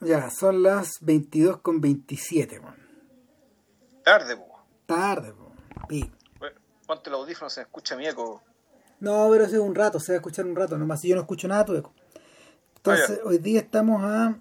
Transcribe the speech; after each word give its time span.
Ya, 0.00 0.30
son 0.30 0.62
las 0.62 0.98
22 1.00 1.60
con 1.60 1.80
27, 1.80 2.60
man. 2.60 2.76
Tarde, 4.04 4.36
po. 4.36 4.64
Tarde, 4.86 5.32
po. 5.32 5.52
Pi. 5.88 6.10
Ponte 6.86 7.10
el 7.10 7.14
audífono, 7.16 7.50
se 7.50 7.62
escucha 7.62 7.96
mi 7.96 8.06
eco. 8.06 8.42
No, 9.00 9.28
pero 9.30 9.44
hace 9.44 9.58
un 9.58 9.74
rato, 9.74 9.98
se 9.98 10.12
va 10.12 10.16
a 10.16 10.18
escuchar 10.18 10.44
un 10.46 10.54
rato 10.54 10.78
nomás. 10.78 11.00
Si 11.00 11.08
yo 11.08 11.16
no 11.16 11.22
escucho 11.22 11.48
nada, 11.48 11.64
tu 11.64 11.74
eco. 11.74 11.92
Entonces, 12.76 13.20
hoy 13.24 13.38
día 13.38 13.60
estamos 13.60 14.02
a 14.04 14.38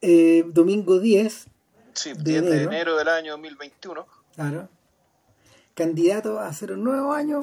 eh, 0.00 0.44
domingo 0.46 0.98
10, 0.98 1.46
Sí, 1.94 2.14
De 2.14 2.22
10 2.22 2.24
de 2.24 2.48
enero. 2.56 2.70
enero 2.70 2.96
del 2.96 3.08
año 3.08 3.32
2021. 3.32 4.06
claro. 4.34 4.68
Candidato 5.74 6.38
a 6.38 6.48
hacer 6.48 6.72
un 6.72 6.84
nuevo 6.84 7.12
año, 7.14 7.40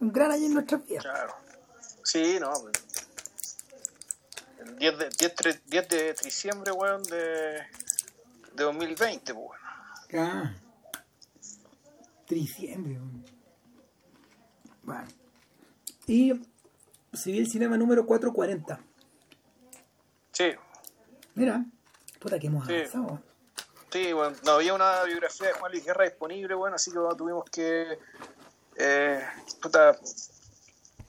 un 0.00 0.12
gran 0.12 0.30
año 0.32 0.46
en 0.46 0.54
nuestras 0.54 0.84
vidas. 0.86 1.02
Claro. 1.04 1.34
Sí, 2.04 2.36
no. 2.40 2.52
pues. 2.60 2.72
El 4.70 4.76
10 4.78 4.98
de, 4.98 5.08
10, 5.18 5.34
tre- 5.36 5.60
10 5.66 5.88
de 5.88 6.14
diciembre, 6.24 6.72
weón, 6.72 7.02
de, 7.04 7.16
de 8.54 8.64
2020, 8.64 9.34
pues, 9.34 9.46
bueno. 9.46 9.64
Ah. 10.28 10.54
Diciembre. 12.28 12.92
weón. 12.94 13.24
Bueno. 14.82 15.08
Y 16.06 16.32
Civil 17.14 17.50
Cinema 17.50 17.76
número 17.76 18.06
440. 18.06 18.80
Sí, 20.32 20.52
Mira, 21.34 21.64
puta 22.18 22.38
que 22.38 22.46
hemos 22.48 22.66
Sí. 22.66 22.74
avanzado. 22.74 23.22
sí, 23.92 24.12
bueno, 24.12 24.36
no 24.44 24.52
había 24.52 24.74
una 24.74 25.02
biografía 25.04 25.48
de 25.48 25.52
Juan 25.54 25.72
Luis 25.72 25.84
Guerra 25.84 26.04
disponible, 26.04 26.54
bueno, 26.54 26.76
así 26.76 26.90
que 26.90 26.98
bueno, 26.98 27.16
tuvimos 27.16 27.44
que 27.50 27.98
eh, 28.76 29.20
puta, 29.62 29.96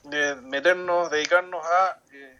de 0.03 0.35
meternos, 0.35 1.09
dedicarnos 1.11 1.66
a, 1.66 1.99
eh, 2.11 2.39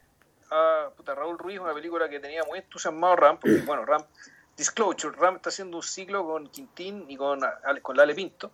a 0.52 0.90
puta, 0.96 1.16
Raúl 1.16 1.38
Ruiz, 1.40 1.60
una 1.60 1.74
película 1.74 2.10
que 2.10 2.20
tenía 2.20 2.44
muy 2.44 2.60
entusiasmado 2.60 3.16
Ram, 3.16 3.40
porque, 3.40 3.62
bueno, 3.66 3.86
Ram, 3.86 4.04
Disclosure, 4.58 5.16
Ram 5.18 5.38
está 5.38 5.50
haciendo 5.50 5.78
un 5.78 5.84
ciclo 5.84 6.26
con 6.26 6.48
Quintín 6.50 7.06
y 7.10 7.18
con, 7.18 7.40
con 7.82 7.98
Lale 7.98 8.14
Pinto, 8.14 8.52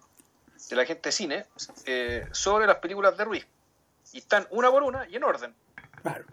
de 0.70 0.76
la 0.76 0.86
gente 0.86 1.10
de 1.10 1.12
cine, 1.12 1.46
eh, 1.86 2.28
sobre 2.32 2.66
las 2.68 2.78
películas 2.78 3.18
de 3.18 3.26
Ruiz. 3.26 3.48
Y 4.14 4.20
están 4.20 4.48
una 4.52 4.70
por 4.72 4.84
una 4.84 5.08
y 5.10 5.16
en 5.16 5.24
orden. 5.24 5.54
Claro. 6.02 6.24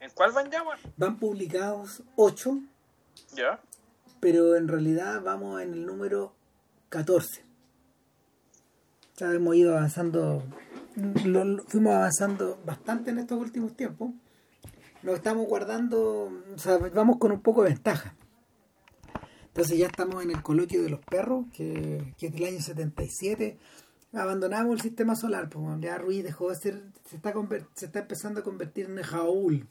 ¿En 0.00 0.10
cuál 0.12 0.32
van 0.32 0.50
ya? 0.50 0.62
Van 0.96 1.18
publicados 1.18 2.02
8, 2.16 2.58
Ya. 3.34 3.60
pero 4.20 4.54
en 4.56 4.68
realidad 4.68 5.20
vamos 5.22 5.60
en 5.60 5.72
el 5.74 5.84
número 5.84 6.32
14. 6.88 7.44
O 9.14 9.18
sea, 9.18 9.32
hemos 9.32 9.56
ido 9.56 9.76
avanzando, 9.76 10.44
lo- 11.24 11.44
lo- 11.44 11.62
fuimos 11.64 11.92
avanzando 11.94 12.58
bastante 12.64 13.10
en 13.10 13.18
estos 13.18 13.38
últimos 13.38 13.76
tiempos. 13.76 14.10
Nos 15.02 15.14
estamos 15.14 15.46
guardando, 15.46 16.30
o 16.54 16.58
sea, 16.58 16.78
vamos 16.78 17.18
con 17.18 17.30
un 17.32 17.40
poco 17.40 17.62
de 17.62 17.70
ventaja. 17.70 18.14
Entonces 19.48 19.78
ya 19.78 19.86
estamos 19.86 20.22
en 20.22 20.30
el 20.30 20.42
coloquio 20.42 20.82
de 20.82 20.90
los 20.90 21.00
perros, 21.00 21.46
que, 21.52 22.14
que 22.18 22.26
es 22.26 22.32
del 22.32 22.44
año 22.44 22.60
77. 22.60 23.58
Abandonamos 24.12 24.74
el 24.74 24.80
sistema 24.80 25.14
solar, 25.14 25.48
pues 25.48 25.64
ya 25.80 25.98
Ruiz 25.98 26.24
dejó 26.24 26.50
de 26.50 26.56
ser, 26.56 26.82
se 27.04 27.16
está, 27.16 27.32
se 27.74 27.86
está 27.86 27.98
empezando 28.00 28.40
a 28.40 28.44
convertir 28.44 28.86
en 28.86 29.02
Jaúl. 29.02 29.66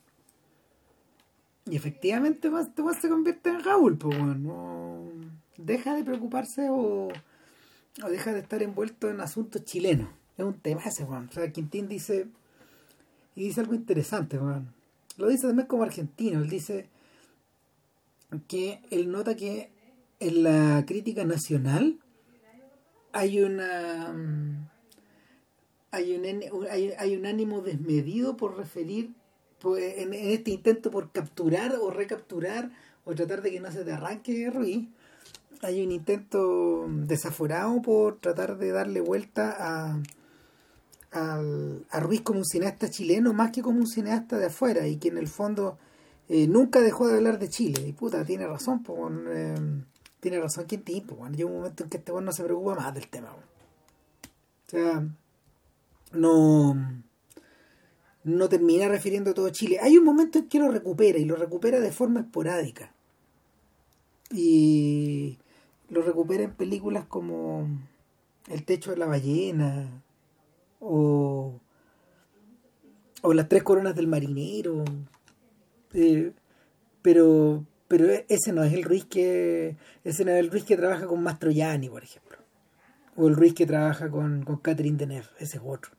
Y 1.65 1.75
efectivamente 1.75 2.49
más, 2.49 2.73
te 2.73 2.81
vas 2.81 3.01
se 3.01 3.09
convierte 3.09 3.49
en 3.49 3.63
Raúl, 3.63 3.97
pues 3.97 4.17
bueno, 4.17 4.35
no- 4.35 5.11
deja 5.57 5.95
de 5.95 6.03
preocuparse 6.03 6.69
o, 6.69 7.07
o 7.09 8.09
deja 8.09 8.31
de 8.33 8.39
estar 8.39 8.61
envuelto 8.63 9.09
en 9.09 9.19
asuntos 9.19 9.63
chilenos. 9.65 10.09
Es 10.37 10.45
un 10.45 10.59
tema 10.59 10.81
ese, 10.85 11.03
weón. 11.03 11.27
O 11.29 11.31
sea, 11.33 11.51
Quintín 11.51 11.87
dice, 11.87 12.27
y 13.35 13.43
dice 13.45 13.61
algo 13.61 13.73
interesante. 13.73 14.37
Lo 15.17 15.27
dice 15.27 15.47
también 15.47 15.67
como 15.67 15.83
argentino, 15.83 16.39
él 16.41 16.49
dice 16.49 16.89
que 18.47 18.81
él 18.91 19.11
nota 19.11 19.35
que 19.35 19.71
en 20.19 20.43
la 20.43 20.85
crítica 20.85 21.25
nacional 21.25 21.99
hay 23.13 23.41
una 23.41 24.13
mm, 24.13 24.69
hay 25.91 26.15
un, 26.15 26.65
hay, 26.69 27.15
un 27.15 27.25
ánimo 27.25 27.61
desmedido 27.61 28.37
por 28.37 28.57
referir 28.57 29.11
en 29.63 30.13
este 30.13 30.51
intento 30.51 30.91
por 30.91 31.11
capturar 31.11 31.75
o 31.81 31.89
recapturar 31.89 32.71
o 33.05 33.15
tratar 33.15 33.41
de 33.41 33.51
que 33.51 33.59
no 33.59 33.71
se 33.71 33.83
te 33.83 33.93
arranque 33.93 34.51
Ruiz 34.51 34.87
hay 35.61 35.83
un 35.83 35.91
intento 35.91 36.85
desaforado 36.87 37.81
por 37.81 38.19
tratar 38.19 38.57
de 38.57 38.71
darle 38.71 39.01
vuelta 39.01 39.55
a 39.57 39.99
al- 41.11 41.85
a 41.89 41.99
Ruiz 41.99 42.21
como 42.21 42.39
un 42.39 42.45
cineasta 42.45 42.89
chileno 42.89 43.33
más 43.33 43.51
que 43.51 43.61
como 43.61 43.79
un 43.79 43.87
cineasta 43.87 44.37
de 44.37 44.47
afuera 44.47 44.87
y 44.87 44.97
que 44.97 45.09
en 45.09 45.17
el 45.17 45.27
fondo 45.27 45.77
eh, 46.29 46.47
nunca 46.47 46.81
dejó 46.81 47.07
de 47.07 47.15
hablar 47.17 47.39
de 47.39 47.49
Chile. 47.49 47.87
Y 47.87 47.93
puta 47.93 48.25
tiene 48.25 48.47
razón 48.47 48.83
eh, 49.29 49.55
tiene 50.19 50.39
razón 50.39 50.65
Quintín 50.65 51.05
pues, 51.07 51.19
weón. 51.19 51.33
llega 51.35 51.49
un 51.49 51.57
momento 51.57 51.83
en 51.83 51.89
que 51.89 51.97
este 51.97 52.11
weón 52.11 52.25
no 52.25 52.31
se 52.33 52.43
preocupa 52.43 52.75
más 52.75 52.93
del 52.93 53.07
tema 53.07 53.31
o 53.33 54.69
sea 54.69 55.03
no 56.13 56.75
no 58.23 58.49
termina 58.49 58.89
refiriendo 58.89 59.31
a 59.31 59.33
todo 59.33 59.49
Chile. 59.51 59.79
Hay 59.81 59.97
un 59.97 60.03
momento 60.03 60.39
en 60.39 60.49
que 60.49 60.59
lo 60.59 60.69
recupera 60.69 61.17
y 61.17 61.23
lo 61.25 61.37
recupera 61.37 61.79
de 61.79 61.91
forma 61.93 62.19
esporádica. 62.21 62.91
Y 64.31 65.37
lo 65.89 66.01
recupera 66.01 66.43
en 66.43 66.53
películas 66.53 67.05
como 67.05 67.67
El 68.49 68.65
techo 68.65 68.91
de 68.91 68.97
la 68.97 69.05
ballena 69.05 70.03
o, 70.79 71.59
o 73.21 73.33
Las 73.33 73.49
tres 73.49 73.63
coronas 73.63 73.95
del 73.95 74.07
marinero. 74.07 74.83
Eh, 75.93 76.33
pero 77.01 77.65
pero 77.87 78.05
ese 78.27 78.51
no 78.51 78.63
es 78.63 78.73
el 78.73 78.83
Ruiz 78.83 79.05
que 79.05 79.77
ese 80.03 80.25
no 80.25 80.31
es 80.31 80.39
el 80.39 80.51
Ruiz 80.51 80.65
que 80.65 80.75
trabaja 80.75 81.07
con 81.07 81.23
Mastroianni 81.23 81.89
por 81.89 82.03
ejemplo. 82.03 82.37
O 83.15 83.27
el 83.27 83.35
Ruiz 83.35 83.53
que 83.53 83.65
trabaja 83.65 84.09
con, 84.09 84.43
con 84.43 84.57
Catherine 84.57 84.97
Deneuve 84.97 85.27
ese 85.39 85.57
es 85.57 85.63
otro. 85.65 85.91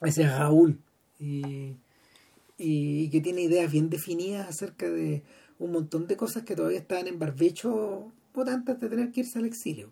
Ese 0.00 0.22
es 0.22 0.38
Raúl. 0.38 0.80
Y, 1.18 1.76
y 2.58 3.10
que 3.10 3.20
tiene 3.20 3.42
ideas 3.42 3.70
bien 3.70 3.90
definidas 3.90 4.48
acerca 4.48 4.88
de 4.88 5.22
un 5.58 5.72
montón 5.72 6.06
de 6.06 6.16
cosas 6.16 6.42
que 6.44 6.56
todavía 6.56 6.78
estaban 6.78 7.06
en 7.06 7.18
barbecho 7.18 8.12
puta, 8.32 8.52
antes 8.52 8.80
de 8.80 8.88
tener 8.88 9.12
que 9.12 9.20
irse 9.20 9.38
al 9.38 9.44
exilio 9.44 9.90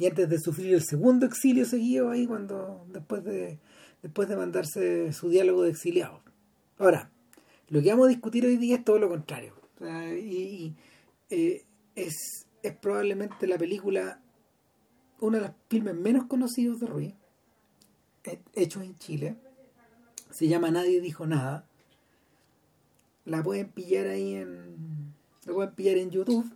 y 0.00 0.06
antes 0.06 0.28
de 0.30 0.38
sufrir 0.38 0.72
el 0.72 0.82
segundo 0.82 1.26
exilio 1.26 1.66
seguido 1.66 2.10
ahí 2.10 2.26
cuando 2.26 2.86
después 2.90 3.22
de 3.22 3.58
después 4.02 4.28
de 4.30 4.36
mandarse 4.36 5.12
su 5.12 5.28
diálogo 5.28 5.62
de 5.62 5.70
exiliado. 5.70 6.22
Ahora 6.78 7.10
lo 7.68 7.82
que 7.82 7.90
vamos 7.90 8.06
a 8.06 8.08
discutir 8.08 8.46
hoy 8.46 8.56
día 8.56 8.76
es 8.76 8.84
todo 8.84 8.98
lo 8.98 9.10
contrario. 9.10 9.54
Y, 10.18 10.74
eh, 11.28 11.64
es, 11.94 12.46
es 12.62 12.76
probablemente 12.76 13.46
la 13.46 13.58
película 13.58 14.20
uno 15.20 15.36
de 15.36 15.42
los 15.48 15.52
filmes 15.68 15.94
menos 15.94 16.24
conocidos 16.26 16.80
de 16.80 16.86
Ruiz 16.86 17.14
he- 18.24 18.40
hechos 18.54 18.82
en 18.82 18.96
Chile. 18.96 19.36
Se 20.30 20.48
llama 20.48 20.70
Nadie 20.70 21.00
dijo 21.02 21.26
nada. 21.26 21.66
La 23.26 23.42
pueden 23.42 23.68
pillar 23.68 24.06
ahí 24.06 24.34
en 24.34 25.12
la 25.44 25.52
pueden 25.52 25.74
pillar 25.74 25.98
en 25.98 26.10
YouTube 26.10 26.50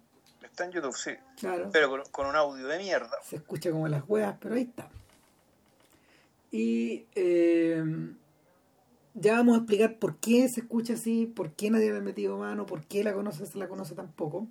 Está 0.54 0.66
en 0.66 0.70
YouTube, 0.70 0.94
sí. 0.94 1.10
claro 1.36 1.68
Pero 1.72 1.90
con, 1.90 2.02
con 2.12 2.26
un 2.28 2.36
audio 2.36 2.68
de 2.68 2.78
mierda. 2.78 3.10
se 3.24 3.34
escucha 3.34 3.72
como 3.72 3.88
las 3.88 4.04
huevas, 4.06 4.36
pero 4.40 4.54
ahí 4.54 4.62
está. 4.62 4.88
Y 6.52 7.06
eh, 7.16 7.82
ya 9.14 9.32
vamos 9.32 9.56
a 9.56 9.58
explicar 9.58 9.98
por 9.98 10.18
qué 10.18 10.48
se 10.48 10.60
escucha 10.60 10.92
así, 10.92 11.26
por 11.26 11.54
qué 11.54 11.70
nadie 11.70 11.90
le 11.90 11.98
ha 11.98 12.02
metido 12.02 12.38
mano, 12.38 12.66
por 12.66 12.84
qué 12.84 13.02
la 13.02 13.14
conoce, 13.14 13.46
se 13.46 13.58
la 13.58 13.66
conoce 13.66 13.96
tan 13.96 14.12
poco. 14.12 14.46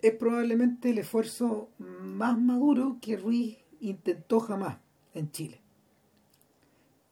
Es 0.00 0.14
probablemente 0.14 0.88
el 0.88 0.96
esfuerzo 0.96 1.68
más 1.76 2.38
maduro 2.38 2.96
que 3.02 3.18
Ruiz 3.18 3.58
intentó 3.80 4.40
jamás 4.40 4.78
en 5.12 5.30
Chile. 5.30 5.60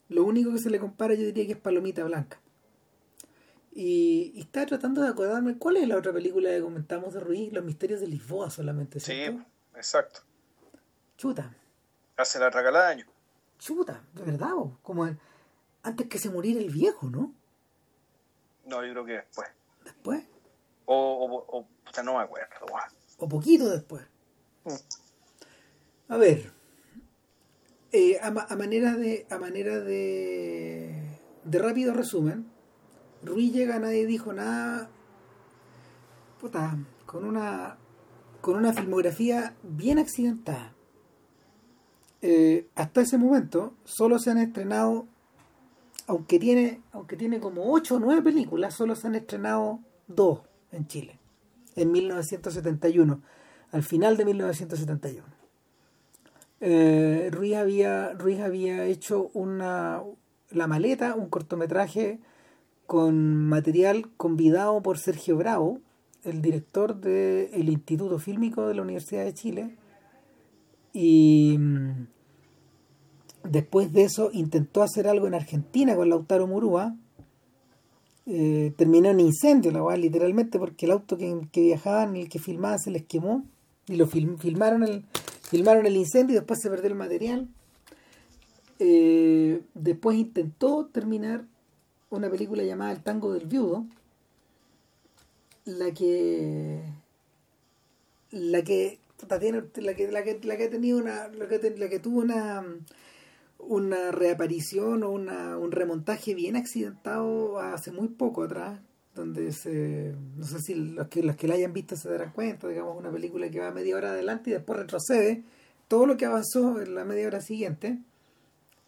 Lo 0.09 0.25
único 0.25 0.51
que 0.51 0.61
se 0.61 0.71
le 0.71 0.81
compara 0.81 1.13
yo 1.13 1.27
diría 1.27 1.45
que 1.45 1.53
es 1.53 1.59
Palomita 1.59 2.05
Blanca. 2.05 2.41
Y, 3.79 4.33
y 4.35 4.41
estaba 4.41 4.65
tratando 4.65 5.03
de 5.03 5.09
acordarme 5.09 5.59
cuál 5.59 5.77
es 5.77 5.87
la 5.87 5.99
otra 5.99 6.11
película 6.11 6.49
que 6.49 6.63
comentamos 6.63 7.13
de 7.13 7.21
Ruiz, 7.21 7.53
Los 7.53 7.63
Misterios 7.63 8.01
de 8.01 8.07
Lisboa 8.07 8.49
solamente, 8.49 9.01
Sí, 9.01 9.23
exacto. 9.77 10.21
Chuta, 11.19 11.55
Hace 12.17 12.39
la 12.39 12.51
tracalada 12.51 12.87
de 12.87 12.93
año. 12.93 13.07
chuta, 13.59 14.03
de 14.15 14.23
verdad, 14.23 14.55
bo, 14.55 14.79
como 14.83 15.07
el- 15.07 15.19
antes 15.83 16.09
que 16.09 16.19
se 16.19 16.31
muriera 16.31 16.59
el 16.59 16.71
viejo, 16.71 17.11
¿no? 17.11 17.35
No, 18.65 18.83
yo 18.83 18.93
creo 18.93 19.05
que 19.05 19.13
después. 19.13 19.49
Después, 19.85 20.25
O, 20.87 20.95
o, 20.97 21.59
o 21.59 21.67
puta, 21.85 22.03
no 22.03 22.17
me 22.17 22.23
acuerdo, 22.25 22.47
o 23.19 23.29
poquito 23.29 23.69
después. 23.69 24.05
Mm. 24.65 26.13
A 26.13 26.17
ver, 26.17 26.51
eh, 27.93 28.19
a, 28.23 28.29
a 28.29 28.57
manera 28.57 28.95
de 28.97 29.27
a 29.31 29.37
manera 29.39 29.81
de 29.81 31.03
de 31.45 31.59
rápido 31.59 31.93
resumen, 31.93 32.51
Ruiz 33.27 33.53
llega, 33.53 33.79
nadie 33.79 34.07
dijo 34.07 34.33
nada, 34.33 34.89
puta, 36.41 36.79
con 37.05 37.25
una 37.25 37.79
con 38.41 38.57
una 38.57 38.73
filmografía 38.73 39.57
bien 39.65 39.99
accidentada. 39.99 40.73
Eh, 42.23 42.69
hasta 42.77 43.01
ese 43.01 43.19
momento 43.19 43.75
solo 43.85 44.19
se 44.19 44.31
han 44.31 44.39
estrenado 44.39 45.07
aunque 46.07 46.39
tiene, 46.39 46.81
aunque 46.93 47.17
tiene 47.17 47.41
como 47.41 47.73
8 47.73 47.97
o 47.97 47.99
9 47.99 48.23
películas, 48.23 48.75
solo 48.75 48.95
se 48.95 49.09
han 49.09 49.17
estrenado 49.17 49.81
dos 50.07 50.43
en 50.71 50.87
Chile, 50.87 51.19
en 51.75 51.91
1971, 51.91 53.21
al 53.73 53.83
final 53.83 54.17
de 54.17 54.25
1971. 54.25 55.27
Eh, 56.61 57.29
Ruiz, 57.33 57.57
había, 57.57 58.13
Ruiz 58.13 58.41
había 58.41 58.85
hecho 58.85 59.31
una, 59.35 60.03
La 60.51 60.67
Maleta, 60.67 61.15
un 61.15 61.29
cortometraje 61.29 62.21
con 62.87 63.49
material 63.49 64.09
convidado 64.17 64.83
por 64.83 64.99
Sergio 64.99 65.37
Bravo, 65.37 65.81
el 66.25 66.43
director 66.43 66.97
del 67.01 67.69
Instituto 67.69 68.19
Fílmico 68.19 68.67
de 68.67 68.75
la 68.75 68.83
Universidad 68.83 69.25
de 69.25 69.35
Chile. 69.35 69.77
Y 70.93 71.57
mm, 71.59 72.07
después 73.45 73.93
de 73.93 74.05
eso 74.05 74.31
intentó 74.33 74.83
hacer 74.83 75.09
algo 75.09 75.27
en 75.27 75.35
Argentina 75.35 75.95
con 75.97 76.09
Lautaro 76.09 76.47
Murúa. 76.47 76.97
Eh, 78.27 78.73
terminó 78.77 79.11
en 79.11 79.21
incendio, 79.21 79.71
la 79.71 79.83
verdad, 79.83 79.99
literalmente, 79.99 80.59
porque 80.59 80.87
el 80.87 80.93
auto 80.93 81.17
que, 81.17 81.47
que 81.53 81.61
viajaban, 81.61 82.17
el 82.17 82.29
que 82.29 82.39
filmaba, 82.39 82.79
se 82.79 82.91
les 82.91 83.05
quemó. 83.05 83.45
Y 83.89 83.97
lo 83.97 84.07
filmaron, 84.09 84.83
el, 84.83 85.05
filmaron 85.43 85.87
el 85.87 85.97
incendio 85.97 86.35
y 86.35 86.39
después 86.39 86.61
se 86.61 86.71
perdió 86.71 86.89
el 86.89 86.97
material. 86.97 87.49
Eh, 88.79 89.63
después 89.75 90.19
intentó 90.19 90.87
terminar 90.87 91.45
una 92.11 92.31
película 92.31 92.63
llamada 92.63 92.93
El 92.93 93.03
tango 93.03 93.33
del 93.33 93.47
viudo, 93.47 93.85
la 95.65 95.93
que 95.93 96.83
la 98.31 98.63
que 98.63 98.99
la 99.29 99.39
que 99.39 99.53
la 99.81 100.23
que, 100.23 100.41
la 100.43 100.57
que 100.57 100.65
ha 100.65 100.71
tenido 100.71 100.99
una 100.99 101.29
la 101.29 101.49
que, 101.49 101.75
la 101.77 101.89
que 101.89 101.99
tuvo 101.99 102.21
una 102.21 102.65
una 103.59 104.13
reaparición 104.13 105.03
o 105.03 105.11
una, 105.11 105.59
un 105.59 105.73
remontaje 105.73 106.35
bien 106.35 106.57
accidentado 106.57 107.59
hace 107.59 107.91
muy 107.91 108.09
poco 108.09 108.45
atrás 108.45 108.79
donde 109.15 109.53
se 109.53 110.15
no 110.37 110.47
sé 110.47 110.61
si 110.61 110.75
los 110.75 111.09
que 111.09 111.23
los 111.23 111.37
que 111.37 111.49
la 111.49 111.55
hayan 111.55 111.73
visto 111.73 111.97
se 111.97 112.11
darán 112.11 112.33
cuenta 112.33 112.69
digamos 112.69 112.97
una 112.97 113.11
película 113.11 113.51
que 113.51 113.61
va 113.61 113.71
media 113.73 113.97
hora 113.97 114.11
adelante 114.11 114.51
y 114.51 114.53
después 114.53 114.79
retrocede 114.79 115.43
todo 115.89 116.07
lo 116.07 116.17
que 116.17 116.27
avanzó 116.27 116.81
en 116.81 116.95
la 116.95 117.05
media 117.05 117.27
hora 117.27 117.41
siguiente 117.41 117.99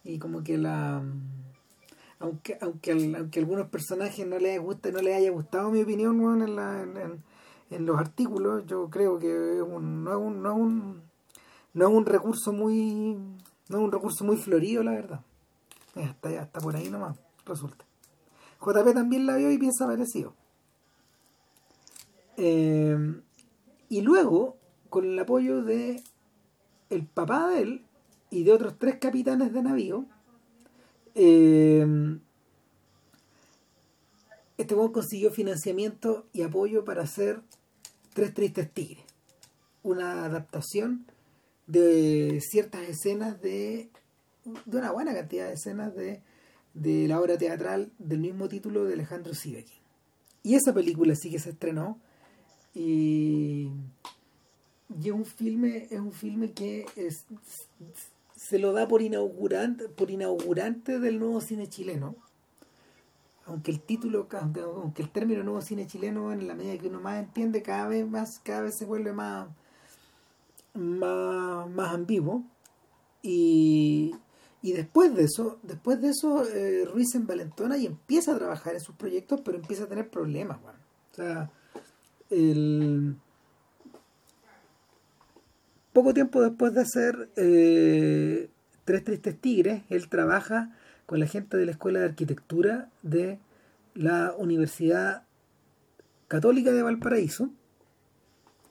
y 0.03 0.19
como 0.19 0.43
que 0.43 0.57
la 0.57 1.03
aunque 2.19 2.57
aunque 2.61 2.91
aunque 3.17 3.39
algunos 3.39 3.67
personajes 3.69 4.27
no 4.27 4.37
les 4.39 4.59
guste 4.59 4.91
no 4.91 5.01
les 5.01 5.15
haya 5.15 5.31
gustado 5.31 5.71
mi 5.71 5.81
opinión 5.81 6.41
en, 6.41 6.55
la, 6.55 6.81
en, 6.81 7.85
los 7.85 7.97
artículos 7.97 8.65
yo 8.65 8.89
creo 8.89 9.17
que 9.19 9.57
es 9.57 9.61
un, 9.61 10.03
no 10.03 10.11
es 10.11 10.17
un 10.17 10.41
no 10.41 10.51
es 10.51 10.57
un 10.57 11.01
no 11.73 11.87
es 11.87 11.93
un 11.93 12.05
recurso 12.05 12.51
muy 12.51 13.17
no 13.69 13.77
es 13.77 13.83
un 13.83 13.91
recurso 13.91 14.25
muy 14.25 14.37
florido 14.37 14.83
la 14.83 14.91
verdad. 14.91 15.21
Hasta, 15.95 16.41
hasta 16.41 16.59
por 16.59 16.75
ahí 16.75 16.89
nomás 16.89 17.17
resulta. 17.45 17.85
JP 18.61 18.93
también 18.93 19.25
la 19.25 19.35
vio 19.37 19.51
y 19.51 19.57
piensa 19.57 19.85
parecido. 19.85 20.33
Eh, 22.37 22.97
y 23.89 24.01
luego 24.01 24.57
con 24.89 25.05
el 25.05 25.19
apoyo 25.19 25.63
de 25.63 26.01
el 26.89 27.05
papá 27.05 27.47
de 27.49 27.61
él 27.61 27.85
y 28.29 28.43
de 28.43 28.53
otros 28.53 28.75
tres 28.77 28.97
capitanes 28.99 29.53
de 29.53 29.61
navío 29.61 30.05
eh, 31.21 31.85
este 34.57 34.75
buen 34.75 34.91
consiguió 34.91 35.31
financiamiento 35.31 36.25
y 36.31 36.43
apoyo 36.43 36.85
para 36.85 37.03
hacer 37.03 37.41
Tres 38.13 38.33
Tristes 38.33 38.71
Tigres, 38.71 39.03
una 39.83 40.25
adaptación 40.25 41.05
de 41.67 42.39
ciertas 42.41 42.87
escenas 42.87 43.41
de, 43.41 43.89
una 44.65 44.91
buena 44.91 45.13
cantidad 45.13 45.47
de 45.47 45.53
escenas 45.53 45.93
de, 45.95 46.21
de 46.73 47.07
la 47.07 47.19
obra 47.19 47.37
teatral 47.37 47.91
del 47.99 48.19
mismo 48.19 48.47
título 48.47 48.85
de 48.85 48.93
Alejandro 48.93 49.33
Siveki. 49.33 49.73
Y 50.43 50.55
esa 50.55 50.73
película 50.73 51.15
sí 51.15 51.29
que 51.29 51.39
se 51.39 51.49
estrenó 51.49 51.99
y, 52.73 53.71
y 55.01 55.07
es 55.07 55.11
un 55.11 55.25
filme, 55.25 55.87
es 55.91 55.99
un 55.99 56.13
filme 56.13 56.51
que 56.51 56.85
es, 56.95 57.25
se 58.39 58.57
lo 58.57 58.71
da 58.71 58.87
por 58.87 59.01
inaugurante, 59.01 59.89
por 59.89 60.09
inaugurante 60.09 60.99
del 60.99 61.19
nuevo 61.19 61.41
cine 61.41 61.67
chileno. 61.67 62.15
Aunque 63.45 63.71
el 63.71 63.81
título, 63.81 64.29
aunque 64.39 65.01
el 65.01 65.09
término 65.09 65.43
nuevo 65.43 65.61
cine 65.61 65.87
chileno, 65.87 66.31
en 66.31 66.47
la 66.47 66.55
medida 66.55 66.77
que 66.77 66.87
uno 66.87 67.01
más 67.01 67.19
entiende, 67.19 67.61
cada 67.61 67.89
vez 67.89 68.07
más, 68.07 68.39
cada 68.39 68.61
vez 68.61 68.77
se 68.77 68.85
vuelve 68.85 69.11
más, 69.11 69.49
más, 70.73 71.69
más 71.69 71.93
ambiguo. 71.93 72.43
Y, 73.21 74.15
y 74.61 74.71
después 74.71 75.13
de 75.15 75.23
eso, 75.25 75.59
después 75.63 75.99
de 75.99 76.09
eso, 76.11 76.47
eh, 76.47 76.85
Ruiz 76.85 77.13
en 77.15 77.27
Valentona 77.27 77.77
y 77.77 77.87
empieza 77.87 78.33
a 78.33 78.37
trabajar 78.37 78.73
en 78.73 78.79
sus 78.79 78.95
proyectos, 78.95 79.41
pero 79.43 79.57
empieza 79.57 79.83
a 79.83 79.89
tener 79.89 80.09
problemas, 80.09 80.59
O 81.11 81.15
sea, 81.15 81.51
el 82.29 83.17
poco 85.93 86.13
tiempo 86.13 86.41
después 86.41 86.73
de 86.73 86.81
hacer 86.81 87.29
eh, 87.35 88.49
Tres 88.85 89.03
Tristes 89.03 89.39
Tigres, 89.39 89.83
él 89.89 90.09
trabaja 90.09 90.75
con 91.05 91.19
la 91.19 91.27
gente 91.27 91.57
de 91.57 91.65
la 91.65 91.71
Escuela 91.71 91.99
de 91.99 92.05
Arquitectura 92.05 92.89
de 93.01 93.39
la 93.93 94.33
Universidad 94.37 95.23
Católica 96.27 96.71
de 96.71 96.83
Valparaíso. 96.83 97.49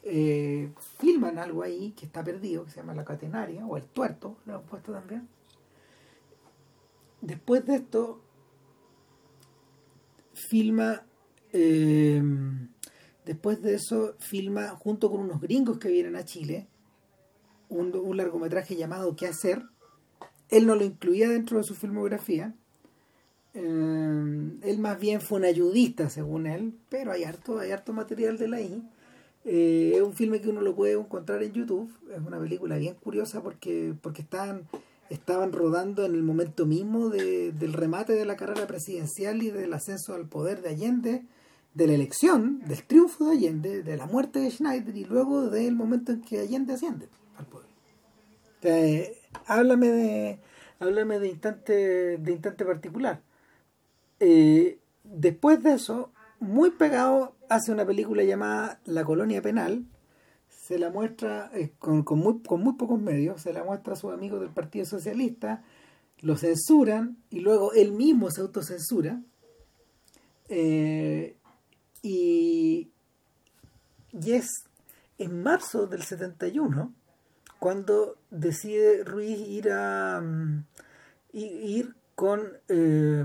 Eh, 0.04 0.72
filman 0.98 1.38
algo 1.38 1.62
ahí 1.62 1.92
que 1.92 2.06
está 2.06 2.24
perdido, 2.24 2.64
que 2.64 2.70
se 2.70 2.76
llama 2.76 2.94
La 2.94 3.04
Catenaria, 3.04 3.66
o 3.66 3.76
El 3.76 3.84
Tuerto, 3.84 4.38
lo 4.46 4.56
han 4.56 4.62
puesto 4.62 4.92
también. 4.92 5.28
Después 7.20 7.66
de 7.66 7.74
esto, 7.74 8.22
filma, 10.32 11.02
eh, 11.52 12.22
después 13.24 13.60
de 13.60 13.74
eso, 13.74 14.14
filma 14.18 14.68
junto 14.70 15.10
con 15.10 15.20
unos 15.20 15.40
gringos 15.40 15.78
que 15.78 15.90
vienen 15.90 16.16
a 16.16 16.24
Chile, 16.24 16.68
un, 17.68 18.16
largometraje 18.16 18.76
llamado 18.76 19.16
¿Qué 19.16 19.26
hacer? 19.26 19.62
Él 20.50 20.66
no 20.66 20.74
lo 20.74 20.84
incluía 20.84 21.28
dentro 21.28 21.58
de 21.58 21.64
su 21.64 21.74
filmografía. 21.74 22.54
Eh, 23.54 24.50
él 24.62 24.78
más 24.78 24.98
bien 24.98 25.20
fue 25.20 25.38
un 25.38 25.44
ayudista, 25.44 26.08
según 26.10 26.46
él, 26.46 26.74
pero 26.88 27.12
hay 27.12 27.24
harto, 27.24 27.58
hay 27.58 27.70
harto 27.70 27.92
material 27.92 28.38
de 28.38 28.48
la 28.48 28.60
I. 28.60 28.82
Eh, 29.44 29.92
es 29.94 30.02
un 30.02 30.14
filme 30.14 30.40
que 30.40 30.48
uno 30.48 30.60
lo 30.60 30.74
puede 30.74 30.94
encontrar 30.94 31.42
en 31.42 31.52
YouTube. 31.52 31.90
Es 32.14 32.20
una 32.26 32.38
película 32.38 32.76
bien 32.78 32.94
curiosa 32.94 33.42
porque, 33.42 33.94
porque 34.00 34.22
estaban, 34.22 34.62
estaban 35.10 35.52
rodando 35.52 36.04
en 36.04 36.14
el 36.14 36.22
momento 36.22 36.66
mismo 36.66 37.10
del 37.10 37.72
remate 37.72 38.14
de 38.14 38.24
la 38.24 38.36
carrera 38.36 38.66
presidencial 38.66 39.42
y 39.42 39.50
del 39.50 39.72
ascenso 39.74 40.14
al 40.14 40.26
poder 40.26 40.62
de 40.62 40.70
Allende, 40.70 41.24
de 41.74 41.86
la 41.86 41.92
elección, 41.92 42.60
del 42.66 42.82
triunfo 42.84 43.26
de 43.26 43.32
Allende, 43.32 43.82
de 43.82 43.96
la 43.96 44.06
muerte 44.06 44.38
de 44.38 44.50
Schneider 44.50 44.96
y 44.96 45.04
luego 45.04 45.48
del 45.50 45.76
momento 45.76 46.12
en 46.12 46.22
que 46.22 46.40
Allende 46.40 46.72
asciende 46.74 47.08
poder. 48.60 49.14
háblame 49.46 49.88
de 49.88 50.38
háblame 50.80 51.18
de 51.18 51.28
instante 51.28 52.18
de 52.18 52.32
instante 52.32 52.64
particular. 52.64 53.20
Eh, 54.20 54.78
después 55.04 55.62
de 55.62 55.74
eso, 55.74 56.10
muy 56.40 56.70
pegado, 56.70 57.34
hace 57.48 57.72
una 57.72 57.86
película 57.86 58.22
llamada 58.22 58.80
La 58.84 59.04
Colonia 59.04 59.42
Penal. 59.42 59.84
Se 60.48 60.78
la 60.78 60.90
muestra 60.90 61.50
eh, 61.54 61.72
con, 61.78 62.02
con, 62.02 62.18
muy, 62.18 62.42
con 62.42 62.62
muy 62.62 62.74
pocos 62.74 63.00
medios, 63.00 63.42
se 63.42 63.52
la 63.52 63.64
muestra 63.64 63.94
a 63.94 63.96
sus 63.96 64.12
amigos 64.12 64.40
del 64.40 64.50
Partido 64.50 64.84
Socialista, 64.84 65.62
lo 66.20 66.36
censuran 66.36 67.16
y 67.30 67.40
luego 67.40 67.72
él 67.72 67.92
mismo 67.92 68.30
se 68.30 68.42
autocensura. 68.42 69.22
Eh, 70.48 71.36
y, 72.02 72.90
y 74.12 74.32
es 74.32 74.46
en 75.18 75.42
marzo 75.42 75.86
del 75.86 76.02
71 76.02 76.92
cuando 77.58 78.16
decide 78.30 79.04
Ruiz 79.04 79.38
ir 79.38 79.70
a 79.72 80.20
mm, 80.20 80.64
ir 81.32 81.94
con 82.14 82.58
eh, 82.68 83.24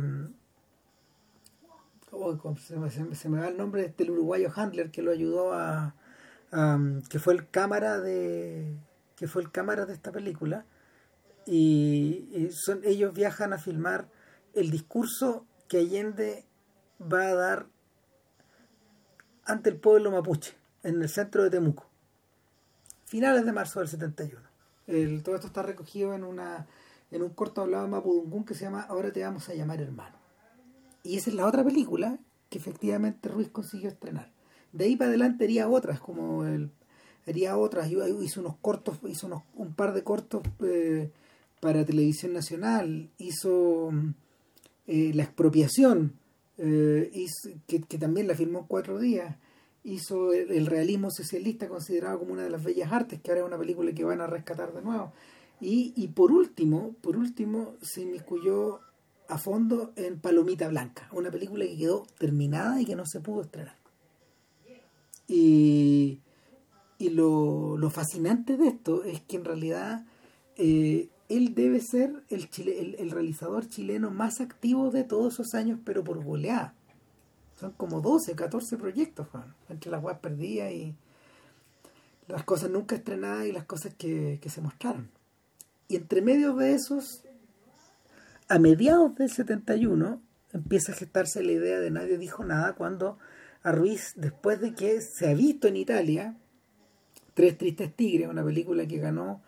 oh, 2.11 2.55
se, 2.57 2.77
me, 3.29 3.39
va 3.39 3.47
el 3.47 3.57
nombre 3.57 3.93
del 3.97 4.11
uruguayo 4.11 4.51
Handler 4.55 4.91
que 4.91 5.01
lo 5.01 5.11
ayudó 5.11 5.53
a, 5.53 5.95
que 7.09 7.19
fue 7.19 7.33
el 7.33 7.49
cámara 7.49 7.99
de 7.99 8.75
que 9.15 9.27
fue 9.27 9.41
el 9.41 9.51
cámara 9.51 9.85
de 9.85 9.93
esta 9.93 10.11
película 10.11 10.65
y, 11.45 12.49
son 12.51 12.81
ellos 12.83 13.13
viajan 13.13 13.53
a 13.53 13.57
filmar 13.57 14.07
el 14.53 14.69
discurso 14.69 15.45
que 15.67 15.79
Allende 15.79 16.45
va 17.01 17.23
a 17.23 17.35
dar 17.35 17.65
ante 19.45 19.71
el 19.71 19.77
pueblo 19.77 20.11
mapuche 20.11 20.55
en 20.83 21.01
el 21.01 21.09
centro 21.09 21.43
de 21.43 21.49
Temuco 21.49 21.92
finales 23.13 23.45
de 23.45 23.51
marzo 23.51 23.79
del 23.79 23.89
71. 23.89 24.41
El, 24.87 25.21
todo 25.21 25.35
esto 25.35 25.45
está 25.45 25.61
recogido 25.61 26.15
en 26.15 26.23
una 26.23 26.65
en 27.11 27.21
un 27.21 27.29
corto 27.29 27.61
hablado 27.61 27.87
mapudungún 27.87 28.43
que 28.43 28.55
se 28.55 28.65
llama 28.65 28.81
Ahora 28.89 29.13
te 29.13 29.21
vamos 29.21 29.47
a 29.49 29.53
llamar 29.53 29.79
hermano. 29.81 30.15
Y 31.03 31.17
esa 31.17 31.29
es 31.29 31.35
la 31.35 31.45
otra 31.45 31.63
película 31.63 32.17
que 32.49 32.57
efectivamente 32.57 33.29
Ruiz 33.29 33.49
consiguió 33.49 33.89
estrenar. 33.89 34.31
De 34.71 34.85
ahí 34.85 34.95
para 34.95 35.09
adelante 35.09 35.43
haría 35.43 35.69
otras, 35.69 35.99
como 35.99 36.43
el 36.43 36.71
haría 37.27 37.55
otras, 37.55 37.87
hizo 37.91 38.41
unos 38.41 38.55
cortos, 38.59 38.97
hizo 39.07 39.27
unos, 39.27 39.43
un 39.53 39.75
par 39.75 39.93
de 39.93 40.03
cortos 40.03 40.41
eh, 40.63 41.11
para 41.59 41.85
televisión 41.85 42.33
nacional, 42.33 43.11
hizo 43.19 43.91
eh, 44.87 45.11
La 45.13 45.21
expropiación, 45.21 46.13
eh, 46.57 47.27
que, 47.67 47.79
también 47.99 48.27
la 48.27 48.33
filmó 48.33 48.61
en 48.61 48.65
cuatro 48.65 48.97
días, 48.97 49.35
hizo 49.83 50.33
el, 50.33 50.65
realismo 50.65 51.11
socialista 51.11 51.67
considerado 51.67 52.19
como 52.19 52.33
una 52.33 52.43
de 52.43 52.49
las 52.49 52.63
bellas 52.63 52.91
artes, 52.91 53.21
que 53.21 53.31
ahora 53.31 53.41
es 53.41 53.47
una 53.47 53.57
película 53.57 53.91
que 53.93 54.03
van 54.03 54.21
a 54.21 54.27
rescatar 54.27 54.73
de 54.73 54.81
nuevo. 54.81 55.11
Y, 55.59 55.93
y 55.95 56.09
por 56.09 56.31
último, 56.31 56.95
por 57.01 57.17
último, 57.17 57.75
se 57.81 58.01
inmiscuyó 58.01 58.79
a 59.27 59.37
fondo 59.37 59.93
en 59.95 60.19
Palomita 60.19 60.67
Blanca, 60.67 61.07
una 61.11 61.31
película 61.31 61.65
que 61.65 61.77
quedó 61.77 62.05
terminada 62.17 62.81
y 62.81 62.85
que 62.85 62.95
no 62.95 63.05
se 63.05 63.19
pudo 63.19 63.41
estrenar. 63.41 63.77
Y, 65.27 66.19
y 66.97 67.09
lo, 67.09 67.77
lo 67.77 67.89
fascinante 67.89 68.57
de 68.57 68.67
esto 68.67 69.03
es 69.03 69.21
que 69.21 69.37
en 69.37 69.45
realidad 69.45 70.05
eh, 70.57 71.09
él 71.29 71.55
debe 71.55 71.79
ser 71.79 72.23
el, 72.29 72.49
chile, 72.49 72.95
el, 72.99 73.09
realizador 73.09 73.67
chileno 73.67 74.11
más 74.11 74.41
activo 74.41 74.91
de 74.91 75.03
todos 75.03 75.33
esos 75.33 75.53
años, 75.53 75.79
pero 75.83 76.03
por 76.03 76.23
goleada. 76.23 76.75
Son 77.63 77.71
como 77.71 78.01
12, 78.01 78.35
14 78.35 78.75
proyectos, 78.75 79.25
entre 79.69 79.89
las 79.89 80.03
webs 80.03 80.19
perdidas 80.19 80.69
y 80.73 80.97
las 82.27 82.43
cosas 82.43 82.69
nunca 82.69 82.95
estrenadas 82.95 83.45
y 83.45 83.53
las 83.53 83.63
cosas 83.63 83.93
que, 83.93 84.37
que 84.41 84.49
se 84.49 84.59
mostraron. 84.59 85.09
Y 85.87 85.95
entre 85.95 86.21
medio 86.21 86.55
de 86.55 86.73
esos, 86.73 87.23
a 88.49 88.59
mediados 88.59 89.15
del 89.15 89.29
71, 89.29 90.21
empieza 90.51 90.91
a 90.91 90.95
gestarse 90.95 91.41
la 91.41 91.53
idea 91.53 91.79
de 91.79 91.89
Nadie 91.89 92.17
dijo 92.17 92.43
nada 92.43 92.73
cuando 92.73 93.17
a 93.61 93.71
Ruiz, 93.71 94.11
después 94.17 94.59
de 94.59 94.73
que 94.73 94.99
se 94.99 95.29
ha 95.29 95.33
visto 95.33 95.69
en 95.69 95.77
Italia, 95.77 96.35
Tres 97.33 97.57
Tristes 97.57 97.95
Tigres, 97.95 98.27
una 98.27 98.43
película 98.43 98.85
que 98.85 98.97
ganó, 98.97 99.41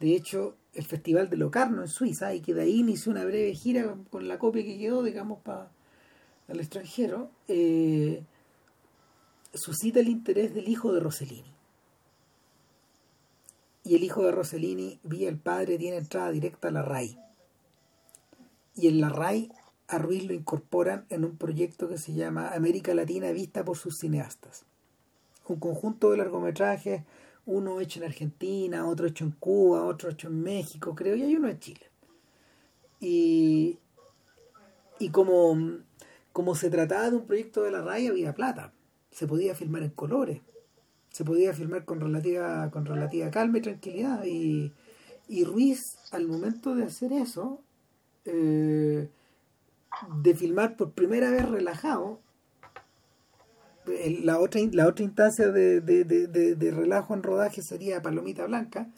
de 0.00 0.16
hecho, 0.16 0.56
el 0.74 0.84
Festival 0.84 1.30
de 1.30 1.36
Locarno 1.36 1.82
en 1.82 1.88
Suiza 1.88 2.34
y 2.34 2.40
que 2.40 2.52
de 2.52 2.62
ahí 2.62 2.80
inició 2.80 3.12
una 3.12 3.24
breve 3.24 3.54
gira 3.54 3.94
con 4.10 4.26
la 4.26 4.40
copia 4.40 4.64
que 4.64 4.76
quedó, 4.76 5.04
digamos, 5.04 5.38
para 5.44 5.70
el 6.52 6.60
extranjero, 6.60 7.30
eh, 7.48 8.22
suscita 9.54 10.00
el 10.00 10.08
interés 10.08 10.54
del 10.54 10.68
hijo 10.68 10.92
de 10.92 11.00
Rossellini. 11.00 11.52
Y 13.84 13.96
el 13.96 14.04
hijo 14.04 14.22
de 14.22 14.32
Rossellini, 14.32 15.00
vía 15.02 15.28
el 15.28 15.38
padre, 15.38 15.78
tiene 15.78 15.96
entrada 15.96 16.30
directa 16.30 16.68
a 16.68 16.72
la 16.72 16.82
RAI. 16.82 17.18
Y 18.76 18.88
en 18.88 19.00
la 19.00 19.08
RAI 19.08 19.50
a 19.88 19.98
Ruiz 19.98 20.24
lo 20.24 20.34
incorporan 20.34 21.06
en 21.08 21.24
un 21.24 21.36
proyecto 21.36 21.88
que 21.88 21.98
se 21.98 22.12
llama 22.12 22.52
América 22.52 22.94
Latina 22.94 23.32
vista 23.32 23.64
por 23.64 23.76
sus 23.76 23.98
cineastas. 23.98 24.64
Un 25.48 25.58
conjunto 25.58 26.10
de 26.10 26.18
largometrajes 26.18 27.02
uno 27.46 27.80
hecho 27.80 28.00
en 28.00 28.06
Argentina, 28.06 28.86
otro 28.86 29.06
hecho 29.06 29.24
en 29.24 29.32
Cuba, 29.32 29.84
otro 29.84 30.10
hecho 30.10 30.28
en 30.28 30.40
México, 30.42 30.94
creo, 30.94 31.16
y 31.16 31.22
hay 31.22 31.34
uno 31.34 31.48
en 31.48 31.58
Chile. 31.58 31.86
Y, 33.00 33.78
y 34.98 35.08
como, 35.10 35.56
como 36.32 36.54
se 36.54 36.70
trataba 36.70 37.10
de 37.10 37.16
un 37.16 37.26
proyecto 37.26 37.62
de 37.62 37.70
la 37.70 37.82
raya, 37.82 38.10
había 38.10 38.34
plata. 38.34 38.72
Se 39.10 39.26
podía 39.26 39.54
filmar 39.54 39.82
en 39.82 39.90
colores, 39.90 40.40
se 41.10 41.24
podía 41.24 41.52
filmar 41.52 41.84
con 41.84 42.00
relativa, 42.00 42.70
con 42.70 42.86
relativa 42.86 43.30
calma 43.30 43.58
y 43.58 43.62
tranquilidad. 43.62 44.24
Y, 44.24 44.72
y 45.28 45.44
Ruiz, 45.44 45.98
al 46.12 46.26
momento 46.26 46.74
de 46.74 46.84
hacer 46.84 47.12
eso, 47.12 47.60
eh, 48.24 49.08
de 50.22 50.34
filmar 50.34 50.76
por 50.76 50.92
primera 50.92 51.30
vez 51.30 51.48
relajado, 51.48 52.20
la 54.22 54.38
otra, 54.38 54.60
la 54.72 54.86
otra 54.86 55.04
instancia 55.04 55.48
de, 55.48 55.80
de, 55.80 56.70
relajo 56.70 57.14
en 57.14 57.22
rodaje 57.22 57.62
sería 57.62 58.02
Palomita 58.02 58.46
Blanca, 58.46 58.88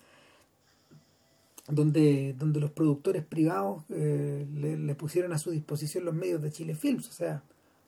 donde, 1.69 2.35
donde 2.39 2.61
los 2.61 2.71
productores 2.73 3.25
privados 3.25 3.85
eh, 3.91 4.47
le, 4.55 4.95
pusieron 4.95 5.33
a 5.33 5.39
su 5.39 5.51
disposición 5.51 6.05
los 6.05 6.15
medios 6.15 6.43
de 6.43 6.53
Chile 6.53 6.75
Films, 6.75 7.09
o 7.09 7.13
sea, 7.13 7.43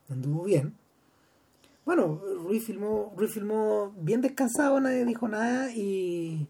anduvo 0.09 0.45
bien. 0.45 0.77
Bueno, 1.85 2.23
Ruiz 2.43 2.65
filmó, 2.65 3.13
Ruiz 3.17 3.33
filmó 3.33 3.93
bien 3.99 4.21
descansado, 4.21 4.81
nadie 4.81 5.05
dijo 5.05 5.29
nada 5.29 5.71
y, 5.73 6.49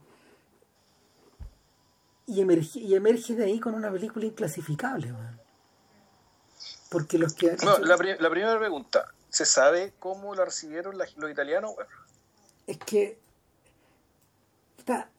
y, 2.26 2.40
emerge, 2.40 2.78
y 2.78 2.94
emerge 2.94 3.34
de 3.34 3.44
ahí 3.44 3.58
con 3.58 3.74
una 3.74 3.90
película 3.90 4.26
inclasificable. 4.26 5.12
Porque 6.90 7.18
los 7.18 7.34
que... 7.34 7.56
la 7.80 8.30
primera 8.30 8.58
pregunta, 8.58 9.12
¿Se 9.34 9.44
sabe 9.44 9.92
cómo 9.98 10.32
la 10.36 10.44
recibieron 10.44 10.96
los 10.96 11.28
italianos? 11.28 11.72
Es 12.68 12.78
que 12.78 13.18
está, 14.78 15.10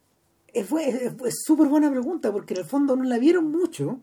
es 0.55 1.43
súper 1.45 1.67
buena 1.67 1.91
pregunta 1.91 2.31
porque 2.31 2.53
en 2.53 2.62
el 2.62 2.65
fondo 2.65 2.95
no 2.95 3.03
la 3.03 3.19
vieron 3.19 3.51
mucho 3.51 4.00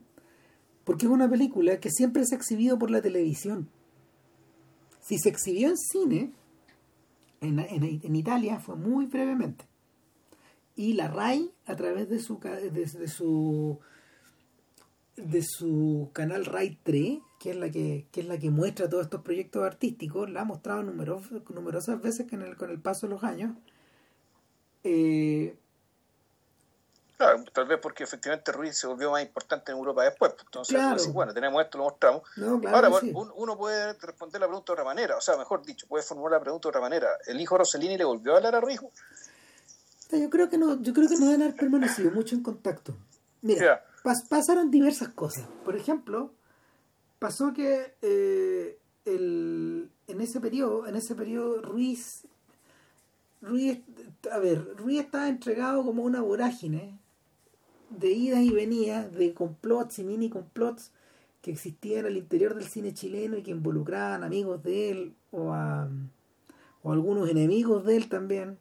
porque 0.84 1.06
es 1.06 1.12
una 1.12 1.30
película 1.30 1.80
que 1.80 1.90
siempre 1.90 2.24
se 2.26 2.34
ha 2.34 2.38
exhibido 2.38 2.78
por 2.78 2.90
la 2.90 3.00
televisión. 3.00 3.68
Si 5.00 5.18
se 5.18 5.28
exhibió 5.28 5.68
en 5.68 5.76
cine, 5.76 6.32
en, 7.40 7.58
en, 7.58 8.16
Italia 8.16 8.60
fue 8.60 8.76
muy 8.76 9.06
brevemente. 9.06 9.64
Y 10.76 10.94
la 10.94 11.08
RAI, 11.08 11.52
a 11.66 11.76
través 11.76 12.08
de 12.08 12.18
su, 12.18 12.38
de 12.38 13.08
su 13.08 13.78
de 15.16 15.42
su 15.42 16.10
canal 16.12 16.46
RAI 16.46 16.78
3, 16.82 17.18
que 17.38 17.50
es 17.50 17.56
la 17.56 17.70
que, 17.70 18.06
es 18.12 18.26
la 18.26 18.38
que 18.38 18.50
muestra 18.50 18.88
todos 18.88 19.04
estos 19.04 19.22
proyectos 19.22 19.62
artísticos, 19.62 20.30
la 20.30 20.42
ha 20.42 20.44
mostrado 20.44 20.82
numerosas 20.82 22.00
veces 22.00 22.28
con 22.28 22.42
el, 22.42 22.56
con 22.56 22.70
el 22.70 22.80
paso 22.80 23.06
de 23.06 23.12
los 23.12 23.24
años. 23.24 23.54
Eh, 24.84 25.54
claro, 27.22 27.44
tal 27.52 27.66
vez 27.66 27.78
porque 27.80 28.04
efectivamente 28.04 28.52
Ruiz 28.52 28.76
se 28.76 28.86
volvió 28.86 29.10
más 29.10 29.22
importante 29.22 29.72
en 29.72 29.78
Europa 29.78 30.04
después. 30.04 30.32
Pues, 30.32 30.44
entonces, 30.44 31.12
bueno, 31.12 31.32
tenemos 31.32 31.62
esto, 31.62 31.78
lo 31.78 31.84
mostramos. 31.84 32.22
Ahora, 32.66 32.90
uno 33.36 33.56
puede 33.56 33.94
responder 33.94 34.40
la 34.40 34.46
pregunta 34.46 34.72
de 34.72 34.80
otra 34.80 34.84
manera, 34.84 35.16
o 35.16 35.20
sea, 35.20 35.36
mejor 35.36 35.64
dicho, 35.64 35.86
puede 35.86 36.02
formular 36.02 36.40
la 36.40 36.40
pregunta 36.40 36.66
de 36.66 36.70
otra 36.70 36.80
manera. 36.80 37.08
¿El 37.26 37.40
hijo 37.40 37.56
Rossellini 37.56 37.96
le 37.96 38.04
volvió 38.04 38.34
a 38.34 38.36
hablar 38.36 38.56
a 38.56 38.60
Ruiz? 38.60 38.80
Yo 40.10 40.28
creo 40.28 40.50
que 40.50 40.58
no, 40.58 40.80
yo 40.82 40.92
creo 40.92 41.08
que 41.08 41.16
no 41.16 41.26
deben 41.26 41.42
haber 41.42 41.56
permanecido 41.56 42.10
mucho 42.10 42.34
en 42.34 42.42
contacto. 42.42 42.94
Mira, 43.40 43.84
pasaron 44.28 44.70
diversas 44.70 45.08
cosas. 45.08 45.44
Por 45.64 45.74
ejemplo, 45.74 46.32
pasó 47.18 47.52
que 47.54 47.94
eh, 48.02 48.78
el, 49.06 49.90
en 50.06 50.20
ese 50.20 50.40
periodo, 50.40 50.86
en 50.86 50.96
ese 50.96 51.14
periodo 51.14 51.62
Ruiz, 51.62 52.26
Ruiz, 53.40 53.80
a 54.30 54.38
ver, 54.38 54.76
Ruiz 54.76 55.00
estaba 55.00 55.28
entregado 55.28 55.82
como 55.84 56.02
una 56.02 56.20
vorágine 56.20 57.01
de 57.98 58.10
idas 58.10 58.40
y 58.40 58.50
venidas, 58.50 59.12
de 59.12 59.34
complots 59.34 59.98
y 59.98 60.04
mini 60.04 60.30
complots 60.30 60.92
que 61.40 61.50
existían 61.50 62.06
al 62.06 62.16
interior 62.16 62.54
del 62.54 62.68
cine 62.68 62.94
chileno 62.94 63.36
y 63.36 63.42
que 63.42 63.50
involucraban 63.50 64.24
amigos 64.24 64.62
de 64.62 64.90
él 64.90 65.14
o 65.30 65.52
a 65.52 65.88
o 66.84 66.92
algunos 66.92 67.28
enemigos 67.28 67.84
de 67.84 67.96
él 67.96 68.08
también 68.08 68.58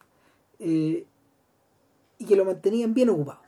eh, 0.59 1.07
y 2.19 2.25
que 2.25 2.35
lo 2.35 2.45
mantenían 2.45 2.93
bien 2.93 3.09
ocupado 3.09 3.41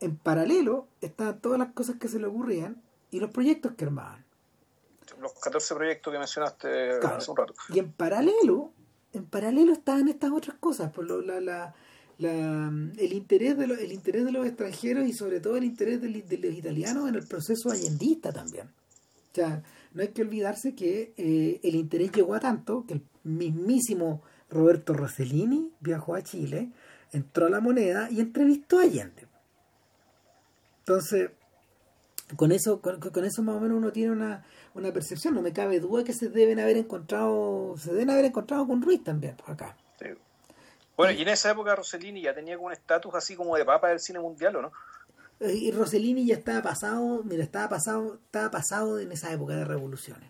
en 0.00 0.16
paralelo 0.16 0.86
estaban 1.00 1.40
todas 1.40 1.58
las 1.58 1.72
cosas 1.72 1.96
que 1.96 2.08
se 2.08 2.18
le 2.18 2.26
ocurrían 2.26 2.80
y 3.10 3.20
los 3.20 3.30
proyectos 3.30 3.72
que 3.72 3.84
armaban. 3.84 4.24
Los 5.20 5.32
14 5.34 5.74
proyectos 5.74 6.12
que 6.12 6.18
mencionaste 6.18 6.90
hace 6.98 7.30
un 7.30 7.36
rato. 7.36 7.54
Y 7.70 7.78
en 7.78 7.92
paralelo, 7.92 8.70
en 9.12 9.24
paralelo 9.24 9.72
estaban 9.72 10.08
estas 10.08 10.30
otras 10.30 10.56
cosas, 10.58 10.92
por 10.92 11.04
lo, 11.04 11.20
la, 11.22 11.40
la, 11.40 11.74
el, 12.18 13.12
interés 13.12 13.56
de 13.56 13.64
el 13.64 13.92
interés 13.92 14.24
de 14.24 14.32
los 14.32 14.46
extranjeros 14.46 15.06
y 15.06 15.12
sobre 15.12 15.40
todo 15.40 15.56
el 15.56 15.64
interés 15.64 16.00
de, 16.00 16.08
los 16.10 16.52
italianos 16.52 17.08
en 17.08 17.14
el 17.14 17.26
proceso 17.26 17.70
allendista 17.70 18.32
también. 18.32 18.66
O 18.66 19.34
sea, 19.34 19.62
no 19.92 20.02
hay 20.02 20.08
que 20.08 20.22
olvidarse 20.22 20.74
que 20.74 21.12
eh, 21.16 21.60
el 21.62 21.74
interés 21.76 22.10
llegó 22.12 22.34
a 22.34 22.40
tanto 22.40 22.84
que 22.86 22.94
el 22.94 23.02
mismísimo 23.22 24.22
Roberto 24.50 24.94
Rossellini 24.94 25.72
viajó 25.80 26.14
a 26.14 26.22
Chile, 26.22 26.72
entró 27.12 27.46
a 27.46 27.50
la 27.50 27.60
moneda 27.60 28.08
y 28.10 28.20
entrevistó 28.20 28.80
a 28.80 28.82
Allende. 28.82 29.28
Entonces, 30.80 31.30
con 32.36 32.50
eso, 32.50 32.80
con, 32.80 33.24
eso 33.24 33.42
más 33.42 33.56
o 33.56 33.60
menos 33.60 33.78
uno 33.78 33.92
tiene 33.92 34.12
una, 34.12 34.44
una, 34.74 34.92
percepción, 34.92 35.34
no 35.34 35.42
me 35.42 35.52
cabe 35.52 35.80
duda 35.80 36.02
que 36.02 36.12
se 36.12 36.28
deben 36.28 36.58
haber 36.58 36.76
encontrado, 36.76 37.76
se 37.78 37.92
deben 37.92 38.10
haber 38.10 38.26
encontrado 38.26 38.66
con 38.66 38.82
Ruiz 38.82 39.04
también 39.04 39.36
acá. 39.46 39.76
Bueno, 40.98 41.12
y 41.12 41.22
en 41.22 41.28
esa 41.28 41.52
época 41.52 41.76
Rossellini 41.76 42.22
ya 42.22 42.34
tenía 42.34 42.58
un 42.58 42.72
estatus 42.72 43.14
así 43.14 43.36
como 43.36 43.56
de 43.56 43.64
papa 43.64 43.88
del 43.88 44.00
cine 44.00 44.18
mundial, 44.18 44.56
¿o 44.56 44.62
no? 44.62 44.72
Eh, 45.38 45.54
y 45.54 45.70
Rossellini 45.70 46.26
ya 46.26 46.34
estaba 46.34 46.60
pasado, 46.60 47.22
mira, 47.22 47.44
estaba 47.44 47.68
pasado, 47.68 48.18
estaba 48.26 48.50
pasado 48.50 48.98
en 48.98 49.12
esa 49.12 49.32
época 49.32 49.54
de 49.54 49.64
revoluciones. 49.64 50.28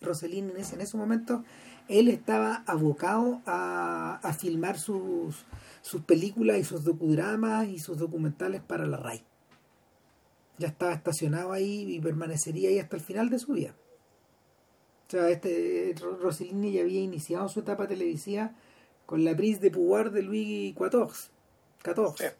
Rossellini 0.00 0.50
en 0.52 0.56
ese, 0.56 0.74
en 0.74 0.80
ese 0.80 0.96
momento, 0.96 1.44
él 1.88 2.08
estaba 2.08 2.64
abocado 2.66 3.42
a, 3.44 4.18
a 4.22 4.32
filmar 4.32 4.78
sus, 4.78 5.44
sus 5.82 6.00
películas 6.00 6.56
y 6.56 6.64
sus 6.64 6.82
docudramas 6.82 7.68
y 7.68 7.78
sus 7.78 7.98
documentales 7.98 8.62
para 8.62 8.86
la 8.86 8.96
RAI 8.96 9.22
ya 10.58 10.68
estaba 10.68 10.92
estacionado 10.92 11.52
ahí 11.52 11.94
y 11.94 12.00
permanecería 12.00 12.70
ahí 12.70 12.78
hasta 12.78 12.96
el 12.96 13.02
final 13.02 13.28
de 13.28 13.38
su 13.38 13.52
vida. 13.52 13.74
O 15.06 15.10
sea, 15.10 15.28
este 15.28 15.94
Rossellini 16.00 16.72
ya 16.72 16.82
había 16.82 17.00
iniciado 17.00 17.48
su 17.48 17.60
etapa 17.60 17.86
televisiva 17.86 18.52
con 19.06 19.24
la 19.24 19.34
prise 19.36 19.60
de 19.60 19.70
pouvoir 19.70 20.10
de 20.10 20.22
Louis 20.22 20.74
XIV. 20.76 21.30
14. 21.82 22.34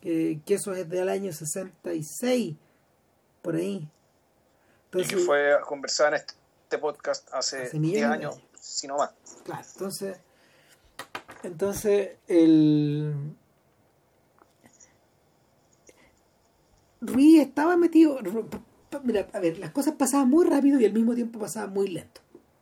Que, 0.00 0.40
eso 0.46 0.72
es 0.72 0.88
del 0.88 1.08
año 1.08 1.32
66, 1.32 2.54
por 3.42 3.56
ahí. 3.56 3.88
y 4.92 5.04
que 5.04 5.16
fue 5.16 5.56
conversada 5.66 6.10
en 6.10 6.14
este, 6.16 6.34
este 6.64 6.78
podcast 6.78 7.28
hace 7.32 7.70
10 7.70 8.04
años, 8.04 8.40
si 8.58 8.86
no 8.86 8.98
más. 8.98 9.10
Claro, 9.44 9.64
entonces, 9.72 10.18
entonces 11.42 12.16
el 12.28 13.34
Ruiz 17.00 17.40
estaba 17.40 17.76
metido. 17.76 18.18
Mira, 19.02 19.28
a 19.32 19.40
ver, 19.40 19.58
las 19.58 19.70
cosas 19.70 19.94
pasaban 19.94 20.28
muy 20.28 20.46
rápido 20.46 20.80
y 20.80 20.84
al 20.84 20.92
mismo 20.92 21.14
tiempo 21.14 21.38
pasaban 21.38 21.72
muy 21.72 21.88
lento. 21.88 22.20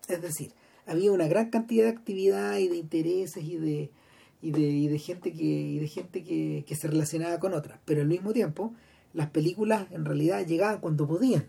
Es 0.09 0.23
decir, 0.23 0.53
había 0.87 1.13
una 1.13 1.29
gran 1.29 1.51
cantidad 1.51 1.85
de 1.85 1.91
actividad 1.91 2.57
y 2.59 2.69
de 2.69 2.77
intereses 2.77 3.45
y 3.45 3.57
de, 3.57 3.91
y 4.41 4.51
de, 4.51 4.61
y 4.61 4.89
de 4.89 4.99
gente, 4.99 5.33
que, 5.33 5.43
y 5.43 5.79
de 5.79 5.89
gente 5.89 6.25
que, 6.25 6.65
que 6.67 6.75
se 6.77 6.89
relacionaba 6.89 7.39
con 7.39 7.55
otras. 7.55 7.79
Pero 7.85 8.03
al 8.03 8.09
mismo 8.09 8.33
tiempo, 8.33 8.75
las 9.13 9.31
películas 9.31 9.87
en 9.91 10.05
realidad 10.05 10.47
llegaban 10.47 10.81
cuando 10.81 11.07
podían. 11.07 11.47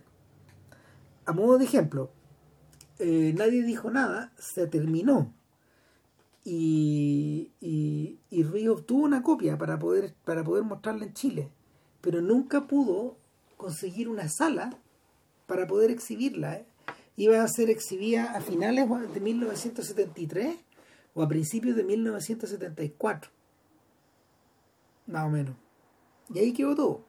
A 1.25 1.33
modo 1.33 1.57
de 1.57 1.65
ejemplo, 1.65 2.11
eh, 2.99 3.33
Nadie 3.35 3.63
dijo 3.63 3.89
nada, 3.91 4.33
se 4.37 4.67
terminó. 4.67 5.33
Y, 6.45 7.51
y, 7.61 8.43
Ruiz 8.43 8.67
obtuvo 8.67 9.03
una 9.03 9.23
copia 9.23 9.57
para 9.57 9.79
poder, 9.79 10.13
para 10.25 10.43
poder 10.43 10.63
mostrarla 10.63 11.05
en 11.05 11.13
Chile 11.13 11.49
pero 12.03 12.21
nunca 12.21 12.67
pudo 12.67 13.15
conseguir 13.55 14.09
una 14.09 14.27
sala 14.27 14.77
para 15.47 15.65
poder 15.67 15.89
exhibirla. 15.89 16.55
¿eh? 16.55 16.65
Iba 17.15 17.43
a 17.43 17.47
ser 17.47 17.69
exhibida 17.69 18.33
a 18.33 18.41
finales 18.41 18.87
de 19.13 19.19
1973 19.19 20.57
o 21.13 21.21
a 21.21 21.27
principios 21.27 21.75
de 21.75 21.83
1974. 21.83 23.31
Más 25.07 25.25
o 25.25 25.29
menos. 25.29 25.55
Y 26.33 26.39
ahí 26.39 26.53
quedó 26.53 26.75
todo. 26.75 27.05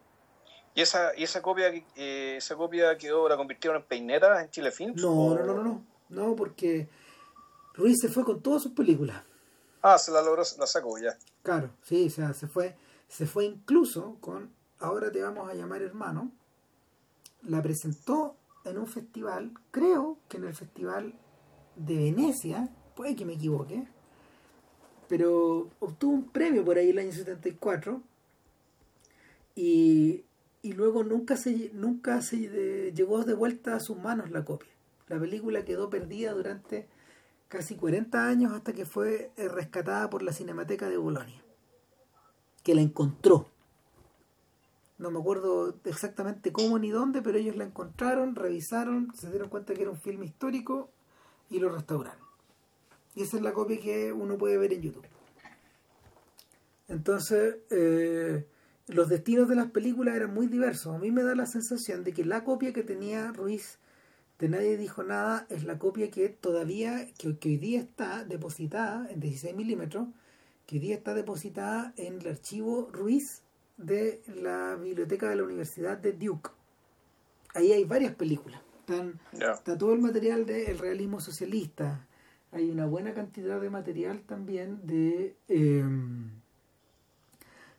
¿Y 0.75 0.82
esa, 0.82 1.16
y 1.16 1.23
esa 1.23 1.40
copia 1.40 1.73
eh, 1.96 2.34
esa 2.37 2.56
copia 2.56 2.99
quedó, 2.99 3.28
la 3.28 3.37
convirtieron 3.37 3.80
en 3.80 3.87
peineta 3.87 4.42
en 4.42 4.50
Chile 4.50 4.73
Films? 4.73 5.00
No, 5.00 5.34
no, 5.34 5.44
no, 5.44 5.54
no, 5.54 5.62
no. 5.62 5.87
No, 6.08 6.37
porque 6.37 6.88
Ruiz 7.75 7.99
se 8.00 8.08
fue 8.08 8.25
con 8.25 8.42
todas 8.42 8.62
sus 8.62 8.73
películas. 8.73 9.23
Ah, 9.82 9.99
se 9.99 10.11
la 10.11 10.20
logró, 10.23 10.42
la 10.58 10.66
sacó 10.66 10.99
ya. 10.99 11.16
Claro, 11.42 11.70
sí, 11.82 12.06
o 12.06 12.11
sea, 12.11 12.34
se 12.34 12.46
fue, 12.46 12.76
se 13.08 13.26
fue 13.26 13.44
incluso 13.44 14.16
con 14.20 14.50
ahora 14.78 15.11
te 15.11 15.23
vamos 15.23 15.49
a 15.49 15.54
llamar 15.54 15.82
hermano, 15.82 16.32
la 17.42 17.62
presentó 17.62 18.37
en 18.64 18.78
un 18.78 18.87
festival, 18.87 19.52
creo 19.71 20.18
que 20.28 20.38
en 20.38 20.44
el 20.44 20.54
festival 20.54 21.14
de 21.76 21.97
Venecia, 21.97 22.68
puede 22.94 23.16
que 23.16 23.25
me 23.25 23.35
equivoque, 23.35 23.87
pero 25.09 25.71
obtuvo 25.80 26.14
un 26.14 26.28
premio 26.28 26.64
por 26.64 26.78
ahí 26.78 26.90
el 26.90 26.99
año 26.99 27.12
74 27.12 28.00
y, 29.54 30.25
y 30.62 30.73
luego 30.73 31.04
nunca 31.04 31.37
se 31.37 31.71
nunca 31.75 32.23
se 32.23 32.92
llegó 32.92 33.25
de 33.25 33.35
vuelta 33.35 33.76
a 33.76 33.80
sus 33.80 33.99
manos 33.99 34.30
la 34.30 34.44
copia. 34.44 34.71
La 35.09 35.21
película 35.21 35.64
quedó 35.64 35.90
perdida 35.90 36.33
durante 36.33 36.88
casi 37.49 37.76
40 37.76 38.26
años 38.26 38.52
hasta 38.52 38.73
que 38.73 38.87
fue 38.87 39.30
eh, 39.37 39.49
rescatada 39.49 40.09
por 40.09 40.23
la 40.23 40.33
Cinemateca 40.33 40.88
de 40.88 40.97
Bolonia, 40.97 41.42
que 42.62 42.75
la 42.75 42.80
encontró 42.80 43.50
no 45.04 45.11
me 45.11 45.20
acuerdo 45.20 45.78
exactamente 45.84 46.50
cómo 46.50 46.78
ni 46.78 46.88
dónde, 46.88 47.20
pero 47.20 47.37
ellos 47.37 47.56
la 47.56 47.64
encontraron, 47.64 48.34
revisaron, 48.34 49.12
se 49.14 49.28
dieron 49.30 49.50
cuenta 49.50 49.75
que 49.75 49.82
era 49.82 49.90
un 49.90 50.00
filme 50.00 50.25
histórico 50.25 50.90
y 51.50 51.58
lo 51.58 51.68
restauraron. 51.68 52.25
Y 53.14 53.23
esa 53.23 53.37
es 53.37 53.42
la 53.42 53.52
copia 53.52 53.78
que 53.78 54.14
uno 54.14 54.38
puede 54.38 54.56
ver 54.56 54.73
en 54.73 54.80
YouTube. 54.80 55.06
Entonces, 56.88 57.56
eh, 57.70 58.46
los 58.87 59.11
destinos 59.11 59.46
de 59.46 59.56
las 59.56 59.70
películas 59.70 60.16
eran 60.16 60.32
muy 60.32 60.46
diversos. 60.46 60.96
A 60.96 60.99
mí 60.99 61.11
me 61.11 61.23
da 61.23 61.34
la 61.34 61.46
sensación 61.46 62.02
de 62.02 62.14
que 62.14 62.25
la 62.25 62.42
copia 62.42 62.73
que 62.73 62.82
tenía 62.82 63.30
Ruiz 63.32 63.78
de 64.38 64.49
Nadie 64.49 64.78
Dijo 64.78 65.02
Nada 65.02 65.46
es 65.50 65.64
la 65.64 65.78
copia 65.78 66.11
que 66.11 66.30
todavía, 66.30 67.06
que, 67.18 67.37
que 67.37 67.50
hoy 67.50 67.58
día 67.58 67.80
está 67.80 68.25
depositada 68.25 69.06
en 69.11 69.20
16 69.20 69.54
milímetros, 69.54 70.08
que 70.66 70.76
hoy 70.76 70.81
día 70.81 70.96
está 70.96 71.12
depositada 71.12 71.92
en 71.98 72.20
el 72.20 72.29
archivo 72.29 72.88
Ruiz 72.90 73.43
de 73.76 74.22
la 74.26 74.76
biblioteca 74.76 75.28
de 75.28 75.37
la 75.37 75.44
Universidad 75.44 75.98
de 75.98 76.12
Duke. 76.12 76.50
Ahí 77.54 77.72
hay 77.72 77.84
varias 77.84 78.14
películas. 78.14 78.60
Están, 78.80 79.18
Está 79.32 79.78
todo 79.78 79.92
el 79.94 80.00
material 80.00 80.46
del 80.46 80.78
realismo 80.78 81.20
socialista. 81.20 82.06
Hay 82.52 82.70
una 82.70 82.87
buena 82.87 83.14
cantidad 83.14 83.60
de 83.60 83.70
material 83.70 84.22
también 84.22 84.87
de... 84.87 85.37
Em, 85.48 86.30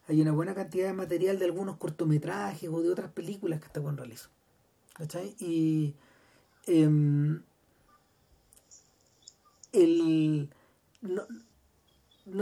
hay 0.08 0.21
una 0.21 0.34
buena 0.34 0.53
cantidad 0.53 0.88
de 0.88 0.93
material 0.93 1.39
de 1.39 1.45
algunos 1.45 1.77
cortometrajes 1.77 2.69
o 2.69 2.81
de 2.81 2.91
otras 2.91 3.12
películas 3.12 3.60
que 3.60 3.67
está 3.67 3.81
con 3.81 3.97
realizo. 3.97 4.29
¿Cachai? 4.93 5.36
Y... 5.39 5.95
Em, 6.67 7.41
el, 9.71 10.49
no 11.01 11.27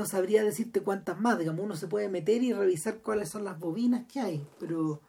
sabría 0.06 0.44
decirte 0.44 0.82
cuántas 0.82 1.20
más, 1.20 1.38
digamos, 1.38 1.66
uno 1.66 1.76
se 1.76 1.88
puede 1.88 2.10
meter 2.10 2.44
y 2.44 2.54
revisar 2.54 3.00
cuáles 3.00 3.30
son 3.30 3.44
las 3.44 3.60
bobinas 3.60 4.06
que 4.12 4.20
hay, 4.20 4.48
pero, 4.60 5.02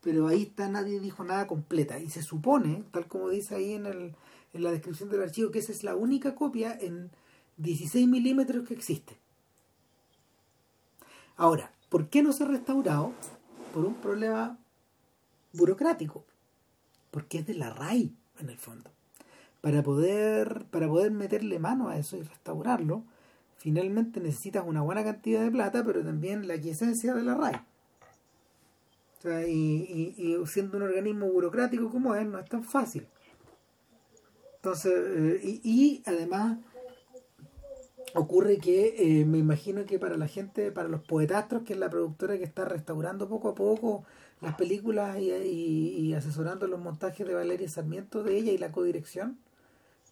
pero 0.00 0.28
ahí 0.28 0.42
está, 0.42 0.68
nadie 0.68 1.00
dijo 1.00 1.24
nada 1.24 1.46
completa. 1.46 1.98
Y 1.98 2.10
se 2.10 2.22
supone, 2.22 2.84
tal 2.90 3.06
como 3.06 3.28
dice 3.28 3.54
ahí 3.54 3.74
en, 3.74 3.86
el, 3.86 4.14
en 4.52 4.62
la 4.62 4.70
descripción 4.70 5.10
del 5.10 5.22
archivo, 5.22 5.50
que 5.50 5.58
esa 5.58 5.72
es 5.72 5.84
la 5.84 5.94
única 5.94 6.34
copia 6.34 6.76
en 6.80 7.10
16 7.58 8.08
milímetros 8.08 8.66
que 8.66 8.74
existe. 8.74 9.16
Ahora, 11.36 11.72
¿por 11.88 12.08
qué 12.08 12.22
no 12.22 12.32
se 12.32 12.44
ha 12.44 12.48
restaurado? 12.48 13.12
Por 13.72 13.84
un 13.84 13.94
problema 13.94 14.56
burocrático, 15.52 16.24
porque 17.10 17.38
es 17.38 17.46
de 17.46 17.54
la 17.54 17.70
RAI 17.70 18.14
en 18.38 18.50
el 18.50 18.58
fondo. 18.58 18.90
Para 19.60 19.82
poder, 19.82 20.66
para 20.70 20.88
poder 20.88 21.10
meterle 21.10 21.58
mano 21.58 21.88
a 21.88 21.96
eso 21.96 22.16
y 22.16 22.22
restaurarlo, 22.22 23.04
finalmente 23.64 24.20
necesitas 24.20 24.62
una 24.66 24.82
buena 24.82 25.02
cantidad 25.02 25.42
de 25.42 25.50
plata, 25.50 25.82
pero 25.86 26.04
también 26.04 26.46
la 26.46 26.60
quiesencia 26.60 27.14
de 27.14 27.22
la 27.22 27.34
RAI. 27.34 27.62
Y, 29.48 30.12
y, 30.18 30.46
siendo 30.46 30.76
un 30.76 30.82
organismo 30.82 31.26
burocrático 31.32 31.88
como 31.90 32.14
es, 32.14 32.26
no 32.26 32.38
es 32.38 32.46
tan 32.46 32.62
fácil. 32.62 33.08
Entonces, 34.56 34.92
eh, 34.94 35.60
y, 35.64 36.02
además 36.04 36.58
ocurre 38.14 38.58
que 38.58 38.96
eh, 38.98 39.24
me 39.24 39.38
imagino 39.38 39.86
que 39.86 39.98
para 39.98 40.18
la 40.18 40.28
gente, 40.28 40.70
para 40.70 40.90
los 40.90 41.00
poetastros, 41.00 41.62
que 41.62 41.72
es 41.72 41.78
la 41.78 41.88
productora 41.88 42.36
que 42.36 42.44
está 42.44 42.66
restaurando 42.66 43.30
poco 43.30 43.48
a 43.48 43.54
poco 43.54 44.04
las 44.42 44.56
películas 44.56 45.18
y, 45.18 45.30
y 45.32 46.12
asesorando 46.12 46.66
los 46.66 46.80
montajes 46.80 47.26
de 47.26 47.32
Valeria 47.32 47.70
Sarmiento 47.70 48.22
de 48.22 48.36
ella 48.36 48.52
y 48.52 48.58
la 48.58 48.72
codirección 48.72 49.38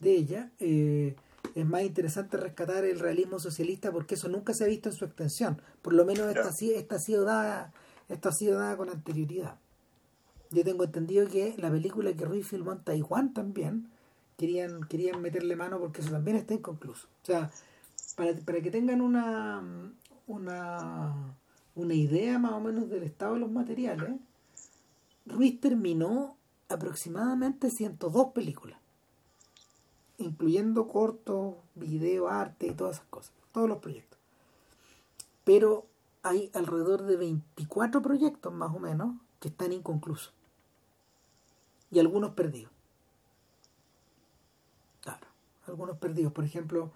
de 0.00 0.12
ella, 0.12 0.50
eh, 0.58 1.16
es 1.54 1.66
más 1.66 1.82
interesante 1.82 2.36
rescatar 2.36 2.84
el 2.84 2.98
realismo 2.98 3.38
socialista 3.38 3.92
porque 3.92 4.14
eso 4.14 4.28
nunca 4.28 4.54
se 4.54 4.64
ha 4.64 4.66
visto 4.66 4.88
en 4.88 4.94
su 4.94 5.04
extensión. 5.04 5.60
Por 5.82 5.92
lo 5.92 6.04
menos 6.04 6.28
esta, 6.28 6.50
esta, 6.50 6.96
ha 6.96 6.98
sido 6.98 7.24
dada, 7.24 7.72
esto 8.08 8.28
ha 8.28 8.32
sido 8.32 8.58
dada 8.58 8.76
con 8.76 8.88
anterioridad. 8.88 9.58
Yo 10.50 10.64
tengo 10.64 10.84
entendido 10.84 11.28
que 11.28 11.54
la 11.58 11.70
película 11.70 12.12
que 12.12 12.24
Ruiz 12.24 12.46
filmó 12.46 12.72
en 12.72 12.84
Taiwán 12.84 13.32
también 13.32 13.88
querían, 14.36 14.82
querían 14.84 15.20
meterle 15.22 15.56
mano 15.56 15.78
porque 15.78 16.00
eso 16.00 16.10
también 16.10 16.36
está 16.36 16.54
inconcluso. 16.54 17.08
O 17.22 17.26
sea, 17.26 17.50
para, 18.16 18.34
para 18.34 18.60
que 18.60 18.70
tengan 18.70 19.00
una, 19.00 19.62
una, 20.26 21.36
una 21.74 21.94
idea 21.94 22.38
más 22.38 22.52
o 22.52 22.60
menos 22.60 22.88
del 22.90 23.02
estado 23.02 23.34
de 23.34 23.40
los 23.40 23.50
materiales, 23.50 24.12
Ruiz 25.24 25.60
terminó 25.60 26.36
aproximadamente 26.68 27.70
102 27.70 28.32
películas 28.32 28.81
incluyendo 30.22 30.88
cortos, 30.88 31.54
video, 31.74 32.28
arte 32.28 32.68
y 32.68 32.74
todas 32.74 32.96
esas 32.96 33.06
cosas, 33.08 33.32
todos 33.52 33.68
los 33.68 33.78
proyectos. 33.78 34.18
Pero 35.44 35.86
hay 36.22 36.50
alrededor 36.54 37.02
de 37.02 37.16
24 37.16 38.02
proyectos 38.02 38.52
más 38.52 38.74
o 38.74 38.78
menos 38.78 39.16
que 39.40 39.48
están 39.48 39.72
inconclusos 39.72 40.32
y 41.90 41.98
algunos 41.98 42.30
perdidos. 42.30 42.72
Claro, 45.02 45.26
algunos 45.66 45.98
perdidos. 45.98 46.32
Por 46.32 46.44
ejemplo, 46.44 46.90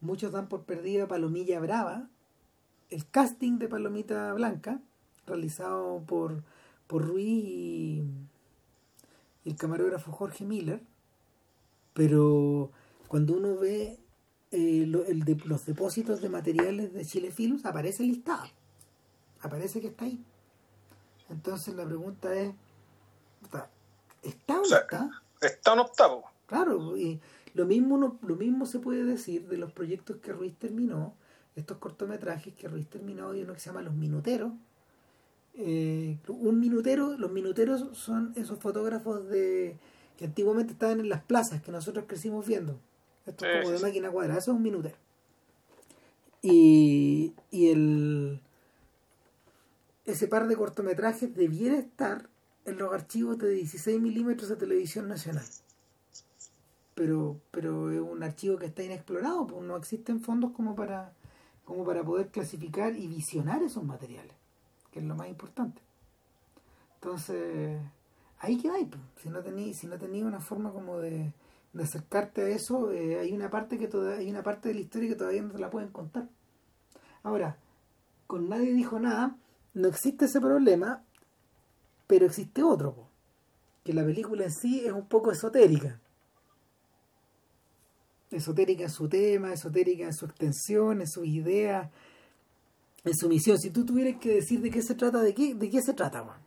muchos 0.00 0.32
dan 0.32 0.48
por 0.48 0.62
perdida 0.62 1.06
Palomilla 1.06 1.60
Brava, 1.60 2.08
el 2.88 3.06
casting 3.08 3.58
de 3.58 3.68
Palomita 3.68 4.32
Blanca, 4.32 4.80
realizado 5.26 6.02
por, 6.06 6.42
por 6.86 7.06
Ruiz 7.06 7.44
y 7.44 8.04
el 9.44 9.56
camarógrafo 9.56 10.10
Jorge 10.10 10.44
Miller, 10.44 10.82
pero 11.92 12.70
cuando 13.08 13.34
uno 13.34 13.56
ve 13.56 13.98
eh, 14.50 14.82
el 14.82 15.24
de, 15.24 15.36
los 15.44 15.66
depósitos 15.66 16.20
de 16.20 16.28
materiales 16.28 16.92
de 16.92 17.04
Chile 17.04 17.30
Films, 17.30 17.64
aparece 17.64 18.02
listado. 18.02 18.44
Aparece 19.40 19.80
que 19.80 19.88
está 19.88 20.04
ahí. 20.04 20.22
Entonces 21.28 21.74
la 21.74 21.84
pregunta 21.86 22.34
es, 22.34 22.54
¿está 24.22 24.60
o, 24.60 24.66
no 24.68 24.76
está? 24.76 25.10
¿Está 25.40 25.72
o 25.72 25.76
no 25.76 25.84
está? 25.86 26.08
Claro, 26.46 26.96
y 26.96 27.20
lo 27.54 27.66
mismo, 27.66 28.18
lo 28.20 28.36
mismo 28.36 28.66
se 28.66 28.80
puede 28.80 29.04
decir 29.04 29.48
de 29.48 29.56
los 29.56 29.72
proyectos 29.72 30.16
que 30.16 30.32
Ruiz 30.32 30.56
terminó, 30.56 31.14
estos 31.54 31.78
cortometrajes 31.78 32.54
que 32.54 32.68
Ruiz 32.68 32.88
terminó 32.88 33.34
y 33.34 33.42
uno 33.42 33.54
que 33.54 33.60
se 33.60 33.70
llama 33.70 33.82
Los 33.82 33.94
Minuteros. 33.94 34.52
Eh, 35.54 36.18
un 36.28 36.60
minutero, 36.60 37.16
los 37.18 37.30
minuteros 37.30 37.96
son 37.96 38.32
esos 38.36 38.58
fotógrafos 38.58 39.28
de 39.28 39.78
que 40.20 40.26
antiguamente 40.26 40.74
estaban 40.74 41.00
en 41.00 41.08
las 41.08 41.22
plazas 41.22 41.62
que 41.62 41.72
nosotros 41.72 42.04
crecimos 42.06 42.46
viendo. 42.46 42.78
Esto 43.24 43.46
es 43.46 43.64
como 43.64 43.74
de 43.74 43.80
máquina 43.80 44.10
cuadrada, 44.10 44.38
eso 44.38 44.50
es 44.50 44.56
un 44.58 44.62
minutero. 44.62 44.96
Y, 46.42 47.32
y 47.50 47.70
el 47.70 48.42
ese 50.04 50.28
par 50.28 50.46
de 50.46 50.56
cortometrajes 50.56 51.34
debiera 51.34 51.78
estar 51.78 52.28
en 52.66 52.76
los 52.76 52.92
archivos 52.92 53.38
de 53.38 53.48
16 53.48 53.98
milímetros 53.98 54.50
de 54.50 54.56
televisión 54.56 55.08
nacional. 55.08 55.46
Pero, 56.94 57.40
pero 57.50 57.90
es 57.90 58.00
un 58.00 58.22
archivo 58.22 58.58
que 58.58 58.66
está 58.66 58.82
inexplorado, 58.82 59.46
pues 59.46 59.62
no 59.62 59.74
existen 59.74 60.20
fondos 60.20 60.50
como 60.50 60.76
para, 60.76 61.14
como 61.64 61.82
para 61.82 62.04
poder 62.04 62.28
clasificar 62.28 62.94
y 62.94 63.06
visionar 63.06 63.62
esos 63.62 63.84
materiales, 63.84 64.36
que 64.92 64.98
es 64.98 65.04
lo 65.06 65.14
más 65.14 65.28
importante. 65.28 65.80
Entonces, 66.96 67.80
ahí 68.40 68.56
quedáis, 68.58 68.88
si 69.22 69.28
no 69.28 69.42
tenéis, 69.42 69.78
si 69.78 69.86
no 69.86 69.98
tenéis 69.98 70.24
una 70.24 70.40
forma 70.40 70.72
como 70.72 70.98
de, 70.98 71.32
acercarte 71.78 72.42
a 72.42 72.48
eso, 72.48 72.90
eh, 72.92 73.18
hay 73.20 73.32
una 73.32 73.48
parte 73.48 73.78
que 73.78 73.86
toda, 73.86 74.16
hay 74.16 74.28
una 74.28 74.42
parte 74.42 74.68
de 74.68 74.74
la 74.74 74.80
historia 74.80 75.08
que 75.08 75.14
todavía 75.14 75.42
no 75.42 75.52
te 75.52 75.58
la 75.58 75.70
pueden 75.70 75.90
contar. 75.90 76.28
Ahora, 77.22 77.56
con 78.26 78.48
nadie 78.48 78.72
dijo 78.72 78.98
nada, 78.98 79.36
no 79.74 79.88
existe 79.88 80.24
ese 80.24 80.40
problema, 80.40 81.04
pero 82.06 82.26
existe 82.26 82.62
otro, 82.62 82.94
po, 82.94 83.08
que 83.84 83.92
la 83.92 84.04
película 84.04 84.44
en 84.44 84.52
sí 84.52 84.84
es 84.84 84.92
un 84.92 85.06
poco 85.06 85.30
esotérica. 85.30 86.00
Esotérica 88.30 88.84
en 88.84 88.90
su 88.90 89.08
tema, 89.08 89.52
esotérica 89.52 90.04
en 90.04 90.14
su 90.14 90.26
extensión, 90.26 91.00
en 91.00 91.08
sus 91.08 91.26
ideas, 91.26 91.90
en 93.04 93.14
su 93.14 93.28
misión. 93.28 93.58
Si 93.58 93.70
tú 93.70 93.84
tuvieras 93.84 94.20
que 94.20 94.34
decir 94.34 94.60
de 94.60 94.70
qué 94.70 94.82
se 94.82 94.94
trata, 94.94 95.20
¿de 95.20 95.34
qué, 95.34 95.54
de 95.54 95.70
qué 95.70 95.82
se 95.82 95.94
trata, 95.94 96.22
Juan? 96.22 96.40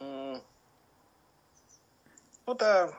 Mm. 0.00 0.40
Puta. 2.44 2.90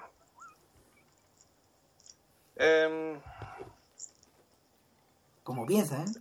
Em, 2.58 3.20
Como 5.44 5.66
piensas, 5.66 6.16
¿eh? 6.16 6.20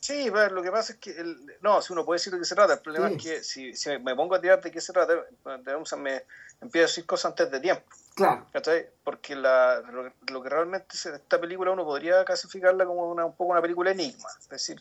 sí, 0.00 0.30
lo 0.30 0.62
que 0.62 0.70
pasa 0.70 0.92
es 0.92 0.98
que. 0.98 1.10
El, 1.10 1.56
no, 1.62 1.80
si 1.82 1.92
uno 1.92 2.04
puede 2.04 2.16
decir 2.18 2.32
de 2.32 2.38
qué 2.38 2.44
se 2.44 2.54
trata. 2.54 2.74
El 2.74 2.80
problema 2.80 3.08
Sí. 3.08 3.14
es 3.16 3.22
que 3.22 3.42
si, 3.44 3.76
si 3.76 3.98
me 3.98 4.14
pongo 4.14 4.34
a 4.34 4.40
tirar 4.40 4.60
de 4.62 4.70
qué 4.70 4.80
se 4.80 4.92
trata, 4.92 5.14
me 5.44 6.22
empiezo 6.60 6.84
a 6.84 6.88
decir 6.88 7.06
cosas 7.06 7.30
antes 7.32 7.50
de 7.50 7.60
tiempo. 7.60 7.82
Claro. 8.14 8.46
¿cachai? 8.52 8.88
Porque 9.02 9.34
la, 9.34 9.80
lo, 9.80 10.12
lo 10.30 10.42
que 10.42 10.48
realmente 10.48 10.96
se, 10.96 11.14
esta 11.16 11.40
película 11.40 11.72
uno 11.72 11.84
podría 11.84 12.24
clasificarla 12.24 12.86
como 12.86 13.10
una, 13.10 13.24
un 13.24 13.34
poco 13.34 13.50
una 13.52 13.62
película 13.62 13.90
enigma. 13.90 14.28
Es 14.38 14.48
decir, 14.48 14.80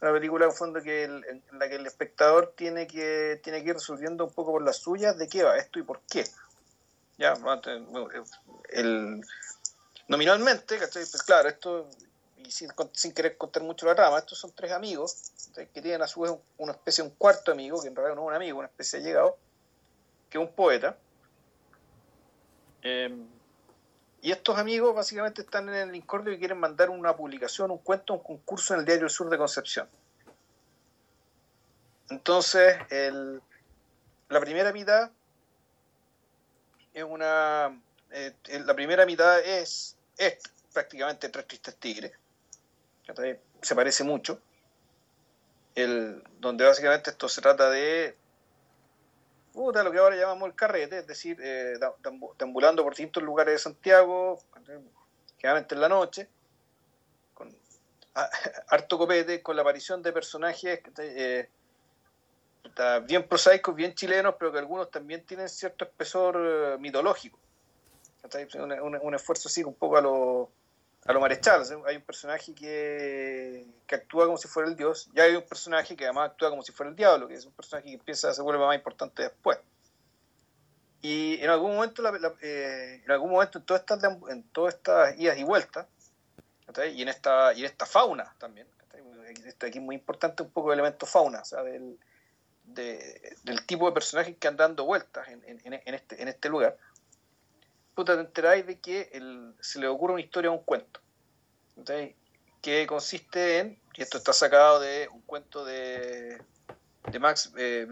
una 0.00 0.12
película 0.12 0.46
en 0.46 0.52
fondo 0.52 0.82
que 0.82 1.04
el- 1.04 1.24
en 1.24 1.42
la 1.58 1.68
que 1.68 1.76
el 1.76 1.86
espectador 1.86 2.54
tiene 2.56 2.86
que, 2.88 3.40
tiene 3.44 3.62
que 3.62 3.68
ir 3.68 3.74
resolviendo 3.74 4.24
un 4.24 4.32
poco 4.32 4.52
por 4.52 4.62
las 4.62 4.78
suyas 4.78 5.16
de 5.18 5.28
qué 5.28 5.44
va 5.44 5.56
esto 5.56 5.78
y 5.78 5.82
por 5.84 6.00
qué. 6.10 6.24
Ya, 7.18 7.32
antes, 7.32 7.82
el, 8.70 9.20
nominalmente, 10.06 10.78
¿cachai? 10.78 11.04
Pues 11.10 11.22
claro, 11.24 11.48
esto, 11.48 11.88
y 12.36 12.50
sin, 12.50 12.70
sin 12.92 13.12
querer 13.12 13.36
contar 13.36 13.64
mucho 13.64 13.86
la 13.86 13.94
trama, 13.96 14.18
estos 14.18 14.38
son 14.38 14.52
tres 14.52 14.70
amigos 14.70 15.32
que 15.74 15.82
tienen 15.82 16.00
a 16.02 16.06
su 16.06 16.20
vez 16.20 16.30
un- 16.30 16.40
una 16.58 16.72
especie 16.72 17.02
un 17.02 17.10
cuarto 17.10 17.50
amigo, 17.50 17.82
que 17.82 17.88
en 17.88 17.96
realidad 17.96 18.14
no 18.14 18.22
es 18.22 18.28
un 18.28 18.34
amigo, 18.34 18.58
una 18.58 18.68
especie 18.68 19.00
de 19.00 19.06
llegado, 19.06 19.36
que 20.30 20.38
es 20.38 20.44
un 20.44 20.54
poeta. 20.54 20.96
Eh, 22.82 23.26
y 24.22 24.30
estos 24.30 24.56
amigos 24.56 24.94
básicamente 24.94 25.42
están 25.42 25.68
en 25.68 25.88
el 25.88 25.94
incordio 25.96 26.32
y 26.32 26.38
quieren 26.38 26.58
mandar 26.58 26.88
una 26.90 27.16
publicación, 27.16 27.72
un 27.72 27.78
cuento, 27.78 28.14
un 28.14 28.22
concurso 28.22 28.74
en 28.74 28.80
el 28.80 28.86
diario 28.86 29.08
Sur 29.08 29.28
de 29.28 29.38
Concepción. 29.38 29.88
Entonces, 32.10 32.76
el- 32.90 33.42
la 34.28 34.40
primera 34.40 34.72
mitad 34.72 35.10
es 36.98 37.04
una. 37.04 37.80
eh, 38.10 38.34
la 38.64 38.74
primera 38.74 39.06
mitad 39.06 39.40
es, 39.40 39.96
es 40.16 40.38
prácticamente 40.72 41.28
Tres 41.28 41.46
Tristes 41.46 41.76
Tigres. 41.76 42.12
Se 43.62 43.74
parece 43.74 44.04
mucho. 44.04 44.40
El, 45.74 46.22
donde 46.38 46.64
básicamente 46.64 47.10
esto 47.10 47.28
se 47.28 47.40
trata 47.40 47.70
de 47.70 48.16
puta, 49.58 49.82
lo 49.82 49.90
que 49.90 49.98
ahora 49.98 50.14
llamamos 50.14 50.48
el 50.48 50.54
carrete, 50.54 50.98
es 50.98 51.06
decir, 51.08 51.36
eh, 51.42 51.78
deambulando 52.38 52.84
por 52.84 52.92
distintos 52.92 53.22
lugares 53.24 53.54
de 53.54 53.58
Santiago, 53.58 54.40
generalmente 55.36 55.74
en 55.74 55.80
la 55.80 55.88
noche, 55.88 56.28
con 57.34 57.52
harto 58.68 58.98
copete, 58.98 59.42
con 59.42 59.56
la 59.56 59.62
aparición 59.62 60.00
de 60.00 60.12
personajes 60.12 60.80
eh, 60.98 61.48
bien 63.06 63.26
prosaicos, 63.28 63.74
bien 63.74 63.94
chilenos, 63.94 64.34
pero 64.38 64.52
que 64.52 64.58
algunos 64.58 64.90
también 64.90 65.24
tienen 65.24 65.48
cierto 65.48 65.84
espesor 65.84 66.36
eh, 66.38 66.76
mitológico. 66.78 67.38
Un, 68.58 68.72
un- 68.72 68.98
un 69.00 69.14
esfuerzo 69.14 69.48
así 69.48 69.62
un 69.64 69.74
poco 69.74 69.96
a 69.96 70.00
lo, 70.00 70.50
a 71.06 71.12
lo 71.12 71.20
marechal. 71.20 71.62
Hay 71.86 71.96
un 71.96 72.02
personaje 72.02 72.54
que, 72.54 73.66
que 73.86 73.94
actúa 73.94 74.26
como 74.26 74.36
si 74.38 74.48
fuera 74.48 74.68
el 74.68 74.76
dios, 74.76 75.08
y 75.14 75.20
hay 75.20 75.34
un 75.36 75.42
personaje 75.42 75.96
que 75.96 76.04
además 76.04 76.30
actúa 76.30 76.50
como 76.50 76.62
si 76.62 76.72
fuera 76.72 76.90
el 76.90 76.96
diablo, 76.96 77.28
que 77.28 77.34
es 77.34 77.46
un 77.46 77.52
personaje 77.52 77.88
que 77.88 77.94
empieza 77.94 78.32
se 78.34 78.42
vuelve 78.42 78.64
más 78.64 78.76
importante 78.76 79.22
después. 79.22 79.58
Y 81.00 81.38
en 81.40 81.50
algún 81.50 81.74
momento, 81.76 82.02
la- 82.02 82.10
la- 82.12 82.34
eh, 82.42 83.02
en 83.04 83.10
algún 83.10 83.30
momento 83.30 83.58
en 83.58 83.64
todas 83.64 83.80
estas, 83.82 84.02
en 84.30 84.42
todas 84.50 84.74
estas 84.74 85.18
idas 85.18 85.38
y 85.38 85.44
vueltas, 85.44 85.86
y 86.92 87.00
en 87.02 87.08
esta 87.08 87.54
y 87.54 87.60
en 87.60 87.66
esta 87.66 87.86
fauna 87.86 88.34
también. 88.38 88.66
Esto 89.46 89.66
aquí 89.66 89.78
es 89.78 89.84
muy 89.84 89.94
importante 89.94 90.42
un 90.42 90.50
poco 90.50 90.72
el 90.72 90.78
elemento 90.78 91.06
fauna, 91.06 91.40
o 91.40 91.44
sea, 91.44 91.62
del, 91.62 91.98
de- 92.74 93.36
del 93.44 93.64
tipo 93.66 93.86
de 93.86 93.92
personajes 93.92 94.36
que 94.38 94.48
andan 94.48 94.68
dando 94.70 94.84
vueltas 94.84 95.28
en, 95.28 95.42
en- 95.46 95.80
en 95.84 95.94
este, 95.94 96.20
en 96.22 96.28
este 96.28 96.48
lugar, 96.48 96.76
puta, 97.94 98.14
te 98.14 98.20
enteráis 98.20 98.66
de 98.66 98.78
que 98.78 99.10
el- 99.12 99.54
se 99.60 99.78
le 99.80 99.88
ocurre 99.88 100.14
una 100.14 100.22
historia 100.22 100.50
o 100.50 100.54
un 100.54 100.64
cuento, 100.64 101.00
que 102.62 102.86
consiste 102.86 103.58
en, 103.58 103.80
y 103.94 104.02
esto 104.02 104.18
está 104.18 104.32
sacado 104.32 104.80
de 104.80 105.08
un 105.12 105.22
cuento 105.22 105.64
de, 105.64 106.40
de 107.10 107.18
Max 107.18 107.52
eh, 107.56 107.86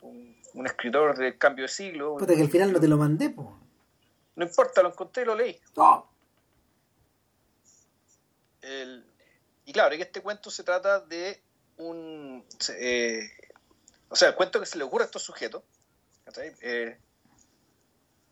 un, 0.00 0.36
un 0.54 0.66
escritor 0.66 1.16
del 1.16 1.38
cambio 1.38 1.64
de 1.64 1.68
siglo. 1.68 2.16
Puta, 2.16 2.34
que 2.34 2.42
al 2.42 2.50
final 2.50 2.72
no 2.72 2.80
te 2.80 2.88
lo 2.88 2.96
mandé, 2.96 3.30
po. 3.30 3.58
No 4.34 4.44
importa, 4.44 4.82
lo 4.82 4.88
encontré 4.90 5.22
y 5.22 5.26
lo 5.26 5.34
leí. 5.34 5.60
¡Oh! 5.76 6.06
El- 8.60 9.04
y 9.64 9.72
claro, 9.72 9.96
que 9.96 10.02
este 10.02 10.20
cuento 10.20 10.50
se 10.50 10.64
trata 10.64 11.00
de 11.00 11.40
un. 11.88 12.44
eh, 12.78 13.30
o 14.08 14.16
sea, 14.16 14.28
el 14.28 14.34
cuento 14.34 14.60
que 14.60 14.66
se 14.66 14.78
le 14.78 14.84
ocurre 14.84 15.04
a 15.04 15.06
estos 15.06 15.22
sujetos. 15.22 15.62
Eh, 16.60 16.98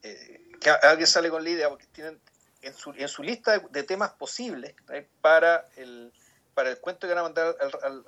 eh, 0.02 0.40
que 0.60 0.70
alguien 0.70 1.06
sale 1.06 1.30
con 1.30 1.42
la 1.42 1.50
idea, 1.50 1.68
porque 1.68 1.86
tienen 1.86 2.20
en 2.62 2.74
su, 2.74 2.92
en 2.92 3.08
su 3.08 3.22
lista 3.22 3.58
de, 3.58 3.82
temas 3.82 4.12
posibles 4.12 4.74
para 5.20 5.66
el, 5.76 6.12
para 6.54 6.70
el 6.70 6.78
cuento 6.78 7.06
que 7.06 7.14
van 7.14 7.18
a 7.18 7.22
mandar 7.22 7.56
al, 7.82 8.04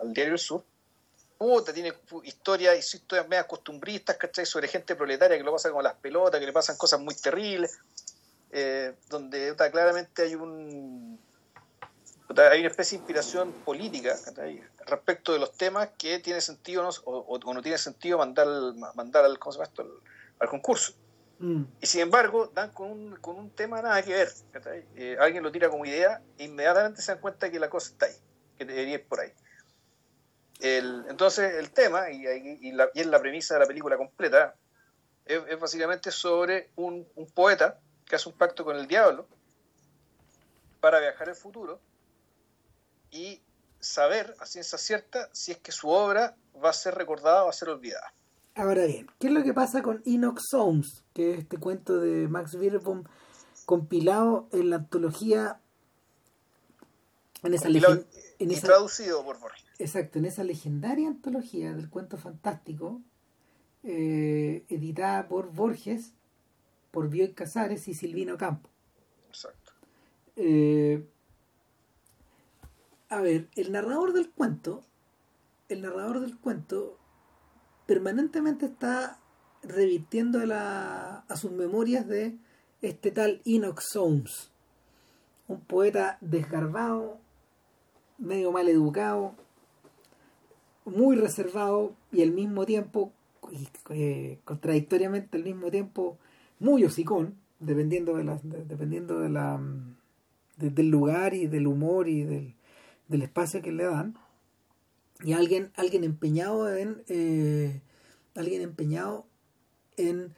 al- 0.00 0.12
diario 0.12 0.34
El 0.34 0.38
Sur. 0.38 0.64
Puta, 1.38 1.72
tiene 1.72 1.92
historias, 2.24 2.76
y 2.76 2.96
historias 2.96 3.28
medias 3.28 3.46
costumbristas, 3.46 4.16
¿cachai? 4.16 4.46
Sobre 4.46 4.68
gente 4.68 4.96
proletaria 4.96 5.36
que 5.36 5.44
lo 5.44 5.52
pasa 5.52 5.68
como 5.68 5.82
las 5.82 5.94
pelotas, 5.94 6.40
que 6.40 6.46
le 6.46 6.52
pasan 6.52 6.76
cosas 6.76 6.98
muy 6.98 7.14
terribles, 7.14 7.78
eh, 8.52 8.94
donde 9.10 9.54
claramente 9.70 10.22
hay 10.22 10.34
un 10.34 11.20
hay 12.50 12.60
una 12.60 12.68
especie 12.68 12.96
de 12.98 13.02
inspiración 13.02 13.52
política 13.64 14.14
respecto 14.86 15.32
de 15.32 15.38
los 15.38 15.52
temas 15.56 15.90
que 15.96 16.18
tiene 16.18 16.40
sentido 16.40 16.82
¿no? 16.82 16.88
o, 17.04 17.18
o- 17.18 17.38
o 17.38 17.54
no 17.54 17.62
tiene 17.62 17.78
sentido 17.78 18.18
mandar, 18.18 18.46
al- 18.48 18.74
mandar 18.94 19.24
al, 19.24 19.38
¿cómo 19.38 19.52
se 19.52 19.58
llama 19.58 19.68
esto? 19.68 19.82
al, 19.82 19.90
al 20.40 20.48
concurso. 20.48 20.92
Mm. 21.38 21.64
Y 21.80 21.86
sin 21.86 22.00
embargo, 22.00 22.50
dan 22.54 22.70
con 22.72 22.90
un, 22.90 23.16
con 23.16 23.36
un 23.36 23.50
tema 23.50 23.80
nada 23.82 24.02
que 24.02 24.12
ver. 24.14 24.32
Eh, 24.96 25.16
alguien 25.20 25.42
lo 25.42 25.52
tira 25.52 25.68
como 25.68 25.84
idea 25.84 26.20
e 26.38 26.44
inmediatamente 26.44 27.02
se 27.02 27.12
dan 27.12 27.20
cuenta 27.20 27.50
que 27.50 27.60
la 27.60 27.68
cosa 27.70 27.92
está 27.92 28.06
ahí, 28.06 28.14
que 28.58 28.64
debería 28.64 28.94
ir 28.94 29.06
por 29.06 29.20
ahí. 29.20 29.32
El- 30.60 31.04
entonces, 31.08 31.54
el 31.54 31.70
tema, 31.70 32.10
y, 32.10 32.72
la, 32.72 32.88
y 32.94 33.00
es 33.00 33.06
la 33.06 33.20
premisa 33.20 33.54
de 33.54 33.60
la 33.60 33.66
película 33.66 33.96
completa, 33.98 34.54
es, 35.26 35.42
es 35.48 35.60
básicamente 35.60 36.10
sobre 36.10 36.70
un, 36.76 37.06
un 37.14 37.30
poeta 37.30 37.78
que 38.06 38.16
hace 38.16 38.28
un 38.28 38.36
pacto 38.36 38.64
con 38.64 38.76
el 38.76 38.86
diablo 38.86 39.28
para 40.80 41.00
viajar 41.00 41.28
al 41.28 41.34
futuro 41.34 41.80
y 43.10 43.40
saber 43.80 44.34
a 44.40 44.46
ciencia 44.46 44.78
cierta 44.78 45.28
si 45.32 45.52
es 45.52 45.58
que 45.58 45.72
su 45.72 45.88
obra 45.88 46.36
va 46.62 46.70
a 46.70 46.72
ser 46.72 46.94
recordada 46.94 47.42
o 47.42 47.44
va 47.44 47.50
a 47.50 47.54
ser 47.54 47.68
olvidada. 47.68 48.12
Ahora 48.54 48.86
bien, 48.86 49.06
¿qué 49.18 49.26
es 49.26 49.32
lo 49.32 49.42
que 49.42 49.52
pasa 49.52 49.82
con 49.82 50.02
Enoch 50.06 50.38
Soames? 50.40 51.04
Que 51.14 51.32
es 51.34 51.38
este 51.40 51.58
cuento 51.58 51.98
de 52.00 52.26
Max 52.28 52.56
Beerbohm 52.56 53.04
compilado 53.66 54.48
en 54.52 54.70
la 54.70 54.76
antología. 54.76 55.60
En 57.42 57.52
esa, 57.54 57.68
en 57.68 58.50
esa- 58.50 58.66
traducido 58.66 59.22
por 59.24 59.38
Borges. 59.38 59.64
exacto, 59.78 60.18
en 60.18 60.24
esa 60.24 60.42
legendaria 60.42 61.06
antología 61.08 61.74
del 61.74 61.90
cuento 61.90 62.16
fantástico, 62.16 63.00
eh, 63.84 64.64
editada 64.68 65.28
por 65.28 65.52
Borges, 65.52 66.12
por 66.90 67.08
Bioy 67.10 67.32
Casares 67.34 67.86
y 67.88 67.94
Silvino 67.94 68.36
Campo. 68.38 68.68
Exacto. 69.28 69.72
Eh, 70.36 71.06
a 73.08 73.20
ver, 73.20 73.48
el 73.54 73.72
narrador 73.72 74.12
del 74.12 74.30
cuento, 74.30 74.82
el 75.68 75.82
narrador 75.82 76.20
del 76.20 76.36
cuento 76.38 76.98
permanentemente 77.86 78.66
está 78.66 79.18
revirtiendo 79.62 80.44
la, 80.44 81.24
a 81.28 81.36
sus 81.36 81.52
memorias 81.52 82.06
de 82.06 82.36
este 82.82 83.10
tal 83.10 83.40
Enoch 83.44 83.80
Soames, 83.80 84.50
un 85.48 85.60
poeta 85.60 86.18
desgarbado, 86.20 87.18
medio 88.18 88.50
mal 88.52 88.68
educado, 88.68 89.34
muy 90.84 91.16
reservado 91.16 91.94
y 92.12 92.22
al 92.22 92.32
mismo 92.32 92.66
tiempo, 92.66 93.12
eh, 93.90 94.40
contradictoriamente 94.44 95.36
al 95.36 95.44
mismo 95.44 95.70
tiempo, 95.70 96.18
muy 96.58 96.84
hocicón, 96.84 97.36
dependiendo 97.60 98.16
de 98.16 98.24
la, 98.24 98.40
dependiendo 98.42 99.20
de 99.20 99.28
la 99.28 99.60
del 100.56 100.88
lugar 100.88 101.34
y 101.34 101.46
del 101.46 101.66
humor 101.66 102.08
y 102.08 102.24
del, 102.24 102.55
del 103.08 103.22
espacio 103.22 103.62
que 103.62 103.72
le 103.72 103.84
dan 103.84 104.18
y 105.20 105.32
alguien 105.32 105.72
alguien 105.76 106.04
empeñado 106.04 106.74
en 106.74 107.04
eh, 107.08 107.80
alguien 108.34 108.62
empeñado 108.62 109.26
en 109.96 110.34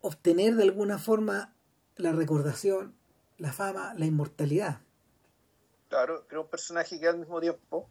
obtener 0.00 0.54
de 0.56 0.64
alguna 0.64 0.98
forma 0.98 1.54
la 1.96 2.12
recordación 2.12 2.94
la 3.36 3.52
fama 3.52 3.94
la 3.94 4.06
inmortalidad. 4.06 4.80
Claro 5.88 6.24
pero 6.28 6.42
un 6.42 6.48
personaje 6.48 6.98
que 6.98 7.08
al 7.08 7.18
mismo 7.18 7.40
tiempo 7.40 7.88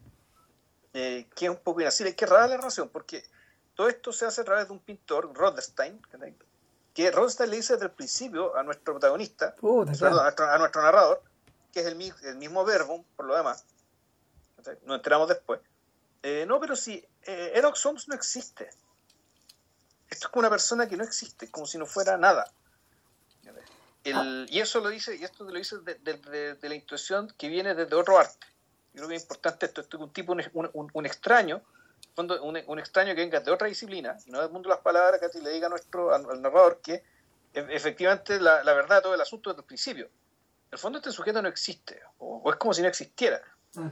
eh, 0.94 1.28
que 1.36 1.46
es 1.46 1.52
un 1.52 1.58
poco 1.58 1.82
inacible 1.82 2.16
que 2.16 2.26
rara 2.26 2.48
la 2.48 2.58
relación 2.58 2.90
porque 2.90 3.24
todo 3.76 3.88
esto 3.88 4.12
se 4.12 4.26
hace 4.26 4.42
a 4.42 4.46
través 4.46 4.68
de 4.68 4.74
un 4.74 4.80
pintor 4.80 5.32
Rothstein 5.34 6.02
que 6.94 7.12
Rothstein 7.12 7.52
le 7.52 7.58
dice 7.58 7.74
desde 7.74 7.86
el 7.86 7.92
principio 7.92 8.58
a 8.58 8.64
nuestro 8.64 8.94
protagonista 8.94 9.56
a, 9.62 9.86
nuestro, 9.86 10.82
narrador 10.82 11.22
que 11.72 11.82
es 11.82 11.86
el, 11.86 12.14
el 12.24 12.36
mismo 12.38 12.66
verbo 12.66 13.06
por 13.16 13.26
lo 13.26 13.36
demás 13.36 13.66
nos 14.84 14.98
enteramos 14.98 15.30
después 15.30 15.60
eh, 16.24 16.46
no, 16.46 16.60
pero 16.60 16.76
si 16.76 17.06
eh, 17.24 17.54
Enoch 17.56 17.76
Soames 17.76 18.08
no 18.08 18.16
existe. 18.16 18.70
Esto 20.10 20.28
es 20.28 20.28
como 20.28 20.42
una 20.42 20.50
persona 20.50 20.88
que 20.88 20.98
no 20.98 21.04
existe, 21.04 21.50
como 21.52 21.66
si 21.66 21.78
no 21.78 21.86
fuera 21.86 22.18
nada. 22.18 22.52
Ah. 24.14 24.46
Y 24.48 24.60
eso 24.60 24.80
lo 24.80 24.90
dice, 24.90 25.16
y 25.18 25.24
esto 25.24 25.44
lo 25.44 25.52
dice 25.52 25.78
de, 25.80 26.58
la 26.62 26.76
intuición 26.76 27.34
que 27.38 27.50
viene 27.50 27.76
desde 27.76 27.96
otro 27.96 28.18
arte. 28.18 28.48
Yo 28.94 29.00
creo 29.00 29.10
que 29.10 29.16
es 29.16 29.22
importante 29.22 29.66
esto, 29.66 29.82
esto 29.82 29.98
es 29.98 30.04
un 30.04 30.14
tipo, 30.14 30.34
un, 30.34 31.06
extraño, 31.06 31.62
un, 32.16 32.80
extraño 32.80 33.14
que 33.16 33.22
venga 33.22 33.42
de 33.42 33.52
otra 33.52 33.68
disciplina, 33.68 34.18
y 34.26 34.32
no 34.32 34.42
del 34.42 34.50
mundo 34.50 34.70
de 34.70 34.76
las 34.76 34.84
palabras, 34.84 35.20
que 35.20 35.40
le 35.40 35.52
diga 35.52 35.68
a 35.68 35.70
nuestro, 35.70 36.14
al, 36.14 36.42
narrador 36.42 36.80
que 36.82 37.04
e, 37.54 37.68
efectivamente 37.70 38.40
la, 38.40 38.64
verdad 38.64 38.98
de 38.98 39.02
todo 39.04 39.14
el 39.14 39.22
asunto 39.22 39.50
desde 39.50 39.62
el 39.62 39.66
principio. 39.66 40.10
En 40.68 40.74
el 40.74 40.80
fondo 40.80 40.98
este 40.98 41.12
sujeto 41.12 41.42
no 41.42 41.48
existe, 41.48 42.02
o, 42.20 42.52
es 42.52 42.58
como 42.58 42.74
si 42.74 42.82
no 42.82 42.90
existiera. 42.90 43.42
Ah. 43.78 43.90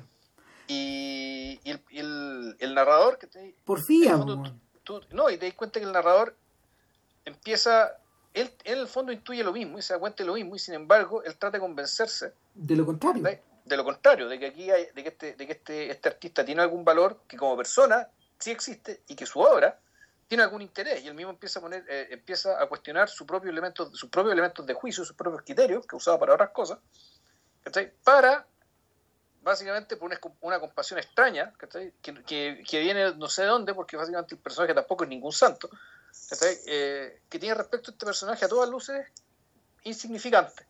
Y, 0.67 1.59
el, 1.63 2.57
el, 2.59 2.73
narrador 2.73 3.17
que 3.17 3.27
te 3.27 3.55
Porfía, 3.63 4.17
no, 4.17 5.29
y 5.29 5.37
te 5.37 5.45
das 5.45 5.55
cuenta 5.55 5.79
que 5.79 5.85
el 5.85 5.93
narrador 5.93 6.35
empieza, 7.23 7.97
él, 8.33 8.51
en 8.65 8.79
el 8.79 8.87
fondo 8.87 9.13
intuye 9.13 9.43
lo 9.43 9.53
mismo 9.53 9.79
y 9.79 9.81
se 9.81 9.93
da 9.93 9.99
cuenta 9.99 10.23
de 10.23 10.27
lo 10.27 10.33
mismo, 10.33 10.55
y 10.55 10.59
sin 10.59 10.73
embargo, 10.73 11.23
él 11.23 11.37
trata 11.37 11.57
de 11.57 11.61
convencerse. 11.61 12.33
De 12.53 12.75
lo 12.75 12.85
contrario. 12.85 13.23
De, 13.63 13.77
lo 13.77 13.83
contrario, 13.85 14.27
de 14.27 14.37
que 14.37 14.47
aquí 14.47 14.69
hay, 14.69 14.87
de 14.93 15.03
que, 15.03 15.09
este, 15.09 15.33
de 15.35 15.47
que 15.47 15.53
este, 15.53 15.91
este 15.91 16.09
artista 16.09 16.43
tiene 16.43 16.61
algún 16.61 16.83
valor, 16.83 17.21
que 17.27 17.37
como 17.37 17.55
persona 17.55 18.09
sí 18.37 18.51
existe, 18.51 19.01
y 19.07 19.15
que 19.15 19.25
su 19.25 19.39
obra 19.39 19.79
tiene 20.27 20.43
algún 20.43 20.61
interés, 20.61 21.03
y 21.03 21.07
él 21.07 21.13
mismo 21.13 21.31
empieza 21.31 21.59
a 21.59 21.61
poner, 21.61 21.85
eh, 21.87 22.07
empieza 22.11 22.61
a 22.61 22.67
cuestionar 22.67 23.09
su 23.09 23.25
propio 23.25 23.51
elemento, 23.51 23.93
sus 23.93 24.09
propios 24.09 24.33
elementos 24.33 24.65
de 24.65 24.73
juicio, 24.73 25.05
sus 25.05 25.15
propios 25.15 25.43
criterios, 25.43 25.85
que 25.85 25.95
usaba 25.95 26.19
para 26.19 26.33
otras 26.33 26.49
cosas, 26.49 26.79
para 28.03 28.47
básicamente 29.41 29.95
por 29.95 30.11
una, 30.41 30.59
compasión 30.59 30.97
extraña, 30.97 31.53
que, 32.01 32.63
que, 32.67 32.79
viene 32.79 33.13
no 33.15 33.27
sé 33.27 33.43
de 33.43 33.49
dónde, 33.49 33.75
porque 33.75 33.95
básicamente 33.95 34.33
el 34.33 34.41
personaje 34.41 34.73
tampoco 34.73 35.03
es 35.03 35.09
ningún 35.09 35.31
santo, 35.31 35.69
eh, 36.65 37.21
que 37.29 37.37
tiene 37.37 37.53
respecto 37.53 37.91
a 37.91 37.93
este 37.93 38.05
personaje 38.05 38.45
a 38.45 38.47
todas 38.47 38.67
luces 38.67 39.05
insignificante. 39.83 40.65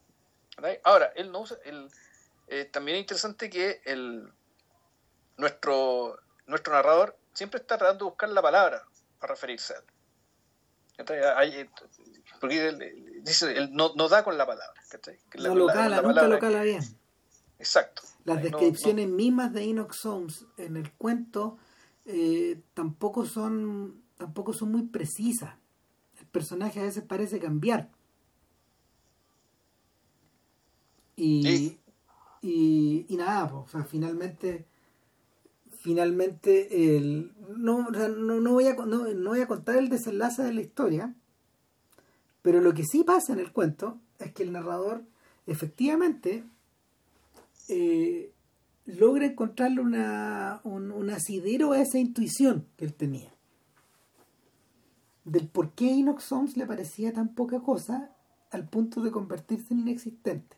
Ahora, 0.84 1.10
él 1.16 1.32
no 1.32 1.40
usa, 1.40 1.56
eh, 2.48 2.64
también 2.66 2.96
es 2.96 3.00
interesante 3.00 3.48
que 3.48 3.80
el, 3.86 4.30
nuestro, 5.38 6.18
nuestro 6.46 6.74
narrador 6.74 7.16
siempre 7.32 7.60
está 7.60 7.78
tratando 7.78 8.04
de 8.04 8.10
buscar 8.10 8.28
la 8.28 8.42
palabra 8.42 8.84
para 9.18 9.34
referirse 9.34 9.74
a 9.74 9.78
él. 9.78 9.84
Eh, 10.98 11.68
porque 12.40 12.68
él, 12.68 13.22
dice, 13.22 13.56
él 13.56 13.70
no, 13.72 13.94
no, 13.94 14.08
da 14.08 14.24
con 14.24 14.38
la 14.38 14.46
palabra. 14.46 14.80
no 15.38 15.54
lo 15.54 15.66
cala, 15.66 16.02
nunca 16.02 16.26
lo 16.26 16.38
cala 16.38 16.62
bien. 16.62 16.82
Exacto. 17.58 18.02
Las 18.24 18.42
descripciones 18.42 19.08
mismas 19.08 19.52
de 19.52 19.64
Enoch 19.64 19.92
Soames 19.92 20.46
en 20.56 20.76
el 20.76 20.92
cuento 20.92 21.58
eh, 22.04 22.60
tampoco 22.74 23.24
son 23.24 24.02
tampoco 24.16 24.52
son 24.52 24.72
muy 24.72 24.82
precisas. 24.82 25.54
El 26.18 26.26
personaje 26.26 26.80
a 26.80 26.84
veces 26.84 27.04
parece 27.04 27.38
cambiar. 27.38 27.90
Y, 31.14 31.78
y, 32.42 33.06
nada, 33.16 33.54
o 33.54 33.66
sea, 33.68 33.84
finalmente 33.84 34.66
finalmente 35.86 36.96
el, 36.96 37.32
no, 37.56 37.90
no, 37.90 38.52
voy 38.52 38.66
a, 38.66 38.74
no, 38.74 39.06
no 39.06 39.30
voy 39.30 39.40
a 39.40 39.46
contar 39.46 39.76
el 39.76 39.88
desenlace 39.88 40.42
de 40.42 40.52
la 40.52 40.60
historia, 40.60 41.14
pero 42.42 42.60
lo 42.60 42.74
que 42.74 42.82
sí 42.82 43.04
pasa 43.04 43.32
en 43.32 43.38
el 43.38 43.52
cuento 43.52 44.00
es 44.18 44.32
que 44.32 44.42
el 44.42 44.50
narrador 44.50 45.04
efectivamente 45.46 46.42
eh, 47.68 48.32
logra 48.84 49.26
encontrarle 49.26 49.80
una, 49.80 50.60
un, 50.64 51.08
asidero 51.08 51.70
a 51.70 51.80
esa 51.80 52.00
intuición 52.00 52.66
que 52.76 52.84
él 52.84 52.92
tenía. 52.92 53.32
Del 55.24 55.46
por 55.46 55.70
qué 55.70 55.92
Enoch 55.92 56.18
Soames 56.18 56.56
le 56.56 56.66
parecía 56.66 57.12
tan 57.12 57.28
poca 57.28 57.60
cosa 57.60 58.10
al 58.50 58.68
punto 58.68 59.02
de 59.02 59.12
convertirse 59.12 59.72
en 59.72 59.80
inexistente. 59.82 60.56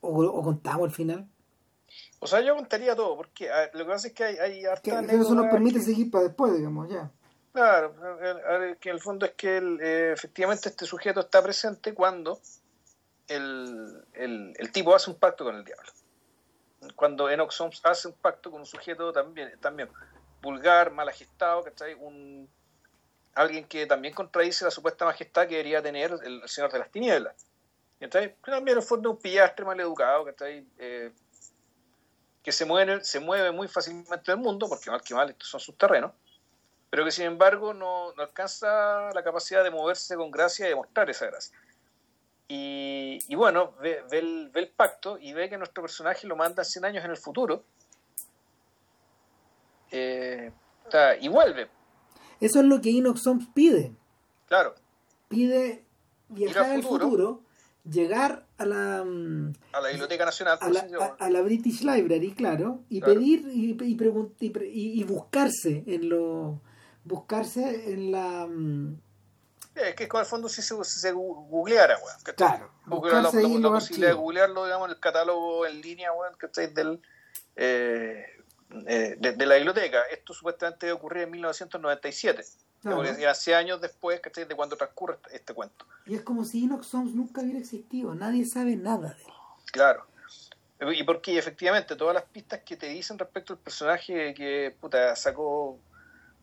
¿O, 0.00 0.42
contamos 0.42 0.88
al 0.88 0.90
final? 0.90 1.31
O 2.20 2.26
sea, 2.26 2.40
yo 2.40 2.54
contaría 2.54 2.94
todo, 2.94 3.16
porque 3.16 3.50
lo 3.72 3.84
que 3.84 3.90
pasa 3.90 4.08
es 4.08 4.14
que 4.14 4.24
hay, 4.24 4.36
hay 4.38 4.64
Eso 4.64 5.34
nos 5.34 5.46
permite 5.46 5.80
seguir 5.80 6.10
para 6.10 6.24
después, 6.24 6.56
digamos, 6.56 6.88
ya. 6.88 7.10
Claro, 7.52 7.94
que 8.80 8.88
en 8.88 8.94
el 8.94 9.00
fondo 9.00 9.26
es 9.26 9.32
que 9.32 9.58
eh, 9.58 10.12
efectivamente 10.12 10.70
este 10.70 10.86
sujeto 10.86 11.20
está 11.20 11.42
presente 11.42 11.92
cuando 11.92 12.40
el, 13.28 14.04
el, 14.14 14.72
tipo 14.72 14.94
hace 14.94 15.10
un 15.10 15.18
pacto 15.18 15.44
con 15.44 15.56
el 15.56 15.64
diablo. 15.64 15.90
Cuando 16.96 17.28
Enoch 17.28 17.52
Soames 17.52 17.80
hace 17.84 18.08
un 18.08 18.14
pacto 18.14 18.50
con 18.50 18.60
un 18.60 18.66
sujeto 18.66 19.12
también, 19.12 19.52
también 19.60 19.88
vulgar, 20.40 20.90
mal 20.92 21.08
agestado, 21.08 21.64
Un, 22.00 22.48
alguien 23.34 23.64
que 23.66 23.86
también 23.86 24.14
contradice 24.14 24.64
la 24.64 24.70
supuesta 24.70 25.04
majestad 25.04 25.46
que 25.46 25.56
debería 25.56 25.82
tener 25.82 26.10
el, 26.24 26.48
Señor 26.48 26.72
de 26.72 26.78
las 26.78 26.90
Tinieblas. 26.90 27.46
También 28.10 28.34
en 28.44 28.68
el 28.68 28.82
fondo 28.82 29.12
un 29.12 29.18
pillastre 29.18 29.64
mal 29.64 29.78
educado, 29.78 30.26
eh, 30.78 31.12
que 32.42 32.52
se 32.52 32.64
mueve, 32.64 33.04
se 33.04 33.20
mueve 33.20 33.52
muy 33.52 33.68
fácilmente 33.68 34.32
en 34.32 34.38
el 34.38 34.44
mundo, 34.44 34.68
porque 34.68 34.90
mal 34.90 35.02
que 35.02 35.14
mal 35.14 35.30
estos 35.30 35.48
son 35.48 35.60
sus 35.60 35.76
terrenos, 35.76 36.12
pero 36.90 37.04
que 37.04 37.10
sin 37.10 37.24
embargo 37.24 37.72
no, 37.72 38.12
no 38.14 38.22
alcanza 38.22 39.10
la 39.12 39.22
capacidad 39.22 39.62
de 39.62 39.70
moverse 39.70 40.16
con 40.16 40.30
gracia 40.30 40.66
y 40.66 40.70
de 40.70 40.76
mostrar 40.76 41.08
esa 41.08 41.26
gracia. 41.26 41.56
Y, 42.54 43.34
bueno, 43.34 43.72
ve, 43.80 44.04
el, 44.10 44.72
pacto 44.76 45.16
y 45.18 45.32
ve 45.32 45.48
que 45.48 45.56
nuestro 45.56 45.82
personaje 45.82 46.26
lo 46.26 46.36
manda 46.36 46.64
100 46.64 46.84
años 46.84 47.04
en 47.04 47.10
el 47.10 47.16
futuro. 47.16 47.64
Eh, 49.90 50.52
y 51.20 51.28
vuelve. 51.28 51.70
Eso 52.40 52.60
es 52.60 52.66
lo 52.66 52.82
que 52.82 52.90
Inox 52.90 53.22
pide. 53.54 53.92
Claro. 54.48 54.74
Pide 55.28 55.82
viajar 56.28 56.72
al 56.72 56.82
futuro, 56.82 57.40
llegar 57.84 58.46
a 58.58 58.64
la 58.64 59.04
mm, 59.04 59.52
a 59.72 59.80
la 59.80 59.88
Biblioteca 59.88 60.24
Nacional 60.24 60.58
a 60.60 61.30
la, 61.30 61.42
British 61.42 61.82
Library 61.82 62.32
claro 62.32 62.84
y 62.88 63.00
pedir 63.00 63.48
y, 63.52 63.76
y, 63.80 65.00
y, 65.00 65.04
buscarse 65.04 65.82
en 65.86 66.08
lo 66.08 66.60
buscarse 67.04 67.92
en 67.92 68.12
la 68.12 68.46
mm, 68.46 68.96
es 69.74 69.94
que 69.94 70.06
con 70.08 70.20
el 70.20 70.26
fondo 70.26 70.48
si 70.48 70.60
se, 70.60 70.74
se 70.84 71.12
googleara, 71.12 71.98
weón. 71.98 72.36
Claro. 72.36 72.70
La, 72.86 73.22
la, 73.22 73.70
posibilidad 73.70 74.10
de 74.10 74.14
googlearlo, 74.14 74.64
digamos, 74.64 74.88
en 74.88 74.94
el 74.94 75.00
catálogo 75.00 75.66
en 75.66 75.80
línea, 75.80 76.12
weón, 76.12 76.34
que 76.38 76.46
estáis 76.46 76.74
del, 76.74 77.00
eh, 77.56 78.24
eh, 78.86 79.16
de, 79.18 79.46
la 79.46 79.54
biblioteca. 79.56 80.02
Esto 80.10 80.34
supuestamente 80.34 80.86
debe 80.86 80.98
ocurrir 80.98 81.24
en 81.24 81.30
1997. 81.30 82.44
Claro. 82.82 83.02
hace 83.30 83.54
años 83.54 83.80
después, 83.80 84.20
¿cachai? 84.20 84.44
De 84.44 84.54
cuando 84.54 84.76
transcurre 84.76 85.14
este, 85.14 85.36
este 85.36 85.54
cuento. 85.54 85.86
Y 86.06 86.16
es 86.16 86.22
como 86.22 86.44
si 86.44 86.64
Enoch 86.64 86.82
Soames 86.82 87.14
nunca 87.14 87.40
hubiera 87.40 87.58
existido. 87.58 88.14
Nadie 88.14 88.44
sabe 88.44 88.76
nada 88.76 89.14
de 89.14 89.22
él. 89.22 89.32
Claro. 89.72 90.06
Y 90.92 91.04
porque 91.04 91.38
efectivamente 91.38 91.94
todas 91.94 92.14
las 92.14 92.24
pistas 92.24 92.60
que 92.64 92.76
te 92.76 92.88
dicen 92.88 93.18
respecto 93.18 93.52
al 93.52 93.60
personaje 93.60 94.34
que 94.34 94.76
puta, 94.80 95.14
sacó, 95.14 95.78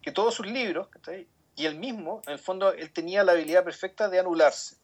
que 0.01 0.13
todos 0.13 0.33
sus 0.33 0.47
libros, 0.47 0.87
¿cachai? 0.87 1.27
y 1.59 1.65
él 1.65 1.75
mismo, 1.75 2.21
en 2.25 2.33
el 2.33 2.39
fondo, 2.39 2.71
él 2.71 2.89
tenía 2.93 3.21
la 3.25 3.33
habilidad 3.33 3.65
perfecta 3.65 4.07
de 4.07 4.19
anularse. 4.19 4.77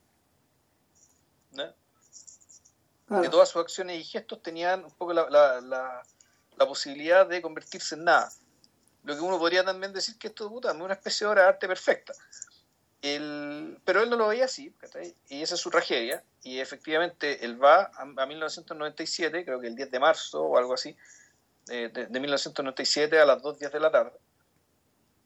Que 3.08 3.30
todas 3.30 3.50
sus 3.50 3.62
acciones 3.62 4.02
y 4.02 4.04
gestos 4.04 4.42
tenían 4.42 4.84
un 4.84 4.92
poco 4.92 5.14
la, 5.14 5.30
la, 5.30 5.62
la, 5.62 6.68
posibilidad 6.68 7.26
de 7.28 7.42
convertirse 7.42 7.96
en 7.96 8.04
nada. 8.04 8.30
Lo 9.06 9.16
que 9.16 9.22
uno 9.22 9.38
podría 9.38 9.64
también 9.64 9.94
decir 9.94 10.18
que 10.18 10.28
esto 10.28 10.50
puta, 10.50 10.72
es 10.72 10.76
una 10.76 10.94
especie 10.94 11.26
de 11.26 11.32
obra 11.32 11.42
de 11.44 11.48
arte 11.50 11.68
perfecta. 11.68 12.14
El, 13.02 13.78
pero 13.86 14.02
él 14.02 14.10
no 14.10 14.16
lo 14.16 14.28
veía 14.28 14.46
así, 14.46 14.74
y 15.30 15.44
esa 15.44 15.56
es 15.56 15.62
su 15.62 15.70
tragedia. 15.70 16.24
Y 16.42 16.60
efectivamente 16.60 17.46
él 17.46 17.64
va 17.64 17.92
a, 17.96 18.26
1997, 18.26 19.46
creo 19.46 19.60
que 19.60 19.68
el 19.68 19.76
10 19.76 19.92
de 19.92 20.00
marzo 20.00 20.44
o 20.44 20.58
algo 20.58 20.74
así, 20.74 20.98
eh, 21.70 21.90
de, 21.94 22.20
1997 22.20 23.20
a 23.20 23.26
las 23.26 23.42
2 23.44 23.60
días 23.60 23.72
de 23.72 23.80
la 23.80 23.92
tarde. 23.92 24.18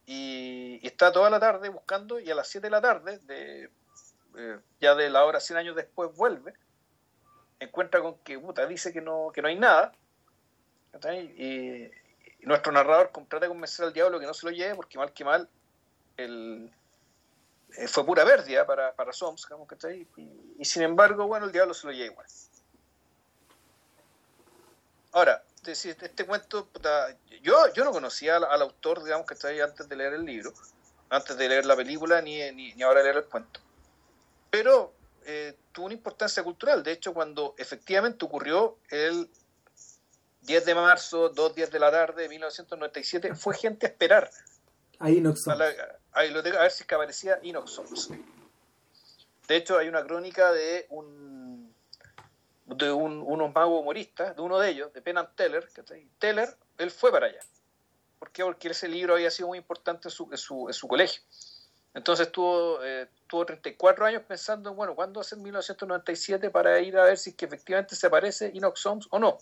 Y, 0.06 0.86
está 0.86 1.12
toda 1.14 1.30
la 1.30 1.40
tarde 1.40 1.70
buscando 1.70 2.20
y 2.20 2.30
a 2.30 2.36
las 2.36 2.50
7 2.50 2.68
de 2.68 2.72
la 2.72 2.82
tarde, 2.82 3.20
de, 3.20 3.70
eh, 4.38 4.60
ya 4.82 4.96
de 4.96 5.10
la 5.10 5.24
hora 5.24 5.40
100 5.40 5.58
años 5.58 5.76
después, 5.76 6.14
vuelve. 6.16 6.54
Encuentra 7.62 8.02
con 8.02 8.18
que 8.20 8.38
puta, 8.40 8.66
dice 8.66 8.92
que 8.92 9.02
no, 9.02 9.32
que 9.34 9.42
no 9.42 9.48
hay 9.48 9.58
nada. 9.58 9.94
Y, 11.14 11.90
y 12.40 12.46
nuestro 12.46 12.72
narrador 12.72 13.12
trata 13.28 13.46
de 13.46 13.50
convencer 13.50 13.86
al 13.86 13.94
diablo 13.94 14.20
que 14.20 14.26
no 14.26 14.34
se 14.34 14.46
lo 14.46 14.52
lleve 14.52 14.76
porque 14.76 14.98
mal 14.98 15.12
que 15.14 15.26
mal 15.26 15.50
el, 16.18 16.72
eh, 17.78 17.88
fue 17.88 18.06
pura 18.06 18.26
pérdida 18.26 18.66
para, 18.66 18.94
para 18.94 19.14
Soms, 19.14 19.48
y, 19.90 20.08
y, 20.58 20.66
sin 20.66 20.82
embargo, 20.82 21.28
bueno, 21.28 21.46
el 21.46 21.52
diablo 21.52 21.74
se 21.74 21.88
lo 21.88 21.94
lleva 21.94 22.12
igual. 22.12 22.28
Ahora, 25.12 25.44
este, 25.66 26.26
cuento, 26.26 26.70
yo, 27.42 27.74
yo 27.74 27.84
no 27.84 27.92
conocía 27.92 28.38
al, 28.38 28.62
autor, 28.62 29.04
digamos, 29.04 29.28
que 29.28 29.48
ahí 29.48 29.60
antes 29.60 29.88
de 29.88 29.96
leer 29.96 30.14
el 30.14 30.26
libro, 30.26 30.54
antes 31.10 31.38
de 31.38 31.50
leer 31.50 31.66
la 31.66 31.76
película, 31.76 32.22
ni, 32.22 32.40
ni, 32.52 32.74
ni 32.74 32.84
ahora 32.84 33.04
leer 33.04 33.18
el 33.18 33.26
cuento. 33.26 33.60
Pero 34.50 34.94
eh, 35.26 35.56
tuvo 35.72 35.86
una 35.88 35.96
importancia 35.96 36.44
cultural. 36.44 36.84
De 36.84 36.92
hecho, 36.92 37.14
cuando 37.14 37.56
efectivamente 37.58 38.26
ocurrió 38.26 38.78
el 38.90 39.30
10 40.42 40.66
de 40.66 40.76
marzo, 40.76 41.30
2 41.30 41.56
días 41.56 41.72
de 41.72 41.80
la 41.80 41.92
tarde 41.92 42.24
de 42.24 42.30
1997, 42.30 43.36
fue 43.36 43.56
gente 43.56 43.86
a 43.86 43.90
esperar. 43.90 44.30
A 45.00 45.10
Inox 45.10 45.48
a, 45.48 45.54
a, 45.54 46.24
ver 46.24 46.72
si 46.72 46.82
es 46.82 46.88
que 46.88 46.96
aparecía 46.96 47.40
Inox 47.44 47.80
De 49.48 49.56
hecho, 49.56 49.78
hay 49.78 49.88
una 49.88 50.04
crónica 50.04 50.52
de 50.52 50.88
un 50.90 51.74
de 52.66 52.92
un, 52.92 53.24
unos 53.26 53.54
magos 53.54 53.82
humoristas, 53.82 54.36
de 54.36 54.42
uno 54.42 54.60
de 54.60 54.70
ellos, 54.70 54.94
de 54.94 55.02
Penn 55.02 55.18
Teller. 55.36 55.68
Teller, 56.20 56.56
él 56.78 56.92
fue 56.92 57.12
para 57.12 57.28
allá. 57.28 57.40
¿Por 58.20 58.32
qué? 58.32 58.44
Porque 58.44 58.68
ese 58.68 58.88
libro 58.88 59.16
había 59.16 59.32
sido 59.32 59.48
muy 59.48 59.58
importante 59.58 60.08
en 60.08 60.12
su, 60.12 60.28
en 60.32 60.38
su, 60.38 60.68
en 60.68 60.74
su 60.74 60.88
colegio. 60.88 61.22
Entonces 61.94 62.28
estuvo, 62.28 62.84
eh, 62.84 63.08
tuvo 63.28 63.46
34 63.46 64.06
años 64.06 64.22
pensando 64.28 64.70
en, 64.70 64.76
bueno, 64.76 64.94
¿cuándo 64.94 65.20
hacer 65.20 65.40
1997 65.40 66.52
para 66.52 66.80
ir 66.80 66.98
a 66.98 67.06
ver 67.06 67.18
si 67.18 67.32
es 67.32 67.36
que 67.36 67.46
efectivamente 67.46 67.96
se 67.96 68.08
aparece 68.08 68.52
Inox 68.54 68.86
o 68.86 69.20
no? 69.20 69.40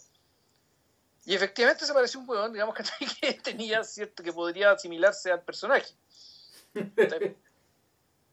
Y 1.27 1.35
efectivamente 1.35 1.85
se 1.85 1.93
pareció 1.93 2.21
un 2.21 2.29
huevón, 2.29 2.53
digamos, 2.53 2.73
que 3.21 3.33
tenía 3.33 3.83
cierto 3.83 4.23
que 4.23 4.31
podría 4.31 4.71
asimilarse 4.71 5.29
al 5.29 5.41
personaje. 5.41 5.93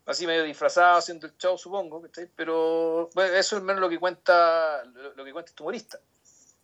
Así 0.06 0.28
medio 0.28 0.44
disfrazado, 0.44 0.98
haciendo 0.98 1.26
el 1.26 1.36
show, 1.36 1.58
supongo, 1.58 2.04
pero 2.36 3.10
eso 3.16 3.56
es 3.56 3.62
menos 3.64 3.80
lo 3.80 3.88
que 3.88 3.98
cuenta 3.98 4.84
lo 4.84 5.24
que 5.24 5.32
cuenta 5.32 5.50
este 5.50 5.62
humorista. 5.62 5.98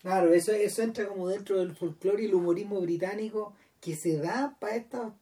Claro, 0.03 0.33
eso, 0.33 0.53
eso 0.53 0.83
entra 0.83 1.09
como 1.09 1.27
dentro 1.27 1.59
del 1.59 1.75
folclore 1.75 2.23
y 2.23 2.27
el 2.27 2.35
humorismo 2.35 2.81
británico 2.81 3.57
que 3.81 3.97
se 3.97 4.19
da 4.19 4.55
para 4.61 4.77
esta. 4.77 5.12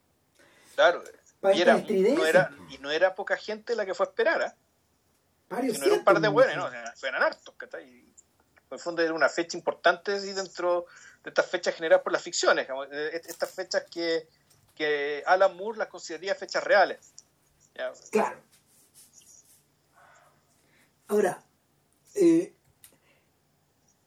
Claro, 0.75 1.03
y, 1.55 1.63
era, 1.63 1.79
no 1.79 2.27
era, 2.27 2.51
y 2.69 2.79
no 2.79 2.91
era 2.91 3.15
poca 3.15 3.39
gente 3.39 3.75
la 3.77 3.87
que 3.87 3.95
fue 3.95 4.05
a 4.05 4.11
esperar, 4.11 4.43
¿eh? 4.43 4.53
Varios 5.49 5.81
era 5.81 5.95
un 5.95 6.05
par 6.05 6.21
de 6.21 6.29
buenos, 6.29 6.71
no, 6.71 7.09
eran 7.09 7.23
hartos, 7.23 7.55
¿cachai? 7.57 8.08
En 8.71 8.77
el 8.77 8.81
fondo 8.81 9.03
era 9.03 9.15
una 9.15 9.29
fecha 9.29 9.57
importante 9.57 10.21
dentro 10.21 10.87
de 11.25 11.31
estas 11.31 11.47
fechas 11.47 11.75
generadas 11.75 12.03
por 12.03 12.13
las 12.13 12.23
ficciones, 12.23 12.69
eh, 12.93 13.21
estas 13.27 13.51
fechas 13.51 13.85
que, 13.91 14.29
que 14.75 15.23
Alan 15.27 15.57
Moore 15.57 15.79
las 15.79 15.89
consideraría 15.89 16.35
fechas 16.35 16.63
reales. 16.63 17.15
Claro. 18.11 18.41
Ahora, 21.07 21.43
eh, 22.15 22.55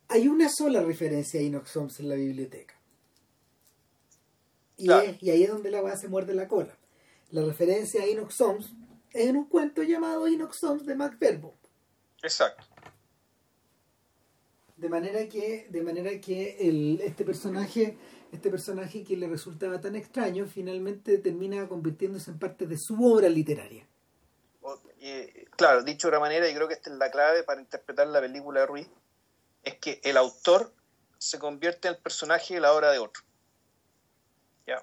hay 0.10 0.28
una 0.28 0.50
sola 0.50 0.82
referencia 0.82 1.40
a 1.40 1.44
Inox 1.44 1.76
Holmes 1.76 2.00
en 2.00 2.10
la 2.10 2.16
biblioteca. 2.16 2.76
Y, 4.78 4.92
ahí 4.92 5.44
es 5.44 5.50
donde 5.50 5.72
la 5.72 5.82
base 5.82 6.08
muerde 6.08 6.34
la 6.34 6.48
cola. 6.48 6.78
La 7.30 7.44
referencia 7.44 8.04
a 8.04 8.08
Inox 8.08 8.40
Holmes 8.42 8.68
es 9.12 9.28
en 9.28 9.38
un 9.38 9.46
cuento 9.46 9.84
llamado 9.84 10.28
Inox 10.28 10.64
Holmes 10.64 10.86
de 10.86 10.96
Mac 10.96 11.18
Verbo. 11.18 11.56
Exacto 12.22 12.71
de 14.82 14.90
manera 14.90 15.30
que 15.30 15.68
de 15.70 15.82
manera 15.84 16.20
que 16.20 16.58
el, 16.60 17.00
este 17.02 17.24
personaje 17.24 17.98
este 18.32 18.50
personaje 18.50 19.04
que 19.04 19.16
le 19.16 19.28
resultaba 19.28 19.80
tan 19.80 19.96
extraño 19.96 20.48
finalmente 20.48 21.20
termina 21.20 21.68
convirtiéndose 21.68 22.32
en 22.32 22.40
parte 22.40 22.66
de 22.66 22.78
su 22.78 22.96
obra 23.06 23.30
literaria. 23.30 23.88
Claro 25.56 25.84
dicho 25.84 26.08
de 26.08 26.10
otra 26.10 26.20
manera 26.20 26.50
y 26.50 26.56
creo 26.56 26.68
que 26.68 26.74
esta 26.74 26.90
es 26.90 26.98
la 26.98 27.12
clave 27.12 27.44
para 27.44 27.62
interpretar 27.62 28.08
la 28.08 28.22
película 28.22 28.62
de 28.62 28.66
Ruiz 28.66 28.90
es 29.64 29.76
que 29.76 30.02
el 30.04 30.18
autor 30.18 30.74
se 31.20 31.38
convierte 31.38 31.88
en 31.88 31.96
el 31.96 32.02
personaje 32.02 32.56
de 32.56 32.62
la 32.62 32.74
obra 32.74 32.92
de 32.92 32.98
otro. 32.98 33.22
Ya. 34.66 34.82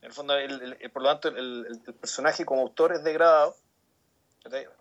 En 0.00 0.06
el 0.06 0.12
fondo 0.12 0.34
por 0.94 1.02
lo 1.02 1.08
tanto 1.10 1.28
el, 1.28 1.82
personaje 2.00 2.46
como 2.46 2.62
autor 2.62 2.94
es 2.94 3.04
degradado 3.04 3.54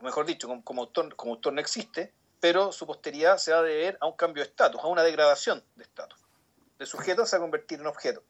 mejor 0.01 0.25
dicho 0.25 0.47
como, 0.63 0.81
autor 0.81 1.13
como 1.17 1.33
autor 1.33 1.53
no 1.53 1.59
existe 1.59 2.13
pero 2.43 2.73
su 2.73 2.85
posteridad 2.85 3.37
se 3.37 3.53
va 3.53 3.59
a 3.59 3.63
deber 3.63 3.97
a 4.01 4.05
un 4.05 4.17
cambio 4.17 4.43
de 4.43 4.49
estatus, 4.49 4.81
a 4.83 4.87
una 4.87 5.01
degradación 5.01 5.63
de 5.77 5.83
estatus. 5.83 6.19
De 6.77 6.85
sujeto 6.85 7.25
se 7.25 7.37
va 7.37 7.41
a 7.41 7.45
convertir 7.45 7.79
en 7.79 7.87
objeto. 7.87 8.21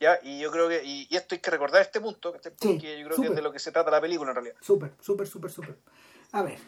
¿Ya? 0.00 0.18
Y 0.22 0.40
yo 0.40 0.50
creo 0.50 0.66
que, 0.66 0.82
y, 0.82 1.14
esto 1.14 1.34
hay 1.34 1.42
que 1.42 1.50
recordar 1.50 1.82
este 1.82 2.00
punto, 2.00 2.32
que 2.32 2.38
yo 2.98 3.06
creo 3.06 3.20
que 3.20 3.26
es 3.26 3.34
de 3.34 3.42
lo 3.42 3.52
que 3.52 3.58
se 3.58 3.70
trata 3.70 3.90
la 3.90 4.00
película 4.00 4.30
en 4.30 4.36
realidad. 4.36 4.56
Súper, 4.62 4.94
súper, 4.98 5.26
súper, 5.26 5.50
súper. 5.50 5.78
A 6.32 6.40
ver, 6.40 6.58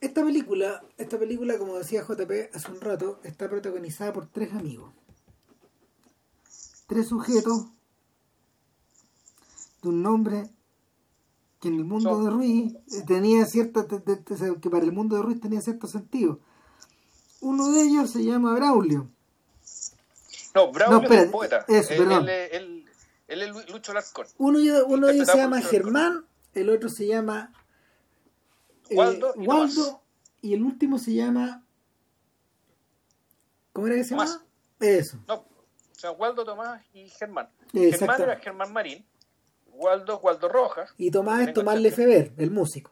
esta 0.00 0.24
película, 0.24 0.82
esta 0.96 1.18
película, 1.18 1.58
como 1.58 1.76
decía 1.76 2.02
JP 2.02 2.30
hace 2.54 2.70
un 2.70 2.80
rato, 2.80 3.20
está 3.22 3.46
protagonizada 3.50 4.14
por 4.14 4.26
tres 4.26 4.54
amigos. 4.54 4.94
Tres 6.86 7.08
sujetos 7.08 7.66
de 9.82 9.88
un 9.90 10.02
nombre 10.02 10.48
que 11.60 11.68
en 11.68 11.74
el 11.74 11.84
mundo 11.84 12.22
de 12.22 12.30
Ruiz 12.30 12.76
tenía 13.06 13.44
cierta 13.46 13.86
que 13.86 14.70
para 14.70 14.84
el 14.84 14.92
mundo 14.92 15.16
de 15.16 15.22
Ruiz 15.22 15.40
tenía 15.40 15.60
cierto 15.60 15.86
sentido. 15.86 16.40
Uno 17.40 17.72
de 17.72 17.82
ellos 17.82 18.10
se 18.10 18.24
llama 18.24 18.54
Braulio. 18.54 19.08
No 20.54 20.72
Braulio 20.72 21.12
es 21.12 21.30
poeta. 21.30 21.64
eso, 21.68 21.92
él, 21.92 21.98
perdón. 21.98 22.28
Él, 22.28 22.84
es 23.28 23.70
Lucho 23.70 23.92
Larcón 23.92 24.26
uno, 24.38 24.58
uno 24.86 25.06
de 25.06 25.14
ellos 25.14 25.28
se 25.28 25.36
llama 25.36 25.60
Germán 25.60 26.24
el 26.54 26.70
otro 26.70 26.88
se 26.88 27.06
llama 27.06 27.52
eh, 28.88 28.96
Waldo, 28.96 30.02
y, 30.40 30.54
el 30.54 30.62
último 30.62 30.98
se 30.98 31.12
llama 31.12 31.62
¿cómo 33.72 33.86
era 33.86 33.96
que 33.96 34.04
se 34.04 34.10
llama? 34.16 34.42
eso. 34.80 35.18
No, 35.26 35.34
o 35.34 35.44
sea 35.92 36.12
Waldo 36.12 36.44
Tomás 36.44 36.82
y 36.94 37.08
Germán. 37.10 37.50
Germán 37.72 38.22
era 38.22 38.36
Germán 38.36 38.72
Marín 38.72 39.04
Waldo 39.78 40.18
Waldo 40.18 40.48
Rojas. 40.48 40.92
Y 40.98 41.10
Tomás 41.10 41.48
es 41.48 41.54
Tomás 41.54 41.80
Lefebvre, 41.80 42.32
el 42.36 42.50
músico. 42.50 42.90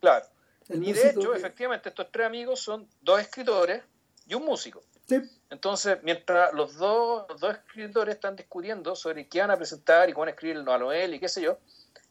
Claro. 0.00 0.26
y 0.68 0.92
de 0.92 1.10
hecho, 1.10 1.34
efectivamente, 1.34 1.88
estos 1.90 2.10
tres 2.10 2.26
amigos 2.26 2.60
son 2.60 2.88
dos 3.00 3.20
escritores 3.20 3.82
y 4.26 4.34
un 4.34 4.44
músico. 4.44 4.82
Sí. 5.06 5.20
Entonces, 5.50 5.98
mientras 6.02 6.52
los 6.54 6.76
dos, 6.76 7.26
dos 7.40 7.54
escritores 7.54 8.14
están 8.14 8.36
discutiendo 8.36 8.94
sobre 8.94 9.28
qué 9.28 9.40
van 9.40 9.50
a 9.50 9.56
presentar 9.56 10.08
y 10.08 10.12
cómo 10.12 10.22
van 10.22 10.28
a 10.28 10.32
escribir 10.32 10.56
a 10.58 10.78
Noel 10.78 11.14
y 11.14 11.20
qué 11.20 11.28
sé 11.28 11.42
yo, 11.42 11.58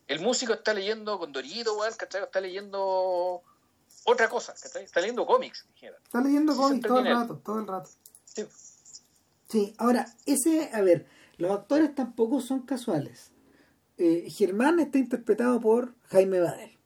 el 0.08 0.20
músico 0.20 0.54
está 0.54 0.74
leyendo 0.74 1.20
con 1.20 1.32
Dorito, 1.32 1.86
Está 1.86 2.42
leyendo 2.42 3.44
otra 4.06 4.30
cosa, 4.30 4.54
Está 4.54 5.00
leyendo 5.02 5.26
cómics, 5.26 5.66
Está 5.82 6.22
leyendo 6.22 6.56
cómics 6.56 6.88
todo 6.88 7.00
el 7.00 7.06
rato, 7.06 7.42
todo 7.44 7.60
el 7.60 7.68
rato. 7.68 7.90
Sí. 8.26 8.48
Sí, 9.50 9.76
ahora, 9.78 10.08
ese, 10.26 10.70
a 10.74 10.82
ver, 10.82 11.06
los 11.38 11.52
actores 11.52 11.96
tampoco 11.96 12.42
son 12.42 12.64
casuales 12.64 13.32
eh, 13.98 14.30
Germán 14.30 14.80
está 14.80 14.98
interpretado 14.98 15.60
por 15.60 15.94
Jaime 16.10 16.40
Badel. 16.40 16.78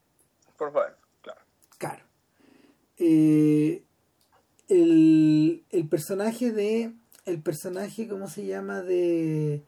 Por 0.57 0.71
Badel, 0.71 0.95
claro. 1.21 1.41
Claro. 1.77 2.03
Eh, 2.97 3.83
el, 4.69 5.63
el, 5.69 5.87
personaje 5.87 6.51
de. 6.51 6.93
El 7.25 7.41
personaje, 7.41 8.07
¿cómo 8.07 8.27
se 8.27 8.45
llama? 8.45 8.81
De, 8.81 9.63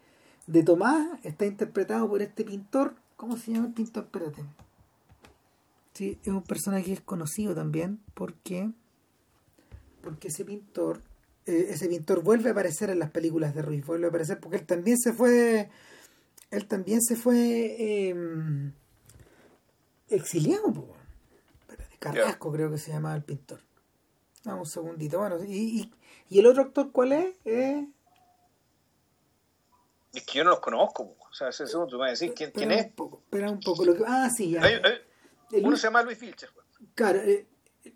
de 0.48 0.64
Tomás 0.64 1.20
está 1.24 1.46
interpretado 1.46 2.08
por 2.08 2.22
este 2.22 2.44
pintor. 2.44 2.96
¿Cómo 3.16 3.38
se 3.38 3.52
llama 3.52 3.68
el 3.68 3.74
pintor? 3.74 4.06
Espérate. 4.06 4.44
Sí, 5.94 6.18
es 6.24 6.30
un 6.30 6.44
personaje 6.44 6.90
desconocido 6.90 7.54
también 7.54 8.00
porque 8.16 8.72
porque 10.02 10.30
ese 10.30 10.44
pintor 10.44 11.02
eh, 11.46 11.68
ese 11.70 11.88
pintor 11.88 12.24
vuelve 12.24 12.50
a 12.50 12.52
aparecer 12.54 12.90
en 12.90 13.00
las 13.00 13.12
películas 13.12 13.54
de 13.54 13.62
Ruiz, 13.62 13.86
vuelve 13.86 14.06
a 14.06 14.10
aparecer 14.10 14.40
porque 14.40 14.58
él 14.58 14.66
también 14.66 14.98
se 14.98 15.14
fue 15.14 15.70
él 16.54 16.68
también 16.68 17.02
se 17.02 17.16
fue 17.16 17.36
eh, 17.80 18.16
exiliado, 20.10 20.88
Carrasco 22.00 22.52
creo 22.52 22.70
que 22.70 22.78
se 22.78 22.92
llamaba 22.92 23.16
el 23.16 23.24
pintor. 23.24 23.62
Vamos 24.44 24.68
un 24.68 24.74
segundito, 24.74 25.20
bueno, 25.20 25.38
y, 25.44 25.90
y, 26.30 26.40
el 26.40 26.46
otro 26.48 26.64
actor 26.64 26.92
cuál 26.92 27.14
es? 27.14 27.36
Es 27.46 27.86
que 30.26 30.38
yo 30.40 30.44
no 30.44 30.52
los 30.52 30.60
conozco. 30.60 31.16
O 31.30 31.34
sea, 31.34 31.50
ese 31.50 31.66
segundo, 31.66 31.90
tú 31.92 31.98
me 32.00 32.12
decís 32.12 32.32
quién, 32.36 32.52
quién 32.52 32.72
es. 32.72 32.86
Espera 32.88 33.50
un 33.50 33.60
poco. 33.60 33.86
Lo 33.86 33.96
que, 33.96 34.04
ah, 34.06 34.30
sí, 34.36 34.52
ya. 34.52 34.62
Hay- 34.62 34.74
hay- 34.84 35.02
El 35.52 35.66
uno 35.66 35.78
se 35.78 35.84
llama 35.88 36.04
Luis 36.04 36.20
Vilches. 36.20 36.50
Claro, 36.94 37.20
eh, 37.20 37.48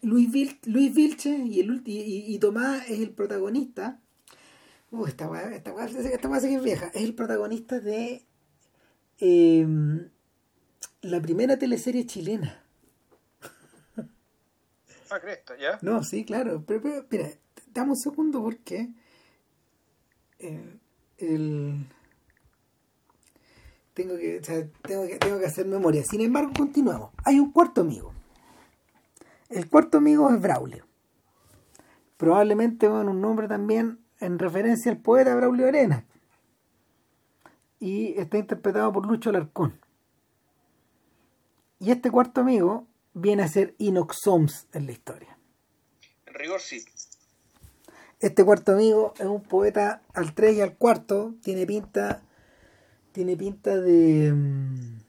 Luis, 0.02 0.32
Vil- 0.32 0.60
Luis 0.66 0.94
Vilche 0.94 1.30
y, 1.30 1.60
el, 1.60 1.70
ulti- 1.70 1.90
y, 1.90 2.34
y 2.34 2.40
Tomás 2.40 2.90
es 2.90 3.00
el 3.00 3.12
protagonista. 3.12 4.00
Uh, 4.90 5.06
esta 5.06 5.30
weá, 5.30 5.54
esta 5.54 5.72
esta 5.86 6.30
weá 6.30 6.40
sí 6.40 6.48
que 6.48 6.56
es 6.56 6.64
vieja. 6.64 6.88
Es 6.94 7.04
el 7.04 7.14
protagonista 7.14 7.80
de 7.80 8.26
eh, 9.20 9.68
la 11.02 11.22
primera 11.22 11.58
teleserie 11.58 12.06
chilena. 12.06 12.64
Ah, 15.10 15.22
¿ya? 15.60 15.80
No, 15.82 16.04
sí, 16.04 16.26
claro. 16.26 16.64
Pero, 16.68 16.82
pero 16.82 16.98
espera, 16.98 17.30
dame 17.74 17.92
un 17.92 17.98
segundo 17.98 18.42
porque 18.44 18.90
eh, 20.40 20.80
el 21.18 21.88
tengo 23.94 24.16
que, 24.18 24.40
o 24.40 24.44
sea, 24.44 24.68
tengo 24.84 25.08
que 25.08 25.18
tengo 25.18 25.40
que 25.40 25.46
hacer 25.46 25.66
memoria. 25.66 26.04
Sin 26.04 26.22
embargo, 26.22 26.52
continuamos. 26.56 27.12
Hay 27.24 27.40
un 27.40 27.52
cuarto 27.52 27.82
amigo. 27.82 28.14
El 29.50 29.70
cuarto 29.70 29.98
amigo 29.98 30.30
es 30.30 30.40
Braulio. 30.42 30.86
Probablemente 32.18 32.88
con 32.88 33.08
un 33.08 33.22
nombre 33.22 33.48
también 33.48 34.00
en 34.20 34.40
referencia 34.40 34.92
al 34.92 34.98
poeta 34.98 35.36
Braulio 35.36 35.68
Arena. 35.68 36.06
Y 37.80 38.20
está 38.20 38.38
interpretado 38.38 38.92
por 38.92 39.06
Lucho 39.06 39.30
Alarcón. 39.30 39.80
Y 41.80 41.92
este 41.92 42.10
cuarto 42.10 42.42
amigo 42.42 42.88
viene 43.14 43.44
a 43.44 43.48
ser 43.48 43.76
Inoxoms 43.78 44.68
en 44.74 44.86
la 44.86 44.92
historia. 44.92 45.38
En 46.26 46.34
rigor 46.34 46.60
sí. 46.60 46.84
Este 48.20 48.44
cuarto 48.44 48.72
amigo 48.72 49.14
es 49.20 49.26
un 49.28 49.44
poeta 49.44 50.02
al 50.14 50.34
3 50.34 50.58
y 50.58 50.62
al 50.62 50.76
cuarto, 50.76 51.36
tiene 51.44 51.68
pinta 51.68 52.24
tiene 53.18 53.36
pinta 53.36 53.76
de 53.76 54.32
mm, 54.32 55.00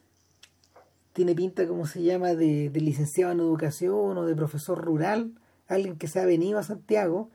tiene 1.12 1.34
pinta 1.34 1.66
como 1.68 1.86
se 1.86 2.02
llama 2.02 2.34
de, 2.34 2.70
de 2.70 2.80
licenciado 2.80 3.32
en 3.32 3.40
educación 3.40 4.16
o 4.16 4.24
de 4.24 4.34
profesor 4.34 4.82
rural, 4.82 5.32
alguien 5.66 5.98
que 5.98 6.08
se 6.08 6.18
ha 6.18 6.24
venido 6.24 6.58
a 6.58 6.62
Santiago, 6.62 7.28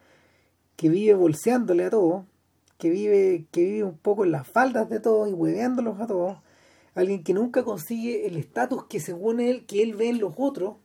que 0.75 0.89
vive 0.89 1.13
bolseándole 1.13 1.85
a 1.85 1.89
todos, 1.91 2.25
que 2.83 2.89
vive 2.89 3.45
que 3.49 3.63
vive 3.63 3.83
un 3.85 3.97
poco 3.97 4.25
en 4.25 4.33
las 4.33 4.45
faldas 4.45 4.89
de 4.89 4.99
todos 4.99 5.29
y 5.29 5.31
hueveándolos 5.31 6.01
a 6.01 6.05
todos, 6.05 6.37
alguien 6.95 7.23
que 7.23 7.33
nunca 7.33 7.63
consigue 7.63 8.27
el 8.27 8.35
estatus 8.35 8.87
que 8.89 8.99
según 8.99 9.39
él 9.39 9.65
que 9.65 9.81
él 9.81 9.93
ve 9.93 10.09
en 10.09 10.19
los 10.19 10.33
otros 10.35 10.75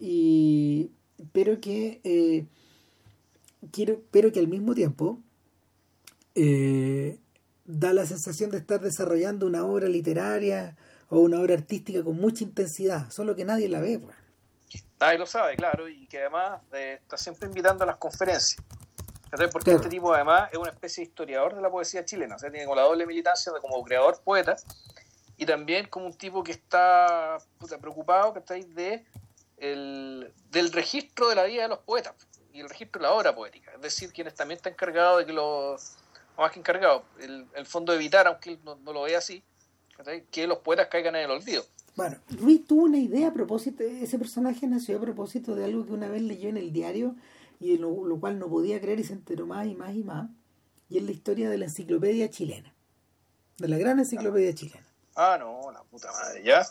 y 0.00 0.90
pero 1.34 1.60
que 1.60 2.00
eh, 2.04 2.46
quiero, 3.72 4.00
pero 4.10 4.32
que 4.32 4.40
al 4.40 4.48
mismo 4.48 4.74
tiempo 4.74 5.18
eh, 6.34 7.18
da 7.66 7.92
la 7.92 8.06
sensación 8.06 8.50
de 8.50 8.56
estar 8.56 8.80
desarrollando 8.80 9.46
una 9.46 9.66
obra 9.66 9.88
literaria 9.88 10.78
o 11.10 11.18
una 11.18 11.40
obra 11.40 11.52
artística 11.52 12.02
con 12.02 12.16
mucha 12.16 12.42
intensidad, 12.42 13.10
solo 13.10 13.36
que 13.36 13.44
nadie 13.44 13.68
la 13.68 13.80
ve. 13.80 13.98
pues. 13.98 14.16
Nadie 14.98 15.18
lo 15.18 15.26
sabe, 15.26 15.56
claro, 15.56 15.90
y 15.90 16.06
que 16.06 16.20
además 16.20 16.62
eh, 16.72 17.00
está 17.02 17.18
siempre 17.18 17.48
invitando 17.48 17.84
a 17.84 17.86
las 17.86 17.96
conferencias. 17.96 18.64
Porque 19.50 19.64
Claro. 19.64 19.78
este 19.78 19.88
tipo 19.88 20.12
además 20.12 20.50
es 20.52 20.58
una 20.58 20.70
especie 20.70 21.04
de 21.04 21.08
historiador 21.08 21.54
de 21.54 21.62
la 21.62 21.70
poesía 21.70 22.04
chilena, 22.04 22.36
o 22.36 22.38
sea, 22.38 22.50
tiene 22.50 22.66
como 22.66 22.76
la 22.76 22.82
doble 22.82 23.06
militancia 23.06 23.50
de 23.50 23.60
como 23.60 23.82
creador 23.82 24.20
poeta 24.22 24.56
y 25.38 25.46
también 25.46 25.88
como 25.88 26.06
un 26.06 26.12
tipo 26.12 26.44
que 26.44 26.52
está 26.52 27.38
puta, 27.58 27.78
preocupado 27.78 28.34
¿cachai? 28.34 28.64
de 28.64 29.04
el, 29.56 30.30
del 30.50 30.70
registro 30.72 31.28
de 31.30 31.36
la 31.36 31.44
vida 31.44 31.62
de 31.62 31.68
los 31.68 31.78
poetas 31.78 32.14
y 32.52 32.60
el 32.60 32.68
registro 32.68 33.00
de 33.00 33.08
la 33.08 33.14
obra 33.14 33.34
poética, 33.34 33.72
es 33.74 33.80
decir, 33.80 34.12
quienes 34.12 34.34
también 34.34 34.56
está 34.58 34.68
encargado 34.68 35.16
de 35.18 35.24
que 35.24 35.32
los, 35.32 35.96
o 36.36 36.42
más 36.42 36.52
que 36.52 36.58
encargado, 36.58 37.04
el, 37.18 37.46
el 37.54 37.64
fondo 37.64 37.92
de 37.92 37.98
evitar, 37.98 38.26
aunque 38.26 38.50
él 38.50 38.58
no, 38.64 38.74
no 38.76 38.92
lo 38.92 39.02
vea 39.02 39.18
así, 39.18 39.42
que 40.30 40.46
los 40.46 40.58
poetas 40.58 40.88
caigan 40.88 41.14
en 41.16 41.22
el 41.22 41.30
olvido. 41.30 41.64
Bueno, 41.94 42.18
Ruiz 42.28 42.66
tuvo 42.66 42.84
una 42.84 42.98
idea 42.98 43.28
a 43.28 43.32
propósito, 43.32 43.82
ese 43.84 44.18
personaje 44.18 44.66
nació 44.66 44.98
a 44.98 45.00
propósito 45.00 45.54
de 45.54 45.64
algo 45.64 45.86
que 45.86 45.92
una 45.92 46.08
vez 46.08 46.22
leyó 46.22 46.48
en 46.48 46.56
el 46.56 46.72
diario 46.72 47.14
y 47.62 47.78
lo, 47.78 48.04
lo 48.04 48.18
cual 48.18 48.38
no 48.38 48.48
podía 48.48 48.80
creer 48.80 48.98
y 48.98 49.04
se 49.04 49.12
enteró 49.12 49.46
más 49.46 49.66
y 49.68 49.74
más 49.74 49.94
y 49.94 50.02
más, 50.02 50.28
y 50.88 50.98
es 50.98 51.04
la 51.04 51.12
historia 51.12 51.48
de 51.48 51.58
la 51.58 51.66
enciclopedia 51.66 52.28
chilena, 52.28 52.74
de 53.58 53.68
la 53.68 53.78
gran 53.78 54.00
enciclopedia 54.00 54.52
chilena. 54.52 54.86
Ah, 55.14 55.36
no, 55.38 55.70
la 55.70 55.82
puta 55.84 56.08
madre, 56.10 56.42
ya. 56.42 56.66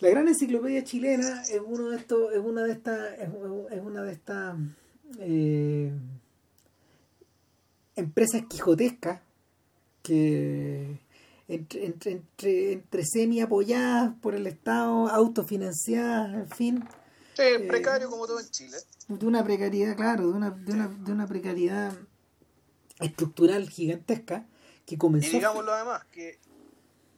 La 0.00 0.10
gran 0.10 0.28
enciclopedia 0.28 0.84
chilena 0.84 1.42
es 1.42 1.60
uno 1.64 1.90
de 1.90 1.96
estos, 1.96 2.32
es 2.32 2.40
una 2.40 2.64
de 2.64 2.72
estas, 2.72 3.18
es, 3.18 3.80
una 3.82 4.02
de 4.02 4.12
estas 4.12 4.56
eh, 5.18 5.92
empresas 7.96 8.42
quijotescas 8.50 9.20
que 10.02 11.00
entre, 11.48 11.86
entre, 11.86 12.12
entre, 12.12 12.72
entre 12.72 13.04
semi 13.04 13.40
apoyadas 13.40 14.12
por 14.20 14.34
el 14.34 14.46
Estado, 14.46 15.08
autofinanciadas, 15.08 16.34
en 16.34 16.48
fin, 16.48 16.84
Sí, 17.34 17.66
precario 17.68 18.08
como 18.10 18.26
todo 18.26 18.40
en 18.40 18.50
Chile. 18.50 18.76
de 19.08 19.26
una 19.26 19.42
precariedad, 19.44 19.96
claro, 19.96 20.28
de 20.30 20.34
una, 20.36 20.50
de 20.50 20.72
una, 20.72 20.88
de 20.88 21.12
una 21.12 21.26
precariedad 21.26 21.92
estructural 23.00 23.68
gigantesca 23.68 24.46
que 24.86 24.94
Y 24.94 24.98
comenzó 24.98 25.30
digámoslo 25.30 25.72
además, 25.72 26.04
que 26.12 26.38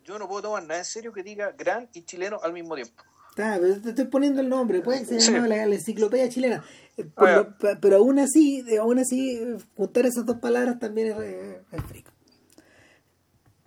yo 0.04 0.18
no 0.18 0.28
puedo 0.28 0.42
tomar 0.42 0.62
nada 0.62 0.78
en 0.78 0.84
serio 0.84 1.12
que 1.12 1.22
diga 1.22 1.52
gran 1.52 1.88
y 1.92 2.02
chileno 2.02 2.38
al 2.42 2.52
mismo 2.52 2.74
tiempo. 2.74 3.02
Ah, 3.36 3.58
pero 3.60 3.80
te 3.80 3.88
estoy 3.90 4.04
poniendo 4.04 4.40
el 4.40 4.48
nombre, 4.48 4.80
puede 4.80 5.00
que 5.00 5.06
se 5.06 5.20
Sí. 5.20 5.32
la, 5.32 5.46
la 5.48 5.64
enciclopedia 5.74 6.28
chilena. 6.28 6.62
Eh, 6.96 7.04
por 7.04 7.28
Ah, 7.28 7.36
lo- 7.36 7.58
pe- 7.58 7.76
pero 7.76 7.96
aún 7.96 8.18
así, 8.20 8.64
aún 8.78 8.98
así, 9.00 9.36
eh, 9.36 9.56
juntar 9.76 10.06
esas 10.06 10.24
dos 10.24 10.36
palabras 10.38 10.78
también 10.78 11.08
es, 11.08 11.18
eh, 11.20 11.62
es 11.72 11.82
frico. 11.84 12.12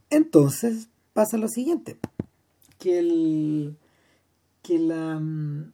Entonces, 0.10 0.88
pasa 1.14 1.38
lo 1.38 1.50
siguiente, 1.50 1.98
que 2.80 3.00
el 3.00 3.78
que 4.62 4.80
la 4.80 5.20
mm, 5.20 5.74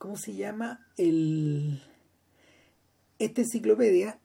¿cómo 0.00 0.16
se 0.16 0.34
llama? 0.34 0.88
el 0.96 1.80
esta 3.18 3.42
enciclopedia 3.42 4.18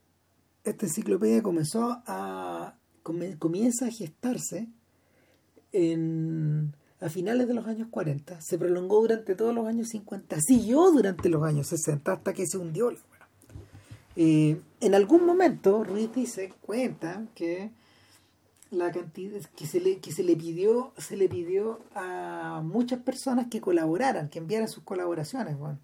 esta 0.64 0.86
enciclopedia 0.88 1.44
comenzó 1.44 2.02
a 2.08 2.76
comienza 3.04 3.86
a 3.86 3.92
gestarse 3.92 4.68
en, 5.72 6.74
a 7.00 7.10
finales 7.10 7.48
de 7.48 7.54
los 7.54 7.68
años 7.68 7.90
40, 7.92 8.42
se 8.42 8.58
prolongó 8.58 9.02
durante 9.02 9.36
todos 9.36 9.54
los 9.54 9.68
años 9.68 9.90
50, 9.90 10.38
siguió 10.42 10.90
durante 10.92 11.30
los 11.30 11.44
años 11.44 11.68
60 11.68 12.12
hasta 12.12 12.34
que 12.34 12.48
se 12.48 12.58
hundió. 12.58 12.88
weá. 12.88 13.30
Eh, 14.16 14.60
en 14.80 14.96
algún 14.96 15.26
momento 15.26 15.84
Ruiz 15.84 16.12
dice, 16.16 16.54
cuenta 16.62 17.28
que 17.36 17.70
la 18.72 18.92
cantidad 18.92 19.40
que 19.56 19.68
se 19.68 19.80
le 19.80 20.00
que 20.00 20.12
se 20.12 20.24
le 20.24 20.36
pidió 20.36 20.92
se 20.98 21.18
le 21.18 21.30
pidió 21.30 21.80
a 21.96 22.62
muchas 22.64 23.00
personas 23.02 23.48
que 23.48 23.62
colaboraran, 23.62 24.30
que 24.30 24.40
enviaran 24.40 24.68
sus 24.68 24.84
colaboraciones, 24.84 25.56
weón. 25.60 25.80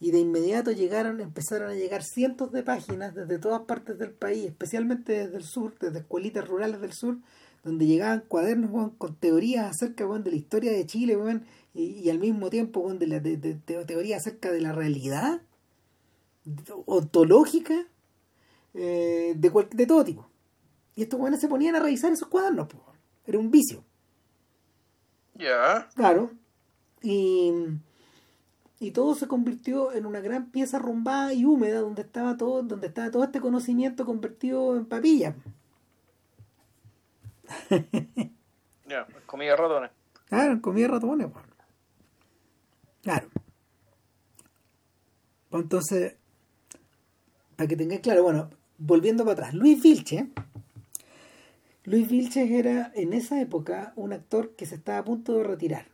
y 0.00 0.10
de 0.12 0.18
inmediato 0.20 0.72
llegaron, 0.72 1.20
empezaron 1.20 1.70
a 1.70 1.74
llegar 1.74 2.02
cientos 2.04 2.52
de 2.52 2.62
páginas 2.62 3.14
desde 3.14 3.38
todas 3.38 3.62
partes 3.62 3.98
del 3.98 4.10
país, 4.12 4.44
especialmente 4.46 5.12
desde 5.14 5.36
el 5.38 5.44
sur, 5.44 5.74
desde 5.80 6.00
escuelitas 6.00 6.46
rurales 6.48 6.80
del 6.80 6.92
sur, 6.92 7.18
donde 7.64 7.86
llegaban 7.86 8.24
cuadernos 8.28 8.70
weón, 8.70 8.90
con 8.90 9.14
teorías 9.16 9.66
acerca 9.70 10.06
weón, 10.06 10.24
de 10.24 10.30
la 10.32 10.36
historia 10.36 10.72
de 10.72 10.86
Chile 10.86 11.16
weón, 11.16 11.44
y, 11.74 12.08
al 12.10 12.18
mismo 12.18 12.50
tiempo 12.50 12.92
de, 12.94 13.06
de, 13.20 13.36
de- 13.36 13.54
de 13.66 13.84
teorías 13.84 14.20
acerca 14.26 14.50
de 14.52 14.60
la 14.62 14.72
realidad 14.72 15.40
ontológica 16.86 17.86
eh, 18.74 19.34
de, 19.36 19.50
cual- 19.50 19.68
de 19.72 19.86
todo 19.86 20.04
tipo. 20.04 20.28
Y 20.96 21.02
estos 21.02 21.20
weones 21.20 21.40
se 21.40 21.48
ponían 21.48 21.76
a 21.76 21.80
revisar 21.80 22.10
esos 22.10 22.28
cuadernos, 22.28 22.66
po, 22.66 22.82
era 23.26 23.38
un 23.38 23.50
vicio. 23.50 23.84
Ya. 25.34 25.88
Claro. 25.94 26.30
Y, 27.02 27.52
y 28.80 28.90
todo 28.90 29.14
se 29.14 29.28
convirtió 29.28 29.92
en 29.92 30.06
una 30.06 30.20
gran 30.20 30.50
pieza 30.50 30.78
arrumbada 30.78 31.32
y 31.34 31.44
húmeda 31.44 31.80
donde 31.80 32.02
estaba 32.02 32.36
todo, 32.36 32.62
donde 32.62 32.86
estaba 32.88 33.10
todo 33.10 33.24
este 33.24 33.40
conocimiento 33.40 34.04
convertido 34.04 34.76
en 34.76 34.86
papilla. 34.86 35.36
Ya, 38.88 39.04
comida 39.26 39.50
de 39.50 39.56
ratones. 39.56 39.90
Claro, 40.28 40.52
en 40.52 40.60
comida 40.60 40.86
ratones, 40.86 41.26
weón. 41.26 41.46
Claro. 43.02 43.28
Pues 45.50 45.62
Entonces, 45.62 46.14
para 47.56 47.66
que 47.66 47.76
tengáis 47.76 48.00
claro, 48.00 48.22
bueno, 48.22 48.50
volviendo 48.78 49.24
para 49.24 49.32
atrás, 49.32 49.54
Luis 49.54 49.82
Vilche. 49.82 50.30
Luis 51.86 52.06
Vilches 52.10 52.50
era 52.50 52.92
en 52.94 53.14
esa 53.14 53.40
época 53.40 53.94
un 53.96 54.12
actor 54.12 54.54
que 54.56 54.66
se 54.66 54.74
estaba 54.74 54.98
a 54.98 55.04
punto 55.04 55.38
de 55.38 55.44
retirar. 55.44 55.86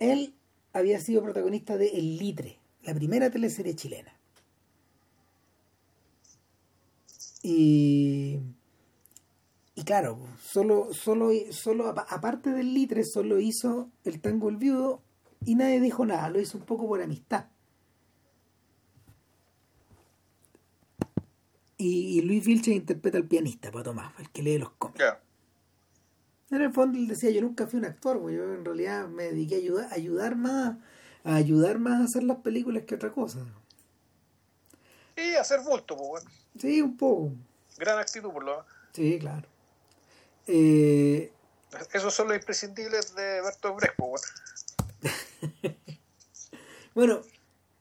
Él 0.00 0.34
había 0.72 1.00
sido 1.00 1.22
protagonista 1.22 1.76
de 1.78 1.88
El 1.88 2.18
Litre, 2.18 2.58
la 2.82 2.94
primera 2.94 3.30
teleserie 3.30 3.74
chilena. 3.76 4.12
Y, 7.42 8.38
y 9.74 9.84
claro, 9.84 10.18
solo, 10.42 10.92
solo, 10.92 11.30
solo 11.50 11.88
apa- 11.88 12.06
aparte 12.08 12.50
del 12.50 12.74
Litre, 12.74 13.04
solo 13.04 13.38
hizo 13.40 13.90
el 14.04 14.20
tango 14.20 14.48
El 14.48 14.56
Viudo 14.56 15.02
y 15.46 15.54
nadie 15.54 15.80
dijo 15.80 16.04
nada, 16.06 16.28
lo 16.28 16.40
hizo 16.40 16.58
un 16.58 16.64
poco 16.64 16.86
por 16.86 17.00
amistad. 17.02 17.46
Y, 21.84 22.20
Luis 22.22 22.44
Vilches 22.44 22.74
interpreta 22.76 23.18
al 23.18 23.24
pianista, 23.24 23.72
para 23.72 23.82
Tomás, 23.82 24.12
el 24.20 24.30
que 24.30 24.42
lee 24.42 24.56
los 24.56 24.70
cómics. 24.70 25.04
En 26.52 26.60
el 26.60 26.72
fondo 26.72 26.96
él 26.96 27.08
decía, 27.08 27.30
yo 27.30 27.40
nunca 27.40 27.66
fui 27.66 27.80
un 27.80 27.86
actor, 27.86 28.18
yo 28.30 28.54
en 28.54 28.64
realidad 28.64 29.08
me 29.08 29.24
dediqué 29.24 29.56
a 29.56 29.58
ayudar, 29.58 29.88
a 29.90 29.94
ayudar 29.94 30.36
más, 30.36 30.76
a 31.24 31.34
ayudar 31.34 31.80
más 31.80 32.00
a 32.00 32.04
hacer 32.04 32.22
las 32.22 32.36
películas 32.38 32.84
que 32.84 32.94
otra 32.94 33.10
cosa. 33.10 33.40
Y 35.16 35.34
hacer 35.34 35.60
bulto, 35.62 35.96
pues 35.96 36.08
bueno. 36.08 36.30
Sí, 36.56 36.80
un 36.80 36.96
poco. 36.96 37.32
Gran 37.78 37.98
actitud 37.98 38.30
por 38.30 38.44
lo 38.44 38.64
Sí, 38.92 39.18
claro. 39.18 39.48
Eh... 40.46 41.32
Esos 41.92 42.14
son 42.14 42.28
los 42.28 42.36
imprescindibles 42.36 43.14
de 43.16 43.40
Bertolt 43.40 43.76
Brecht, 43.76 43.96
pues 43.96 44.22
bueno. 45.62 45.76
bueno, 46.94 47.22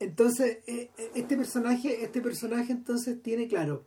entonces, 0.02 0.58
eh, 0.66 0.90
eh, 0.98 1.12
este 1.14 1.38
personaje, 1.38 2.04
este 2.04 2.22
personaje 2.22 2.72
entonces 2.72 3.22
tiene, 3.22 3.48
claro, 3.48 3.86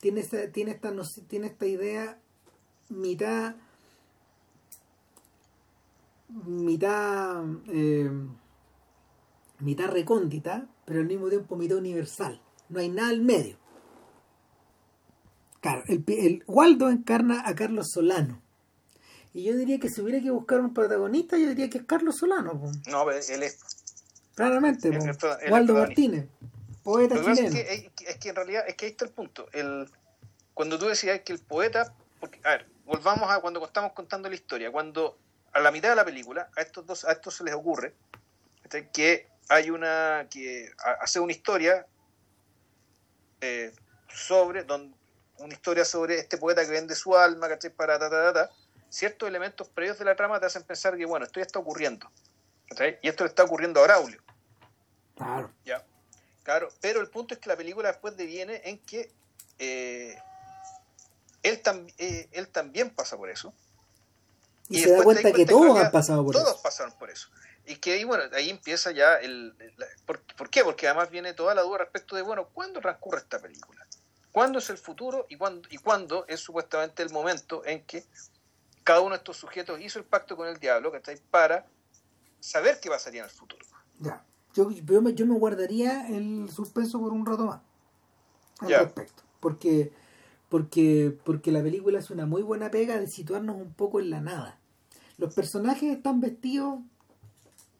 tiene 0.00 0.20
esta, 0.20 0.50
tiene 0.50 0.72
esta, 0.72 0.92
tiene 1.28 1.46
esta 1.46 1.66
idea 1.66 2.18
mitad 2.88 3.54
mitad 6.28 7.44
eh, 7.68 8.10
mitad 9.60 9.88
recóndita, 9.88 10.66
pero 10.84 10.98
al 10.98 11.06
mismo 11.06 11.28
tiempo 11.28 11.54
mitad 11.54 11.78
universal. 11.78 12.42
No 12.68 12.80
hay 12.80 12.88
nada 12.88 13.10
al 13.10 13.22
medio. 13.22 13.56
Claro, 15.60 15.84
el, 15.86 16.42
Waldo 16.48 16.88
encarna 16.90 17.46
a 17.46 17.54
Carlos 17.54 17.90
Solano. 17.92 18.42
Y 19.32 19.44
yo 19.44 19.56
diría 19.56 19.78
que 19.78 19.88
si 19.88 20.00
hubiera 20.00 20.20
que 20.20 20.32
buscar 20.32 20.60
un 20.60 20.74
protagonista, 20.74 21.38
yo 21.38 21.48
diría 21.50 21.70
que 21.70 21.78
es 21.78 21.84
Carlos 21.84 22.16
Solano. 22.16 22.60
No, 22.90 23.10
él 23.10 23.42
es. 23.44 23.71
Claramente, 24.34 24.90
Waldo 25.50 25.74
Martínez, 25.74 26.26
poeta 26.82 27.16
chileno. 27.16 27.56
Es 27.56 28.18
que, 28.18 28.28
en 28.30 28.36
realidad, 28.36 28.64
es 28.66 28.74
que 28.74 28.86
ahí 28.86 28.90
está 28.92 29.04
el 29.04 29.10
punto. 29.10 29.46
El, 29.52 29.88
cuando 30.54 30.78
tú 30.78 30.86
decías 30.86 31.20
que 31.20 31.32
el 31.32 31.38
poeta. 31.38 31.94
Porque, 32.18 32.40
a 32.44 32.50
ver, 32.50 32.66
volvamos 32.84 33.30
a 33.30 33.40
cuando 33.40 33.64
estamos 33.64 33.92
contando 33.92 34.28
la 34.28 34.34
historia. 34.34 34.70
Cuando 34.70 35.18
a 35.52 35.60
la 35.60 35.70
mitad 35.70 35.90
de 35.90 35.96
la 35.96 36.04
película, 36.04 36.48
a 36.56 36.60
estos 36.62 36.86
dos, 36.86 37.04
a 37.04 37.12
estos 37.12 37.34
se 37.34 37.44
les 37.44 37.54
ocurre 37.54 37.94
que 38.92 39.28
hay 39.48 39.70
una. 39.70 40.26
que 40.30 40.70
hace 41.00 41.20
una 41.20 41.32
historia 41.32 41.86
eh, 43.40 43.72
sobre. 44.08 44.64
Donde, 44.64 44.96
una 45.38 45.54
historia 45.54 45.84
sobre 45.84 46.18
este 46.18 46.38
poeta 46.38 46.64
que 46.64 46.70
vende 46.70 46.94
su 46.94 47.16
alma, 47.16 47.48
¿cachai? 47.48 47.70
Para 47.70 47.98
ta, 47.98 48.08
ta, 48.08 48.32
ta, 48.32 48.50
ciertos 48.88 49.28
elementos 49.28 49.68
previos 49.68 49.98
de 49.98 50.04
la 50.04 50.14
trama 50.14 50.38
te 50.38 50.46
hacen 50.46 50.62
pensar 50.62 50.96
que, 50.96 51.04
bueno, 51.04 51.26
esto 51.26 51.40
ya 51.40 51.46
está 51.46 51.58
ocurriendo. 51.58 52.08
Y 53.02 53.08
esto 53.08 53.24
le 53.24 53.28
está 53.28 53.44
ocurriendo 53.44 53.80
a 53.80 53.84
Braulio. 53.84 54.20
Claro. 55.16 55.52
Ya. 55.64 55.84
Claro, 56.42 56.70
pero 56.80 57.00
el 57.00 57.08
punto 57.08 57.34
es 57.34 57.40
que 57.40 57.48
la 57.48 57.56
película 57.56 57.88
después 57.88 58.16
deviene 58.16 58.60
en 58.64 58.78
que 58.78 59.12
eh, 59.58 60.18
él, 61.42 61.62
eh, 61.98 62.28
él 62.32 62.48
también 62.48 62.90
pasa 62.90 63.16
por 63.16 63.30
eso. 63.30 63.54
Y, 64.68 64.80
se 64.80 64.90
da 64.90 65.02
cuenta, 65.02 65.32
que 65.32 65.46
todos 65.46 65.78
han 65.78 65.90
pasado 65.90 66.24
por 66.24 66.34
eso. 66.34 66.44
Todos 66.44 66.60
pasaron 66.60 66.92
por 66.94 67.10
eso. 67.10 67.28
Y 67.66 67.76
que 67.76 67.92
ahí, 67.92 68.04
bueno, 68.04 68.24
ahí 68.32 68.50
empieza 68.50 68.90
ya 68.90 69.16
el... 69.16 69.54
¿por, 70.06 70.20
¿por, 70.34 70.50
qué? 70.50 70.64
Porque 70.64 70.88
además 70.88 71.10
viene 71.10 71.32
toda 71.32 71.54
la 71.54 71.62
duda 71.62 71.78
respecto 71.78 72.16
de, 72.16 72.22
bueno, 72.22 72.48
¿cuándo 72.52 72.80
transcurre 72.80 73.18
esta 73.18 73.38
película? 73.38 73.86
¿Cuándo 74.32 74.58
es 74.58 74.70
el 74.70 74.78
futuro 74.78 75.26
y 75.28 75.36
cuándo, 75.36 75.68
y 75.70 75.78
cuándo 75.78 76.24
es 76.26 76.40
supuestamente 76.40 77.02
el 77.02 77.10
momento 77.10 77.64
en 77.66 77.84
que 77.84 78.04
cada 78.82 79.00
uno 79.00 79.10
de 79.10 79.18
estos 79.18 79.36
sujetos 79.36 79.80
hizo 79.80 79.98
el 79.98 80.04
pacto 80.04 80.36
con 80.36 80.48
el 80.48 80.58
diablo, 80.58 80.90
¿cachai? 80.90 81.18
Para 81.30 81.66
saber 82.42 82.80
qué 82.80 82.90
pasaría 82.90 83.20
en 83.20 83.26
el 83.26 83.30
futuro. 83.30 83.64
Ya. 84.00 84.24
Yo, 84.54 84.70
yo, 84.70 85.00
me, 85.00 85.14
yo 85.14 85.26
me 85.26 85.38
guardaría 85.38 86.08
el 86.08 86.50
suspenso 86.50 87.00
por 87.00 87.12
un 87.12 87.24
rato 87.24 87.46
más 87.46 87.60
al 88.60 88.70
respecto. 88.84 89.22
Porque, 89.40 89.92
porque, 90.48 91.16
porque 91.24 91.52
la 91.52 91.62
película 91.62 91.98
es 91.98 92.10
una 92.10 92.26
muy 92.26 92.42
buena 92.42 92.70
pega 92.70 92.98
de 92.98 93.06
situarnos 93.06 93.56
un 93.56 93.72
poco 93.72 94.00
en 94.00 94.10
la 94.10 94.20
nada. 94.20 94.58
Los 95.18 95.34
personajes 95.34 95.96
están 95.96 96.20
vestidos 96.20 96.80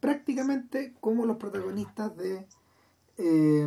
prácticamente 0.01 0.95
como 1.01 1.27
los 1.27 1.37
protagonistas 1.37 2.17
de 2.17 2.47
eh, 3.19 3.67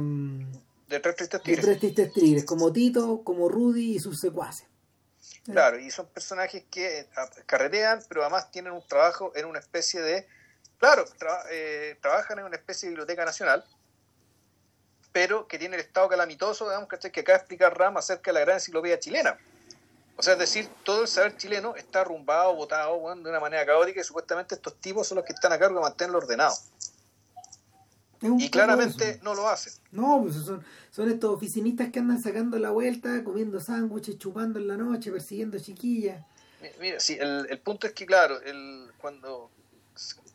de 0.88 1.00
Tres 1.00 1.16
Tristes 1.16 1.42
De 1.44 1.92
Tres 1.92 2.14
Tigres, 2.14 2.46
como 2.46 2.72
Tito, 2.72 3.24
como 3.24 3.50
Rudy 3.50 3.96
y 3.96 4.00
sus 4.00 4.20
secuaces. 4.20 4.68
Claro, 5.46 5.80
y 5.80 5.90
son 5.92 6.08
personajes 6.08 6.64
que 6.70 7.08
ah, 7.16 7.30
carretean, 7.46 8.02
pero 8.08 8.22
además 8.22 8.52
tienen 8.52 8.74
un 8.74 8.86
trabajo 8.88 9.32
en 9.36 9.46
una 9.46 9.60
especie 9.60 10.02
de... 10.02 10.28
Claro, 10.80 11.06
eh, 11.52 11.98
trabajan 12.02 12.40
en 12.40 12.46
una 12.46 12.56
especie 12.56 12.88
de 12.88 12.92
biblioteca 12.92 13.26
nacional, 13.26 13.64
pero 15.12 15.48
que 15.48 15.58
tiene 15.58 15.76
el 15.76 15.82
estado 15.82 16.10
calamitoso, 16.10 16.66
digamos, 16.66 16.90
que 16.90 16.96
acaba 17.08 17.38
de 17.38 17.42
explicar 17.42 17.78
Ram 17.78 17.98
acerca 17.98 18.32
de 18.32 18.34
la 18.34 18.40
gran 18.42 18.56
enciclopedia 18.56 19.00
chilena. 19.00 19.38
O 20.18 20.24
sea, 20.24 20.34
es 20.34 20.40
decir, 20.40 20.70
todo 20.84 21.04
el 21.04 21.08
saber 21.08 21.36
chileno 21.38 21.76
está 21.76 22.02
arrumbado, 22.02 22.56
botado 22.56 23.16
de 23.16 23.30
una 23.30 23.40
manera 23.40 23.66
caótica 23.66 24.02
y 24.02 24.04
supuestamente 24.04 24.56
estos 24.56 24.76
tipos 24.80 25.08
son 25.08 25.18
los 25.18 25.26
que 25.26 25.34
están 25.34 25.52
a 25.52 25.60
cargo 25.60 25.76
de 25.76 25.82
mantenerlo 25.82 26.20
ordenado. 26.20 26.56
Y 28.22 28.50
claramente 28.50 29.20
no 29.24 29.36
lo 29.36 29.48
hacen. 29.48 29.74
No, 29.92 30.22
pues 30.24 30.36
son, 30.36 30.66
son 30.90 31.12
estos 31.12 31.36
oficinistas 31.36 31.92
que 31.92 32.00
andan 32.00 32.22
sacando 32.22 32.58
la 32.58 32.72
vuelta, 32.72 33.24
comiendo 33.24 33.60
sándwiches, 33.60 34.18
chupando 34.18 34.58
en 34.58 34.68
la 34.68 34.78
noche, 34.78 35.12
persiguiendo 35.12 35.60
chiquillas. 35.60 36.24
Mira, 36.80 37.00
sí, 37.00 37.18
el, 37.20 37.48
el 37.50 37.60
punto 37.60 37.86
es 37.88 37.94
que, 37.94 38.06
claro, 38.06 38.42
el, 38.42 38.92
cuando. 38.98 39.52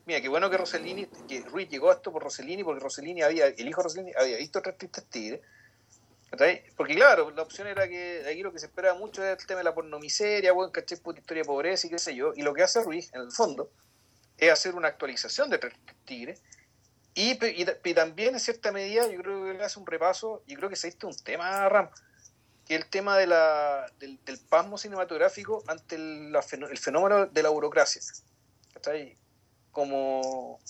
Mira, 0.07 0.21
qué 0.21 0.29
bueno 0.29 0.51
que 0.51 0.57
Rossellini, 0.57 1.07
que 1.29 1.41
Ruiz 1.43 1.69
llegó 1.69 1.91
a 1.91 1.95
esto 1.95 2.13
por 2.13 2.23
Rossellini, 2.23 2.65
porque 2.65 2.81
Rossellini 2.81 3.23
había, 3.23 3.47
el 3.47 3.69
hijo 3.69 3.81
de 3.81 3.85
Rossellini 3.85 4.13
había 4.17 4.39
visto 4.39 4.61
tres 4.63 4.79
tristes 4.79 5.05
tigres. 5.07 5.41
Porque, 6.77 6.95
claro, 6.95 7.31
la 7.33 7.43
opción 7.43 7.67
era 7.67 7.89
que 7.89 8.25
aquí 8.27 8.43
lo 8.43 8.53
que 8.53 8.61
se 8.61 8.67
esperaba 8.67 8.99
mucho 8.99 9.23
era 9.23 9.33
el 9.33 9.47
tema 9.47 9.59
de 9.59 9.65
la 9.65 9.75
pornomiseria, 9.75 10.53
bueno, 10.53 10.73
caché, 10.73 10.95
historia 10.95 11.43
de 11.43 11.45
pobreza 11.45 11.87
y 11.87 11.91
qué 11.91 11.99
sé 11.99 12.15
yo. 12.15 12.33
Y 12.35 12.43
lo 12.43 12.55
que 12.55 12.63
hace 12.63 12.83
Ruiz, 12.83 13.13
en 13.15 13.23
el 13.23 13.33
fondo, 13.33 13.71
es 14.39 14.51
hacer 14.51 14.75
una 14.75 14.89
actualización 14.89 15.51
de 15.51 15.59
tres 15.59 15.75
tigres 16.05 16.41
y, 17.15 17.95
también 17.95 18.35
en 18.35 18.41
cierta 18.41 18.73
medida 18.73 19.07
yo 19.09 19.21
creo 19.21 19.45
que 19.45 19.55
le 19.55 19.65
hace 19.65 19.79
un 19.79 19.87
repaso, 19.87 20.43
y 20.47 20.55
creo 20.55 20.69
que 20.69 20.77
se 20.77 20.87
diste 20.89 21.07
un 21.07 21.17
tema, 21.17 21.69
Ram, 21.69 21.91
que 22.67 22.77
el 22.77 22.87
tema 22.87 23.19
de 23.19 23.27
la, 23.27 23.87
del, 23.99 24.19
pasmo 24.49 24.79
cinematográfico 24.79 25.63
ante 25.67 25.97
el, 25.97 26.33
el, 26.71 26.79
fenómeno 26.79 27.27
de 27.27 27.43
la 27.43 27.49
burocracia. 27.49 28.01
Como, 29.73 30.61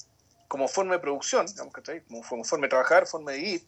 como 0.49 0.69
forma 0.69 0.95
de 0.95 0.99
producción, 1.01 1.47
digamos, 1.47 1.73
como, 2.29 2.45
forma 2.45 2.67
de 2.67 2.71
trabajar, 2.71 3.07
forma 3.07 3.33
de 3.33 3.39
vivir. 3.39 3.67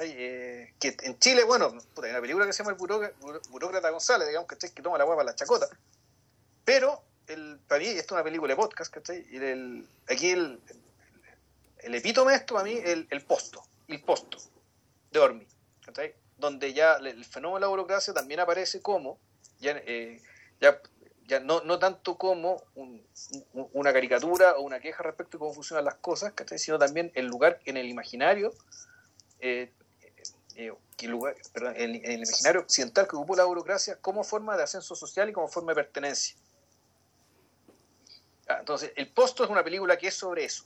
Eh, 0.00 0.72
que 0.80 0.96
en 1.02 1.18
Chile, 1.18 1.44
bueno, 1.44 1.66
hay 2.02 2.10
una 2.10 2.20
película 2.20 2.46
que 2.46 2.52
se 2.52 2.62
llama 2.62 2.76
El 2.78 3.12
Burócrata, 3.50 3.90
González, 3.90 4.28
digamos, 4.28 4.48
que 4.48 4.82
toma 4.82 4.98
la 4.98 5.04
guapa 5.04 5.24
la 5.24 5.34
chacota. 5.34 5.68
Pero 6.64 7.02
el, 7.26 7.58
para 7.68 7.80
mí, 7.80 7.88
esto 7.88 8.00
es 8.00 8.12
una 8.12 8.24
película 8.24 8.52
de 8.52 8.56
podcast, 8.56 8.94
Y 9.30 9.36
el, 9.36 9.86
aquí 10.08 10.30
el, 10.30 10.60
el 11.82 11.94
epítome 11.94 12.32
de 12.32 12.38
esto 12.38 12.54
para 12.54 12.64
mí 12.64 12.78
el, 12.82 13.06
el 13.10 13.20
posto, 13.22 13.62
el 13.88 14.00
posto 14.02 14.38
de 15.10 15.18
Ormi, 15.18 15.46
donde 16.38 16.72
ya 16.72 16.94
el 16.94 17.24
fenómeno 17.24 17.56
de 17.56 17.60
la 17.60 17.66
burocracia 17.68 18.14
también 18.14 18.40
aparece 18.40 18.80
como, 18.80 19.18
ya, 19.60 19.72
eh, 19.84 20.20
ya, 20.60 20.80
ya 21.26 21.40
no, 21.40 21.62
no, 21.62 21.78
tanto 21.78 22.16
como 22.16 22.62
una 23.72 23.92
caricatura 23.92 24.56
o 24.56 24.62
una 24.62 24.80
queja 24.80 25.02
respecto 25.02 25.36
a 25.36 25.40
cómo 25.40 25.52
funcionan 25.52 25.84
las 25.84 25.96
cosas, 25.96 26.32
sino 26.56 26.78
también 26.78 27.10
el 27.14 27.26
lugar 27.26 27.60
en 27.64 27.76
el 27.76 27.88
imaginario, 27.88 28.52
eh, 29.40 29.72
eh, 30.56 30.72
lugar, 31.04 31.34
en, 31.54 31.94
el 32.04 32.22
imaginario 32.22 32.60
occidental 32.60 33.08
que 33.08 33.16
ocupó 33.16 33.36
la 33.36 33.44
burocracia 33.44 33.96
como 33.96 34.24
forma 34.24 34.56
de 34.56 34.64
ascenso 34.64 34.94
social 34.94 35.28
y 35.28 35.32
como 35.32 35.48
forma 35.48 35.72
de 35.72 35.76
pertenencia. 35.76 36.36
Entonces, 38.48 38.92
el 38.96 39.08
posto 39.08 39.44
es 39.44 39.50
una 39.50 39.64
película 39.64 39.96
que 39.96 40.08
es 40.08 40.14
sobre 40.14 40.44
eso 40.44 40.64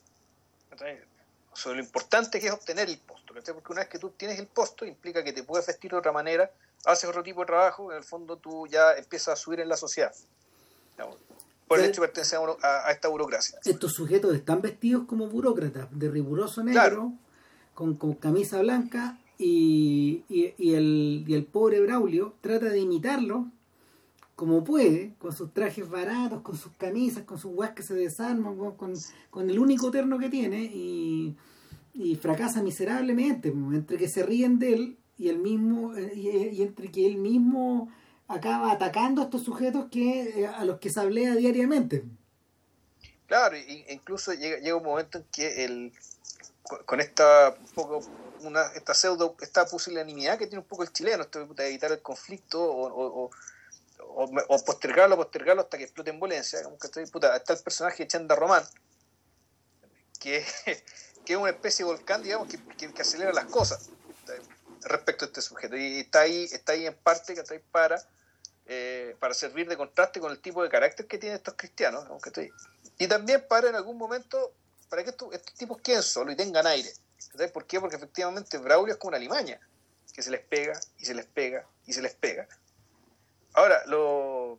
sobre 1.56 1.78
lo 1.78 1.84
importante 1.84 2.38
que 2.38 2.48
es 2.48 2.52
obtener 2.52 2.88
el 2.88 2.98
posto, 2.98 3.32
porque 3.32 3.72
una 3.72 3.80
vez 3.80 3.88
que 3.88 3.98
tú 3.98 4.10
tienes 4.10 4.38
el 4.38 4.46
posto 4.46 4.84
implica 4.84 5.24
que 5.24 5.32
te 5.32 5.42
puedes 5.42 5.66
vestir 5.66 5.90
de 5.90 5.96
otra 5.96 6.12
manera, 6.12 6.50
haces 6.84 7.08
otro 7.08 7.22
tipo 7.22 7.40
de 7.40 7.46
trabajo, 7.46 7.90
en 7.90 7.98
el 7.98 8.04
fondo 8.04 8.36
tú 8.36 8.66
ya 8.66 8.92
empiezas 8.92 9.28
a 9.28 9.36
subir 9.36 9.60
en 9.60 9.68
la 9.68 9.76
sociedad. 9.76 10.14
Por 11.68 11.80
el 11.80 11.86
hecho 11.86 12.00
de 12.00 12.08
pertenecer 12.08 12.38
a, 12.62 12.90
esta 12.92 13.08
burocracia. 13.08 13.58
Estos 13.64 13.92
sujetos 13.92 14.34
están 14.34 14.62
vestidos 14.62 15.04
como 15.06 15.28
burócratas, 15.28 15.88
de 15.90 16.10
riguroso 16.10 16.62
negro, 16.62 17.12
con, 17.74 17.96
camisa 18.14 18.60
blanca, 18.60 19.18
y, 19.38 20.24
el, 20.28 21.24
y 21.26 21.34
el 21.34 21.44
pobre 21.44 21.80
Braulio 21.80 22.34
trata 22.40 22.66
de 22.66 22.78
imitarlo 22.78 23.50
como 24.36 24.62
puede, 24.62 25.14
con 25.18 25.32
sus 25.32 25.52
trajes 25.52 25.88
baratos, 25.88 26.42
con 26.42 26.56
sus 26.56 26.72
camisas, 26.76 27.24
con 27.24 27.38
sus 27.38 27.52
guas 27.52 27.70
que 27.70 27.82
se 27.82 27.94
desarman, 27.94 28.56
con, 28.76 29.50
el 29.50 29.58
único 29.58 29.90
terno 29.90 30.18
que 30.18 30.28
tiene 30.28 30.62
y, 30.62 31.34
fracasa 32.20 32.62
miserablemente, 32.62 33.48
entre 33.48 33.96
que 33.96 34.08
se 34.08 34.22
ríen 34.22 34.58
de 34.58 34.74
él 34.74 34.98
y 35.16 35.28
el 35.28 35.38
mismo 35.38 35.92
y, 36.14 36.60
entre 36.60 36.90
que 36.90 37.06
él 37.06 37.16
mismo 37.16 37.88
acaba 38.28 38.72
atacando 38.72 39.22
a 39.22 39.24
estos 39.24 39.44
sujetos 39.44 39.86
que 39.90 40.42
eh, 40.42 40.46
a 40.46 40.64
los 40.64 40.78
que 40.78 40.90
se 40.90 41.00
hablea 41.00 41.34
diariamente. 41.34 42.04
Claro, 43.26 43.56
incluso 43.88 44.32
llega, 44.34 44.58
llega 44.58 44.76
un 44.76 44.84
momento 44.84 45.18
en 45.18 45.24
que 45.32 45.64
el 45.64 45.92
con 46.84 47.00
esta 47.00 47.56
poco 47.74 48.00
una, 48.40 48.62
esta 48.74 48.94
pseudo, 48.94 49.36
esta 49.40 49.66
pusilanimidad 49.66 50.38
que 50.38 50.46
tiene 50.46 50.60
un 50.60 50.68
poco 50.68 50.82
el 50.82 50.92
chileno, 50.92 51.22
esto 51.22 51.46
de 51.46 51.68
evitar 51.68 51.92
el 51.92 52.02
conflicto 52.02 52.62
o, 52.62 53.30
o, 53.98 54.64
postergarlo, 54.64 55.16
postergarlo 55.16 55.62
hasta 55.62 55.78
que 55.78 55.84
explote 55.84 56.10
en 56.10 56.18
violencia. 56.18 56.60
puta, 57.12 57.36
está 57.36 57.52
el 57.54 57.60
personaje 57.60 58.02
de 58.02 58.08
Chenda 58.08 58.34
Román, 58.34 58.64
que, 60.18 60.44
que, 61.24 61.32
es 61.32 61.38
una 61.38 61.50
especie 61.50 61.84
de 61.84 61.92
volcán, 61.92 62.22
digamos, 62.22 62.48
que, 62.48 62.58
que, 62.76 63.02
acelera 63.02 63.32
las 63.32 63.46
cosas 63.46 63.90
respecto 64.86 65.24
a 65.24 65.28
este 65.28 65.42
sujeto. 65.42 65.76
Y 65.76 66.00
está 66.00 66.20
ahí, 66.20 66.44
está 66.44 66.72
ahí 66.72 66.86
en 66.86 66.94
parte 66.94 67.34
que 67.34 67.60
para, 67.70 68.02
eh, 68.66 69.16
para 69.18 69.34
servir 69.34 69.68
de 69.68 69.76
contraste 69.76 70.20
con 70.20 70.30
el 70.30 70.40
tipo 70.40 70.62
de 70.62 70.68
carácter 70.68 71.06
que 71.06 71.18
tienen 71.18 71.36
estos 71.36 71.54
cristianos. 71.54 72.04
Y 72.98 73.06
también 73.08 73.44
para 73.48 73.68
en 73.68 73.74
algún 73.74 73.98
momento, 73.98 74.52
para 74.88 75.04
que 75.04 75.10
estos, 75.10 75.30
tipos 75.58 75.80
queden 75.80 76.02
solos 76.02 76.34
y 76.34 76.36
tengan 76.36 76.66
aire. 76.66 76.90
¿Por 77.52 77.66
qué? 77.66 77.80
Porque 77.80 77.96
efectivamente 77.96 78.58
Braulio 78.58 78.94
es 78.94 78.98
como 78.98 79.10
una 79.10 79.18
limaña, 79.18 79.60
que 80.14 80.22
se 80.22 80.30
les 80.30 80.40
pega 80.40 80.78
y 80.98 81.04
se 81.04 81.14
les 81.14 81.26
pega 81.26 81.66
y 81.86 81.92
se 81.92 82.00
les 82.00 82.14
pega. 82.14 82.48
Ahora, 83.52 83.82
lo, 83.86 84.58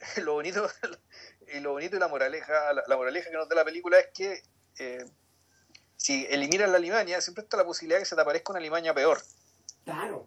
lo 0.22 0.32
bonito 0.34 0.68
y 1.52 1.60
lo 1.60 1.72
bonito 1.72 1.96
y 1.96 1.98
la 1.98 2.08
moraleja, 2.08 2.72
la, 2.72 2.96
moraleja 2.96 3.30
que 3.30 3.36
nos 3.36 3.48
da 3.48 3.56
la 3.56 3.64
película 3.64 3.98
es 3.98 4.08
que 4.14 4.42
eh, 4.78 5.04
si 5.98 6.26
eliminan 6.30 6.72
la 6.72 6.78
limaña, 6.78 7.20
siempre 7.20 7.42
está 7.42 7.56
la 7.56 7.66
posibilidad 7.66 7.98
de 7.98 8.04
que 8.04 8.08
se 8.08 8.14
te 8.14 8.22
aparezca 8.22 8.52
una 8.52 8.60
limaña 8.60 8.94
peor. 8.94 9.20
Claro. 9.84 10.26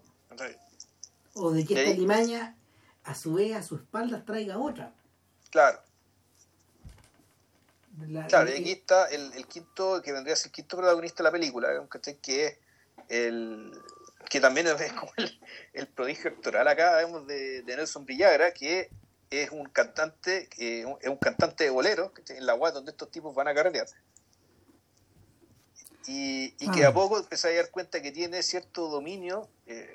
o 1.34 1.52
de 1.52 1.66
que 1.66 1.82
esta 1.82 1.98
limaña, 1.98 2.56
a 3.04 3.16
su 3.16 3.34
vez, 3.34 3.56
a 3.56 3.64
su 3.64 3.78
espalda 3.78 4.24
traiga 4.26 4.60
otra. 4.60 4.94
Claro. 5.50 5.80
claro, 8.28 8.50
y 8.50 8.60
aquí 8.60 8.72
está 8.72 9.06
el, 9.08 9.48
quinto, 9.48 10.02
que 10.02 10.12
vendría 10.12 10.34
a 10.34 10.38
ser 10.38 10.48
el 10.48 10.52
quinto 10.52 10.78
protagonista 10.78 11.24
de 11.24 11.24
la 11.24 11.32
película, 11.32 11.70
que 12.22 12.46
es 12.46 12.58
el 13.10 13.72
que 14.30 14.40
también 14.40 14.68
es 14.68 14.94
como 14.94 15.12
el, 15.74 15.88
prodigio 15.88 16.32
actoral 16.32 16.68
acá 16.68 16.98
de, 16.98 17.64
de, 17.64 17.76
Nelson 17.76 18.06
Villagra, 18.06 18.54
que 18.54 18.90
es 19.30 19.50
un 19.52 19.66
cantante, 19.66 20.50
es 20.58 20.86
un 20.86 21.18
cantante 21.18 21.64
de 21.64 21.70
bolero, 21.70 22.14
en 22.28 22.46
la 22.46 22.56
UAS 22.56 22.74
donde 22.74 22.92
estos 22.92 23.10
tipos 23.10 23.34
van 23.34 23.48
a 23.48 23.54
carretear. 23.54 23.88
Y, 26.08 26.56
y 26.60 26.72
que 26.72 26.86
a 26.86 26.90
ah. 26.90 26.94
poco 26.94 27.20
empecé 27.20 27.50
a 27.50 27.62
dar 27.62 27.72
cuenta 27.72 28.02
que 28.02 28.12
tiene 28.12 28.42
cierto 28.42 28.90
dominio 28.90 29.48
eh, 29.68 29.88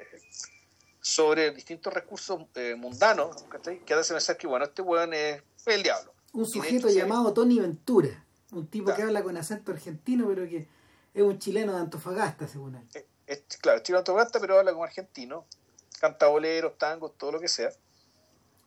sobre 1.01 1.53
distintos 1.53 1.93
recursos 1.93 2.43
eh, 2.55 2.75
mundanos, 2.77 3.45
que 3.85 3.95
hace 3.95 4.13
pensar 4.13 4.37
que, 4.37 4.47
bueno, 4.47 4.65
este 4.65 4.83
weón 4.83 5.15
es 5.15 5.43
el 5.67 5.83
diablo. 5.83 6.13
Un 6.33 6.47
sujeto 6.47 6.89
llamado 6.89 7.33
Tony 7.33 7.61
Ventura, 7.61 8.25
un 8.53 8.67
tipo 8.67 8.93
que 8.95 9.03
habla 9.03 9.23
con 9.23 9.37
acento 9.37 9.73
argentino, 9.73 10.27
pero 10.29 10.49
que 10.49 10.69
es 11.15 11.23
un 11.23 11.39
chileno 11.39 11.73
de 11.73 11.79
Antofagasta, 11.79 12.49
según 12.49 12.75
él. 12.77 12.89
Eh, 12.95 13.07
es, 13.27 13.43
claro, 13.61 13.79
es 13.79 13.85
chileno 13.85 13.99
de 13.99 14.03
Antofagasta, 14.03 14.41
pero 14.41 14.59
habla 14.59 14.73
como 14.73 14.85
argentino, 14.85 15.45
canta 16.01 16.27
boleros, 16.27 16.77
tangos, 16.77 17.17
todo 17.17 17.33
lo 17.33 17.41
que 17.41 17.49
sea. 17.49 17.71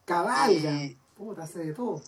Cabalga, 0.06 0.80
puta, 1.20 1.44
hace 1.44 1.60
de 1.60 1.74
todo 1.74 2.02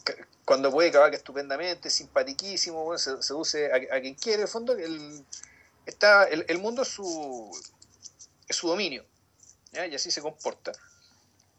cuando 0.45 0.71
puede 0.71 0.91
cabalga 0.91 1.17
estupendamente, 1.17 1.89
simpatiquísimo, 1.89 2.97
se, 2.97 3.21
seduce 3.21 3.71
a, 3.71 4.01
quien 4.01 4.15
quiere, 4.15 4.37
en 4.37 4.41
el 4.43 4.47
fondo 4.47 4.73
el, 4.73 5.25
está, 5.85 6.23
el, 6.25 6.57
mundo 6.59 6.81
es 6.81 6.87
su, 6.87 7.51
es 8.47 8.55
su 8.55 8.67
dominio, 8.67 9.05
y 9.73 9.95
así 9.95 10.11
se 10.11 10.21
comporta. 10.21 10.71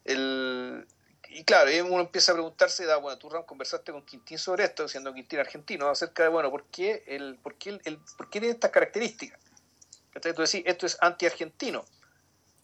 El, 0.05 0.87
y 1.29 1.45
claro, 1.45 1.71
uno 1.87 2.01
empieza 2.01 2.33
a 2.33 2.35
preguntarse, 2.35 2.85
da, 2.85 2.97
bueno, 2.97 3.19
tú 3.19 3.29
Ram 3.29 3.45
conversaste 3.45 3.93
con 3.93 4.05
Quintín 4.05 4.39
sobre 4.39 4.65
esto, 4.65 4.89
siendo 4.89 5.15
Quintín 5.15 5.39
argentino, 5.39 5.89
acerca 5.89 6.25
de, 6.25 6.29
bueno, 6.31 6.51
¿por 6.51 6.65
qué, 6.65 7.05
el, 7.07 7.39
por 7.39 7.57
qué, 7.57 7.81
el, 7.85 7.99
por 8.17 8.29
qué 8.31 8.41
tiene 8.41 8.55
estas 8.55 8.71
características? 8.71 9.39
Entonces 10.15 10.35
tú 10.35 10.43
decís, 10.43 10.63
esto 10.67 10.87
es 10.87 10.99
anti-argentino. 11.01 11.85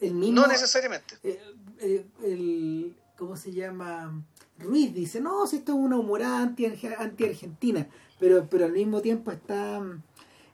no 0.01 0.47
necesariamente. 0.47 1.16
Eh, 1.22 1.41
eh, 1.80 2.07
el, 2.24 2.97
¿Cómo 3.16 3.36
se 3.36 3.53
llama? 3.53 4.22
Ruiz 4.59 4.94
dice, 4.94 5.20
no, 5.20 5.46
si 5.46 5.56
esto 5.56 5.72
es 5.72 5.78
una 5.78 5.98
humorada 5.98 6.42
anti-argentina, 6.42 7.86
pero, 8.18 8.48
pero 8.48 8.64
al 8.64 8.72
mismo 8.72 9.00
tiempo 9.00 9.30
está, 9.30 9.80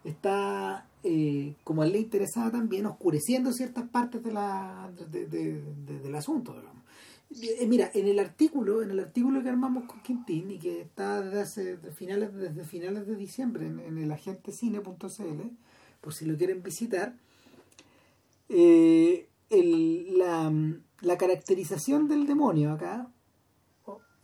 está 0.04 0.86
eh, 1.02 1.54
como 1.64 1.82
a 1.82 1.86
él 1.86 1.92
le 1.92 2.00
interesaba 2.00 2.50
también, 2.50 2.86
oscureciendo 2.86 3.52
ciertas 3.52 3.88
partes 3.88 4.22
de 4.22 4.32
la, 4.32 4.90
del 5.10 6.14
asunto. 6.14 6.54
Eh, 7.30 7.66
mira, 7.66 7.90
en 7.94 8.06
el 8.06 8.18
artículo, 8.18 8.82
en 8.82 8.90
el 8.90 9.00
artículo 9.00 9.42
que 9.42 9.48
armamos 9.48 9.84
con 9.84 10.00
Quintín 10.02 10.50
y 10.50 10.58
que 10.58 10.82
está 10.82 11.20
desde 11.22 11.76
finales, 11.92 12.34
desde 12.34 12.64
finales 12.64 13.06
de 13.06 13.16
diciembre 13.16 13.66
en, 13.66 13.80
en 13.80 13.98
el 13.98 14.12
agentecine.cl, 14.12 15.42
por 16.00 16.14
si 16.14 16.26
lo 16.26 16.36
quieren 16.36 16.62
visitar, 16.62 17.16
eh, 18.48 19.28
el, 19.50 20.18
la, 20.18 20.52
la 21.00 21.18
caracterización 21.18 22.08
del 22.08 22.26
demonio 22.26 22.72
acá 22.72 23.08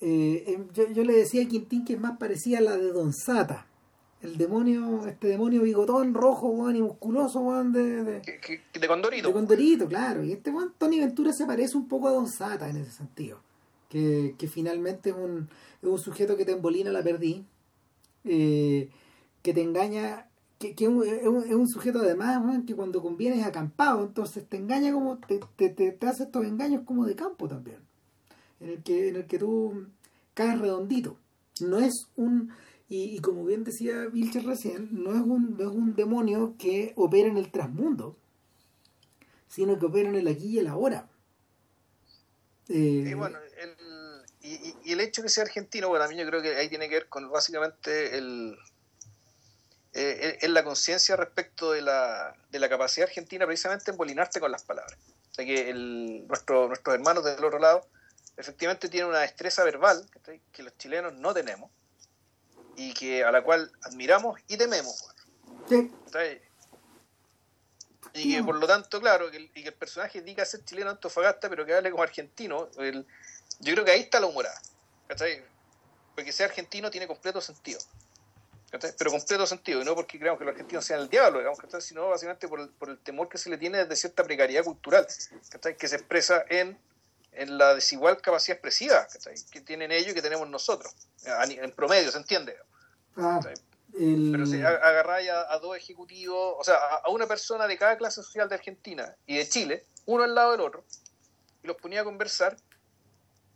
eh, 0.01 0.45
em, 0.47 0.69
yo, 0.73 1.05
le 1.05 1.13
decía 1.13 1.43
a 1.43 1.49
Quintín 1.49 1.85
que 1.85 1.95
es 1.95 2.01
más 2.01 2.19
parecía 2.19 2.59
a 2.59 2.63
la 2.63 2.77
de 2.77 2.93
Don 2.93 3.13
Sata. 3.13 3.67
El 4.23 4.37
demonio, 4.37 5.07
este 5.07 5.29
demonio 5.29 5.63
bigotón 5.63 6.13
rojo, 6.13 6.71
y 6.71 6.83
musculoso, 6.83 7.41
de, 7.65 8.05
de, 8.05 8.21
de, 8.75 8.87
Condorito. 8.89 9.29
De 9.29 9.33
Condorito, 9.33 9.89
claro. 9.89 10.23
Y 10.23 10.33
este 10.33 10.51
weón, 10.51 10.75
Tony 10.77 11.01
Ventura 11.01 11.33
se 11.33 11.47
parece 11.47 11.77
un 11.77 11.89
poco 11.89 12.09
a 12.09 12.13
Don 12.13 12.29
Sata 12.29 12.69
en 12.69 12.77
ese 12.77 12.91
sentido. 12.91 13.41
Que, 13.89 14.35
finalmente 14.53 15.11
es 15.11 15.17
un, 15.17 15.49
es 15.83 15.89
un 15.89 15.99
sujeto 15.99 16.37
que 16.37 16.45
te 16.45 16.53
embolina 16.53 16.91
la 16.91 17.03
perdí. 17.03 17.45
Eh, 18.25 18.91
que 19.43 19.55
te 19.55 19.63
engaña 19.63 20.27
que, 20.59 20.75
es, 20.79 20.89
un, 20.89 21.67
sujeto 21.67 22.01
además 22.01 22.39
que 22.67 22.77
cuando 22.77 23.01
conviene 23.01 23.41
es 23.41 23.47
acampado, 23.47 24.05
entonces 24.05 24.47
te 24.47 24.59
engaña 24.59 24.93
como, 24.93 25.17
te, 25.17 25.41
te, 25.57 25.71
te, 25.71 26.07
hace 26.07 26.25
estos 26.25 26.45
engaños 26.45 26.83
como 26.85 27.07
de 27.07 27.17
campo 27.17 27.49
también 27.49 27.79
en 28.61 28.71
el 28.71 28.83
que, 28.83 29.09
en 29.09 29.17
el 29.17 29.27
que 29.27 29.39
tú 29.39 29.89
caes 30.35 30.59
redondito. 30.59 31.19
No 31.61 31.79
es 31.79 32.07
un, 32.17 32.53
y, 32.89 33.21
como 33.21 33.45
bien 33.45 33.65
decía 33.65 34.07
Vilcher 34.07 34.45
recién, 34.45 34.89
no 34.91 35.15
es, 35.15 35.21
un, 35.21 35.57
no 35.57 35.71
es 35.71 35.77
un 35.77 35.95
demonio 35.95 36.57
que 36.59 36.93
opera 36.97 37.29
en 37.29 37.37
el 37.37 37.51
transmundo, 37.51 38.17
sino 39.49 39.79
que 39.79 39.87
opera 39.87 40.09
en 40.09 40.17
el 40.17 40.29
aquí 40.29 40.49
y 40.49 40.59
el 40.59 40.67
ahora. 40.67 41.09
Eh, 42.69 43.05
y 43.09 43.15
bueno, 43.15 43.39
el, 43.59 43.77
y, 44.43 44.93
el 44.93 45.01
hecho 45.01 45.23
de 45.23 45.27
que 45.27 45.31
sea 45.31 45.45
argentino, 45.45 45.89
bueno, 45.89 46.05
a 46.05 46.09
mí 46.09 46.17
yo 46.17 46.27
creo 46.27 46.43
que 46.43 46.57
ahí 46.57 46.69
tiene 46.69 46.89
que 46.89 46.97
ver 46.97 47.09
con 47.09 47.31
básicamente 47.31 48.17
el, 48.17 48.57
eh, 49.93 50.39
la 50.49 50.65
conciencia 50.65 51.17
respecto 51.17 51.73
de 51.73 51.83
la, 51.83 52.35
de 52.51 52.59
la 52.59 52.69
capacidad 52.69 53.09
argentina 53.09 53.47
precisamente 53.47 53.91
en 53.91 53.97
bolinarte 53.97 54.41
con 54.41 54.51
las 54.51 54.65
palabras. 54.65 54.99
O 55.31 55.35
sea 55.35 55.45
que 55.45 55.71
el, 55.71 56.27
nuestro, 56.27 56.69
nuestros 56.69 56.95
hermanos 56.95 57.25
del 57.25 57.45
otro 57.45 57.59
lado 57.59 57.87
efectivamente 58.41 58.89
tiene 58.89 59.07
una 59.07 59.21
destreza 59.21 59.63
verbal 59.65 60.05
que 60.53 60.63
los 60.63 60.77
chilenos 60.79 61.13
no 61.15 61.35
tenemos 61.35 61.71
y 62.77 62.95
que 62.95 63.23
a 63.25 63.31
la 63.31 63.43
cual 63.43 63.71
admiramos 63.83 64.41
y 64.49 64.57
tememos. 64.57 65.15
Y 68.15 68.37
que 68.37 68.43
por 68.43 68.57
lo 68.57 68.67
tanto, 68.67 69.01
claro, 69.01 69.31
que 69.31 69.37
el, 69.37 69.45
y 69.55 69.63
que 69.63 69.69
el 69.69 69.75
personaje 69.75 70.23
diga 70.23 70.45
ser 70.45 70.65
chileno 70.65 70.91
antofagasta, 70.91 71.49
pero 71.49 71.65
que 71.65 71.75
hable 71.75 71.91
como 71.91 72.03
argentino, 72.03 72.71
yo 72.73 73.75
creo 73.75 73.85
que 73.85 73.91
ahí 73.93 74.01
está 74.01 74.19
la 74.19 74.27
humorada. 74.27 74.61
Porque 76.15 76.33
ser 76.33 76.47
argentino 76.47 76.91
tiene 76.91 77.07
completo 77.07 77.41
sentido. 77.41 77.79
Pero 78.71 79.11
completo 79.11 79.47
sentido, 79.47 79.83
y 79.83 79.85
no 79.85 79.95
porque 79.95 80.19
creamos 80.19 80.39
que 80.39 80.45
los 80.45 80.53
argentinos 80.53 80.85
sean 80.85 81.01
el 81.01 81.09
diablo, 81.09 81.41
digamos, 81.41 81.59
sino 81.81 82.09
básicamente 82.09 82.49
por 82.49 82.61
el, 82.61 82.69
por 82.71 82.89
el 82.89 82.99
temor 82.99 83.29
que 83.29 83.37
se 83.37 83.51
le 83.51 83.59
tiene 83.59 83.85
de 83.85 83.97
cierta 83.97 84.23
precariedad 84.23 84.65
cultural, 84.65 85.07
que 85.77 85.89
se 85.89 85.97
expresa 85.97 86.45
en 86.49 86.79
en 87.33 87.59
la 87.59 87.75
desigual 87.75 88.21
capacidad 88.21 88.57
expresiva 88.57 89.07
que 89.51 89.61
tienen 89.61 89.93
ellos 89.93 90.13
y 90.13 90.15
que 90.15 90.23
tenemos 90.23 90.49
nosotros, 90.49 90.93
en 91.49 91.73
promedio, 91.73 92.11
¿se 92.11 92.19
entiende? 92.19 92.57
Ah, 93.17 93.41
Pero 93.93 94.47
si 94.47 94.61
agarráis 94.63 95.31
a, 95.31 95.59
dos 95.59 95.77
ejecutivos, 95.77 96.55
o 96.59 96.65
sea, 96.65 96.77
a, 97.05 97.11
una 97.11 97.27
persona 97.27 97.67
de 97.67 97.77
cada 97.77 97.97
clase 97.97 98.23
social 98.23 98.49
de 98.49 98.57
Argentina 98.57 99.15
y 99.27 99.37
de 99.37 99.49
Chile, 99.49 99.85
uno 100.07 100.25
al 100.25 100.35
lado 100.35 100.53
del 100.53 100.61
otro, 100.61 100.85
y 101.63 101.67
los 101.67 101.77
ponía 101.77 102.01
a 102.01 102.05
conversar, 102.05 102.57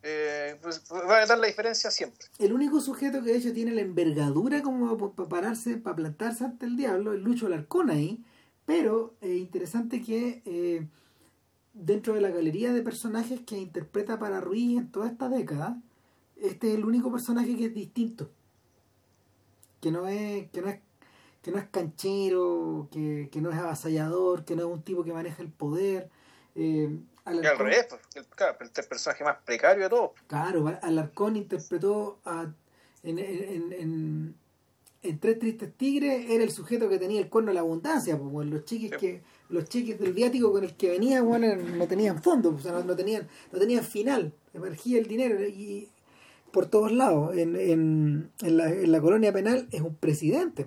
eh, 0.03 0.59
pues, 0.62 0.85
va 0.93 1.22
a 1.22 1.27
dar 1.27 1.39
la 1.39 1.47
diferencia 1.47 1.91
siempre. 1.91 2.27
El 2.39 2.53
único 2.53 2.81
sujeto 2.81 3.22
que 3.22 3.33
de 3.33 3.39
hecho 3.39 3.53
tiene 3.53 3.72
la 3.72 3.81
envergadura 3.81 4.62
como 4.62 5.14
para 5.14 5.29
pararse, 5.29 5.79
para 5.79 5.97
plantarse 5.97 6.45
ante 6.45 6.66
el 6.66 6.77
diablo, 6.77 7.14
es 7.14 7.20
Lucho 7.20 7.47
Alarcón 7.47 7.91
ahí, 7.91 8.22
pero 8.66 9.14
es 9.20 9.31
interesante 9.31 10.03
que... 10.03 10.43
Eh, 10.45 10.87
dentro 11.75 12.14
de 12.14 12.20
la 12.20 12.31
galería 12.31 12.72
de 12.72 12.83
personajes 12.83 13.41
que 13.41 13.59
interpreta 13.59 14.18
para 14.18 14.41
Ruiz 14.41 14.79
en 14.79 14.91
toda 14.91 15.09
esta 15.09 15.29
década, 15.29 15.77
este 16.37 16.68
es 16.68 16.75
el 16.77 16.85
único 16.85 17.11
personaje 17.11 17.57
que 17.57 17.66
es 17.66 17.75
distinto. 17.75 18.31
Que 19.81 19.91
no 19.91 20.09
es, 20.09 20.51
que 20.51 20.62
no 20.62 20.68
es, 20.68 20.81
que 21.43 21.51
no 21.51 21.59
es 21.59 21.66
canchero, 21.68 22.89
que, 22.91 23.29
no 23.35 23.51
es 23.51 23.59
avasallador, 23.59 24.45
que 24.45 24.57
no 24.57 24.62
es 24.62 24.68
un 24.68 24.83
tipo 24.83 25.05
que 25.05 25.12
maneja 25.12 25.43
el 25.43 25.51
poder. 25.51 26.09
Eh, 26.55 26.97
al 27.25 27.43
revés, 27.43 27.87
pues, 27.89 28.01
el, 28.14 28.27
claro, 28.27 28.57
el 28.61 28.70
personaje 28.70 29.25
más 29.25 29.39
precario 29.45 29.85
de 29.85 29.91
todos. 29.91 30.11
Claro, 30.27 30.79
Alarcón 30.83 31.37
interpretó 31.37 32.18
a, 32.25 32.51
en, 33.03 33.18
en, 33.18 34.35
en, 35.03 35.18
Tres 35.20 35.39
Tristes 35.39 35.75
Tigres 35.77 36.31
era 36.31 36.43
el 36.43 36.51
sujeto 36.51 36.89
que 36.89 36.99
tenía 36.99 37.20
el 37.20 37.29
cuerno 37.29 37.51
de 37.51 37.55
la 37.55 37.61
abundancia, 37.61 38.16
pues 38.16 38.31
bueno, 38.31 38.53
los 38.53 38.64
cheques 38.64 38.99
que 38.99 39.22
los 39.49 39.68
cheques 39.68 39.99
del 39.99 40.12
viático 40.12 40.53
con 40.53 40.64
el 40.64 40.74
que 40.74 40.90
venía 40.90 41.22
bueno, 41.22 41.55
no 41.57 41.86
tenían 41.86 42.22
fondo, 42.22 42.55
o 42.55 42.59
sea, 42.59 42.72
no, 42.72 42.97
tenían 42.97 43.28
no 43.53 43.59
tenían 43.59 43.84
final, 43.84 44.32
emergía 44.53 44.99
el 44.99 45.07
dinero 45.07 45.42
y 45.47 45.88
por 46.53 46.66
todos 46.66 46.92
lados. 46.92 47.36
En, 47.36 47.57
en, 47.57 48.30
en, 48.42 48.57
la, 48.57 48.70
en 48.70 48.92
la 48.92 49.01
colonia 49.01 49.32
penal 49.32 49.68
es 49.72 49.80
un 49.80 49.95
presidente, 49.95 50.66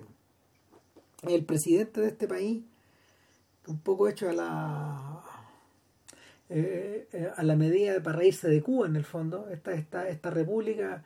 el 1.22 1.44
presidente 1.44 2.00
de 2.00 2.08
este 2.08 2.28
país, 2.28 2.62
un 3.66 3.80
poco 3.80 4.08
hecho 4.08 4.28
a 4.28 4.32
la 4.32 5.22
eh, 6.50 7.06
eh, 7.12 7.30
a 7.36 7.42
la 7.42 7.56
medida 7.56 8.02
para 8.02 8.18
reírse 8.18 8.48
de 8.48 8.62
Cuba 8.62 8.86
en 8.86 8.96
el 8.96 9.04
fondo, 9.04 9.48
esta, 9.50 9.74
esta, 9.74 10.08
esta 10.08 10.30
república 10.30 11.04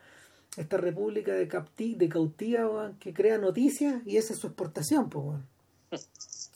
esta 0.57 0.77
república 0.77 1.33
de, 1.33 1.47
capti, 1.47 1.95
de 1.95 2.09
cautiva 2.09 2.93
que 2.99 3.13
crea 3.13 3.37
noticias 3.37 4.01
y 4.05 4.17
esa 4.17 4.33
es 4.33 4.39
su 4.39 4.47
exportación 4.47 5.09
pues. 5.09 5.39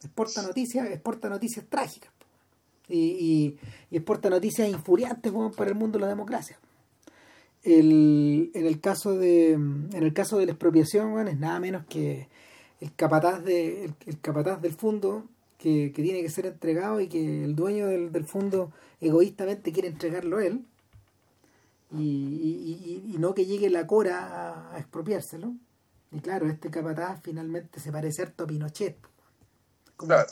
Exporta 0.03 0.41
noticias 0.41 0.89
exporta 0.89 1.29
noticias 1.29 1.65
trágicas 1.67 2.11
y, 2.89 3.57
y, 3.91 3.95
exporta 3.95 4.29
noticias 4.29 4.69
infuriantes 4.69 5.33
para 5.55 5.69
el 5.69 5.75
mundo 5.75 5.97
de 5.97 6.03
la 6.03 6.09
democracia 6.09 6.57
el, 7.63 8.51
en 8.53 8.65
el 8.65 8.79
caso 8.79 9.17
de 9.17 9.53
en 9.53 9.89
el 9.93 10.13
caso 10.13 10.37
de 10.37 10.45
la 10.45 10.51
expropiación 10.53 11.27
es 11.27 11.37
nada 11.37 11.59
menos 11.59 11.85
que 11.87 12.29
el 12.79 12.93
capataz 12.93 13.43
de 13.43 13.91
el, 14.05 14.19
capataz 14.21 14.61
del 14.61 14.73
fondo 14.73 15.25
que, 15.57 15.91
que, 15.91 16.03
tiene 16.03 16.21
que 16.21 16.29
ser 16.29 16.45
entregado 16.45 17.01
y 17.01 17.07
que 17.07 17.43
el 17.43 17.55
dueño 17.55 17.87
del, 17.87 18.11
del 18.11 18.25
fondo 18.25 18.71
egoístamente 19.01 19.71
quiere 19.71 19.89
entregarlo 19.89 20.37
a 20.37 20.45
él 20.45 20.63
y, 21.91 23.03
y, 23.13 23.17
no 23.17 23.33
que 23.33 23.45
llegue 23.45 23.69
la 23.69 23.87
Cora 23.87 24.73
a, 24.73 24.79
expropiárselo. 24.79 25.53
Y 26.11 26.19
claro, 26.19 26.47
este 26.47 26.69
capataz 26.69 27.21
finalmente 27.21 27.79
se 27.79 27.91
parece 27.91 28.23
harto 28.23 28.43
a 28.43 28.47
Pinochet. 28.47 28.97
Claro. 29.97 30.31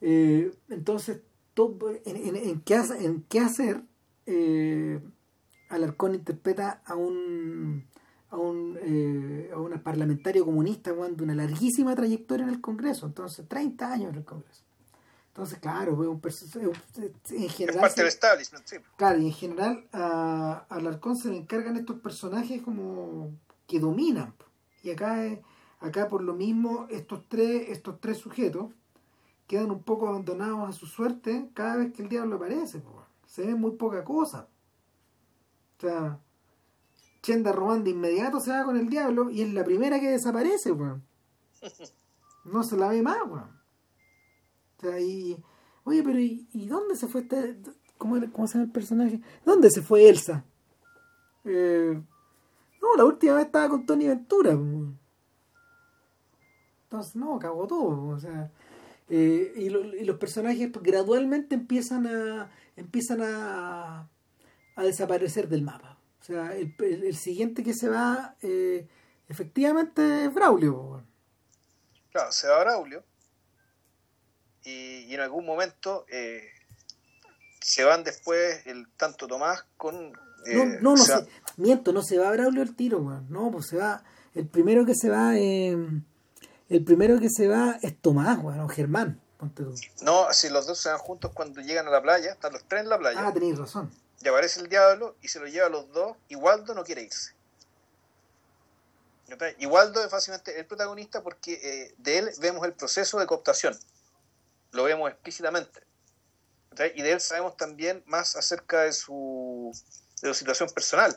Eh, 0.00 0.52
entonces, 0.68 1.20
en, 1.56 2.36
en, 2.36 2.60
qué, 2.60 2.74
en 2.74 3.22
qué 3.28 3.40
hacer, 3.40 3.82
eh, 4.26 5.00
Alarcón 5.68 6.14
interpreta 6.14 6.82
a 6.84 6.94
un 6.94 7.86
a 8.30 8.36
un, 8.36 8.78
eh, 8.82 9.50
a 9.52 9.58
un 9.58 9.78
parlamentario 9.80 10.44
comunista 10.44 10.92
de 10.92 11.22
una 11.22 11.34
larguísima 11.34 11.94
trayectoria 11.94 12.44
en 12.44 12.50
el 12.50 12.60
Congreso, 12.60 13.06
entonces 13.06 13.48
30 13.48 13.92
años 13.92 14.12
en 14.12 14.18
el 14.18 14.24
Congreso. 14.24 14.62
Entonces, 15.28 15.58
claro, 15.58 15.94
un 15.94 16.20
en 17.30 17.48
general. 17.50 17.76
Es 17.76 17.80
parte 17.82 18.00
del 18.00 18.08
establishment, 18.08 18.66
sí. 18.66 18.76
Claro, 18.96 19.18
y 19.18 19.26
en 19.26 19.32
general 19.32 19.86
a, 19.92 20.64
a 20.68 20.74
Alarcón 20.74 21.16
se 21.16 21.28
le 21.28 21.36
encargan 21.36 21.76
estos 21.76 22.00
personajes 22.00 22.62
como 22.62 23.32
que 23.66 23.78
dominan. 23.78 24.34
Y 24.82 24.90
acá, 24.90 25.38
acá 25.86 26.08
por 26.08 26.22
lo 26.22 26.34
mismo, 26.34 26.86
estos 26.90 27.28
tres, 27.28 27.68
estos 27.68 28.00
tres 28.00 28.18
sujetos 28.18 28.72
quedan 29.46 29.70
un 29.70 29.82
poco 29.82 30.08
abandonados 30.08 30.68
a 30.68 30.72
su 30.72 30.86
suerte 30.86 31.50
cada 31.54 31.76
vez 31.76 31.92
que 31.92 32.02
el 32.02 32.08
diablo 32.08 32.36
aparece. 32.36 32.82
Se 33.26 33.46
ve 33.46 33.54
muy 33.54 33.72
poca 33.72 34.04
cosa. 34.04 34.48
O 35.78 35.80
sea, 35.80 36.18
Chenda 37.22 37.52
Román 37.52 37.84
de 37.84 37.90
inmediato 37.90 38.40
se 38.40 38.50
va 38.50 38.64
con 38.64 38.76
el 38.76 38.88
diablo 38.88 39.30
y 39.30 39.42
es 39.42 39.52
la 39.52 39.64
primera 39.64 40.00
que 40.00 40.10
desaparece, 40.10 40.72
weón. 40.72 41.04
No 42.44 42.62
se 42.62 42.76
la 42.76 42.88
ve 42.88 43.02
más, 43.02 43.18
weón. 43.26 43.50
O 44.76 44.80
sea, 44.80 45.00
y, 45.00 45.36
oye, 45.82 46.02
pero 46.04 46.20
¿y, 46.20 46.66
dónde 46.68 46.94
se 46.94 47.08
fue 47.08 47.22
este, 47.22 47.58
cómo, 47.98 48.20
cómo 48.30 48.46
se 48.46 48.54
llama 48.54 48.66
el 48.66 48.72
personaje? 48.72 49.20
¿Dónde 49.44 49.68
se 49.70 49.82
fue 49.82 50.08
Elsa? 50.08 50.44
Eh, 51.44 52.00
no, 52.80 52.96
la 52.96 53.04
última 53.04 53.34
vez 53.34 53.46
estaba 53.46 53.68
con 53.68 53.84
Tony 53.84 54.06
Ventura. 54.06 54.56
Entonces, 56.96 57.16
no, 57.16 57.38
cagó 57.38 57.66
todo. 57.66 58.08
O 58.08 58.18
sea, 58.18 58.50
eh, 59.08 59.52
y, 59.56 59.66
y, 59.66 60.04
los 60.04 60.18
personajes 60.18 60.70
gradualmente 60.82 61.54
empiezan 61.54 62.06
a 62.06 62.50
empiezan 62.76 63.22
a, 63.22 64.08
a 64.76 64.82
desaparecer 64.82 65.48
del 65.48 65.62
mapa. 65.62 65.98
O 66.20 66.24
sea, 66.24 66.54
el, 66.56 66.74
el, 66.78 67.16
siguiente 67.16 67.62
que 67.62 67.74
se 67.74 67.88
va, 67.88 68.36
eh, 68.42 68.86
efectivamente, 69.28 70.24
es 70.24 70.34
Braulio. 70.34 71.04
Claro, 72.10 72.32
se 72.32 72.48
va 72.48 72.60
Braulio 72.60 73.04
y, 74.64 75.14
en 75.14 75.20
algún 75.20 75.46
momento 75.46 76.04
eh, 76.10 76.42
se 77.60 77.84
van 77.84 78.02
después 78.02 78.66
el 78.66 78.88
tanto 78.96 79.26
Tomás 79.26 79.64
con... 79.76 80.12
no, 80.12 80.64
no, 80.64 80.80
no 80.80 80.96
se, 80.96 81.26
miento, 81.56 81.92
no 81.92 82.02
se 82.02 82.18
va 82.18 82.32
Braulio 82.32 82.62
el 82.62 82.74
tiro, 82.74 83.00
No, 83.28 83.50
pues 83.50 83.68
se 83.68 83.76
va, 83.76 84.02
el 84.34 84.48
primero 84.48 84.84
que 84.84 84.94
se 84.94 85.08
va, 85.08 85.34
el 86.68 86.84
primero 86.84 87.18
que 87.20 87.30
se 87.30 87.48
va 87.48 87.78
es 87.82 88.00
Tomás, 88.00 88.38
o 88.42 88.68
Germán. 88.68 89.20
No, 90.02 90.32
si 90.32 90.48
los 90.48 90.66
dos 90.66 90.78
se 90.78 90.88
van 90.88 90.98
juntos 90.98 91.30
cuando 91.32 91.60
llegan 91.60 91.86
a 91.86 91.90
la 91.90 92.02
playa, 92.02 92.32
están 92.32 92.52
los 92.52 92.64
tres 92.64 92.82
en 92.82 92.88
la 92.88 92.98
playa. 92.98 93.20
Ah, 93.20 93.32
tenéis 93.32 93.58
razón. 93.58 93.90
Y 94.22 94.28
aparece 94.28 94.60
el 94.60 94.68
diablo 94.68 95.16
y 95.20 95.28
se 95.28 95.38
lo 95.38 95.46
lleva 95.46 95.66
a 95.66 95.70
los 95.70 95.92
dos 95.92 96.16
y 96.28 96.36
Waldo 96.36 96.74
no 96.74 96.84
quiere 96.84 97.02
irse. 97.02 97.34
Y 99.58 99.66
Waldo 99.66 100.02
es 100.02 100.10
fácilmente 100.10 100.58
el 100.58 100.66
protagonista 100.66 101.22
porque 101.22 101.92
de 101.98 102.18
él 102.18 102.30
vemos 102.40 102.64
el 102.64 102.72
proceso 102.72 103.18
de 103.18 103.26
cooptación 103.26 103.76
lo 104.76 104.84
vemos 104.84 105.10
explícitamente. 105.10 105.82
Y 106.94 107.02
de 107.02 107.12
él 107.12 107.20
sabemos 107.20 107.56
también 107.56 108.02
más 108.06 108.36
acerca 108.36 108.82
de 108.82 108.92
su, 108.92 109.72
de 110.20 110.28
su 110.28 110.34
situación 110.34 110.68
personal, 110.68 111.16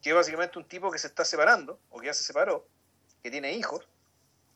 que 0.00 0.10
es 0.10 0.16
básicamente 0.16 0.58
un 0.58 0.66
tipo 0.66 0.90
que 0.90 0.98
se 0.98 1.06
está 1.06 1.24
separando, 1.24 1.78
o 1.90 2.00
que 2.00 2.06
ya 2.06 2.14
se 2.14 2.24
separó, 2.24 2.66
que 3.22 3.30
tiene 3.30 3.52
hijos, 3.52 3.86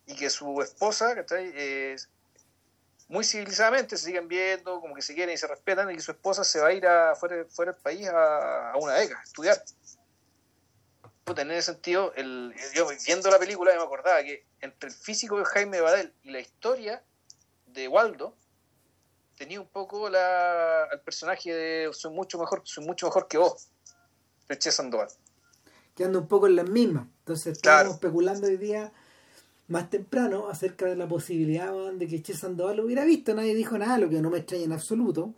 y 0.09 0.15
que 0.15 0.31
su 0.31 0.61
esposa, 0.63 1.15
que 1.15 1.97
muy 3.09 3.25
civilizadamente 3.25 3.97
se 3.97 4.07
siguen 4.07 4.27
viendo, 4.27 4.81
como 4.81 4.95
que 4.95 5.03
se 5.03 5.15
quieren 5.15 5.35
y 5.35 5.39
se 5.39 5.47
respetan, 5.47 5.91
y 5.91 5.97
que 5.97 6.01
su 6.01 6.13
esposa 6.13 6.45
se 6.45 6.61
va 6.61 6.69
a 6.69 6.73
ir 6.73 6.87
a, 6.87 7.15
fuera, 7.15 7.45
fuera 7.45 7.73
del 7.73 7.83
país 7.83 8.09
a, 8.09 8.73
una 8.81 8.95
beca, 8.95 9.19
a 9.19 9.23
estudiar. 9.23 9.63
En 11.37 11.51
ese 11.51 11.73
sentido, 11.73 12.15
el, 12.17 12.55
yo 12.73 12.89
viendo 13.05 13.31
la 13.31 13.39
película 13.39 13.75
me 13.77 13.83
acordaba 13.83 14.23
que 14.23 14.47
entre 14.63 14.89
el 14.89 14.95
físico 14.97 15.39
de 15.39 15.45
Jaime 15.45 15.83
Badel 15.83 16.15
y 16.23 16.31
la 16.31 16.41
historia 16.41 17.03
de 17.67 17.87
Waldo 17.87 18.35
tenía 19.37 19.61
un 19.61 19.69
poco 19.69 20.09
la, 20.09 20.89
el 20.91 21.01
personaje 21.01 21.53
de 21.53 21.91
soy 21.93 22.15
mucho 22.15 22.39
mejor, 22.39 22.63
soy 22.65 22.87
mucho 22.87 23.07
mejor 23.07 23.29
que 23.29 23.37
vos, 23.37 23.69
Che 24.59 24.73
Sandoval. 24.73 25.09
Quedando 25.95 26.21
un 26.21 26.29
poco 26.29 26.47
en 26.47 26.57
las 26.57 26.71
mismas. 26.71 27.07
Entonces 27.19 27.59
estábamos 27.59 27.97
especulando 27.97 28.47
hoy 28.47 28.57
día 28.57 28.91
más 29.69 29.91
temprano 29.91 30.49
acerca 30.49 30.87
de 30.87 30.97
la 30.97 31.07
posibilidad 31.07 31.73
de 31.93 32.09
que 32.09 32.23
Che 32.23 32.35
Sandoval 32.35 32.77
lo 32.77 32.85
hubiera 32.85 33.05
visto. 33.05 33.35
Nadie 33.35 33.55
dijo 33.55 33.79
nada, 33.79 33.99
lo 33.99 34.09
que 34.09 34.21
no 34.21 34.31
me 34.31 34.39
extraña 34.39 34.65
en 34.65 34.73
absoluto. 34.73 35.35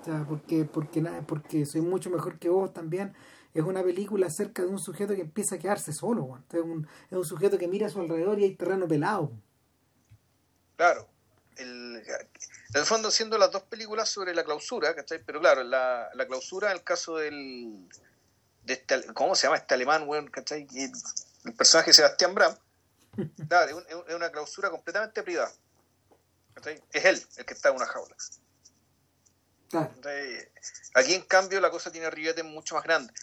O 0.00 0.04
sea, 0.04 0.24
porque, 0.28 0.64
porque, 0.64 1.02
porque 1.26 1.66
soy 1.66 1.82
mucho 1.82 2.10
mejor 2.10 2.38
que 2.38 2.48
vos 2.48 2.72
también. 2.72 3.14
Es 3.54 3.64
una 3.64 3.82
película 3.82 4.26
acerca 4.26 4.62
de 4.62 4.68
un 4.68 4.78
sujeto 4.78 5.14
que 5.14 5.22
empieza 5.22 5.56
a 5.56 5.58
quedarse 5.58 5.92
solo. 5.92 6.42
Es, 6.52 6.60
un, 6.60 6.86
es 7.10 7.16
un 7.16 7.24
sujeto 7.24 7.58
que 7.58 7.68
mira 7.68 7.86
a 7.86 7.90
su 7.90 8.00
alrededor 8.00 8.38
y 8.38 8.44
hay 8.44 8.54
terreno 8.54 8.86
pelado. 8.88 9.32
Claro 10.76 11.08
el, 11.58 11.96
en 11.96 12.80
el 12.80 12.84
fondo 12.84 13.10
siendo 13.10 13.36
las 13.36 13.50
dos 13.50 13.62
películas 13.64 14.08
sobre 14.08 14.34
la 14.34 14.44
clausura, 14.44 14.94
¿cachai? 14.94 15.22
Pero 15.24 15.40
claro, 15.40 15.62
la, 15.64 16.08
la 16.14 16.26
clausura 16.26 16.70
en 16.70 16.78
el 16.78 16.84
caso 16.84 17.16
del... 17.16 17.88
De 18.64 18.74
este, 18.74 19.02
¿Cómo 19.14 19.34
se 19.34 19.46
llama 19.46 19.56
este 19.56 19.74
alemán, 19.74 20.06
¿cachai? 20.30 20.66
El 21.44 21.54
personaje 21.54 21.92
Sebastián 21.92 22.34
Bram, 22.34 22.54
claro, 23.48 23.84
es, 23.88 24.14
una 24.14 24.30
clausura 24.30 24.70
completamente 24.70 25.22
privada. 25.22 25.52
Es 26.92 27.04
él 27.04 27.22
el 27.36 27.46
que 27.46 27.54
está 27.54 27.68
en 27.70 27.76
una 27.76 27.86
jaula. 27.86 28.16
Aquí 30.94 31.14
en 31.14 31.22
cambio 31.22 31.60
la 31.60 31.70
cosa 31.70 31.92
tiene 31.92 32.10
ribetes 32.10 32.44
mucho 32.44 32.74
más 32.74 32.84
grandes. 32.84 33.14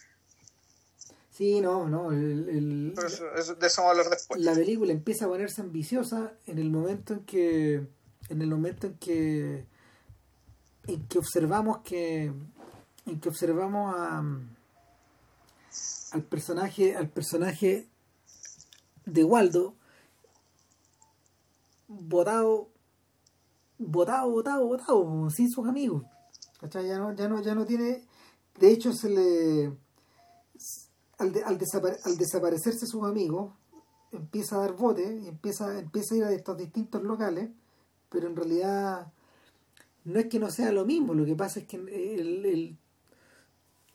Sí, 1.36 1.60
no, 1.60 1.86
no. 1.86 2.12
El, 2.12 2.94
de 2.94 3.02
eso 3.02 3.26
vamos 3.42 3.78
a 3.78 3.90
hablar 3.90 4.08
después. 4.08 4.40
La 4.40 4.54
película 4.54 4.92
empieza 4.92 5.26
a 5.26 5.28
ponerse 5.28 5.60
ambiciosa 5.60 6.32
en 6.46 6.58
el 6.58 6.70
momento 6.70 7.12
en 7.12 7.26
que 7.26 7.86
en 8.28 8.42
el 8.42 8.48
momento 8.48 8.86
en 8.86 8.94
que 8.94 9.66
en 10.86 11.06
que 11.08 11.18
observamos 11.18 11.82
que 11.84 12.32
en 13.04 13.20
que 13.20 13.28
observamos 13.28 13.94
a, 13.94 14.24
al 16.12 16.22
personaje 16.22 16.96
al 16.96 17.10
personaje 17.10 17.86
de 19.04 19.24
Waldo 19.24 19.74
botado 21.88 22.68
botado 23.78 24.30
botado 24.30 24.66
botado 24.66 25.30
sin 25.30 25.50
sus 25.50 25.66
amigos. 25.66 26.02
Ya 26.62 26.98
no 26.98 27.14
ya 27.14 27.28
no 27.28 27.42
ya 27.42 27.54
no 27.54 27.64
tiene 27.64 28.02
de 28.58 28.72
hecho 28.72 28.92
se 28.92 29.10
le 29.10 29.72
al, 31.18 31.32
al, 31.44 31.58
al 32.04 32.18
desaparecerse 32.18 32.86
sus 32.86 33.04
amigos 33.04 33.52
empieza 34.12 34.56
a 34.56 34.60
dar 34.60 34.76
bote 34.76 35.04
empieza 35.28 35.78
empieza 35.78 36.14
a 36.14 36.18
ir 36.18 36.24
a 36.24 36.32
estos 36.32 36.56
distintos 36.56 37.02
locales 37.02 37.50
pero 38.08 38.28
en 38.28 38.36
realidad 38.36 39.12
no 40.06 40.20
es 40.20 40.26
que 40.26 40.38
no 40.38 40.50
sea 40.50 40.70
lo 40.72 40.84
mismo, 40.84 41.14
lo 41.14 41.24
que 41.24 41.34
pasa 41.34 41.60
es 41.60 41.66
que 41.66 41.76
el, 41.76 42.78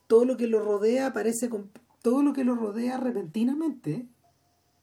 todo 0.08 0.26
lo 0.26 0.36
que 0.36 0.46
lo 0.46 0.60
rodea 0.60 1.08
aparece 1.08 1.50
con 1.50 1.72
todo 2.02 2.22
lo 2.22 2.34
que 2.34 2.44
lo 2.44 2.56
rodea 2.56 2.98
repentinamente 2.98 4.08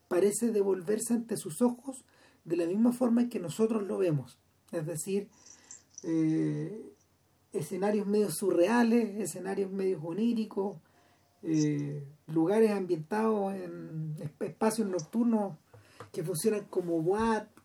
parece 0.09 0.51
devolverse 0.53 1.13
ante 1.13 1.37
sus 1.37 1.61
ojos 1.61 2.05
de 2.49 2.57
la 2.57 2.66
misma 2.66 2.92
forma 2.92 3.22
en 3.22 3.28
que 3.28 3.38
nosotros 3.38 3.82
lo 3.86 3.99
vemos. 3.99 4.38
Es 4.72 4.86
decir, 4.86 5.28
eh, 6.03 6.92
escenarios 7.53 8.07
medio 8.07 8.30
surreales, 8.30 9.20
escenarios 9.20 9.70
medio 9.70 10.01
oníricos, 10.03 10.78
eh, 11.42 12.03
lugares 12.26 12.70
ambientados 12.70 13.55
en 13.55 14.16
espacios 14.40 14.88
nocturnos 14.88 15.57
que 16.11 16.24
funcionan 16.24 16.64
como 16.70 17.05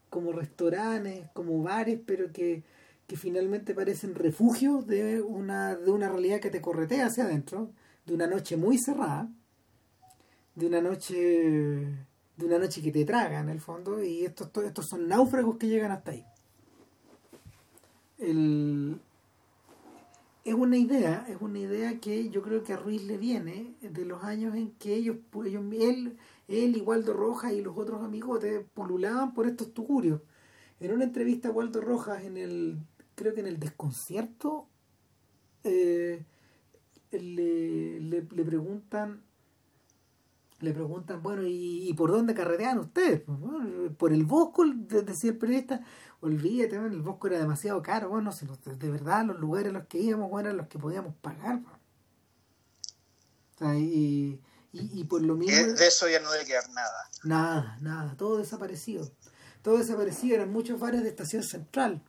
como 0.10 0.32
restaurantes, 0.32 1.28
como 1.34 1.64
bares, 1.64 2.00
pero 2.06 2.32
que, 2.32 2.64
que 3.08 3.18
finalmente 3.18 3.74
parecen 3.74 4.14
refugios 4.14 4.86
de 4.86 5.22
una, 5.22 5.76
de 5.76 5.90
una 5.90 6.10
realidad 6.10 6.40
que 6.40 6.52
te 6.52 6.62
corretea 6.62 7.08
hacia 7.08 7.24
adentro, 7.24 7.72
de 8.06 8.14
una 8.14 8.28
noche 8.28 8.58
muy 8.58 8.78
cerrada, 8.78 9.28
de 10.56 10.68
una 10.68 10.82
noche 10.82 12.06
de 12.38 12.46
una 12.46 12.60
noche 12.60 12.82
que 12.82 12.92
te 12.92 13.06
traga 13.06 13.40
en 13.40 13.50
el 13.50 13.62
fondo 13.62 14.04
y 14.04 14.26
estos, 14.26 14.50
estos 14.64 14.88
son 14.88 15.08
náufragos 15.08 15.58
que 15.58 15.68
llegan 15.68 15.92
hasta 15.92 16.12
ahí. 16.12 16.26
El, 18.18 19.00
es 20.44 20.54
una 20.54 20.78
idea, 20.78 21.26
es 21.30 21.38
una 21.40 21.60
idea 21.60 22.00
que 22.00 22.30
yo 22.30 22.42
creo 22.42 22.64
que 22.64 22.74
a 22.74 22.78
Ruiz 22.78 23.04
le 23.04 23.18
viene 23.18 23.76
de 23.82 24.06
los 24.06 24.24
años 24.24 24.56
en 24.56 24.72
que 24.72 24.94
ellos, 24.94 25.18
ellos 25.46 25.64
él, 25.72 26.18
él 26.48 26.78
y 26.78 26.82
Waldo 26.82 27.14
Rojas 27.14 27.54
y 27.54 27.62
los 27.62 27.78
otros 27.78 28.04
amigotes 28.04 28.66
pululaban 28.74 29.34
por 29.34 29.48
estos 29.48 29.74
tugurios. 29.74 30.22
En 30.82 30.92
una 30.92 31.06
entrevista 31.06 31.48
a 31.48 31.52
Waldo 31.52 31.80
Rojas 31.80 32.26
en 32.26 32.38
el, 32.38 32.78
creo 33.16 33.34
que 33.34 33.40
en 33.40 33.48
el 33.48 33.60
desconcierto, 33.60 34.68
eh, 35.64 36.26
le, 37.12 38.02
le, 38.02 38.22
preguntan 38.22 39.24
le 40.64 40.74
preguntan, 40.74 41.22
bueno, 41.22 41.44
¿y, 41.46 41.94
por 41.94 42.12
dónde 42.12 42.34
carretean 42.34 42.80
ustedes? 42.80 43.22
Pues, 43.22 43.38
por 43.98 44.14
el 44.14 44.24
Bosco, 44.24 44.64
decía 44.66 45.32
el 45.32 45.38
periodista, 45.38 45.82
olvídate, 46.22 46.78
el 46.78 47.02
Bosco 47.02 47.28
era 47.28 47.38
demasiado 47.38 47.82
caro, 47.82 48.10
bueno, 48.10 48.32
de 48.32 48.90
verdad 48.90 49.26
los 49.26 49.40
lugares 49.40 49.70
a 49.70 49.74
los 49.74 49.88
que 49.88 50.00
íbamos 50.00 50.30
bueno, 50.30 50.50
eran 50.50 50.58
los 50.58 50.68
que 50.68 50.80
podíamos 50.80 51.16
pagar. 51.16 51.60
y, 53.76 54.40
y, 54.72 55.04
por 55.04 55.22
lo 55.22 55.36
mismo... 55.36 55.74
De 55.74 55.88
eso 55.88 56.08
ya 56.08 56.20
no 56.20 56.32
debe 56.32 56.46
quedar 56.46 56.70
nada. 56.70 57.10
Nada, 57.24 57.78
nada, 57.82 58.18
todo 58.18 58.38
desaparecido. 58.38 59.12
Todo 59.62 59.78
desaparecido, 59.78 60.36
eran 60.36 60.52
muchos 60.52 60.80
bares 60.80 61.04
de 61.04 61.10
estación 61.10 61.44
central. 61.44 62.02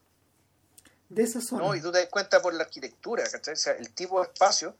De 1.09 1.22
esa 1.22 1.40
zona. 1.40 1.64
No, 1.64 1.74
y 1.74 1.80
tú 1.80 1.92
te 1.92 1.98
das 1.98 2.09
cuenta 2.09 2.40
por 2.40 2.55
la 2.55 2.64
arquitectura, 2.64 3.24
¿cachai? 3.30 3.55
O 3.55 3.57
sea, 3.57 3.74
el 3.74 3.90
tipo 3.90 4.20
de 4.20 4.28
espacio, 4.32 4.76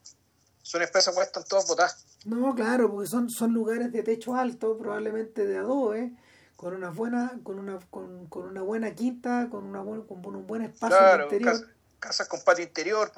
son 0.65 0.81
espacios 0.81 1.15
que 1.15 1.23
están 1.23 1.45
todos 1.45 1.67
botadas. 1.67 2.07
No, 2.25 2.55
claro, 2.55 2.91
porque 2.91 3.07
son, 3.07 3.29
son 3.29 3.53
lugares 3.53 3.93
de 3.93 4.03
techo 4.03 4.35
alto, 4.35 4.79
probablemente 4.79 5.47
de 5.47 5.59
adobe, 5.59 6.17
con 6.57 6.75
una 6.75 6.89
buena, 6.89 7.39
con 7.43 7.59
una, 7.59 7.79
con, 7.91 8.27
con 8.29 8.47
una 8.47 8.63
buena 8.63 8.95
quinta, 8.95 9.49
con 9.51 9.65
una 9.65 9.81
con 9.85 10.25
un 10.25 10.47
buen 10.47 10.63
espacio 10.63 11.23
interior. 11.23 11.69
Casas, 12.01 12.29
con 12.29 12.41
patio 12.41 12.65
interior. 12.65 13.13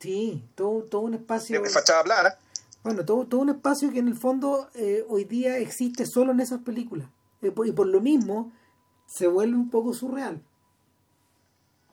Sí, 0.00 0.48
todo, 0.54 0.84
todo 0.84 1.02
un 1.02 1.14
espacio. 1.14 1.60
De 1.60 1.68
fachada 1.68 2.02
plana. 2.02 2.34
Bueno, 2.82 3.04
todo, 3.04 3.26
todo 3.26 3.42
un 3.42 3.50
espacio 3.50 3.92
que 3.92 3.98
en 3.98 4.08
el 4.08 4.16
fondo 4.16 4.70
eh, 4.74 5.04
hoy 5.06 5.24
día 5.24 5.58
existe 5.58 6.06
solo 6.06 6.32
en 6.32 6.40
esas 6.40 6.62
películas. 6.62 7.10
Eh, 7.42 7.52
y 7.66 7.72
por 7.72 7.88
lo 7.88 8.00
mismo 8.00 8.52
se 9.06 9.26
vuelve 9.26 9.56
un 9.56 9.68
poco 9.68 9.92
surreal. 9.92 10.42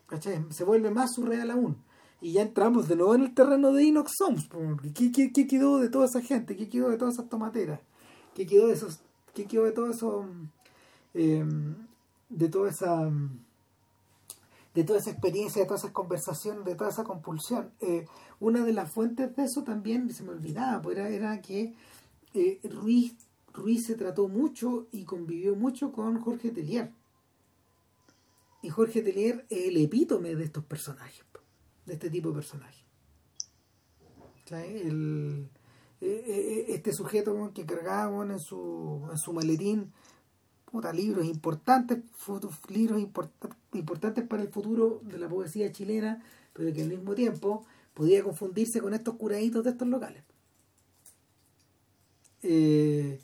¿Cachai? 0.06 0.46
Se 0.50 0.64
vuelve 0.64 0.90
más 0.90 1.12
surreal 1.12 1.50
aún. 1.50 1.83
Y 2.24 2.32
ya 2.32 2.40
entramos 2.40 2.88
de 2.88 2.96
nuevo 2.96 3.14
en 3.14 3.20
el 3.20 3.34
terreno 3.34 3.70
de 3.70 3.84
Inox 3.84 4.14
Soms. 4.16 4.48
¿Qué, 4.94 5.12
qué, 5.12 5.30
qué 5.30 5.46
quedó 5.46 5.78
de 5.78 5.90
toda 5.90 6.06
esa 6.06 6.22
gente? 6.22 6.56
¿Qué 6.56 6.70
quedó 6.70 6.88
de 6.88 6.96
todas 6.96 7.12
esas 7.12 7.28
tomateras? 7.28 7.80
¿Qué 8.34 8.46
quedó 8.46 8.68
de 8.68 8.72
esos 8.72 9.00
¿Qué 9.34 9.44
quedó 9.44 9.64
de 9.64 9.72
todo 9.72 9.90
eso? 9.90 10.24
Em, 11.12 11.74
de 12.30 12.48
toda 12.48 12.70
esa 12.70 13.12
de 14.72 14.84
toda 14.84 15.00
esa 15.00 15.10
experiencia, 15.10 15.60
de 15.60 15.66
todas 15.66 15.82
esas 15.82 15.92
conversaciones, 15.92 16.64
de 16.64 16.74
toda 16.74 16.88
esa 16.88 17.04
compulsión. 17.04 17.70
Eh, 17.80 18.06
una 18.40 18.64
de 18.64 18.72
las 18.72 18.90
fuentes 18.90 19.36
de 19.36 19.44
eso 19.44 19.62
también, 19.62 20.10
se 20.10 20.22
me 20.22 20.30
olvidaba, 20.30 20.80
pues 20.80 20.96
era, 20.96 21.42
que 21.42 21.74
eh, 22.32 22.58
Ruiz, 22.64 23.16
Ruiz 23.52 23.84
se 23.84 23.96
trató 23.96 24.28
mucho 24.28 24.86
y 24.92 25.04
convivió 25.04 25.56
mucho 25.56 25.92
con 25.92 26.18
Jorge 26.22 26.52
Telier. 26.52 26.90
Y 28.62 28.70
Jorge 28.70 29.02
Telier 29.02 29.44
es 29.50 29.68
el 29.68 29.76
epítome 29.76 30.34
de 30.34 30.44
estos 30.44 30.64
personajes, 30.64 31.22
de 31.86 31.94
este 31.94 32.10
tipo 32.10 32.28
de 32.28 32.34
personajes. 32.34 32.82
El, 34.50 35.48
eh, 36.00 36.24
eh, 36.26 36.64
este 36.68 36.92
sujeto 36.92 37.52
que 37.54 37.64
cargaba 37.64 38.24
en, 38.24 38.38
su, 38.38 39.08
en 39.10 39.16
su 39.18 39.32
maletín 39.32 39.92
puta, 40.70 40.92
libros 40.92 41.24
importantes, 41.24 41.98
libros 42.68 43.00
importantes 43.72 44.26
para 44.26 44.42
el 44.42 44.48
futuro 44.48 45.00
de 45.04 45.18
la 45.18 45.28
poesía 45.28 45.70
chilena, 45.72 46.22
pero 46.52 46.72
que 46.74 46.82
al 46.82 46.88
mismo 46.88 47.14
tiempo 47.14 47.64
podía 47.94 48.22
confundirse 48.22 48.80
con 48.80 48.92
estos 48.92 49.14
curaditos 49.14 49.64
de 49.64 49.70
estos 49.70 49.88
locales. 49.88 50.24
Eh, 52.42 53.20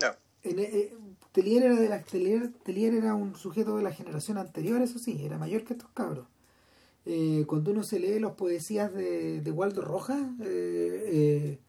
no. 0.00 0.08
Telier 1.32 1.64
era 1.64 1.74
de 1.74 1.88
la 1.88 2.02
Telier, 2.02 2.94
era 2.94 3.14
un 3.14 3.34
sujeto 3.34 3.76
de 3.76 3.82
la 3.82 3.92
generación 3.92 4.38
anterior, 4.38 4.80
eso 4.80 4.98
sí, 4.98 5.24
era 5.24 5.38
mayor 5.38 5.64
que 5.64 5.72
estos 5.72 5.90
cabros. 5.90 6.26
Cuando 7.46 7.70
uno 7.70 7.84
se 7.84 8.00
lee 8.00 8.18
las 8.18 8.32
poesías 8.32 8.92
de, 8.92 9.52
Waldo 9.54 9.80
Rojas, 9.80 10.20
eh, 10.42 11.60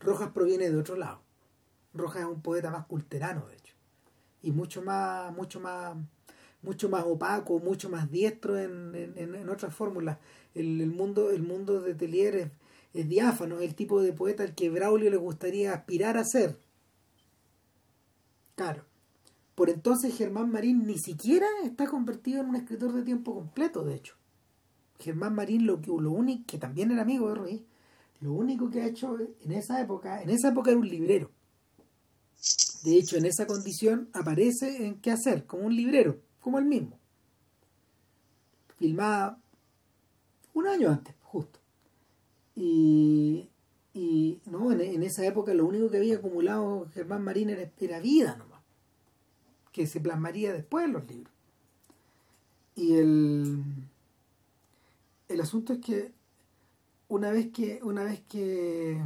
Rojas 0.00 0.30
proviene 0.32 0.68
de 0.68 0.76
otro 0.76 0.96
lado. 0.96 1.20
Rojas 1.94 2.22
es 2.22 2.28
un 2.28 2.42
poeta 2.42 2.70
más 2.70 2.86
culterano, 2.86 3.46
de 3.46 3.56
hecho, 3.56 3.74
y 4.42 4.50
mucho 4.50 4.82
más, 4.82 5.32
mucho 5.32 5.60
más, 5.60 5.96
mucho 6.62 6.88
más 6.88 7.04
opaco, 7.04 7.60
mucho 7.60 7.88
más 7.88 8.10
diestro 8.10 8.58
en, 8.58 9.14
en, 9.16 9.48
otras 9.48 9.72
fórmulas. 9.74 10.18
El, 10.54 10.86
mundo, 10.88 11.30
el 11.30 11.42
mundo 11.42 11.80
de 11.80 11.94
Telier 11.94 12.50
es, 12.92 13.08
diáfano, 13.08 13.58
es 13.60 13.68
el 13.68 13.76
tipo 13.76 14.02
de 14.02 14.12
poeta 14.12 14.42
al 14.42 14.56
que 14.56 14.70
Braulio 14.70 15.08
le 15.08 15.16
gustaría 15.16 15.72
aspirar 15.72 16.16
a 16.16 16.24
ser. 16.24 16.56
Claro. 18.56 18.84
Por 19.54 19.70
entonces 19.70 20.16
Germán 20.16 20.50
Marín 20.50 20.84
ni 20.86 20.98
siquiera 20.98 21.46
está 21.64 21.86
convertido 21.86 22.40
en 22.40 22.48
un 22.48 22.56
escritor 22.56 22.92
de 22.92 23.02
tiempo 23.02 23.34
completo, 23.34 23.84
de 23.84 23.94
hecho. 23.94 24.19
Germán 25.00 25.34
Marín 25.34 25.66
lo 25.66 25.80
que 25.80 25.90
lo 25.90 26.10
único 26.10 26.44
que 26.46 26.58
también 26.58 26.90
era 26.90 27.02
amigo 27.02 27.28
de 27.28 27.34
Ruiz, 27.34 27.62
lo 28.20 28.32
único 28.32 28.70
que 28.70 28.82
ha 28.82 28.86
hecho 28.86 29.16
en 29.18 29.52
esa 29.52 29.80
época, 29.80 30.22
en 30.22 30.30
esa 30.30 30.48
época 30.48 30.70
era 30.70 30.78
un 30.78 30.88
librero. 30.88 31.30
De 32.84 32.96
hecho, 32.96 33.16
en 33.16 33.26
esa 33.26 33.46
condición 33.46 34.08
aparece 34.12 34.86
en 34.86 35.00
qué 35.00 35.10
hacer, 35.10 35.44
como 35.46 35.66
un 35.66 35.76
librero, 35.76 36.18
como 36.40 36.58
el 36.58 36.64
mismo. 36.64 36.98
Filmada 38.78 39.38
un 40.54 40.66
año 40.66 40.90
antes, 40.90 41.14
justo. 41.22 41.58
Y, 42.56 43.48
y 43.94 44.40
no, 44.46 44.72
en, 44.72 45.02
esa 45.02 45.24
época 45.26 45.54
lo 45.54 45.66
único 45.66 45.90
que 45.90 45.98
había 45.98 46.16
acumulado 46.16 46.88
Germán 46.92 47.22
Marín 47.22 47.50
era, 47.50 47.70
era 47.78 48.00
vida 48.00 48.36
nomás, 48.36 48.62
que 49.72 49.86
se 49.86 50.00
plasmaría 50.00 50.52
después 50.52 50.84
en 50.86 50.92
los 50.92 51.06
libros. 51.06 51.32
Y 52.76 52.94
el, 52.94 53.62
el 55.30 55.40
asunto 55.40 55.72
es 55.72 55.80
que 55.80 56.12
una 57.08 57.30
vez 57.30 57.50
que, 57.52 57.80
una 57.82 58.04
vez 58.04 58.22
que, 58.28 59.00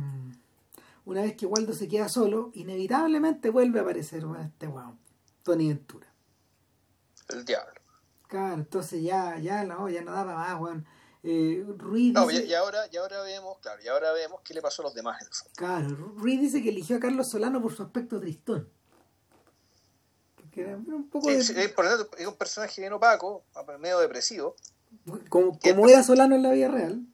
una 1.05 1.23
vez 1.23 1.37
que 1.37 1.47
Waldo 1.47 1.73
se 1.73 1.89
queda 1.89 2.09
solo, 2.09 2.51
inevitablemente 2.55 3.51
vuelve 3.51 3.79
a 3.79 3.83
aparecer 3.83 4.25
este 4.43 4.67
weón, 4.67 4.99
Tony 5.43 5.69
Ventura. 5.69 6.07
El 7.29 7.45
diablo. 7.45 7.81
Claro, 8.29 8.55
entonces 8.55 9.03
ya, 9.03 9.39
ya 9.39 9.65
no, 9.65 9.89
ya 9.89 10.03
no 10.03 10.13
daba 10.13 10.35
más, 10.35 10.61
weón. 10.61 10.87
Eh, 11.23 11.65
Ruiz 11.79 12.13
no, 12.13 12.31
y, 12.31 12.53
ahora, 12.53 12.87
y 12.93 12.99
ahora 12.99 13.23
vemos, 13.23 13.59
claro, 13.61 13.83
y 13.83 13.89
ahora 13.89 14.13
vemos 14.13 14.43
qué 14.45 14.53
le 14.53 14.61
pasó 14.61 14.83
a 14.83 14.85
los 14.85 14.95
demás. 14.95 15.17
Claro, 15.57 15.89
Ruiz 16.17 16.41
dice 16.41 16.63
que 16.63 16.69
eligió 16.69 16.97
a 16.97 17.01
Carlos 17.01 17.31
Solano 17.31 17.63
por 17.63 17.75
su 17.75 17.83
aspecto 17.83 18.21
tristón. 18.21 18.69
era 20.55 20.77
un 20.77 21.09
poco 21.09 21.31
es, 21.31 21.49
es, 21.49 22.27
un 22.27 22.37
personaje 22.37 22.83
bien 22.83 22.93
opaco, 22.93 23.43
medio 23.79 24.01
depresivo. 24.01 24.55
Como, 25.29 25.59
como 25.59 25.89
era 25.89 26.03
Solano 26.03 26.35
en 26.35 26.43
la 26.43 26.51
vida 26.51 26.69
real. 26.69 27.07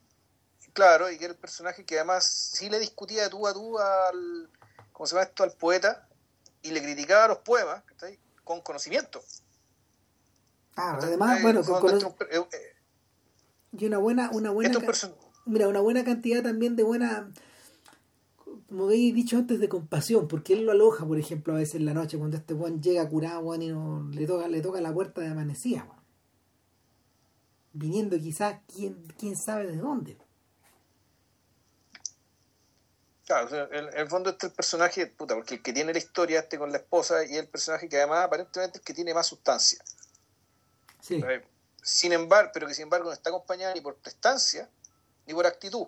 Claro, 0.73 1.11
y 1.11 1.17
que 1.17 1.25
era 1.25 1.33
el 1.33 1.39
personaje 1.39 1.85
que 1.85 1.97
además 1.97 2.25
sí 2.25 2.69
le 2.69 2.79
discutía 2.79 3.23
de 3.23 3.29
tú 3.29 3.45
a 3.45 3.53
tú 3.53 3.77
al, 3.77 4.49
¿cómo 4.93 5.05
se 5.05 5.15
llama 5.15 5.25
esto? 5.25 5.43
al 5.43 5.51
poeta 5.51 6.07
y 6.61 6.71
le 6.71 6.81
criticaba 6.81 7.27
los 7.27 7.39
poemas 7.39 7.83
con 8.43 8.61
conocimiento. 8.61 9.21
Ah, 10.75 10.97
además, 11.01 11.41
bueno, 11.41 11.63
con, 11.63 11.97
eh, 11.97 12.01
eh, 12.31 12.45
y 13.77 13.85
una 13.85 13.97
buena, 13.97 14.29
una 14.31 14.51
buena, 14.51 14.79
mira, 15.45 15.67
una 15.67 15.81
buena 15.81 16.03
cantidad 16.03 16.41
también 16.41 16.75
de 16.75 16.83
buena, 16.83 17.31
como 18.69 18.85
habéis 18.85 19.13
dicho 19.13 19.37
antes, 19.37 19.59
de 19.59 19.67
compasión, 19.67 20.27
porque 20.27 20.53
él 20.53 20.65
lo 20.65 20.71
aloja, 20.71 21.05
por 21.05 21.19
ejemplo, 21.19 21.53
a 21.53 21.57
veces 21.57 21.75
en 21.75 21.85
la 21.85 21.93
noche, 21.93 22.17
cuando 22.17 22.37
este 22.37 22.53
Juan 22.53 22.81
llega 22.81 23.07
curado, 23.07 23.41
Juan, 23.41 23.61
y 23.61 23.69
no, 23.69 24.09
le 24.11 24.25
toca, 24.25 24.47
le 24.47 24.61
toca 24.61 24.79
la 24.79 24.93
puerta 24.93 25.21
de 25.21 25.27
amanecía, 25.27 25.87
viniendo 27.73 28.17
quizás 28.17 28.59
quién, 28.73 29.07
quién 29.17 29.35
sabe 29.35 29.67
de 29.67 29.77
dónde. 29.77 30.17
Claro, 33.25 33.71
en 33.71 33.97
el 33.97 34.09
fondo 34.09 34.31
este 34.31 34.47
es 34.47 34.51
el 34.51 34.55
personaje, 34.55 35.07
puta, 35.07 35.35
porque 35.35 35.55
el 35.55 35.61
que 35.61 35.71
tiene 35.71 35.93
la 35.93 35.99
historia 35.99 36.39
este 36.39 36.57
con 36.57 36.71
la 36.71 36.79
esposa 36.79 37.23
y 37.25 37.37
el 37.37 37.47
personaje 37.47 37.87
que 37.87 37.97
además 37.97 38.25
aparentemente 38.25 38.77
es 38.77 38.81
el 38.81 38.85
que 38.85 38.93
tiene 38.93 39.13
más 39.13 39.27
sustancia. 39.27 39.81
Sí. 40.99 41.23
Sin 41.81 42.11
embargo, 42.11 42.51
pero 42.53 42.67
que 42.67 42.73
sin 42.73 42.83
embargo 42.83 43.05
no 43.05 43.13
está 43.13 43.29
acompañada 43.29 43.73
ni 43.73 43.81
por 43.81 43.95
prestancia 43.95 44.69
ni 45.25 45.33
por 45.33 45.45
actitud. 45.47 45.87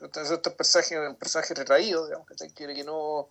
Entonces 0.00 0.30
este 0.30 0.50
personaje 0.50 0.94
es 0.94 1.10
un 1.10 1.16
personaje 1.16 1.54
retraído, 1.54 2.06
digamos, 2.06 2.28
que 2.28 2.50
quiere 2.50 2.74
que 2.74 2.84
no 2.84 3.28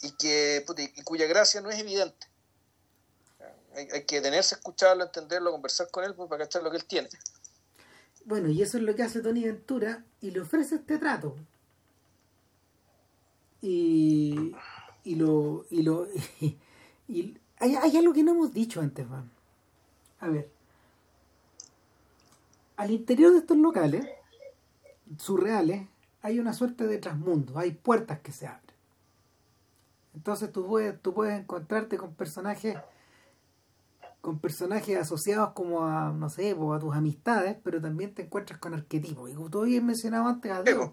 y 0.00 0.12
que 0.12 0.64
y 0.96 1.02
cuya 1.02 1.26
gracia 1.26 1.60
no 1.60 1.70
es 1.70 1.78
evidente. 1.78 2.29
Hay, 3.74 4.04
que 4.04 4.16
detenerse 4.16 4.54
a 4.54 4.58
escucharlo, 4.58 5.04
entenderlo, 5.04 5.52
conversar 5.52 5.88
con 5.90 6.04
él 6.04 6.14
pues, 6.14 6.28
para 6.28 6.44
cachar 6.44 6.62
lo 6.62 6.70
que 6.70 6.76
él 6.76 6.84
tiene. 6.84 7.08
Bueno, 8.24 8.48
y 8.48 8.62
eso 8.62 8.78
es 8.78 8.82
lo 8.82 8.94
que 8.94 9.02
hace 9.02 9.20
Tony 9.20 9.44
Ventura 9.44 10.04
y 10.20 10.30
le 10.30 10.40
ofrece 10.40 10.76
este 10.76 10.98
trato. 10.98 11.36
Y, 13.62 14.54
y 15.04 15.14
lo. 15.14 15.66
Y 15.70 15.82
lo 15.82 16.06
y, 17.08 17.38
hay, 17.58 17.76
hay, 17.76 17.96
algo 17.96 18.12
que 18.12 18.22
no 18.22 18.32
hemos 18.32 18.52
dicho 18.52 18.80
antes, 18.80 19.06
Juan. 19.06 19.30
A 20.20 20.28
ver. 20.28 20.50
Al 22.76 22.90
interior 22.90 23.32
de 23.32 23.38
estos 23.38 23.58
locales, 23.58 24.06
surreales, 25.18 25.86
hay 26.22 26.38
una 26.38 26.52
suerte 26.52 26.86
de 26.86 26.98
trasmundo, 26.98 27.58
hay 27.58 27.72
puertas 27.72 28.20
que 28.20 28.32
se 28.32 28.46
abren. 28.46 28.74
Entonces 30.14 30.50
tú 30.52 30.66
puedes, 30.66 31.00
tú 31.00 31.14
puedes 31.14 31.38
encontrarte 31.38 31.96
con 31.96 32.14
personajes 32.14 32.76
con 34.20 34.38
personajes 34.38 34.98
asociados 34.98 35.52
como 35.52 35.84
a, 35.84 36.12
no 36.12 36.28
sé, 36.28 36.50
a 36.50 36.78
tus 36.78 36.94
amistades, 36.94 37.56
pero 37.62 37.80
también 37.80 38.14
te 38.14 38.22
encuentras 38.22 38.58
con 38.58 38.74
arquetipos. 38.74 39.30
Y 39.30 39.34
como 39.34 39.50
tú 39.50 39.62
habías 39.62 39.82
mencionado 39.82 40.26
antes 40.26 40.52
a 40.52 40.62
Dios. 40.62 40.90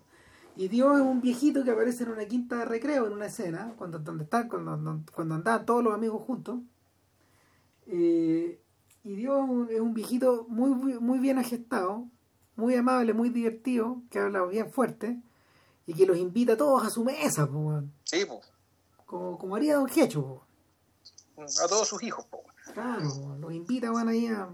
Y 0.55 0.69
Dios 0.69 0.95
es 0.95 1.05
un 1.05 1.21
viejito 1.21 1.63
que 1.63 1.71
aparece 1.71 2.03
en 2.03 2.11
una 2.11 2.25
quinta 2.25 2.57
de 2.57 2.65
recreo, 2.65 3.05
en 3.05 3.13
una 3.13 3.27
escena, 3.27 3.73
cuando, 3.77 3.99
donde 3.99 4.23
están, 4.23 4.49
cuando, 4.49 5.03
cuando 5.13 5.35
andaban 5.35 5.65
todos 5.65 5.83
los 5.83 5.93
amigos 5.93 6.23
juntos. 6.23 6.59
Eh, 7.85 8.59
y 9.03 9.15
Dios 9.15 9.47
es 9.69 9.79
un 9.79 9.93
viejito 9.93 10.45
muy, 10.49 10.71
muy 10.71 11.19
bien 11.19 11.37
agestado, 11.37 12.07
muy 12.55 12.75
amable, 12.75 13.13
muy 13.13 13.29
divertido, 13.29 14.01
que 14.09 14.19
habla 14.19 14.43
bien 14.45 14.71
fuerte, 14.71 15.21
y 15.85 15.93
que 15.93 16.05
los 16.05 16.17
invita 16.17 16.53
a 16.53 16.57
todos 16.57 16.83
a 16.85 16.89
su 16.89 17.03
mesa, 17.03 17.47
Sí, 18.03 18.25
pues. 18.25 18.51
Como, 19.05 19.37
como 19.37 19.55
haría 19.55 19.75
Don 19.75 19.89
Hecho, 19.95 20.41
A 21.37 21.67
todos 21.67 21.87
sus 21.87 22.01
hijos, 22.03 22.25
po. 22.25 22.43
Claro, 22.77 23.35
los 23.39 23.51
invita 23.53 23.89
van 23.89 24.07
ahí 24.07 24.27
a, 24.27 24.47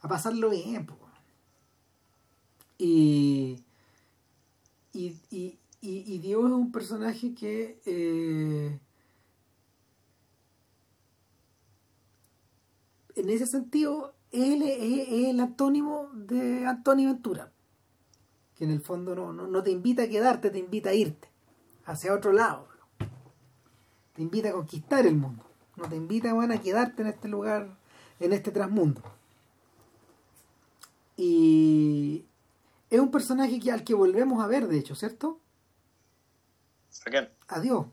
a 0.00 0.08
pasarlo 0.08 0.48
bien. 0.48 0.86
Y, 2.78 3.62
y, 4.94 5.20
y, 5.30 5.58
y, 5.82 6.30
es 6.30 6.36
un 6.38 6.72
personaje 6.72 7.34
que 7.34 7.78
eh, 7.84 8.80
en 13.16 13.28
ese 13.28 13.44
sentido 13.44 14.14
él 14.30 14.62
es, 14.62 15.28
el 15.28 15.38
antónimo 15.38 16.08
de 16.14 16.64
Antonio 16.64 17.10
Ventura 17.10 17.52
que 18.54 18.64
en 18.64 18.70
el 18.70 18.80
fondo 18.80 19.14
no, 19.14 19.34
no, 19.34 19.62
te 19.62 19.70
invita 19.70 20.04
a 20.04 20.08
quedarte, 20.08 20.48
te 20.48 20.58
invita 20.58 20.88
a 20.88 20.94
irte 20.94 21.28
hacia 21.84 22.14
otro 22.14 22.32
lado. 22.32 22.66
Te 24.14 24.22
invita 24.22 24.48
a 24.48 24.52
conquistar 24.52 25.06
el 25.06 25.16
mundo 25.16 25.45
no 25.76 25.88
te 25.88 25.96
invita 25.96 26.30
a 26.30 26.60
quedarte 26.60 27.02
en 27.02 27.08
este 27.08 27.28
lugar, 27.28 27.76
en 28.20 28.32
este 28.32 28.50
transmundo. 28.50 29.02
Y 31.16 32.24
es 32.90 33.00
un 33.00 33.10
personaje 33.10 33.58
que, 33.60 33.72
al 33.72 33.84
que 33.84 33.94
volvemos 33.94 34.42
a 34.42 34.46
ver, 34.46 34.68
de 34.68 34.78
hecho, 34.78 34.94
¿cierto? 34.94 35.40
¿A 37.06 37.10
quién? 37.10 37.28
Adiós. 37.48 37.86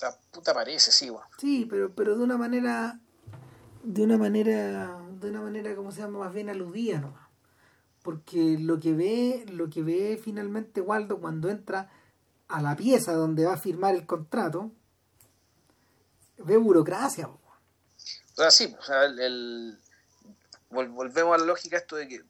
La 0.00 0.16
puta 0.30 0.54
parece, 0.54 0.90
sí, 0.90 1.08
güey. 1.08 1.22
Sí, 1.38 1.66
pero, 1.68 1.94
pero 1.94 2.16
de 2.16 2.24
una 2.24 2.36
manera, 2.36 2.98
de 3.82 4.02
una 4.02 4.18
manera, 4.18 4.98
de 5.20 5.30
una 5.30 5.40
manera, 5.40 5.76
como 5.76 5.92
se 5.92 6.00
llama, 6.00 6.20
más 6.20 6.32
bien 6.32 6.48
aludida 6.48 7.00
nomás. 7.00 7.28
Porque 8.02 8.58
lo 8.58 8.80
que 8.80 8.92
ve, 8.94 9.46
lo 9.52 9.70
que 9.70 9.82
ve 9.82 10.20
finalmente 10.22 10.80
Waldo 10.80 11.20
cuando 11.20 11.48
entra 11.50 11.88
a 12.48 12.60
la 12.60 12.74
pieza 12.74 13.12
donde 13.12 13.44
va 13.44 13.54
a 13.54 13.58
firmar 13.58 13.94
el 13.94 14.06
contrato, 14.06 14.72
ve 16.38 16.56
burocracia. 16.56 17.28
O 17.28 17.40
sea, 18.34 18.50
sí, 18.50 18.74
o 18.78 18.82
sea, 18.82 19.04
el, 19.04 19.78
volvemos 20.70 21.34
a 21.34 21.38
la 21.38 21.44
lógica 21.44 21.76
esto 21.76 21.96
de 21.96 22.08
que 22.08 22.22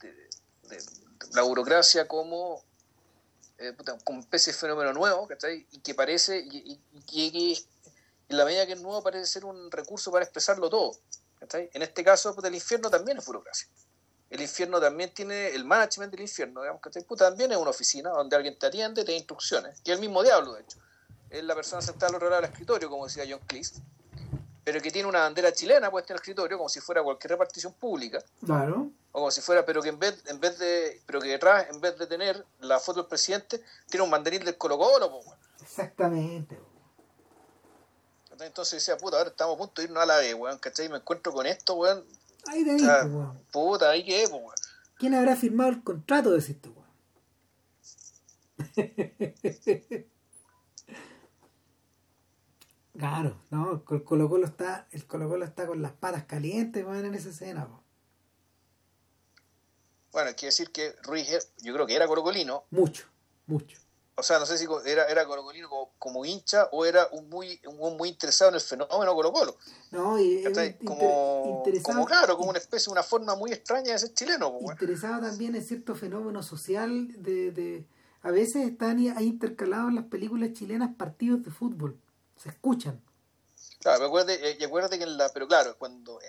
la 1.32 1.42
burocracia 1.42 2.08
como, 2.08 2.62
eh, 3.58 3.74
como 4.04 4.20
especie 4.20 4.52
de 4.52 4.58
fenómeno 4.58 4.92
nuevo. 4.92 5.28
Y 5.70 5.78
que 5.78 5.94
parece, 5.94 6.44
y, 6.44 6.78
que 7.06 7.56
en 8.28 8.36
la 8.36 8.44
medida 8.44 8.66
que 8.66 8.72
es 8.72 8.80
nuevo 8.80 9.02
parece 9.02 9.26
ser 9.26 9.44
un 9.44 9.70
recurso 9.70 10.10
para 10.10 10.24
expresarlo 10.24 10.68
todo. 10.68 10.92
¿cachai? 11.38 11.70
En 11.72 11.82
este 11.82 12.04
caso, 12.04 12.34
el 12.42 12.54
infierno 12.54 12.90
también 12.90 13.18
es 13.18 13.24
burocracia. 13.24 13.68
El 14.30 14.40
infierno 14.40 14.80
también 14.80 15.12
tiene 15.12 15.48
el 15.48 15.64
management 15.64 16.10
del 16.10 16.22
infierno, 16.22 16.62
digamos, 16.62 16.80
también 17.18 17.52
es 17.52 17.58
una 17.58 17.68
oficina 17.68 18.08
donde 18.08 18.34
alguien 18.34 18.58
te 18.58 18.64
atiende, 18.64 19.04
te 19.04 19.12
da 19.12 19.18
instrucciones, 19.18 19.82
que 19.82 19.92
es 19.92 19.96
el 19.96 20.00
mismo 20.00 20.22
diablo, 20.22 20.54
de 20.54 20.62
hecho. 20.62 20.78
Es 21.32 21.42
la 21.42 21.54
persona 21.54 21.80
sentada 21.80 22.10
al 22.10 22.16
otro 22.16 22.28
lado 22.28 22.42
del 22.42 22.50
escritorio, 22.50 22.90
como 22.90 23.06
decía 23.06 23.24
John 23.26 23.40
Cleese, 23.46 23.80
pero 24.64 24.82
que 24.82 24.90
tiene 24.90 25.08
una 25.08 25.20
bandera 25.20 25.50
chilena 25.50 25.90
puesta 25.90 26.12
en 26.12 26.16
el 26.16 26.20
escritorio 26.20 26.58
como 26.58 26.68
si 26.68 26.80
fuera 26.80 27.02
cualquier 27.02 27.30
repartición 27.30 27.72
pública. 27.72 28.22
Claro. 28.44 28.90
O 29.12 29.20
como 29.20 29.30
si 29.30 29.40
fuera, 29.40 29.64
pero 29.64 29.80
que 29.80 29.88
en 29.88 29.98
vez, 29.98 30.22
en 30.26 30.38
vez 30.40 30.58
de, 30.58 31.00
pero 31.06 31.22
que 31.22 31.28
detrás, 31.28 31.68
en 31.70 31.80
vez 31.80 31.98
de 31.98 32.06
tener 32.06 32.44
la 32.60 32.78
foto 32.78 33.00
del 33.00 33.08
presidente, 33.08 33.62
tiene 33.88 34.04
un 34.04 34.10
banderín 34.10 34.44
del 34.44 34.58
Colo 34.58 34.76
Colo, 34.76 35.20
Exactamente. 35.62 36.60
Entonces 38.38 38.84
decía, 38.84 38.98
puta, 38.98 39.16
ahora 39.16 39.30
estamos 39.30 39.54
a 39.54 39.58
punto 39.58 39.80
de 39.80 39.86
irnos 39.86 40.02
a 40.02 40.06
la 40.06 40.18
B, 40.18 40.34
weón, 40.34 40.58
¿cachai? 40.58 40.90
Me 40.90 40.96
encuentro 40.96 41.32
con 41.32 41.46
esto, 41.46 41.74
weón. 41.76 42.04
Ahí 42.46 42.62
de 42.62 42.72
ahí, 42.72 42.82
weón. 42.82 43.40
Puta, 43.50 43.88
ahí 43.88 44.04
que 44.04 44.26
weón. 44.26 44.54
¿Quién 44.98 45.14
habrá 45.14 45.34
firmado 45.34 45.70
el 45.70 45.82
contrato 45.82 46.32
de 46.32 46.38
esto, 46.40 46.74
weón? 46.76 46.82
Claro, 52.96 53.40
no, 53.50 53.82
el 53.90 54.04
Colo 54.04 54.28
Colo 54.28 54.46
está, 54.46 54.86
el 54.90 55.06
Colo 55.06 55.28
Colo 55.28 55.44
está 55.44 55.66
con 55.66 55.80
las 55.80 55.92
patas 55.92 56.24
calientes, 56.24 56.84
van 56.84 57.04
en 57.06 57.14
esa 57.14 57.30
escena. 57.30 57.66
Bueno, 60.12 60.28
hay 60.28 60.34
que 60.34 60.46
decir 60.46 60.70
que 60.70 60.94
Ruiz, 61.02 61.26
yo 61.62 61.72
creo 61.72 61.86
que 61.86 61.96
era 61.96 62.06
colocolino. 62.06 62.64
Mucho, 62.70 63.06
mucho. 63.46 63.78
O 64.14 64.22
sea, 64.22 64.38
no 64.38 64.44
sé 64.44 64.58
si 64.58 64.66
era, 64.84 65.06
era 65.06 65.26
colocolino 65.26 65.70
como, 65.98 66.26
hincha 66.26 66.68
o 66.70 66.84
era 66.84 67.08
un 67.12 67.30
muy, 67.30 67.58
un 67.66 67.96
muy 67.96 68.10
interesado 68.10 68.50
en 68.50 68.56
el 68.56 68.60
fenómeno 68.60 69.14
Colo 69.14 69.32
Colo. 69.32 69.56
No, 69.90 70.20
y 70.20 70.44
como, 70.84 71.64
como 71.82 72.04
claro, 72.04 72.36
como 72.36 72.50
una 72.50 72.58
especie, 72.58 72.92
una 72.92 73.02
forma 73.02 73.34
muy 73.34 73.52
extraña 73.52 73.92
de 73.92 73.98
ser 73.98 74.12
chileno. 74.12 74.58
Interesado 74.60 75.22
también 75.22 75.54
en 75.54 75.64
cierto 75.64 75.94
fenómeno 75.94 76.42
social 76.42 77.08
de, 77.22 77.52
de 77.52 77.86
a 78.20 78.30
veces 78.30 78.68
están 78.68 78.98
ahí 79.16 79.28
intercalados 79.28 79.88
en 79.88 79.94
las 79.94 80.04
películas 80.04 80.52
chilenas 80.52 80.90
partidos 80.94 81.42
de 81.42 81.50
fútbol 81.50 81.98
se 82.42 82.48
escuchan. 82.48 83.00
Claro, 83.80 84.06
acuérdate, 84.06 84.50
eh, 84.50 84.56
y 84.58 84.64
acuérdate 84.64 84.98
que 84.98 85.04
en 85.04 85.16
la, 85.16 85.28
pero 85.30 85.46
claro, 85.46 85.76
cuando 85.78 86.20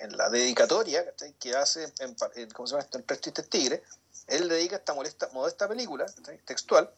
en, 0.00 0.16
la 0.16 0.30
dedicatoria 0.30 1.04
que 1.38 1.54
hace 1.54 1.92
en, 1.98 2.16
en, 2.34 2.50
¿cómo 2.50 2.66
se 2.66 2.72
llama 2.72 2.84
esto? 2.84 2.98
en 2.98 3.04
Tres 3.04 3.20
Tristes 3.20 3.82
él 4.26 4.48
dedica 4.48 4.76
esta 4.76 4.94
molesta, 4.94 5.28
modesta 5.32 5.68
película 5.68 6.06
textual 6.44 6.90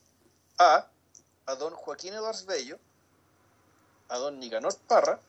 a, 0.59 0.89
a 1.47 1.55
don 1.57 1.75
Joaquín 1.75 2.15
Eduardo 2.15 2.47
Bello, 2.47 2.79
a 4.09 4.19
don 4.19 4.39
Nicanor 4.39 4.77
Parra 4.87 5.21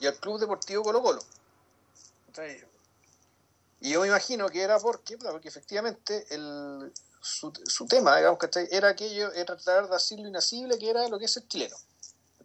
y 0.00 0.06
al 0.06 0.16
Club 0.16 0.40
Deportivo 0.40 0.82
Colo 0.82 1.02
Colo. 1.02 1.22
Y 3.80 3.90
yo 3.90 4.00
me 4.00 4.08
imagino 4.08 4.48
que 4.48 4.62
era 4.62 4.78
porque, 4.78 5.18
porque 5.18 5.48
efectivamente 5.48 6.26
el, 6.30 6.92
su, 7.20 7.52
tema, 7.86 8.16
digamos, 8.16 8.38
que 8.38 8.68
era 8.70 8.88
aquello, 8.88 9.32
era 9.32 9.56
tratar 9.56 9.88
de 9.88 9.96
hacer 9.96 10.18
lo 10.18 10.28
inasible 10.28 10.78
que 10.78 10.90
era 10.90 11.06
lo 11.08 11.18
que 11.18 11.26
es 11.26 11.36
el 11.36 11.46
chileno 11.46 11.76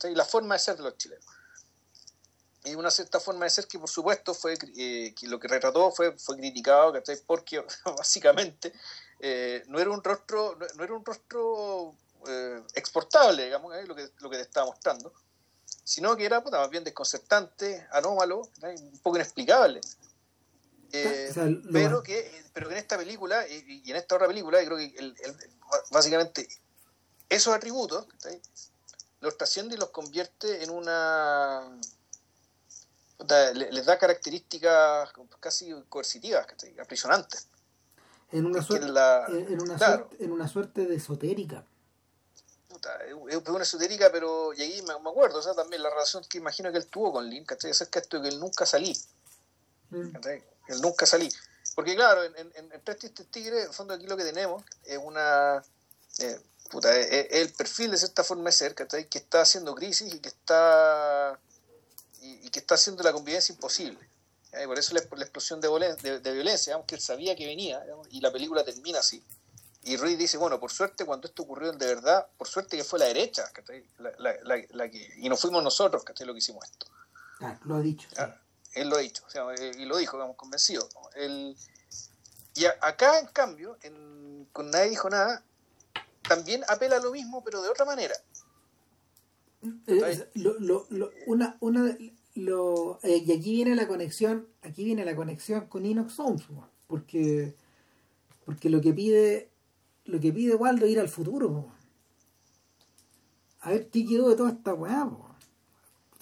y 0.07 0.15
la 0.15 0.25
forma 0.25 0.55
de 0.55 0.59
ser 0.59 0.77
de 0.77 0.83
los 0.83 0.97
chilenos. 0.97 1.25
Y 2.65 2.75
una 2.75 2.91
cierta 2.91 3.19
forma 3.19 3.45
de 3.45 3.51
ser 3.51 3.67
que, 3.67 3.79
por 3.79 3.89
supuesto, 3.89 4.33
fue 4.33 4.57
eh, 4.77 5.13
que 5.15 5.27
lo 5.27 5.39
que 5.39 5.47
retrató 5.47 5.91
fue, 5.91 6.17
fue 6.17 6.37
criticado, 6.37 6.93
porque 7.25 7.63
básicamente 7.97 8.73
eh, 9.19 9.63
no 9.67 9.79
era 9.79 9.89
un 9.89 10.03
rostro, 10.03 10.57
no, 10.75 10.83
era 10.83 10.93
un 10.93 11.05
rostro 11.05 11.95
eh, 12.27 12.61
exportable, 12.75 13.45
digamos, 13.45 13.73
lo, 13.87 13.95
que, 13.95 14.09
lo 14.19 14.29
que 14.29 14.37
te 14.37 14.43
estaba 14.43 14.67
mostrando, 14.67 15.13
sino 15.83 16.15
que 16.17 16.25
era 16.25 16.41
más 16.41 16.69
bien 16.69 16.83
desconcertante, 16.83 17.87
anómalo, 17.91 18.49
un 18.61 18.99
poco 19.01 19.15
inexplicable. 19.15 19.79
pero, 21.71 22.03
que, 22.03 22.43
pero 22.53 22.67
que 22.67 22.73
en 22.73 22.79
esta 22.79 22.97
película 22.97 23.47
y, 23.47 23.89
en 23.89 23.95
esta 23.95 24.15
otra 24.15 24.27
película, 24.27 24.63
creo 24.65 24.77
que 24.77 25.13
básicamente 25.91 26.47
esos 27.29 27.53
atributos 27.53 28.07
los 29.21 29.37
trasciende 29.37 29.75
y 29.75 29.77
los 29.77 29.89
convierte 29.89 30.63
en 30.63 30.69
una... 30.69 31.79
les 33.53 33.85
da 33.85 33.97
características 33.97 35.11
casi 35.39 35.73
coercitivas, 35.89 36.47
aprisionantes. 36.81 37.47
En 38.31 38.45
una, 38.45 38.59
que 38.59 38.65
suerte, 38.65 38.87
la- 38.87 39.25
en, 39.27 39.61
una 39.61 39.75
claro. 39.75 40.07
suerte, 40.07 40.23
en 40.23 40.31
una 40.31 40.47
suerte 40.47 40.85
de 40.85 40.95
esotérica. 40.95 41.65
puta, 42.67 42.95
es 43.05 43.13
es 43.33 43.49
una 43.49 43.63
esotérica, 43.63 44.11
pero 44.11 44.53
y 44.53 44.61
ahí 44.61 44.81
me, 44.83 44.93
acuerdo, 44.93 45.39
o 45.39 45.41
sea, 45.41 45.53
también 45.55 45.81
la 45.81 45.89
relación 45.89 46.23
que 46.29 46.37
imagino 46.37 46.71
que 46.71 46.77
él 46.77 46.85
tuvo 46.85 47.11
con 47.11 47.27
Lynn, 47.27 47.43
¿cachai? 47.45 47.71
Acerca 47.71 47.99
de 47.99 48.03
esto 48.03 48.21
que 48.21 48.27
él 48.29 48.39
nunca 48.39 48.65
salí, 48.65 48.95
Mm. 49.91 50.15
Él 50.67 50.81
nunca 50.81 51.07
salí. 51.07 51.27
Porque 51.73 51.95
claro, 51.95 52.23
en, 52.23 52.35
en, 52.37 52.51
en 52.71 52.81
Tres 52.83 52.97
Tigres, 53.31 53.63
en 53.63 53.67
el 53.69 53.73
fondo 53.73 53.95
aquí 53.95 54.05
lo 54.05 54.15
que 54.15 54.23
tenemos 54.23 54.63
es 54.85 54.99
una... 54.99 55.63
eh, 56.19 56.39
puta, 56.69 56.95
es, 56.97 57.07
es 57.31 57.41
el 57.41 57.53
perfil 57.53 57.91
de 57.91 57.97
cierta 57.97 58.23
forma 58.23 58.45
de 58.45 58.51
ser, 58.51 58.75
¿cachai? 58.75 59.07
Que 59.09 59.17
está 59.17 59.41
haciendo 59.41 59.75
crisis 59.75 60.13
y 60.13 60.19
que 60.19 60.29
está... 60.29 61.39
Y, 62.21 62.47
y 62.47 62.49
que 62.49 62.59
está 62.59 62.75
haciendo 62.75 63.01
la 63.03 63.13
convivencia 63.13 63.53
imposible. 63.53 63.99
Y 64.61 64.65
por 64.65 64.77
eso 64.79 64.93
la, 64.93 65.01
la 65.15 65.23
explosión 65.23 65.61
de, 65.61 65.69
volen- 65.69 65.95
de, 66.01 66.19
de 66.19 66.31
violencia, 66.33 66.73
aunque 66.75 66.95
él 66.95 67.01
sabía 67.01 67.35
que 67.35 67.45
venía, 67.45 67.79
digamos, 67.81 68.07
y 68.11 68.19
la 68.21 68.31
película 68.31 68.63
termina 68.63 68.99
así. 68.99 69.23
Y 69.83 69.95
Ruiz 69.95 70.17
dice, 70.17 70.37
bueno, 70.37 70.59
por 70.59 70.71
suerte 70.71 71.05
cuando 71.05 71.27
esto 71.27 71.43
ocurrió 71.43 71.71
de 71.71 71.85
verdad, 71.87 72.27
por 72.37 72.47
suerte 72.47 72.75
que 72.75 72.83
fue 72.83 72.99
la 72.99 73.05
derecha, 73.05 73.49
¿cachai? 73.53 73.85
La, 73.99 74.11
la, 74.17 74.35
la, 74.43 74.63
la 74.71 74.89
que, 74.89 75.13
y 75.17 75.29
no 75.29 75.37
fuimos 75.37 75.63
nosotros, 75.63 76.03
¿cachai? 76.03 76.27
Lo 76.27 76.33
que 76.33 76.39
hicimos 76.39 76.65
esto. 76.65 76.87
Claro, 77.37 77.59
lo 77.63 77.75
ha 77.75 77.79
dicho. 77.81 78.09
sí. 78.09 78.15
¿ya? 78.17 78.41
Él 78.73 78.89
lo 78.89 78.97
ha 78.97 78.99
dicho, 78.99 79.23
o 79.25 79.29
sea, 79.29 79.45
eh, 79.57 79.71
y 79.77 79.85
lo 79.85 79.97
dijo, 79.97 80.17
digamos, 80.17 80.35
convencido. 80.35 80.87
¿no? 80.93 81.09
Él- 81.15 81.55
y 82.55 82.65
a- 82.65 82.75
acá, 82.81 83.19
en 83.19 83.27
cambio, 83.27 83.77
en, 83.83 84.47
con 84.51 84.69
Nadie 84.69 84.89
dijo 84.89 85.09
nada, 85.09 85.43
también 86.29 86.61
apela 86.69 86.95
a 86.97 87.01
lo 87.01 87.11
mismo, 87.11 87.43
pero 87.43 87.61
de 87.61 87.69
otra 87.69 87.83
manera. 87.85 88.13
Eh, 89.87 90.01
es- 90.07 90.27
lo, 90.35 90.57
lo, 90.59 90.85
lo- 90.89 91.11
una, 91.27 91.57
una, 91.59 91.97
lo, 92.35 92.99
eh, 93.03 93.23
y 93.25 93.31
aquí 93.33 93.51
viene 93.51 93.75
la 93.75 93.87
conexión, 93.89 94.47
aquí 94.61 94.85
viene 94.85 95.03
la 95.03 95.15
conexión 95.17 95.67
con 95.67 95.85
Inox 95.85 96.13
Sounds, 96.13 96.49
weón, 96.49 96.69
porque, 96.87 97.53
porque 98.45 98.69
lo 98.69 98.79
que 98.79 98.93
pide, 98.93 99.49
lo 100.05 100.19
que 100.21 100.31
pide 100.31 100.55
Waldo 100.55 100.85
es 100.85 100.91
ir 100.93 100.99
al 101.01 101.09
futuro, 101.09 101.67
a 103.61 103.71
ver 103.71 103.89
qué 103.89 104.05
quedó 104.05 104.29
de 104.29 104.35
toda 104.37 104.51
esta 104.51 104.73
weá. 104.73 105.03
O 105.05 105.35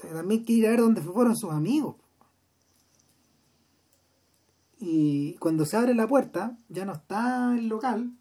sea, 0.01 0.11
también 0.13 0.43
quiere 0.43 0.61
ir 0.61 0.67
a 0.67 0.71
ver 0.71 0.79
dónde 0.79 1.01
fueron 1.01 1.35
sus 1.35 1.51
amigos. 1.51 1.95
Y 4.79 5.33
cuando 5.35 5.65
se 5.65 5.75
abre 5.77 5.93
la 5.95 6.07
puerta, 6.07 6.57
ya 6.69 6.85
no 6.85 6.93
está 6.93 7.55
el 7.57 7.67
local, 7.67 8.11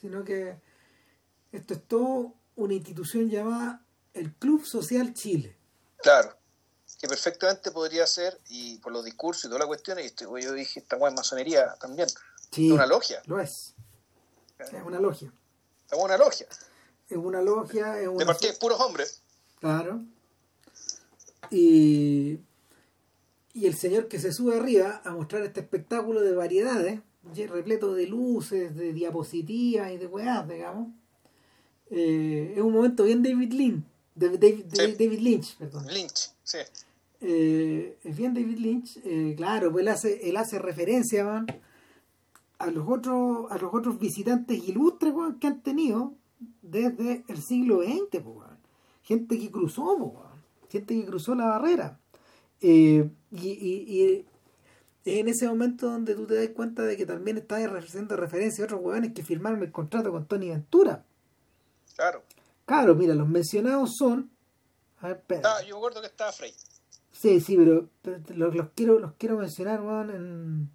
sino 0.00 0.24
que 0.24 0.56
esto 1.56 1.74
es 1.74 1.82
todo 1.86 2.34
una 2.56 2.74
institución 2.74 3.28
llamada 3.28 3.82
el 4.14 4.32
Club 4.34 4.64
Social 4.64 5.12
Chile. 5.14 5.56
Claro, 6.02 6.36
que 7.00 7.08
perfectamente 7.08 7.70
podría 7.70 8.06
ser, 8.06 8.40
y 8.48 8.78
por 8.78 8.92
los 8.92 9.04
discursos 9.04 9.44
y 9.44 9.48
toda 9.48 9.60
la 9.60 9.66
cuestión, 9.66 9.98
y 9.98 10.02
esto, 10.02 10.38
yo 10.38 10.52
dije, 10.52 10.80
esta 10.80 10.96
es 10.96 11.14
masonería 11.14 11.74
también, 11.80 12.08
Sí, 12.50 12.68
es 12.68 12.72
una 12.72 12.86
logia, 12.86 13.20
lo 13.26 13.40
es. 13.40 13.74
Es 14.58 14.82
una 14.84 15.00
logia. 15.00 15.32
es 15.90 15.98
una 15.98 16.16
logia, 16.16 16.46
Es 17.08 17.16
una 17.16 17.42
logia, 17.42 17.94
es 17.96 18.02
de 18.02 18.08
una... 18.08 18.26
partida 18.26 18.52
de 18.52 18.58
puros 18.58 18.80
hombres. 18.80 19.20
Claro. 19.60 20.02
Y, 21.50 22.38
y 23.52 23.66
el 23.66 23.76
señor 23.76 24.08
que 24.08 24.18
se 24.18 24.32
sube 24.32 24.56
arriba 24.56 25.02
a 25.04 25.10
mostrar 25.10 25.42
este 25.42 25.60
espectáculo 25.60 26.20
de 26.20 26.32
variedades, 26.34 27.00
repleto 27.48 27.94
de 27.94 28.06
luces, 28.06 28.74
de 28.74 28.92
diapositivas 28.92 29.90
y 29.90 29.98
de 29.98 30.06
weás, 30.06 30.48
digamos. 30.48 30.88
Eh, 31.90 32.54
es 32.56 32.62
un 32.62 32.72
momento 32.72 33.04
bien 33.04 33.22
David 33.22 33.52
Lynch. 33.52 33.84
David, 34.14 35.18
Lynch, 35.20 35.56
perdón. 35.58 35.86
Lynch, 35.88 36.30
sí. 36.42 36.58
Eh, 37.20 37.96
es 38.04 38.16
bien 38.16 38.32
David 38.34 38.58
Lynch, 38.58 38.98
eh, 39.04 39.34
claro, 39.36 39.70
pues 39.72 39.82
él 39.82 39.88
hace, 39.88 40.28
él 40.28 40.36
hace 40.36 40.58
referencia 40.58 41.24
man, 41.24 41.46
a 42.58 42.70
los 42.70 42.88
otros, 42.88 43.50
a 43.50 43.58
los 43.58 43.72
otros 43.74 43.98
visitantes 43.98 44.66
ilustres 44.68 45.12
que 45.40 45.46
han 45.46 45.60
tenido 45.62 46.14
desde 46.62 47.24
el 47.28 47.42
siglo 47.42 47.82
XX, 47.82 48.22
pues, 48.22 48.48
gente 49.02 49.38
que 49.38 49.50
cruzó, 49.50 49.96
pues, 49.98 50.70
gente 50.70 50.94
que 50.98 51.04
cruzó 51.06 51.34
la 51.34 51.46
barrera. 51.46 51.98
Eh, 52.62 53.08
y, 53.32 53.48
y- 53.48 53.84
y 53.86 54.02
es 55.04 55.18
en 55.18 55.28
ese 55.28 55.46
momento 55.46 55.86
donde 55.90 56.14
tú 56.14 56.26
te 56.26 56.34
das 56.34 56.48
cuenta 56.48 56.82
de 56.82 56.96
que 56.96 57.06
también 57.06 57.36
estás 57.36 57.62
haciendo 57.66 58.16
referencia 58.16 58.64
a 58.64 58.66
otros 58.66 58.80
weones 58.82 59.12
que 59.12 59.22
firmaron 59.22 59.62
el 59.62 59.70
contrato 59.70 60.10
con 60.10 60.26
Tony 60.26 60.48
Ventura. 60.48 61.04
Claro. 61.96 62.22
Claro, 62.64 62.94
mira, 62.94 63.14
los 63.14 63.28
mencionados 63.28 63.96
son. 63.96 64.30
A 64.98 65.08
ver, 65.08 65.16
espera. 65.18 65.38
Estaba- 65.40 65.62
yo 65.62 65.74
me 65.74 65.78
acuerdo 65.78 66.00
que 66.00 66.06
estaba 66.08 66.32
Frey. 66.32 66.54
Sí, 67.12 67.40
sí, 67.40 67.56
pero, 67.56 67.88
los, 68.34 68.54
los 68.54 68.68
quiero 68.74 68.98
los 68.98 69.14
quiero 69.14 69.36
mencionar, 69.38 69.80
weón, 69.80 70.10
en 70.10 70.70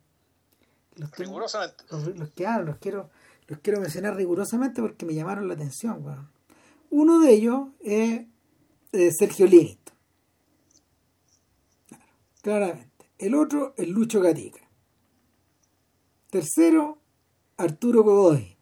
los, 0.95 1.11
rigurosamente. 1.17 1.83
los, 1.91 2.07
los 2.17 2.29
que 2.31 2.47
ah, 2.47 2.59
los 2.61 2.77
quiero 2.77 3.09
los 3.47 3.59
quiero 3.59 3.79
mencionar 3.81 4.15
rigurosamente 4.15 4.81
porque 4.81 5.05
me 5.05 5.13
llamaron 5.13 5.47
la 5.47 5.53
atención, 5.53 6.03
weón. 6.03 6.29
Uno 6.89 7.19
de 7.19 7.31
ellos 7.33 7.67
es 7.81 8.25
eh, 8.91 9.11
Sergio 9.11 9.45
Livingston. 9.45 9.95
Claro, 11.87 12.03
claramente. 12.41 13.11
El 13.19 13.35
otro 13.35 13.73
es 13.77 13.87
Lucho 13.87 14.19
Gatica. 14.19 14.61
Tercero, 16.31 16.97
Arturo 17.57 18.03
Godoy. 18.03 18.57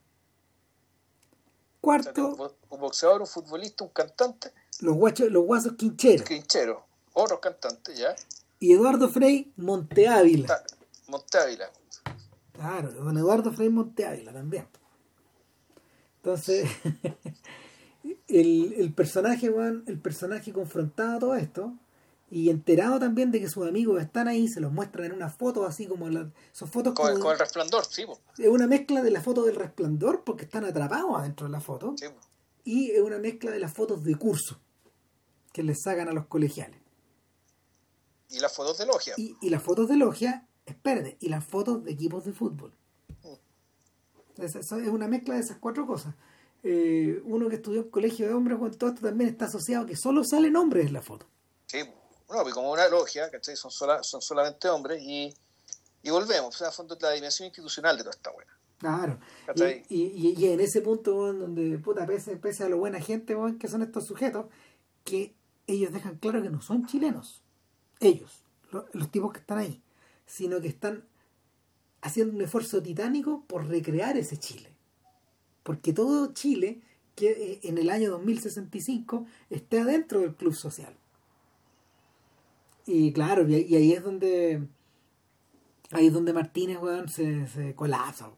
O 1.82 1.92
sea, 1.92 2.04
Cuarto, 2.12 2.28
un 2.30 2.38
bo- 2.38 2.56
un 2.70 2.80
boxeador, 2.82 3.22
un 3.22 3.28
futbolista, 3.28 3.84
un 3.84 3.90
cantante, 3.92 4.52
los 4.82 4.96
guachos, 4.96 5.32
los 5.32 5.46
guasos 5.46 5.74
quincheros. 5.74 6.28
quinchero, 6.28 6.86
otros 7.14 7.40
cantantes, 7.40 7.98
¿ya? 7.98 8.16
Y 8.60 8.74
Eduardo 8.74 9.10
Frei 9.10 9.52
Monteávila. 9.56 10.54
Está 10.56 10.64
Montávila. 11.08 11.70
Claro, 12.54 12.92
don 12.92 13.18
Eduardo 13.18 13.52
Frei 13.54 13.70
Monteávila 13.70 14.34
también. 14.34 14.68
Entonces, 16.18 16.70
el, 18.28 18.74
el 18.78 18.94
personaje, 18.94 19.50
weón, 19.50 19.84
el 19.88 20.00
personaje 20.00 20.52
confrontado 20.52 21.16
a 21.16 21.20
todo 21.20 21.36
esto 21.36 21.74
y 22.32 22.50
enterado 22.50 23.00
también 23.00 23.32
de 23.32 23.40
que 23.40 23.50
sus 23.50 23.68
amigos 23.68 24.02
están 24.02 24.28
ahí, 24.28 24.48
se 24.48 24.60
los 24.60 24.72
muestran 24.72 25.06
en 25.08 25.14
una 25.14 25.30
foto 25.30 25.66
así 25.66 25.88
como 25.88 26.10
la, 26.10 26.32
son 26.52 26.68
fotos 26.70 26.94
Con, 26.94 27.08
como- 27.12 27.20
con 27.24 27.32
el 27.34 27.40
resplandor, 27.40 27.86
sí, 27.86 28.06
po, 28.06 28.20
es 28.38 28.48
una 28.48 28.68
mezcla 28.68 29.02
de 29.02 29.12
la 29.12 29.22
foto 29.22 29.44
del 29.44 29.56
resplandor 29.56 30.24
porque 30.24 30.46
están 30.46 30.66
atrapados 30.66 31.18
adentro 31.18 31.48
de 31.48 31.52
la 31.52 31.60
foto 31.62 31.96
sí, 31.98 32.06
y 32.64 32.92
es 32.92 33.02
una 33.02 33.18
mezcla 33.18 33.52
de 33.52 33.60
las 33.60 33.74
fotos 33.74 34.04
de 34.04 34.16
curso 34.16 34.60
que 35.54 35.64
les 35.64 35.82
sacan 35.84 36.08
a 36.08 36.14
los 36.14 36.28
colegiales. 36.28 36.80
Y 38.30 38.40
las 38.40 38.54
fotos 38.54 38.78
de 38.78 38.86
logia. 38.86 39.14
Y, 39.18 39.36
y 39.42 39.50
las 39.50 39.64
fotos 39.64 39.88
de 39.90 39.96
logia, 39.96 40.48
espérate, 40.68 41.18
y 41.20 41.30
las 41.30 41.44
fotos 41.44 41.84
de 41.84 41.92
equipos 41.92 42.26
de 42.26 42.34
fútbol. 42.34 42.72
Es, 44.38 44.56
es- 44.56 44.72
es 44.72 44.88
una 44.88 45.08
mezcla 45.08 45.34
de 45.34 45.42
esas 45.42 45.58
cuatro 45.58 45.88
cosas. 45.88 46.14
Eh, 46.62 47.22
uno 47.26 47.50
que 47.50 47.56
estudió 47.56 47.82
en 47.82 47.90
colegio 47.90 48.28
de 48.28 48.34
hombres, 48.34 48.60
con 48.60 48.72
todo 48.78 48.92
esto 48.92 49.02
también 49.02 49.30
está 49.30 49.46
asociado 49.46 49.86
que 49.86 49.96
solo 49.96 50.24
salen 50.24 50.56
hombres 50.56 50.86
en 50.88 50.94
la 50.94 51.02
foto. 51.02 51.26
Sí, 51.66 51.80
po. 51.84 51.94
No, 52.30 52.42
pues 52.44 52.54
como 52.54 52.72
una 52.72 52.88
logia, 52.88 53.30
¿cachai? 53.32 53.56
Son, 53.56 53.72
sola, 53.72 54.04
son 54.04 54.22
solamente 54.22 54.70
hombres 54.70 55.02
y, 55.02 55.34
y 56.04 56.10
volvemos, 56.10 56.56
o 56.56 56.58
sea, 56.58 56.68
a 56.70 56.72
fondo 56.72 56.98
la 57.02 57.12
dimensión 57.12 57.48
institucional 57.48 57.98
de 57.98 58.04
toda 58.04 58.16
esta 58.16 58.32
buena. 58.32 58.52
Claro. 58.80 59.20
Y, 59.90 60.34
y, 60.40 60.46
en 60.48 60.60
ese 60.62 60.82
punto, 60.82 61.34
donde, 61.34 61.78
puta, 61.80 62.06
pese, 62.06 62.38
pese 62.38 62.64
a 62.64 62.70
lo 62.70 62.78
buena 62.78 63.02
gente, 63.02 63.36
que 63.60 63.68
son 63.68 63.82
estos 63.82 64.06
sujetos, 64.06 64.46
que 65.04 65.34
ellos 65.68 65.92
dejan 65.92 66.16
claro 66.18 66.42
que 66.42 66.50
no 66.50 66.62
son 66.62 66.86
chilenos. 66.86 67.42
Ellos, 68.00 68.44
lo- 68.72 68.86
los 68.94 69.12
tipos 69.12 69.34
que 69.34 69.40
están 69.40 69.58
ahí. 69.58 69.82
Sino 70.26 70.62
que 70.62 70.68
están 70.70 71.04
haciendo 72.02 72.36
un 72.36 72.42
esfuerzo 72.42 72.82
titánico 72.82 73.44
por 73.48 73.68
recrear 73.68 74.16
ese 74.16 74.38
Chile. 74.38 74.72
Porque 75.64 75.92
todo 75.92 76.32
Chile, 76.34 76.82
que 77.16 77.32
eh, 77.32 77.60
en 77.64 77.78
el 77.80 77.90
año 77.90 78.12
2065, 78.12 79.26
está 79.50 79.82
adentro 79.82 80.22
del 80.22 80.36
club 80.36 80.56
social. 80.56 80.96
Y 82.92 83.14
claro, 83.14 83.48
y, 83.48 83.56
y 83.56 83.76
ahí 83.76 83.94
es 83.94 84.02
donde 84.04 84.68
ahí 85.92 86.08
es 86.08 86.14
donde 86.14 86.34
Martínez 86.34 86.80
weón, 86.82 87.08
se, 87.08 87.46
se 87.48 87.76
colapsa. 87.76 88.32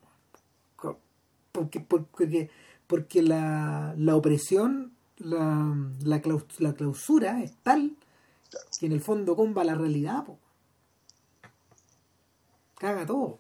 Porque, 1.54 1.80
porque, 1.80 2.50
porque 2.86 3.22
la, 3.22 3.94
la 3.98 4.16
opresión, 4.18 4.94
la, 5.18 5.74
la, 6.04 6.22
claus- 6.22 6.60
la 6.60 6.74
clausura 6.74 7.42
es 7.44 7.56
tal 7.64 7.96
que 8.80 8.88
en 8.88 8.92
el 8.92 9.00
fondo 9.02 9.38
comba 9.38 9.64
la 9.64 9.76
realidad. 9.76 10.26
po. 10.26 10.38
Caga 12.76 13.06
todo. 13.06 13.40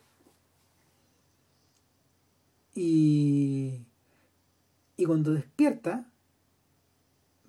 Y, 2.73 3.85
y 4.95 5.05
cuando 5.05 5.31
despierta, 5.33 6.05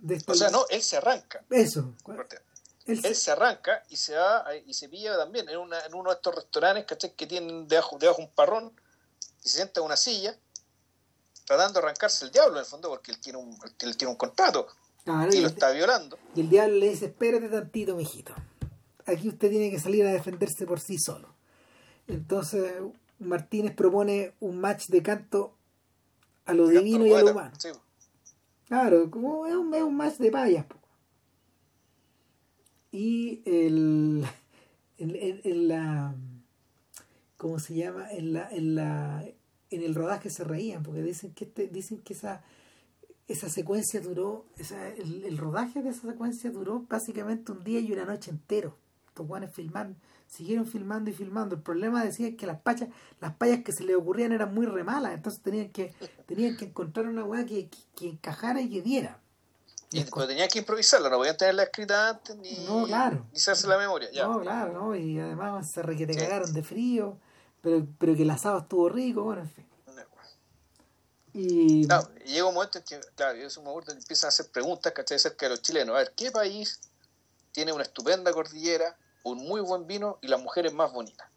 de 0.01 0.17
esta- 0.17 0.33
O 0.33 0.35
sea, 0.35 0.51
no, 0.51 0.65
él 0.71 0.83
se 0.83 0.97
arranca. 0.97 1.45
Eso. 1.51 1.95
Él 2.87 3.15
se 3.15 3.31
arranca 3.31 3.83
y 3.91 3.97
se 3.97 4.15
va 4.17 4.47
a- 4.47 4.57
y 4.57 4.75
se 4.75 4.89
pilla 4.89 5.17
también 5.17 5.49
en, 5.49 5.59
una, 5.59 5.79
en 5.87 5.95
uno 5.95 6.11
de 6.11 6.17
estos 6.17 6.35
restaurantes 6.35 6.85
¿cachai? 6.85 7.15
que 7.15 7.27
tienen 7.27 7.69
debajo, 7.69 7.97
debajo 7.99 8.21
un 8.21 8.31
parrón 8.31 8.73
y 9.45 9.49
se 9.49 9.57
sienta 9.57 9.81
en 9.81 9.87
una 9.87 9.97
silla 9.97 10.37
tratando 11.45 11.81
de 11.81 11.87
arrancarse 11.87 12.25
el 12.25 12.31
diablo 12.33 12.55
en 12.55 12.61
el 12.61 12.67
fondo 12.67 12.89
porque 12.89 13.11
él 13.13 13.21
tiene 13.21 13.39
un, 13.39 13.59
él 13.81 13.97
tiene 13.97 14.11
un 14.11 14.17
contrato 14.17 14.67
Claro, 15.05 15.33
y 15.33 15.39
y 15.39 15.41
lo 15.41 15.49
está 15.49 15.71
violando. 15.73 16.17
Y 16.35 16.41
el 16.43 16.49
diablo 16.49 16.77
le 16.77 16.91
dice, 16.91 17.07
espérate 17.07 17.49
tantito, 17.49 17.97
mijito. 17.97 18.35
Aquí 19.07 19.29
usted 19.29 19.51
tiene 19.51 19.69
que 19.71 19.81
salir 19.81 20.07
a 20.07 20.13
defenderse 20.13 20.65
por 20.65 20.79
sí 20.79 20.97
solo. 20.97 21.35
Entonces, 22.07 22.73
Martínez 23.19 23.75
propone 23.75 24.35
un 24.41 24.61
match 24.61 24.87
de 24.87 25.03
canto 25.03 25.57
a 26.45 26.55
lo 26.55 26.69
divino 26.69 27.05
y 27.07 27.13
a 27.13 27.19
lo 27.21 27.31
humano. 27.33 27.53
Claro, 28.69 29.11
como 29.11 29.47
es 29.47 29.55
un, 29.55 29.75
es 29.75 29.83
un 29.83 29.97
match 29.97 30.17
de 30.19 30.31
payas. 30.31 30.67
Y 32.93 33.43
el, 33.45 34.25
en, 34.99 35.69
la 35.69 36.15
¿cómo 37.37 37.59
se 37.59 37.75
llama? 37.75 38.11
En 38.13 38.35
la, 38.35 38.49
en 38.51 38.75
la 38.75 39.25
en 39.71 39.83
el 39.83 39.95
rodaje 39.95 40.31
se 40.31 40.45
reían 40.45 40.83
porque 40.83 41.03
dicen 41.03 41.33
que 41.33 41.45
este, 41.45 41.67
dicen 41.69 42.03
que 42.03 42.13
esa 42.13 42.45
esa 43.27 43.49
secuencia 43.49 44.01
duró 44.01 44.45
esa, 44.59 44.89
el, 44.91 45.39
rodaje 45.39 45.83
de 45.83 45.89
esa 45.89 46.11
secuencia 46.11 46.51
duró 46.51 46.85
básicamente 46.89 47.53
un 47.53 47.65
día 47.65 47.81
y 47.81 47.91
una 47.91 48.05
noche 48.05 48.31
entero 48.31 48.77
estos 49.13 49.27
guanes 49.27 49.51
siguieron 50.27 50.67
filmando 50.67 51.11
y 51.11 51.13
filmando. 51.13 51.55
El 51.55 51.61
problema 51.61 52.03
decía 52.03 52.35
que 52.35 52.47
las 52.47 52.61
payas, 52.61 52.89
las 53.21 53.35
payas 53.35 53.63
que 53.63 53.73
se 53.73 53.85
le 53.85 53.95
ocurrían 53.95 54.33
eran 54.33 54.55
muy 54.55 54.65
remalas, 54.65 55.13
entonces 55.13 55.43
tenían 55.43 55.69
que, 55.69 55.93
tenían 56.25 56.57
que 56.57 56.65
encontrar 56.65 57.07
una 57.07 57.23
weá 57.23 57.45
que, 57.45 57.69
que, 57.95 58.09
encajara 58.09 58.63
y 58.63 58.71
que 58.71 58.81
diera. 58.81 59.21
Y, 59.93 60.05
pero 60.05 60.27
tenían 60.27 60.49
que 60.49 60.59
improvisarla, 60.61 61.11
no 61.11 61.19
podían 61.19 61.37
tenerla 61.37 61.65
escrita 61.65 62.11
antes 62.11 62.37
ni, 62.37 62.53
no, 62.65 62.87
claro. 62.87 63.27
ni 63.31 63.39
hacerse 63.39 63.67
la 63.67 63.77
memoria. 63.77 64.11
Ya. 64.11 64.27
No, 64.27 64.41
claro, 64.41 64.73
no, 64.73 64.97
y 64.97 65.21
además 65.21 65.71
se 65.71 65.83
re 65.83 65.97
que 65.97 66.07
te 66.07 66.17
cagaron 66.17 66.53
de 66.53 66.63
frío, 66.63 67.19
pero, 67.61 67.87
pero 67.99 68.17
que 68.17 68.23
el 68.23 68.31
asado 68.31 68.61
estuvo 68.61 68.89
rico, 68.89 69.23
bueno, 69.23 69.43
en 69.43 69.51
fin. 69.51 69.67
Y... 71.35 71.89
llega 72.27 72.47
un 72.47 72.55
momento 72.55 72.79
en 72.79 72.85
que, 72.85 73.01
claro, 73.15 73.39
un 73.57 73.65
momento 73.65 73.91
en 73.91 73.97
que 73.97 74.03
empiezan 74.03 74.29
a 74.29 74.31
hacer 74.31 74.51
preguntas, 74.51 74.93
¿cachai? 74.93 75.17
Acerca 75.17 75.47
de 75.47 75.51
los 75.51 75.63
chilenos. 75.63 75.95
A 75.95 76.01
ver, 76.01 76.13
¿qué 76.15 76.31
país 76.31 76.79
tiene 77.53 77.73
una 77.73 77.85
estupenda 77.85 78.33
cordillera, 78.33 78.97
un 79.23 79.39
muy 79.39 79.61
buen 79.61 79.87
vino 79.87 80.19
y 80.23 80.29
las 80.29 80.41
mujeres 80.41 80.73
más 80.73 80.93
bonitas. 80.93 81.29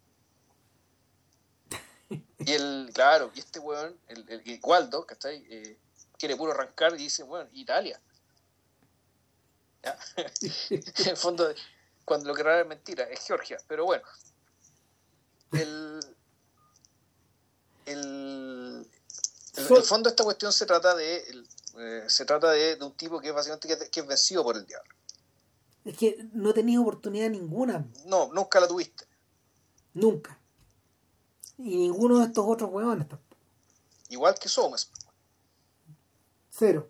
Y 2.38 2.52
el, 2.52 2.90
claro, 2.94 3.30
y 3.34 3.40
este 3.40 3.58
weón, 3.58 3.96
el, 4.08 4.28
el, 4.28 4.60
Waldo, 4.62 5.06
¿cachai? 5.06 5.44
Eh, 5.48 5.78
quiere 6.18 6.36
puro 6.36 6.52
arrancar 6.52 6.94
y 6.94 6.98
dice, 6.98 7.22
bueno, 7.22 7.48
Italia. 7.52 8.00
en 10.70 11.08
el 11.08 11.16
fondo, 11.16 11.48
cuando 12.04 12.28
lo 12.28 12.34
que 12.34 12.42
realmente 12.42 12.92
es 12.92 12.98
mentira, 12.98 13.14
es 13.14 13.26
Georgia, 13.26 13.58
pero 13.68 13.84
bueno. 13.84 14.04
El, 15.52 16.00
el, 17.86 18.86
el, 19.56 19.64
fondo 19.84 20.08
de 20.08 20.12
esta 20.12 20.24
cuestión 20.24 20.52
se 20.52 20.66
trata 20.66 20.94
de 20.94 21.24
eh, 21.78 22.04
se 22.08 22.24
trata 22.24 22.50
de, 22.50 22.76
un 22.80 22.92
tipo 22.92 23.20
que 23.20 23.28
es 23.28 23.34
básicamente 23.34 23.68
que, 23.68 23.90
que 23.90 24.00
es 24.00 24.06
vencido 24.06 24.42
por 24.42 24.56
el 24.56 24.66
diablo. 24.66 24.92
Es 25.84 25.96
que 25.96 26.28
no 26.32 26.52
tenías 26.52 26.80
oportunidad 26.80 27.30
ninguna. 27.30 27.86
No, 28.06 28.32
nunca 28.32 28.58
la 28.58 28.66
tuviste. 28.66 29.04
Nunca. 29.94 30.38
Y 31.58 31.76
ninguno 31.76 32.18
de 32.18 32.26
estos 32.26 32.44
otros 32.46 32.70
huevones 32.70 33.06
Igual 34.08 34.34
que 34.38 34.48
somos. 34.48 34.90
Cero. 36.50 36.88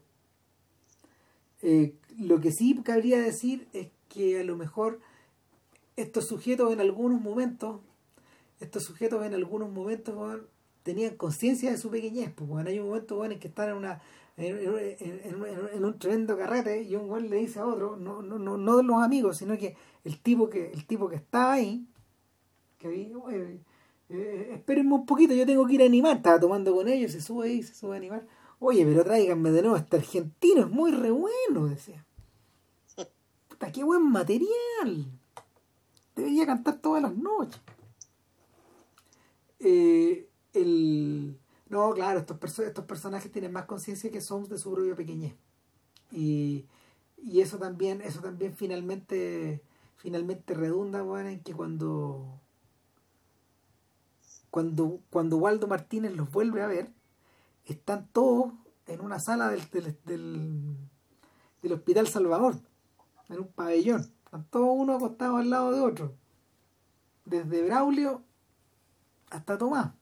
Eh, 1.62 1.94
lo 2.18 2.40
que 2.40 2.52
sí 2.52 2.74
cabría 2.82 3.20
decir 3.20 3.68
es 3.72 3.88
que 4.08 4.40
a 4.40 4.44
lo 4.44 4.56
mejor 4.56 5.00
estos 5.96 6.26
sujetos 6.26 6.72
en 6.72 6.80
algunos 6.80 7.20
momentos, 7.20 7.80
estos 8.60 8.84
sujetos 8.84 9.24
en 9.24 9.34
algunos 9.34 9.70
momentos 9.70 10.40
tenían 10.82 11.16
conciencia 11.16 11.70
de 11.70 11.78
su 11.78 11.90
pequeñez. 11.90 12.32
Pues, 12.34 12.66
hay 12.66 12.78
un 12.78 12.86
momento 12.88 13.16
bueno, 13.16 13.34
en 13.34 13.40
que 13.40 13.48
están 13.48 13.70
en 13.70 13.76
una 13.76 14.00
en, 14.36 15.84
un 15.84 15.98
tremendo 15.98 16.36
carrete 16.36 16.82
y 16.82 16.94
un 16.94 17.08
güey 17.08 17.28
le 17.28 17.36
dice 17.36 17.58
a 17.58 17.66
otro, 17.66 17.96
no, 17.96 18.20
no, 18.22 18.38
no, 18.38 18.58
no 18.58 18.76
de 18.76 18.82
los 18.82 19.02
amigos, 19.02 19.38
sino 19.38 19.56
que 19.56 19.76
el 20.04 20.20
tipo 20.20 20.50
que, 20.50 20.70
el 20.70 20.86
tipo 20.86 21.08
que 21.08 21.16
estaba 21.16 21.54
ahí, 21.54 21.86
que 22.78 22.88
eh, 22.88 23.60
eh, 24.10 24.50
espérenme 24.52 24.94
un 24.94 25.06
poquito, 25.06 25.34
yo 25.34 25.46
tengo 25.46 25.66
que 25.66 25.74
ir 25.74 25.82
a 25.82 25.86
animar, 25.86 26.16
estaba 26.16 26.38
tomando 26.38 26.74
con 26.74 26.88
ellos, 26.88 27.12
se 27.12 27.20
sube 27.20 27.48
ahí, 27.48 27.62
se 27.62 27.74
sube 27.74 27.94
a 27.94 27.96
animar. 27.96 28.26
Oye, 28.58 28.84
pero 28.84 29.04
tráiganme 29.04 29.50
de 29.50 29.62
nuevo, 29.62 29.76
este 29.76 29.96
argentino 29.96 30.60
es 30.60 30.70
muy 30.70 30.92
re 30.92 31.10
bueno, 31.10 31.66
decía. 31.66 32.05
Puta, 33.56 33.72
qué 33.72 33.84
buen 33.84 34.10
material. 34.10 35.06
Debería 36.14 36.44
cantar 36.44 36.78
todas 36.78 37.02
las 37.02 37.16
noches. 37.16 37.60
Eh, 39.60 40.28
el 40.52 41.38
no, 41.68 41.92
claro, 41.94 42.20
estos, 42.20 42.38
personajes 42.84 43.32
tienen 43.32 43.52
más 43.52 43.64
conciencia 43.64 44.10
que 44.10 44.20
son 44.20 44.46
de 44.48 44.58
su 44.58 44.72
propia 44.72 44.94
pequeñez. 44.94 45.34
Y, 46.12 46.66
y 47.16 47.40
eso 47.40 47.58
también, 47.58 48.02
eso 48.02 48.20
también 48.20 48.54
finalmente, 48.54 49.62
finalmente 49.96 50.54
redunda 50.54 51.00
en 51.20 51.40
que 51.40 51.54
cuando, 51.54 52.40
cuando, 54.50 55.00
cuando 55.10 55.38
Waldo 55.38 55.66
Martínez 55.66 56.14
los 56.14 56.30
vuelve 56.30 56.62
a 56.62 56.68
ver, 56.68 56.92
están 57.64 58.06
todos 58.12 58.52
en 58.86 59.00
una 59.00 59.18
sala 59.18 59.48
del, 59.48 59.62
del, 60.04 60.76
del, 61.62 61.72
Hospital 61.72 62.06
Salvador, 62.06 62.56
en 63.28 63.40
un 63.40 63.52
pabellón. 63.52 64.12
Están 64.24 64.44
todos 64.50 64.68
uno 64.70 64.96
acostados 64.96 65.40
al 65.40 65.50
lado 65.50 65.72
de 65.72 65.80
otro. 65.80 66.14
Desde 67.24 67.62
Braulio 67.62 68.22
hasta 69.30 69.58
Tomás. 69.58 69.92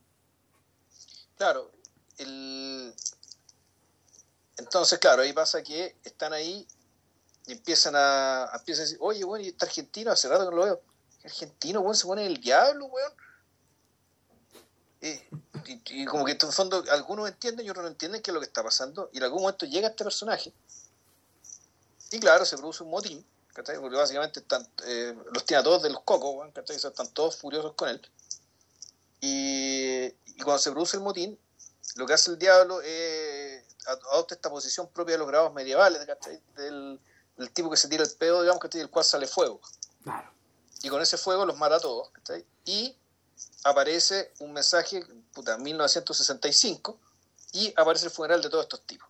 Claro, 1.36 1.70
el... 2.18 2.94
entonces, 4.56 4.98
claro, 4.98 5.22
ahí 5.22 5.32
pasa 5.32 5.62
que 5.62 5.96
están 6.04 6.32
ahí 6.32 6.66
y 7.46 7.52
empiezan 7.52 7.94
a, 7.96 8.50
empiezan 8.54 8.82
a 8.82 8.84
decir, 8.84 8.98
oye, 9.00 9.24
bueno, 9.24 9.44
y 9.44 9.48
este 9.48 9.64
argentino, 9.64 10.10
hace 10.10 10.28
rato 10.28 10.44
que 10.44 10.50
no 10.50 10.56
lo 10.56 10.64
veo. 10.64 10.82
argentino, 11.24 11.80
bueno, 11.80 11.94
se 11.94 12.06
pone 12.06 12.26
el 12.26 12.40
diablo, 12.40 12.86
weón. 12.86 13.12
y, 15.00 16.04
como 16.06 16.24
que 16.24 16.32
en 16.32 16.38
el 16.40 16.52
fondo 16.52 16.82
algunos 16.90 17.28
entienden 17.28 17.66
y 17.66 17.70
otros 17.70 17.84
no 17.84 17.90
entienden 17.90 18.22
qué 18.22 18.30
es 18.30 18.34
lo 18.34 18.40
que 18.40 18.46
está 18.46 18.62
pasando. 18.62 19.10
Y 19.12 19.18
en 19.18 19.24
algún 19.24 19.42
momento 19.42 19.66
llega 19.66 19.88
este 19.88 20.04
personaje. 20.04 20.54
Y 22.14 22.20
claro, 22.20 22.44
se 22.44 22.56
produce 22.56 22.84
un 22.84 22.90
motín. 22.90 23.26
Porque 23.54 23.96
básicamente 23.96 24.38
están, 24.38 24.68
eh, 24.86 25.16
los 25.32 25.44
tiene 25.44 25.60
a 25.60 25.64
todos 25.64 25.82
de 25.82 25.90
los 25.90 26.02
cocos, 26.02 26.48
están 26.68 27.08
todos 27.08 27.36
furiosos 27.36 27.74
con 27.74 27.88
él. 27.88 28.00
Y, 29.20 30.04
y 30.04 30.42
cuando 30.44 30.58
se 30.58 30.70
produce 30.70 30.96
el 30.96 31.02
motín, 31.02 31.38
lo 31.96 32.06
que 32.06 32.12
hace 32.12 32.30
el 32.30 32.38
diablo 32.38 32.80
es 32.82 33.64
adopta 33.86 34.34
esta 34.34 34.48
posición 34.48 34.88
propia 34.88 35.14
de 35.14 35.18
los 35.18 35.28
grabados 35.28 35.52
medievales, 35.54 36.06
Del, 36.54 37.00
del, 37.36 37.50
tipo 37.50 37.68
que 37.68 37.76
se 37.76 37.88
tira 37.88 38.04
el 38.04 38.10
pedo, 38.12 38.42
digamos, 38.42 38.62
que 38.62 38.78
del 38.78 38.90
cual 38.90 39.04
sale 39.04 39.26
fuego. 39.26 39.60
Claro. 40.04 40.30
Y 40.82 40.88
con 40.88 41.02
ese 41.02 41.16
fuego 41.16 41.44
los 41.44 41.58
mata 41.58 41.76
a 41.76 41.80
todos. 41.80 42.10
Y 42.64 42.96
aparece 43.64 44.32
un 44.38 44.52
mensaje, 44.52 45.04
puta, 45.32 45.58
1965, 45.58 46.96
y 47.52 47.74
aparece 47.76 48.06
el 48.06 48.12
funeral 48.12 48.40
de 48.40 48.50
todos 48.50 48.64
estos 48.64 48.82
tipos. 48.82 49.08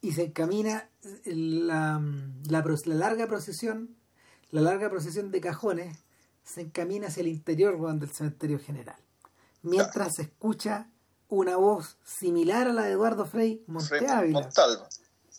Y 0.00 0.12
se 0.12 0.24
encamina 0.24 0.88
la, 1.24 2.00
la, 2.48 2.64
la 2.64 2.94
larga 2.94 3.26
procesión, 3.26 3.96
la 4.50 4.62
larga 4.62 4.88
procesión 4.88 5.30
de 5.30 5.40
cajones, 5.40 5.98
se 6.44 6.62
encamina 6.62 7.08
hacia 7.08 7.20
el 7.20 7.28
interior 7.28 7.78
del 7.98 8.10
cementerio 8.10 8.58
general 8.58 8.96
mientras 9.62 10.16
se 10.16 10.22
escucha 10.22 10.88
una 11.28 11.56
voz 11.56 11.96
similar 12.04 12.68
a 12.68 12.72
la 12.72 12.82
de 12.82 12.92
Eduardo 12.92 13.24
Frei 13.26 13.62
Monteávila. 13.66 14.40
Montalva. 14.40 14.88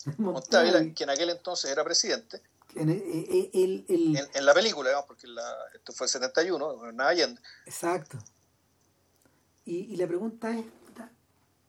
Monteávila, 0.17 0.93
que 0.93 1.03
en 1.03 1.09
aquel 1.09 1.29
entonces 1.29 1.71
era 1.71 1.83
presidente. 1.83 2.41
En, 2.73 2.89
en, 2.89 4.45
la 4.45 4.53
película, 4.53 4.89
digamos, 4.89 5.05
porque 5.05 5.27
esto 5.75 5.91
fue 5.91 6.05
el 6.05 6.11
71, 6.11 6.91
nada 6.93 7.09
Allende. 7.09 7.41
Exacto. 7.65 8.17
Y, 9.65 9.97
la 9.97 10.07
pregunta 10.07 10.57
es, 10.57 10.65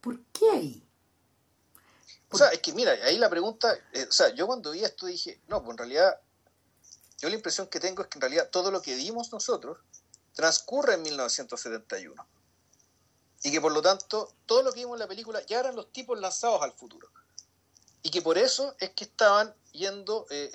¿por 0.00 0.20
qué 0.26 0.50
ahí? 0.50 0.88
O 2.32 2.38
sea, 2.38 2.48
es 2.48 2.60
que 2.60 2.72
mira, 2.72 2.92
ahí 3.04 3.18
la 3.18 3.28
pregunta, 3.28 3.76
eh, 3.92 4.06
o 4.08 4.12
sea, 4.12 4.30
yo 4.30 4.46
cuando 4.46 4.70
vi 4.70 4.82
esto 4.84 5.06
dije, 5.06 5.40
no, 5.48 5.62
pues 5.62 5.72
en 5.72 5.78
realidad, 5.78 6.18
yo 7.18 7.28
la 7.28 7.34
impresión 7.34 7.66
que 7.66 7.78
tengo 7.78 8.02
es 8.02 8.08
que 8.08 8.16
en 8.16 8.22
realidad 8.22 8.48
todo 8.50 8.70
lo 8.70 8.80
que 8.80 8.94
vimos 8.94 9.30
nosotros 9.32 9.78
transcurre 10.32 10.94
en 10.94 11.02
1971 11.02 12.26
y 13.44 13.50
que 13.50 13.60
por 13.60 13.72
lo 13.72 13.82
tanto 13.82 14.32
todo 14.46 14.62
lo 14.62 14.72
que 14.72 14.80
vimos 14.80 14.94
en 14.94 15.00
la 15.00 15.08
película 15.08 15.44
ya 15.46 15.60
eran 15.60 15.76
los 15.76 15.92
tipos 15.92 16.18
lanzados 16.18 16.62
al 16.62 16.72
futuro. 16.72 17.10
Y 18.02 18.10
que 18.10 18.22
por 18.22 18.38
eso 18.38 18.74
es 18.80 18.90
que 18.90 19.04
estaban 19.04 19.54
yendo 19.72 20.26
eh, 20.30 20.50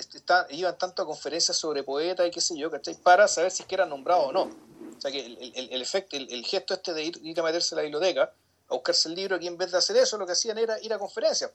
iban 0.50 0.78
tanto 0.78 1.02
a 1.02 1.06
conferencias 1.06 1.58
sobre 1.58 1.84
poetas 1.84 2.28
y 2.28 2.32
qué 2.32 2.42
sé 2.42 2.58
yo 2.58 2.70
para 3.04 3.28
saber 3.28 3.52
si 3.52 3.64
es 3.64 3.68
que 3.68 3.76
eran 3.76 3.90
nombrados 3.90 4.28
o 4.28 4.32
no. 4.32 4.44
O 4.44 5.02
sea 5.02 5.12
que 5.12 5.26
el, 5.26 5.82
efecto 5.82 6.18
el, 6.18 6.44
gesto 6.46 6.74
este 6.74 6.94
de 6.94 7.04
ir, 7.04 7.40
a 7.40 7.44
meterse 7.44 7.76
a 7.76 7.78
la 7.78 7.82
biblioteca 7.84 8.34
a 8.70 8.74
buscarse 8.74 9.10
el 9.10 9.16
libro 9.16 9.36
aquí 9.36 9.48
en 9.48 9.58
vez 9.58 9.72
de 9.72 9.78
hacer 9.78 9.98
eso 9.98 10.18
lo 10.18 10.26
que 10.26 10.34
hacían 10.34 10.58
era 10.58 10.80
ir 10.82 10.94
a 10.94 11.00
conferencias 11.00 11.52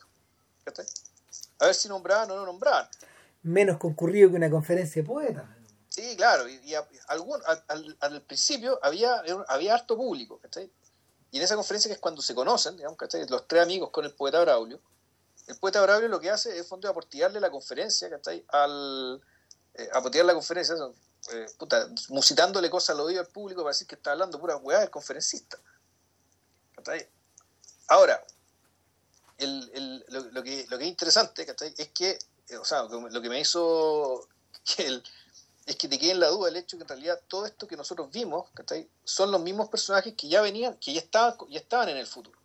a 1.59 1.67
ver 1.67 1.75
si 1.75 1.89
nombraban 1.89 2.31
o 2.31 2.37
no 2.37 2.47
nombraban 2.47 2.89
menos 3.43 3.79
concurrido 3.79 4.31
que 4.31 4.37
una 4.37 4.51
conferencia 4.51 5.03
de 5.03 5.07
poetas 5.07 5.45
Sí, 5.93 6.17
claro, 6.17 6.49
y, 6.49 6.75
algún, 7.09 7.39
al, 7.69 7.97
al, 8.01 8.23
principio 8.23 8.79
había, 8.83 9.23
había 9.47 9.75
harto 9.75 9.95
público. 9.95 10.41
Y 11.31 11.37
en 11.37 11.43
esa 11.43 11.55
conferencia 11.55 11.91
que 11.91 11.95
es 11.97 11.99
cuando 11.99 12.23
se 12.23 12.35
conocen, 12.35 12.79
digamos, 12.79 12.97
Los 13.29 13.47
tres 13.47 13.63
amigos 13.63 13.91
con 13.91 14.07
el 14.07 14.15
poeta 14.15 14.41
Braulio. 14.41 14.81
El 15.49 15.57
poeta 15.57 15.83
Braulio 15.83 16.09
lo 16.09 16.19
que 16.19 16.31
hace 16.31 16.59
es 16.59 16.67
fondo 16.67 16.89
aportillarle 16.89 17.41
la 17.41 17.51
conferencia, 17.51 18.09
¿cachai? 18.09 18.43
Al, 18.49 19.21
eh, 19.75 19.91
la 20.25 20.33
conferencia, 20.33 20.77
eh, 21.33 21.47
puta, 21.59 21.87
musitándole 22.09 22.71
cosas 22.71 22.97
al 22.97 23.01
oído 23.01 23.21
al 23.21 23.29
público 23.29 23.61
para 23.61 23.73
decir 23.73 23.87
que 23.87 23.97
está 23.97 24.13
hablando 24.13 24.41
pura 24.41 24.57
weá 24.57 24.81
del 24.81 24.91
conferencista. 24.91 25.59
Ahora, 27.89 28.25
lo, 29.39 30.43
que, 30.43 30.67
lo 30.69 30.79
que 30.79 30.85
es 30.85 30.91
interesante 30.91 31.47
es 31.77 31.89
que, 31.89 32.19
eh, 32.49 32.57
o 32.57 32.65
sea, 32.65 32.85
lo 32.85 33.23
que 33.23 33.29
me 33.29 33.41
hizo 33.41 34.29
es 35.67 35.77
que 35.77 35.89
te 35.89 35.99
quede 35.99 36.13
en 36.13 36.21
la 36.21 36.29
duda 36.29 36.49
el 36.49 36.57
hecho 36.57 36.77
que 36.77 36.83
en 36.83 36.89
realidad 36.89 37.21
todo 37.29 37.47
esto 37.47 37.67
que 37.67 37.77
nosotros 37.77 38.11
vimos 38.11 38.49
son 39.05 39.31
los 39.31 39.41
mismos 39.41 39.69
personajes 39.69 40.15
que 40.15 40.29
ya 40.29 40.41
venían, 40.41 40.77
que 40.79 40.93
ya 40.93 41.01
estaban, 41.01 41.37
ya 41.49 41.61
estaban 41.61 41.89
en 41.89 41.97
el 41.97 42.07
futuro. 42.07 42.39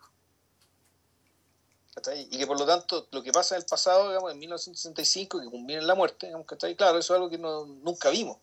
Y 2.15 2.37
que 2.37 2.45
por 2.45 2.59
lo 2.59 2.65
tanto 2.65 3.07
lo 3.11 3.23
que 3.23 3.31
pasa 3.31 3.55
en 3.55 3.61
el 3.61 3.67
pasado, 3.67 4.09
digamos, 4.09 4.31
en 4.31 4.37
1965, 4.37 5.39
que 5.39 5.73
en 5.73 5.87
la 5.87 5.95
muerte, 5.95 6.27
digamos, 6.27 6.45
claro, 6.45 6.99
eso 6.99 7.13
es 7.13 7.17
algo 7.17 7.29
que 7.29 7.39
no, 7.39 7.65
nunca 7.65 8.09
vimos. 8.11 8.37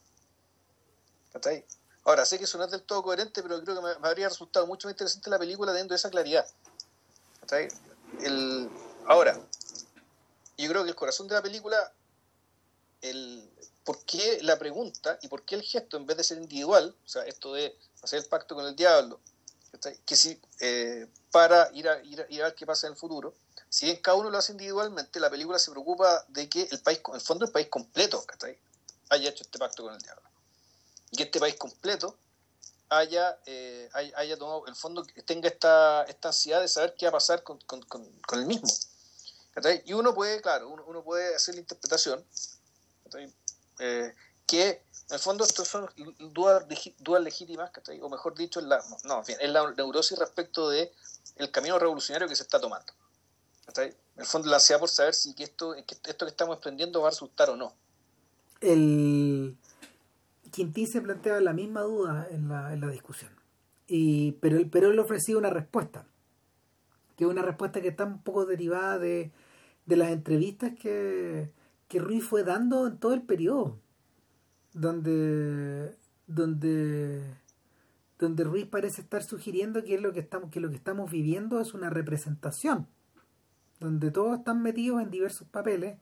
Ahora, 2.05 2.27
sé 2.27 2.39
que 2.39 2.45
eso 2.45 2.59
no 2.59 2.65
es 2.65 2.71
del 2.71 2.83
todo 2.83 3.03
coherente, 3.03 3.43
pero 3.43 3.63
creo 3.63 3.77
que 3.77 3.83
me, 3.83 4.09
habría 4.09 4.29
resultado 4.29 4.67
mucho 4.67 4.89
más 4.89 4.93
interesante 4.93 5.31
la 5.31 5.39
película 5.39 5.73
dentro 5.73 5.95
de 5.95 5.97
esa 5.97 6.11
claridad. 6.11 6.47
Ahora, 9.07 9.41
yo 10.59 10.69
creo 10.69 10.85
que 10.85 10.91
el 10.91 10.97
corazón 10.97 11.29
de 11.29 11.35
la 11.35 11.43
película, 11.43 11.93
el, 13.01 13.51
¿por 13.85 14.05
qué 14.05 14.39
la 14.43 14.59
pregunta 14.59 15.19
y 15.23 15.29
por 15.29 15.43
qué 15.43 15.55
el 15.55 15.63
gesto, 15.63 15.97
en 15.97 16.07
vez 16.07 16.17
de 16.17 16.25
ser 16.25 16.39
individual, 16.39 16.95
o 17.05 17.09
sea, 17.09 17.23
esto 17.25 17.55
de 17.55 17.77
hacer 18.03 18.21
el 18.21 18.27
pacto 18.27 18.55
con 18.55 18.67
el 18.67 18.77
diablo, 18.77 19.21
que 20.07 20.17
si 20.17 20.41
eh, 20.61 21.07
para 21.31 21.71
ir 21.73 21.89
a, 21.89 22.03
ir, 22.03 22.21
a, 22.21 22.27
ver 22.27 22.55
qué 22.55 22.67
pasa 22.67 22.87
en 22.87 22.93
el 22.93 22.99
futuro, 22.99 23.35
si 23.69 23.87
bien 23.87 23.99
cada 23.99 24.17
uno 24.17 24.31
lo 24.31 24.39
hace 24.39 24.53
individualmente, 24.53 25.19
la 25.21 25.31
película 25.31 25.59
se 25.59 25.71
preocupa 25.71 26.25
de 26.29 26.49
que 26.49 26.69
el 26.71 26.81
país, 26.81 27.01
en 27.09 27.15
el 27.15 27.21
fondo 27.21 27.45
el 27.47 27.53
país 27.53 27.69
completo, 27.69 28.25
haya 29.11 29.31
hecho 29.31 29.43
este 29.43 29.59
pacto 29.59 29.83
con 29.83 29.95
el 29.95 30.01
diablo. 30.01 30.24
Y 31.17 31.23
este 31.23 31.39
país 31.39 31.55
completo 31.57 32.17
haya, 32.89 33.39
eh, 33.47 33.89
haya, 33.93 34.37
tomado, 34.37 34.67
el 34.67 34.75
fondo, 34.75 35.05
tenga 35.25 35.49
esta, 35.49 36.05
esta 36.05 36.29
ansiedad 36.29 36.61
de 36.61 36.69
saber 36.69 36.95
qué 36.97 37.07
va 37.07 37.11
a 37.11 37.13
pasar 37.13 37.43
con, 37.43 37.59
con, 37.61 37.83
con, 37.83 38.39
el 38.39 38.47
mismo. 38.47 38.69
Y 39.85 39.93
uno 39.93 40.15
puede, 40.15 40.41
claro, 40.41 40.69
uno, 40.69 40.85
uno 40.87 41.03
puede 41.03 41.35
hacer 41.35 41.55
la 41.55 41.61
interpretación 41.61 42.25
eh, 43.79 44.15
que 44.47 44.69
en 45.09 45.15
el 45.15 45.19
fondo 45.19 45.45
estos 45.45 45.69
son 45.69 45.89
dudas, 46.19 46.65
dudas 46.99 47.23
legítimas, 47.23 47.71
o 48.01 48.09
mejor 48.09 48.35
dicho, 48.35 48.61
la, 48.61 48.83
no, 49.05 49.23
es 49.27 49.51
la 49.51 49.71
neurosis 49.73 50.19
respecto 50.19 50.69
de 50.69 50.93
el 51.37 51.51
camino 51.51 51.79
revolucionario 51.79 52.29
que 52.29 52.37
se 52.37 52.43
está 52.43 52.61
tomando. 52.61 52.93
En 53.77 53.95
el 54.17 54.27
fondo 54.27 54.49
la 54.49 54.57
ansiedad 54.57 54.81
por 54.81 54.91
saber 54.91 55.15
si 55.15 55.35
esto, 55.39 55.75
que 55.87 55.97
esto 56.11 56.27
que 56.27 56.31
estamos 56.31 56.57
emprendiendo 56.57 57.01
va 57.01 57.09
a 57.09 57.11
resultar 57.11 57.51
o 57.51 57.57
no. 57.57 57.75
El 58.61 59.57
Quintín 60.55 60.87
se 60.87 61.01
planteaba 61.01 61.41
la 61.41 61.53
misma 61.53 61.81
duda 61.81 62.29
en 62.31 62.49
la, 62.49 62.73
en 62.73 62.81
la 62.81 62.87
discusión. 62.87 63.33
Y, 63.89 64.33
pero, 64.41 64.57
pero 64.71 64.93
él 64.93 64.99
ofrecía 65.01 65.37
una 65.37 65.51
respuesta, 65.51 66.07
que 67.17 67.25
es 67.25 67.31
una 67.31 67.43
respuesta 67.43 67.83
que 67.83 67.89
está 67.89 68.05
un 68.05 68.23
poco 68.23 68.47
derivada 68.47 69.01
de, 69.01 69.33
de 69.85 69.97
las 69.97 70.11
entrevistas 70.11 70.73
que, 70.81 71.51
que 71.89 71.99
Ruiz 71.99 72.23
fue 72.23 72.45
dando 72.45 72.87
en 72.87 72.99
todo 72.99 73.15
el 73.15 73.23
periodo, 73.23 73.81
donde, 74.75 75.97
donde, 76.29 77.25
donde 78.21 78.45
Ruiz 78.45 78.67
parece 78.67 79.01
estar 79.01 79.25
sugiriendo 79.25 79.83
que, 79.83 79.97
es 79.97 80.03
lo 80.03 80.13
que, 80.13 80.21
estamos, 80.21 80.53
que 80.53 80.61
lo 80.61 80.71
que 80.71 80.77
estamos 80.77 81.11
viviendo 81.11 81.61
es 81.61 81.75
una 81.75 81.91
representación, 81.91 82.87
donde 83.81 84.13
todos 84.13 84.39
están 84.39 84.63
metidos 84.63 85.03
en 85.03 85.11
diversos 85.11 85.49
papeles, 85.49 85.99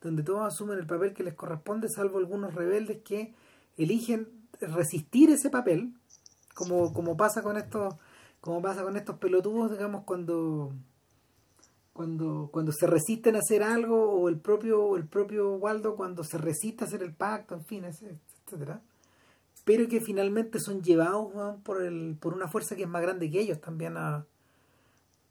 donde 0.00 0.24
todos 0.24 0.44
asumen 0.44 0.80
el 0.80 0.88
papel 0.88 1.14
que 1.14 1.22
les 1.22 1.34
corresponde, 1.34 1.88
salvo 1.88 2.18
algunos 2.18 2.52
rebeldes 2.52 3.00
que 3.04 3.32
eligen 3.76 4.28
resistir 4.60 5.30
ese 5.30 5.50
papel, 5.50 5.94
como, 6.54 6.92
como 6.92 7.16
pasa 7.16 7.42
con 7.42 7.56
estos, 7.56 7.94
como 8.40 8.60
pasa 8.62 8.82
con 8.82 8.96
estos 8.96 9.18
pelotudos, 9.18 9.70
digamos, 9.70 10.04
cuando 10.04 10.72
cuando, 11.92 12.48
cuando 12.50 12.72
se 12.72 12.86
resisten 12.86 13.36
a 13.36 13.40
hacer 13.40 13.62
algo 13.62 14.12
o 14.12 14.28
el 14.28 14.38
propio 14.38 14.96
el 14.96 15.06
propio 15.06 15.56
Waldo 15.56 15.94
cuando 15.94 16.24
se 16.24 16.38
resiste 16.38 16.84
a 16.84 16.86
hacer 16.86 17.02
el 17.02 17.12
pacto 17.12 17.54
en 17.54 17.64
fin 17.64 17.84
etcétera 17.84 18.80
pero 19.64 19.86
que 19.88 20.00
finalmente 20.00 20.58
son 20.58 20.82
llevados 20.82 21.60
por 21.62 21.82
el 21.82 22.16
por 22.18 22.34
una 22.34 22.48
fuerza 22.48 22.76
que 22.76 22.84
es 22.84 22.88
más 22.88 23.02
grande 23.02 23.30
que 23.30 23.40
ellos 23.40 23.60
también 23.60 23.96
a, 23.96 24.24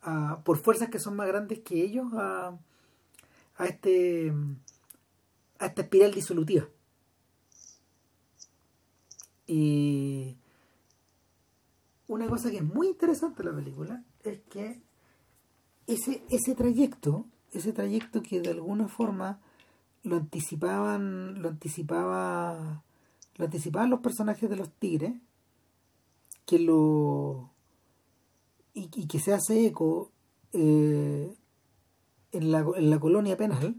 a 0.04 0.42
por 0.44 0.60
fuerzas 0.60 0.90
que 0.90 1.00
son 1.00 1.16
más 1.16 1.28
grandes 1.28 1.60
que 1.60 1.82
ellos 1.84 2.08
a, 2.14 2.58
a 3.58 3.66
este 3.66 4.32
a 5.58 5.66
esta 5.66 5.82
espiral 5.82 6.14
disolutiva 6.14 6.68
y 9.52 10.38
una 12.08 12.26
cosa 12.30 12.50
que 12.50 12.58
es 12.58 12.64
muy 12.64 12.88
interesante 12.88 13.42
en 13.42 13.50
la 13.50 13.56
película 13.56 14.02
es 14.24 14.40
que 14.50 14.82
ese, 15.88 16.24
ese 16.30 16.56
trayecto, 16.56 17.26
ese 17.52 17.74
trayecto 17.74 18.22
que 18.22 18.40
de 18.40 18.52
alguna 18.52 18.88
forma 18.88 19.42
lo 20.04 20.16
anticipaban, 20.16 21.42
lo 21.42 21.50
anticipaba, 21.50 22.82
lo 23.36 23.44
anticipaban 23.44 23.90
los 23.90 24.00
personajes 24.00 24.50
de 24.50 24.56
los 24.56 24.72
tigres, 24.72 25.16
que 26.46 26.58
lo 26.58 27.52
y, 28.74 28.88
que 29.06 29.20
se 29.20 29.34
hace 29.34 29.66
eco 29.66 30.14
eh, 30.54 31.36
en, 32.32 32.52
la, 32.54 32.66
en 32.78 32.90
la 32.90 33.00
colonia 33.02 33.36
penal, 33.36 33.76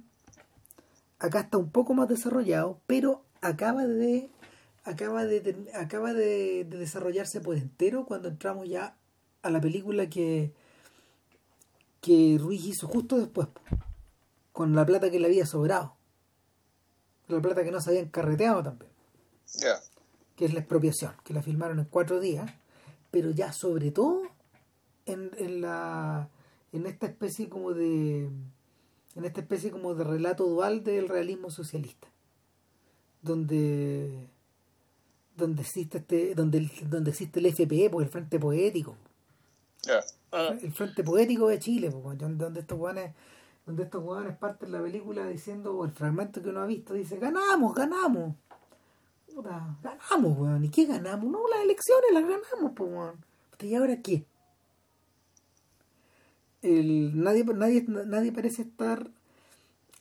acá 1.19 1.41
está 1.41 1.57
un 1.57 1.71
poco 1.71 1.95
más 1.95 2.09
desarrollado, 2.09 2.79
pero 2.87 3.23
acaba 3.41 3.87
de 3.87 4.29
acaba 4.85 5.25
de 5.25 5.71
acaba 5.75 6.13
de, 6.13 6.65
de 6.65 6.79
desarrollarse 6.79 7.41
por 7.41 7.57
entero 7.57 8.05
cuando 8.07 8.29
entramos 8.29 8.69
ya 8.69 8.97
a 9.43 9.51
la 9.51 9.61
película 9.61 10.09
que 10.09 10.53
que 12.03 12.37
Ruiz 12.39 12.67
hizo 12.67 12.89
justo 12.89 13.17
después, 13.17 13.47
con 14.53 14.75
la 14.75 14.85
plata 14.85 15.11
que 15.11 15.21
le 15.21 15.29
había 15.29 15.47
sobrado. 15.47 15.95
La 17.29 17.41
plata 17.41 17.63
que 17.63 17.71
no 17.71 17.81
se 17.81 17.91
habían 17.91 18.09
carreteado 18.09 18.63
también. 18.63 18.91
Que 20.35 20.45
es 20.45 20.53
la 20.53 20.61
expropiación, 20.61 21.13
que 21.23 21.33
la 21.33 21.43
filmaron 21.43 21.79
en 21.79 21.85
cuatro 21.85 22.19
días, 22.19 22.51
pero 23.13 23.31
ya 23.31 23.53
sobre 23.53 23.93
todo 23.93 24.23
en, 25.07 25.31
en 25.39 25.61
la 25.61 26.29
en 26.73 26.87
esta 26.87 27.07
especie 27.07 27.49
como 27.49 27.73
de 27.73 28.25
en 29.15 29.25
esta 29.25 29.41
especie 29.41 29.71
como 29.71 29.95
de 29.95 30.05
relato 30.05 30.47
dual 30.47 30.83
del 30.83 31.09
realismo 31.09 31.51
socialista 31.51 32.09
donde 33.21 34.29
donde 35.37 35.63
existe 35.63 35.99
este 35.99 36.35
donde 36.35 36.71
donde 36.89 37.11
existe 37.11 37.41
el 37.41 37.47
FPE 37.47 37.91
pues 37.91 38.07
el 38.07 38.13
frente 38.13 38.39
poético 38.39 38.97
Ah. 40.33 40.57
El 40.63 40.73
Frente 40.73 41.03
Poético 41.03 41.49
de 41.49 41.59
Chile, 41.59 41.91
donde 41.91 42.61
estos 42.61 42.79
guanes 42.79 43.13
donde 43.67 43.85
estos 43.85 44.03
guanes 44.03 44.37
parten 44.39 44.73
la 44.73 44.83
película 44.83 45.27
diciendo, 45.29 45.77
o 45.77 45.85
el 45.85 45.93
fragmento 45.93 46.43
que 46.43 46.49
uno 46.49 46.63
ha 46.63 46.67
visto 46.67 46.95
dice, 46.95 47.17
ganamos, 47.19 47.75
ganamos. 47.75 48.35
ganamos, 49.37 50.39
weón. 50.39 50.65
¿Y 50.65 50.69
qué 50.69 50.85
ganamos? 50.85 51.31
No, 51.31 51.47
las 51.49 51.63
elecciones 51.63 52.11
las 52.13 52.23
ganamos, 52.23 52.73
pues, 52.75 52.91
weón. 52.91 53.25
¿Y 53.61 53.75
ahora 53.77 54.03
qué? 54.03 54.25
El, 56.63 57.23
nadie, 57.23 57.45
nadie, 57.45 57.85
nadie 57.87 58.33
parece 58.33 58.63
estar 58.63 59.09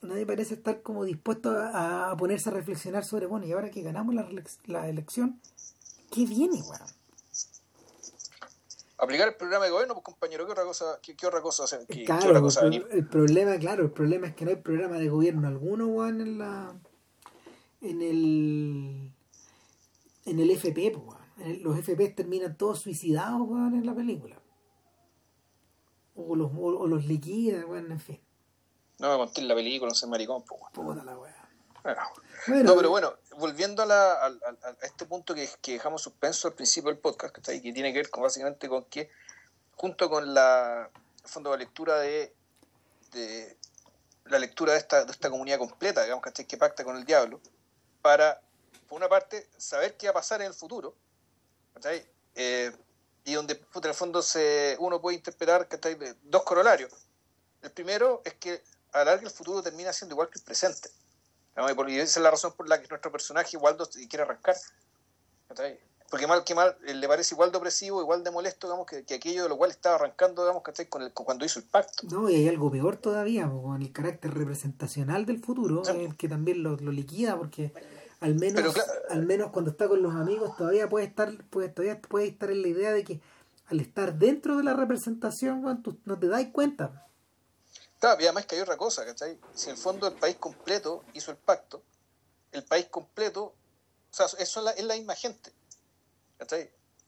nadie 0.01 0.25
parece 0.25 0.55
estar 0.55 0.81
como 0.81 1.03
dispuesto 1.03 1.51
a, 1.51 2.15
ponerse 2.17 2.49
a 2.49 2.53
reflexionar 2.53 3.05
sobre, 3.05 3.27
bueno, 3.27 3.45
y 3.45 3.51
ahora 3.51 3.69
que 3.69 3.81
ganamos 3.81 4.15
la, 4.15 4.27
la 4.65 4.89
elección, 4.89 5.39
¿qué 6.11 6.25
viene, 6.25 6.61
weón? 6.61 7.01
aplicar 9.01 9.29
el 9.29 9.35
programa 9.35 9.65
de 9.65 9.71
gobierno, 9.71 9.95
pues 9.95 10.05
compañero, 10.05 10.45
¿qué 10.45 10.51
otra 10.51 10.63
cosa, 10.63 10.99
qué, 11.01 11.25
otra 11.25 11.41
cosa 11.41 11.63
hacer? 11.63 11.87
¿Qué, 11.87 12.03
claro, 12.03 12.29
otra 12.29 12.41
cosa 12.41 12.67
el, 12.67 12.85
el, 12.91 13.07
problema, 13.07 13.57
claro, 13.57 13.83
el 13.83 13.91
problema 13.91 14.27
es 14.27 14.35
que 14.35 14.45
no 14.45 14.51
hay 14.51 14.57
programa 14.57 14.99
de 14.99 15.09
gobierno 15.09 15.47
alguno, 15.47 15.87
weón, 15.87 16.21
en 16.21 16.37
la 16.37 16.75
en 17.81 18.01
el 18.03 19.11
en 20.25 20.39
el 20.39 20.51
FP, 20.51 20.91
pues, 20.91 21.61
los 21.61 21.77
FP 21.77 22.09
terminan 22.09 22.55
todos 22.55 22.79
suicidados, 22.79 23.41
weón, 23.41 23.73
en 23.73 23.85
la 23.85 23.95
película. 23.95 24.39
O 26.15 26.35
los, 26.35 26.51
o, 26.55 26.85
los 26.85 27.05
liquidan, 27.05 27.65
weón, 27.65 27.91
en 27.91 27.99
fin. 27.99 28.19
No 29.01 29.09
me 29.09 29.17
conté 29.17 29.41
la 29.41 29.55
película, 29.55 29.89
no 29.89 29.95
sé 29.95 30.05
maricón, 30.05 30.43
pues. 30.43 30.61
Puta 30.73 31.03
la 31.03 31.17
weá. 31.17 31.35
Bueno, 31.83 32.63
no, 32.63 32.75
pero 32.75 32.91
bueno, 32.91 33.15
volviendo 33.37 33.81
a, 33.81 33.87
la, 33.87 34.25
a, 34.25 34.31
este 34.83 35.07
punto 35.07 35.33
que, 35.33 35.49
que, 35.59 35.73
dejamos 35.73 36.03
suspenso 36.03 36.47
al 36.47 36.53
principio 36.53 36.91
del 36.91 36.99
podcast, 36.99 37.35
que, 37.35 37.41
que 37.59 37.73
tiene 37.73 37.91
que 37.91 37.97
ver 37.97 38.11
con, 38.11 38.21
básicamente 38.21 38.69
con 38.69 38.85
que, 38.85 39.09
junto 39.75 40.07
con 40.07 40.35
la 40.35 40.91
fondo 41.23 41.51
de 41.51 41.57
lectura 41.57 41.99
de, 41.99 42.31
de 43.11 43.57
la 44.25 44.37
lectura 44.37 44.73
de 44.73 44.77
esta, 44.77 45.03
de 45.03 45.11
esta 45.11 45.31
comunidad 45.31 45.57
completa, 45.57 46.03
digamos, 46.03 46.23
¿cachai? 46.23 46.45
que 46.45 46.57
pacta 46.57 46.83
con 46.83 46.95
el 46.95 47.03
diablo, 47.03 47.41
para, 48.03 48.39
por 48.87 48.97
una 48.97 49.09
parte, 49.09 49.49
saber 49.57 49.97
qué 49.97 50.05
va 50.05 50.11
a 50.11 50.13
pasar 50.13 50.41
en 50.41 50.47
el 50.47 50.53
futuro, 50.53 50.95
eh, 52.35 52.71
y 53.25 53.33
donde 53.33 53.53
en 53.53 53.85
el 53.85 53.93
fondo 53.95 54.21
se, 54.21 54.75
uno 54.79 55.01
puede 55.01 55.17
interpretar 55.17 55.67
¿cachai? 55.67 55.97
dos 56.21 56.43
corolarios. 56.43 56.91
El 57.63 57.71
primero 57.71 58.21
es 58.25 58.35
que 58.35 58.63
a 58.91 58.99
la 58.99 59.05
larga 59.05 59.27
el 59.27 59.33
futuro 59.33 59.61
termina 59.61 59.93
siendo 59.93 60.15
igual 60.15 60.29
que 60.29 60.39
el 60.39 60.45
presente. 60.45 60.89
Y 61.87 61.99
esa 61.99 62.19
es 62.19 62.23
la 62.23 62.31
razón 62.31 62.53
por 62.55 62.67
la 62.69 62.81
que 62.81 62.87
nuestro 62.87 63.11
personaje 63.11 63.57
Waldo 63.57 63.87
quiere 64.09 64.23
arrancar. 64.23 64.55
Porque 66.09 66.27
mal 66.27 66.43
que 66.43 66.55
mal 66.55 66.75
le 66.83 67.07
parece 67.07 67.35
igual 67.35 67.51
de 67.51 67.57
opresivo, 67.57 68.01
igual 68.01 68.23
de 68.23 68.31
molesto, 68.31 68.67
digamos, 68.67 68.85
que, 68.85 69.13
aquello 69.13 69.43
de 69.43 69.49
lo 69.49 69.57
cual 69.57 69.71
estaba 69.71 69.95
arrancando, 69.95 70.43
digamos, 70.43 70.63
Con 70.89 71.01
el, 71.03 71.13
cuando 71.13 71.45
hizo 71.45 71.59
el 71.59 71.65
pacto. 71.65 72.07
No, 72.09 72.29
y 72.29 72.35
hay 72.35 72.47
algo 72.49 72.71
peor 72.71 72.97
todavía, 72.97 73.49
con 73.49 73.81
el 73.81 73.91
carácter 73.91 74.33
representacional 74.33 75.25
del 75.25 75.39
futuro, 75.39 75.83
el 75.87 76.17
que 76.17 76.27
también 76.27 76.63
lo, 76.63 76.75
liquida, 76.75 77.37
porque 77.37 77.73
al 78.19 78.35
menos, 78.35 78.75
al 79.09 79.25
menos 79.25 79.51
cuando 79.51 79.71
está 79.71 79.87
con 79.87 80.01
los 80.01 80.13
amigos 80.13 80.55
todavía 80.57 80.89
puede 80.89 81.05
estar, 81.05 81.31
puede, 81.45 81.69
todavía 81.69 82.01
puede 82.01 82.27
estar 82.27 82.51
en 82.51 82.61
la 82.61 82.67
idea 82.67 82.91
de 82.91 83.03
que 83.03 83.21
al 83.67 83.79
estar 83.79 84.15
dentro 84.15 84.57
de 84.57 84.63
la 84.63 84.73
representación, 84.73 85.61
no 86.03 86.19
te 86.19 86.27
das 86.27 86.45
cuenta. 86.51 87.07
Claro, 88.01 88.19
y 88.19 88.25
además 88.25 88.45
que 88.45 88.55
hay 88.55 88.61
otra 88.61 88.75
cosa, 88.75 89.05
¿cachai? 89.05 89.39
Si 89.53 89.69
en 89.69 89.77
el 89.77 89.81
fondo 89.81 90.07
el 90.07 90.15
país 90.15 90.35
completo 90.35 91.05
hizo 91.13 91.31
el 91.31 91.37
pacto, 91.37 91.81
el 92.51 92.65
país 92.65 92.87
completo, 92.87 93.43
o 93.43 94.13
sea, 94.13 94.25
eso 94.25 94.59
es 94.59 94.65
la, 94.65 94.71
es 94.71 94.83
la 94.83 94.95
misma 94.95 95.15
gente 95.15 95.53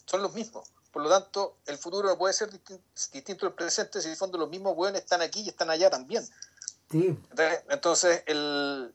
son 0.05 0.21
los 0.21 0.33
mismos. 0.33 0.69
Por 0.91 1.01
lo 1.01 1.09
tanto, 1.09 1.57
el 1.65 1.77
futuro 1.77 2.07
no 2.07 2.17
puede 2.17 2.33
ser 2.33 2.49
distinto, 2.51 3.45
del 3.45 3.55
presente 3.55 3.99
si 3.99 4.07
en 4.07 4.11
el 4.11 4.17
fondo 4.17 4.37
los 4.37 4.49
mismos 4.49 4.73
hueones 4.77 5.01
están 5.01 5.21
aquí 5.21 5.41
y 5.41 5.49
están 5.49 5.69
allá 5.69 5.89
también. 5.89 6.27
Entonces, 7.69 8.21
el, 8.27 8.93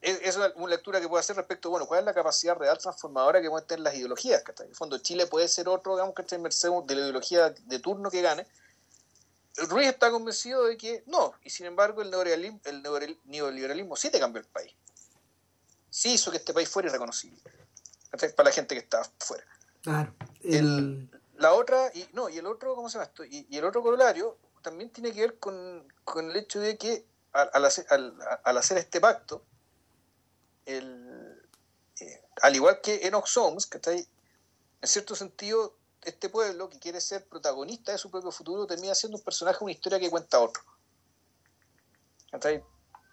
es 0.00 0.36
una 0.36 0.50
lectura 0.66 1.00
que 1.00 1.08
puede 1.08 1.20
hacer 1.20 1.36
respecto, 1.36 1.70
bueno, 1.70 1.86
cuál 1.86 2.00
es 2.00 2.06
la 2.06 2.14
capacidad 2.14 2.56
real 2.56 2.78
transformadora 2.78 3.40
que 3.40 3.48
pueden 3.48 3.66
tener 3.66 3.84
las 3.84 3.94
ideologías. 3.94 4.42
En 4.58 4.68
el 4.68 4.74
fondo, 4.74 4.98
Chile 4.98 5.26
puede 5.26 5.46
ser 5.46 5.68
otro, 5.68 5.94
digamos, 5.94 6.14
que 6.14 6.38
merced 6.38 6.70
de 6.86 6.94
la 6.96 7.00
ideología 7.02 7.50
de 7.50 7.78
turno 7.78 8.10
que 8.10 8.22
gane. 8.22 8.46
Ruiz 9.56 9.88
está 9.88 10.10
convencido 10.10 10.64
de 10.64 10.76
que 10.76 11.02
no, 11.06 11.34
y 11.42 11.50
sin 11.50 11.66
embargo 11.66 12.02
el 12.02 12.10
neoliberalismo, 12.10 12.60
el 12.64 12.82
neoliberalismo 13.24 13.96
sí 13.96 14.10
te 14.10 14.20
cambió 14.20 14.40
el 14.40 14.46
país. 14.46 14.72
Sí 15.90 16.14
hizo 16.14 16.30
que 16.30 16.36
este 16.36 16.54
país 16.54 16.68
fuera 16.68 16.88
irreconocible. 16.88 17.38
Para 18.36 18.48
la 18.48 18.52
gente 18.52 18.74
que 18.74 18.80
está 18.80 19.02
fuera. 19.18 19.44
Claro. 19.82 20.14
El... 20.42 21.10
la 21.36 21.52
otra, 21.52 21.90
y 21.94 22.08
no, 22.12 22.28
y 22.28 22.38
el 22.38 22.46
otro, 22.46 22.74
¿cómo 22.74 22.88
se 22.88 22.94
llama 22.94 23.04
esto? 23.06 23.24
Y, 23.24 23.46
el 23.50 23.64
otro 23.64 23.82
corolario 23.82 24.38
también 24.62 24.90
tiene 24.90 25.12
que 25.12 25.20
ver 25.20 25.38
con, 25.38 25.86
el 26.16 26.36
hecho 26.36 26.60
de 26.60 26.76
que 26.76 27.04
al, 27.32 27.64
hacer, 27.64 28.78
este 28.78 29.00
pacto, 29.00 29.42
el, 30.66 31.40
eh, 32.00 32.22
al 32.42 32.54
igual 32.54 32.80
que 32.80 33.06
en 33.06 33.14
Oxoms, 33.14 33.66
que 33.66 33.78
está 33.78 33.90
ahí, 33.92 34.06
en 34.82 34.88
cierto 34.88 35.14
sentido, 35.14 35.74
este 36.02 36.28
pueblo 36.28 36.68
que 36.68 36.78
quiere 36.78 37.00
ser 37.00 37.26
protagonista 37.26 37.92
de 37.92 37.98
su 37.98 38.10
propio 38.10 38.30
futuro 38.30 38.66
termina 38.66 38.94
siendo 38.94 39.18
un 39.18 39.24
personaje, 39.24 39.62
una 39.62 39.72
historia 39.72 39.98
que 39.98 40.10
cuenta 40.10 40.40
otro. 40.40 40.62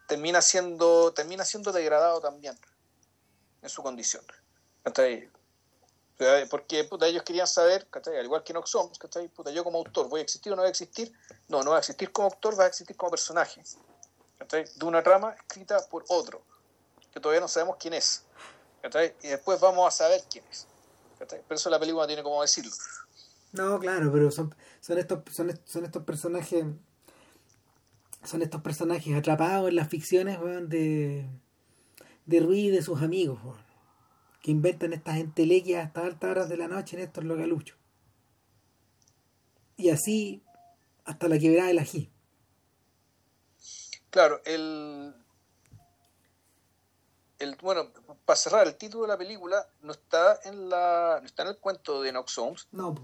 Termina 0.08 0.42
siendo, 0.42 1.14
termina 1.14 1.44
siendo 1.44 1.72
degradado 1.72 2.22
también 2.22 2.58
en 3.62 3.70
su 3.70 3.84
condición. 3.84 4.24
Porque 6.50 6.84
puta, 6.86 7.08
ellos 7.08 7.24
querían 7.24 7.48
saber, 7.48 7.88
al 7.92 8.26
igual 8.26 8.44
que 8.44 8.54
no 8.54 8.66
somos, 8.66 8.98
puta, 8.98 9.52
yo 9.52 9.64
como 9.64 9.80
autor, 9.80 10.08
¿voy 10.08 10.22
a 10.22 10.24
existir 10.24 10.54
o 10.54 10.56
no 10.56 10.62
voy 10.62 10.68
a 10.68 10.72
existir? 10.72 11.12
No, 11.48 11.60
no 11.62 11.72
voy 11.72 11.76
a 11.76 11.80
existir 11.80 12.12
como 12.12 12.30
autor, 12.30 12.56
voy 12.56 12.66
a 12.66 12.68
existir 12.68 12.96
como 12.96 13.12
personaje. 13.12 13.62
De 14.50 14.86
una 14.86 15.04
trama 15.04 15.34
escrita 15.34 15.86
por 15.90 16.06
otro, 16.08 16.42
que 17.12 17.20
todavía 17.20 17.42
no 17.42 17.48
sabemos 17.48 17.76
quién 17.78 17.94
es. 17.96 18.24
Y 19.22 19.28
después 19.28 19.60
vamos 19.60 19.88
a 19.88 19.92
saber 19.92 20.24
quién 20.30 20.46
es. 20.50 20.66
Pero 21.20 21.44
eso 21.50 21.70
la 21.70 21.80
película 21.80 22.04
no 22.04 22.08
tiene 22.08 22.24
cómo 22.24 22.42
decirlo. 22.42 22.72
No, 23.54 23.80
claro, 23.80 24.12
pero 24.12 24.30
son, 24.30 24.54
son, 24.82 24.98
estos, 24.98 25.20
son, 25.34 25.60
son 25.66 25.86
estos 25.86 26.04
personajes 26.04 26.66
son 28.24 28.42
estos 28.42 28.62
personajes 28.62 29.16
atrapados 29.16 29.70
en 29.70 29.76
las 29.76 29.88
ficciones 29.88 30.40
de, 30.70 31.30
de 32.26 32.40
Ruiz 32.40 32.66
y 32.66 32.70
de 32.72 32.82
sus 32.82 33.02
amigos 33.02 33.40
que 34.42 34.52
inventan 34.52 34.94
estas 34.94 35.18
entelequias 35.18 35.86
hasta 35.86 36.06
altas 36.06 36.32
horas 36.32 36.50
de 36.50 36.58
la 36.58 36.68
noche 36.68 36.98
en 36.98 37.04
estos 37.04 37.24
localuchos. 37.24 37.78
Y 39.78 39.90
así 39.90 40.44
hasta 41.06 41.28
la 41.28 41.40
quebrada 41.40 41.70
del 41.70 41.80
ají. 41.80 42.10
Claro, 44.10 44.42
el, 44.46 45.14
el 47.40 47.56
bueno, 47.58 47.92
para 48.26 48.38
cerrar, 48.38 48.68
el 48.68 48.76
título 48.76 49.04
de 49.04 49.10
la 49.10 49.18
película 49.18 49.68
no 49.82 49.92
está 49.92 50.40
en 50.44 50.70
la 50.70 51.20
no 51.22 51.26
está 51.26 51.44
en 51.44 51.50
el 51.50 51.58
cuento 51.58 52.02
de 52.02 52.12
Nox 52.12 52.38
Holmes. 52.38 52.68
No. 52.72 52.96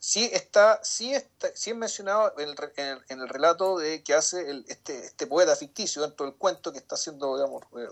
Sí 0.00 0.30
está, 0.32 0.80
sí 0.84 1.12
está, 1.12 1.48
sí 1.54 1.70
es 1.70 1.76
mencionado 1.76 2.32
en 2.38 2.50
el, 2.50 3.02
en 3.08 3.20
el, 3.20 3.28
relato 3.28 3.78
de 3.78 4.04
que 4.04 4.14
hace 4.14 4.48
el, 4.48 4.64
este, 4.68 5.06
este 5.06 5.26
poeta 5.26 5.56
ficticio 5.56 6.02
dentro 6.02 6.24
del 6.24 6.36
cuento 6.36 6.70
que 6.70 6.78
está 6.78 6.94
haciendo, 6.94 7.34
digamos, 7.34 7.64
eh, 7.76 7.88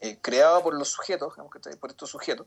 eh, 0.00 0.18
creada 0.20 0.62
por 0.62 0.74
los 0.74 0.90
sujetos, 0.90 1.34
digamos 1.34 1.52
que 1.52 1.76
por 1.76 1.90
estos 1.90 2.10
sujetos, 2.10 2.46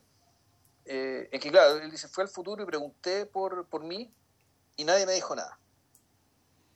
eh, 0.86 1.28
en 1.32 1.40
que 1.42 1.52
claro, 1.52 1.78
él 1.78 1.92
dice, 1.92 2.08
fue 2.08 2.24
al 2.24 2.30
futuro 2.30 2.64
y 2.64 2.66
pregunté 2.66 3.26
por, 3.26 3.66
por 3.68 3.84
mí 3.84 4.14
y 4.78 4.86
nadie 4.86 5.06
me 5.06 5.14
dijo 5.14 5.36
nada. 5.36 5.60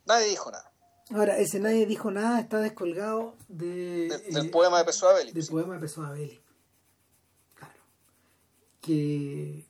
Nadie 0.06 0.28
dijo 0.28 0.52
nada. 0.52 0.72
Ahora, 1.12 1.38
ese 1.38 1.60
nadie 1.60 1.86
dijo 1.86 2.10
nada 2.12 2.40
está 2.40 2.60
descolgado 2.60 3.36
de, 3.48 4.10
del 4.32 4.50
poema 4.50 4.80
de 4.80 4.86
Pessoa 4.86 5.14
Belli. 5.14 5.32
Del 5.32 5.48
poema 5.48 5.76
de 5.76 5.80
Pessoa 5.80 6.12
Belli. 6.12 6.40
Claro. 7.54 7.74
Que, 8.82 9.66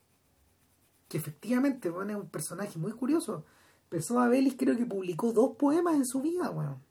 que 1.08 1.18
efectivamente 1.18 1.90
bueno, 1.90 2.12
es 2.12 2.18
un 2.18 2.30
personaje 2.30 2.80
muy 2.80 2.94
curioso. 2.94 3.46
Pessoa 3.90 4.28
Belli 4.30 4.56
creo 4.56 4.78
que 4.78 4.86
publicó 4.86 5.34
dos 5.34 5.58
poemas 5.58 5.96
en 5.96 6.06
su 6.06 6.22
vida, 6.22 6.50
bueno. 6.50 6.82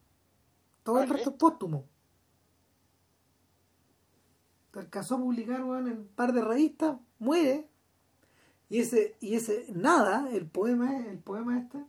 Todo 0.83 1.03
el 1.03 1.09
resto 1.09 1.31
es 1.31 1.37
póstumo 1.37 1.87
alcanzó 4.79 5.17
a 5.17 5.19
publicar 5.19 5.61
en 5.61 5.67
un 5.67 6.09
par 6.15 6.33
de 6.33 6.43
revistas, 6.43 6.99
muere. 7.19 7.69
Y 8.69 8.81
ese, 8.81 9.17
y 9.21 9.35
ese 9.35 9.67
nada, 9.75 10.29
el 10.33 10.47
poema, 10.47 11.07
el 11.07 11.19
poema 11.19 11.59
este, 11.59 11.85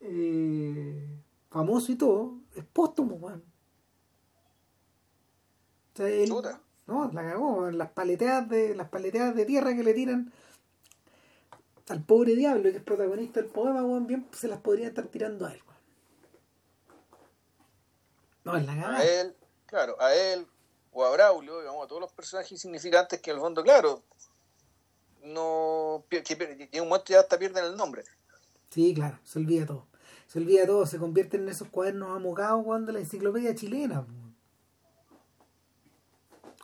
eh, 0.00 1.06
famoso 1.50 1.92
y 1.92 1.96
todo, 1.96 2.38
es 2.54 2.64
póstumo, 2.64 3.16
weón. 3.16 3.44
no, 6.86 7.10
la 7.12 7.22
cagó, 7.22 7.70
las 7.70 7.90
paleteadas 7.90 8.48
de, 8.48 8.74
las 8.74 8.88
paleteadas 8.88 9.34
de 9.34 9.44
tierra 9.44 9.74
que 9.74 9.82
le 9.82 9.94
tiran 9.94 10.32
al 11.88 12.04
pobre 12.04 12.36
diablo 12.36 12.62
que 12.70 12.76
es 12.76 12.82
protagonista 12.82 13.40
del 13.40 13.50
poema, 13.50 13.82
weón, 13.82 14.06
bien 14.06 14.28
se 14.32 14.48
las 14.48 14.60
podría 14.60 14.88
estar 14.88 15.08
tirando 15.08 15.46
a 15.46 15.52
él, 15.52 15.60
No, 18.44 18.56
es 18.56 18.64
la 18.64 18.74
cagada. 18.74 18.98
A 18.98 19.04
él, 19.04 19.36
claro, 19.66 20.00
a 20.00 20.14
él, 20.14 20.46
o 20.92 21.04
a 21.04 21.10
Braulio, 21.10 21.58
digamos, 21.60 21.84
a 21.84 21.88
todos 21.88 22.00
los 22.00 22.12
personajes 22.12 22.52
insignificantes 22.52 23.20
que 23.20 23.32
el 23.32 23.38
fondo, 23.38 23.62
claro, 23.62 24.04
no 25.24 26.04
que, 26.08 26.68
en 26.72 26.82
un 26.82 26.88
momento 26.88 27.12
ya 27.12 27.20
hasta 27.20 27.38
pierden 27.38 27.64
el 27.64 27.76
nombre. 27.76 28.04
Sí, 28.70 28.94
claro, 28.94 29.18
se 29.24 29.40
olvida 29.40 29.66
todo. 29.66 29.89
Se 30.30 30.38
olvida 30.38 30.64
todo, 30.64 30.86
se 30.86 30.96
convierten 30.96 31.42
en 31.42 31.48
esos 31.48 31.66
cuadernos 31.66 32.12
amogados 32.12 32.64
cuando 32.64 32.92
la 32.92 33.00
enciclopedia 33.00 33.52
chilena. 33.52 34.06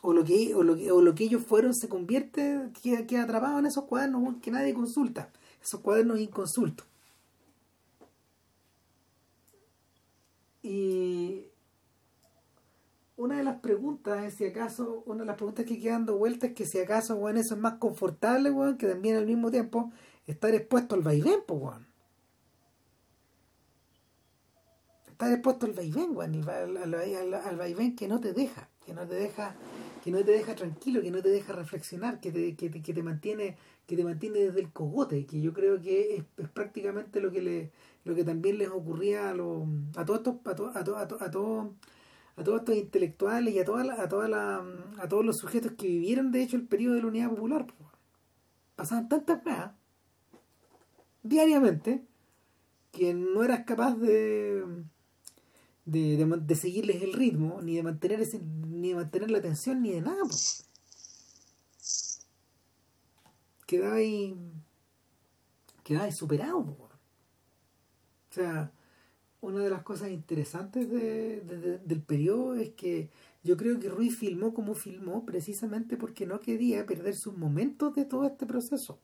O 0.02 0.12
lo, 0.12 0.22
que, 0.22 0.54
o, 0.54 0.62
lo 0.62 0.76
que, 0.76 0.92
o 0.92 1.02
lo 1.02 1.16
que 1.16 1.24
ellos 1.24 1.42
fueron 1.44 1.74
se 1.74 1.88
convierte, 1.88 2.70
queda, 2.80 3.08
queda 3.08 3.24
atrapado 3.24 3.58
en 3.58 3.66
esos 3.66 3.82
cuadernos 3.86 4.36
que 4.40 4.52
nadie 4.52 4.72
consulta. 4.72 5.32
Esos 5.60 5.80
cuadernos 5.80 6.20
inconsultos. 6.20 6.86
Y 10.62 11.46
una 13.16 13.38
de 13.38 13.42
las 13.42 13.58
preguntas 13.58 14.22
es 14.26 14.34
si 14.34 14.44
acaso, 14.44 15.02
una 15.06 15.22
de 15.22 15.26
las 15.26 15.36
preguntas 15.36 15.64
que 15.66 15.80
quedan 15.80 16.06
dando 16.06 16.18
vueltas 16.18 16.50
es 16.50 16.56
que 16.56 16.66
si 16.66 16.78
acaso, 16.78 17.16
bueno, 17.16 17.40
eso 17.40 17.56
es 17.56 17.60
más 17.60 17.78
confortable, 17.78 18.52
weón, 18.52 18.78
que 18.78 18.86
también 18.86 19.16
al 19.16 19.26
mismo 19.26 19.50
tiempo 19.50 19.90
estar 20.28 20.54
expuesto 20.54 20.94
al 20.94 21.02
vaivén, 21.02 21.40
pues, 21.44 21.60
weón. 21.60 21.95
Estar 25.16 25.32
expuesto 25.32 25.64
al 25.64 25.72
vaivén, 25.72 26.14
weón, 26.14 26.46
al, 26.46 27.34
al, 27.34 27.56
vaivén 27.56 27.96
que 27.96 28.06
no 28.06 28.20
te 28.20 28.34
deja, 28.34 28.68
que 28.84 28.92
no 28.92 29.06
te 29.06 29.14
deja, 29.14 29.56
que 30.04 30.10
no 30.10 30.22
te 30.22 30.30
deja 30.32 30.54
tranquilo, 30.54 31.00
que 31.00 31.10
no 31.10 31.22
te 31.22 31.30
deja 31.30 31.54
reflexionar, 31.54 32.20
que 32.20 32.30
te, 32.30 32.54
que 32.54 32.68
te, 32.68 33.02
mantiene, 33.02 33.56
que 33.86 33.96
te 33.96 34.04
mantiene 34.04 34.40
desde 34.40 34.60
el 34.60 34.70
cogote, 34.72 35.24
que 35.24 35.40
yo 35.40 35.54
creo 35.54 35.80
que 35.80 36.16
es, 36.16 36.48
prácticamente 36.50 37.22
lo 37.22 37.32
que 37.32 37.40
le, 37.40 37.72
lo 38.04 38.14
que 38.14 38.24
también 38.24 38.58
les 38.58 38.68
ocurría 38.68 39.30
a 39.30 39.34
los, 39.34 39.66
a 39.96 40.04
todos 40.04 40.18
estos, 40.18 40.36
a, 40.44 40.78
a, 40.78 41.00
a, 41.00 41.24
a 41.24 41.30
todos 41.30 41.68
a 42.36 42.44
todos 42.44 42.60
estos 42.60 42.76
intelectuales 42.76 43.54
y 43.54 43.58
a, 43.58 43.64
toda 43.64 44.02
a, 44.02 44.08
toda 44.10 44.28
la, 44.28 44.62
a 44.98 45.08
todos 45.08 45.24
los 45.24 45.38
sujetos 45.38 45.72
que 45.78 45.86
vivieron, 45.86 46.30
de 46.30 46.42
hecho, 46.42 46.56
el 46.58 46.66
periodo 46.66 46.96
de 46.96 47.00
la 47.00 47.08
Unidad 47.08 47.30
Popular. 47.30 47.66
Pasaban 48.74 49.08
tantas 49.08 49.40
cosas 49.42 49.72
diariamente 51.22 52.04
que 52.92 53.14
no 53.14 53.42
eras 53.42 53.64
capaz 53.64 53.94
de, 53.96 54.62
de, 55.86 56.16
de, 56.24 56.54
seguirles 56.56 57.00
el 57.02 57.12
ritmo, 57.12 57.60
ni 57.62 57.76
de 57.76 57.82
mantener 57.82 58.20
ese, 58.20 58.40
ni 58.40 58.90
de 58.90 58.96
mantener 58.96 59.30
la 59.30 59.38
atención, 59.38 59.82
ni 59.82 59.92
de 59.92 60.02
nada. 60.02 60.22
Ahí, 63.92 64.36
quedaba 65.82 66.06
ahí 66.06 66.12
superado. 66.12 66.58
O 66.60 66.88
sea, 68.30 68.72
una 69.40 69.60
de 69.60 69.70
las 69.70 69.82
cosas 69.82 70.10
interesantes 70.10 70.90
de, 70.90 71.80
del 71.84 72.02
periodo 72.02 72.54
es 72.56 72.70
que 72.70 73.10
yo 73.44 73.56
creo 73.56 73.78
que 73.78 73.88
Ruiz 73.88 74.16
filmó 74.16 74.52
como 74.52 74.74
filmó 74.74 75.24
precisamente 75.24 75.96
porque 75.96 76.26
no 76.26 76.40
quería 76.40 76.84
perder 76.84 77.14
sus 77.14 77.36
momentos 77.36 77.94
de 77.94 78.04
todo 78.04 78.26
este 78.26 78.44
proceso 78.44 78.98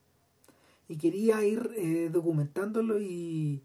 y 0.87 0.97
quería 0.97 1.43
ir 1.45 1.71
eh, 1.75 2.09
documentándolo 2.11 3.01
y, 3.01 3.63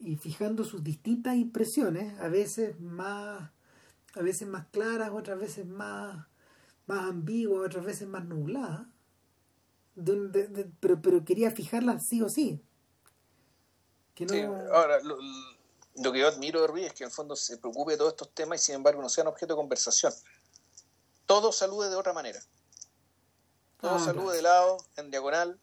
y 0.00 0.16
fijando 0.16 0.64
sus 0.64 0.82
distintas 0.82 1.36
impresiones, 1.36 2.18
a 2.20 2.28
veces 2.28 2.78
más, 2.80 3.50
a 4.14 4.22
veces 4.22 4.48
más 4.48 4.66
claras, 4.68 5.10
otras 5.12 5.38
veces 5.38 5.66
más, 5.66 6.26
más 6.86 7.08
ambiguas, 7.08 7.66
otras 7.66 7.84
veces 7.84 8.08
más 8.08 8.24
nubladas, 8.24 8.86
pero, 10.80 11.02
pero 11.02 11.24
quería 11.24 11.50
fijarlas 11.50 12.06
sí 12.06 12.22
o 12.22 12.28
sí. 12.28 12.62
Que 14.14 14.26
no... 14.26 14.54
ahora, 14.72 15.00
lo, 15.00 15.18
lo, 16.02 16.12
que 16.12 16.20
yo 16.20 16.28
admiro 16.28 16.60
de 16.60 16.66
Ruiz 16.66 16.86
es 16.86 16.92
que 16.92 17.04
en 17.04 17.10
el 17.10 17.14
fondo 17.14 17.36
se 17.36 17.56
preocupe 17.58 17.92
de 17.92 17.98
todos 17.98 18.12
estos 18.12 18.32
temas 18.32 18.62
y 18.62 18.66
sin 18.66 18.76
embargo 18.76 19.02
no 19.02 19.08
sean 19.08 19.26
objeto 19.26 19.54
de 19.54 19.58
conversación. 19.58 20.12
Todo 21.26 21.52
salude 21.52 21.90
de 21.90 21.96
otra 21.96 22.12
manera. 22.12 22.40
Todo 23.80 23.94
ah, 23.94 24.00
salude 24.00 24.36
de 24.36 24.42
lado, 24.42 24.78
en 24.96 25.10
diagonal, 25.10 25.60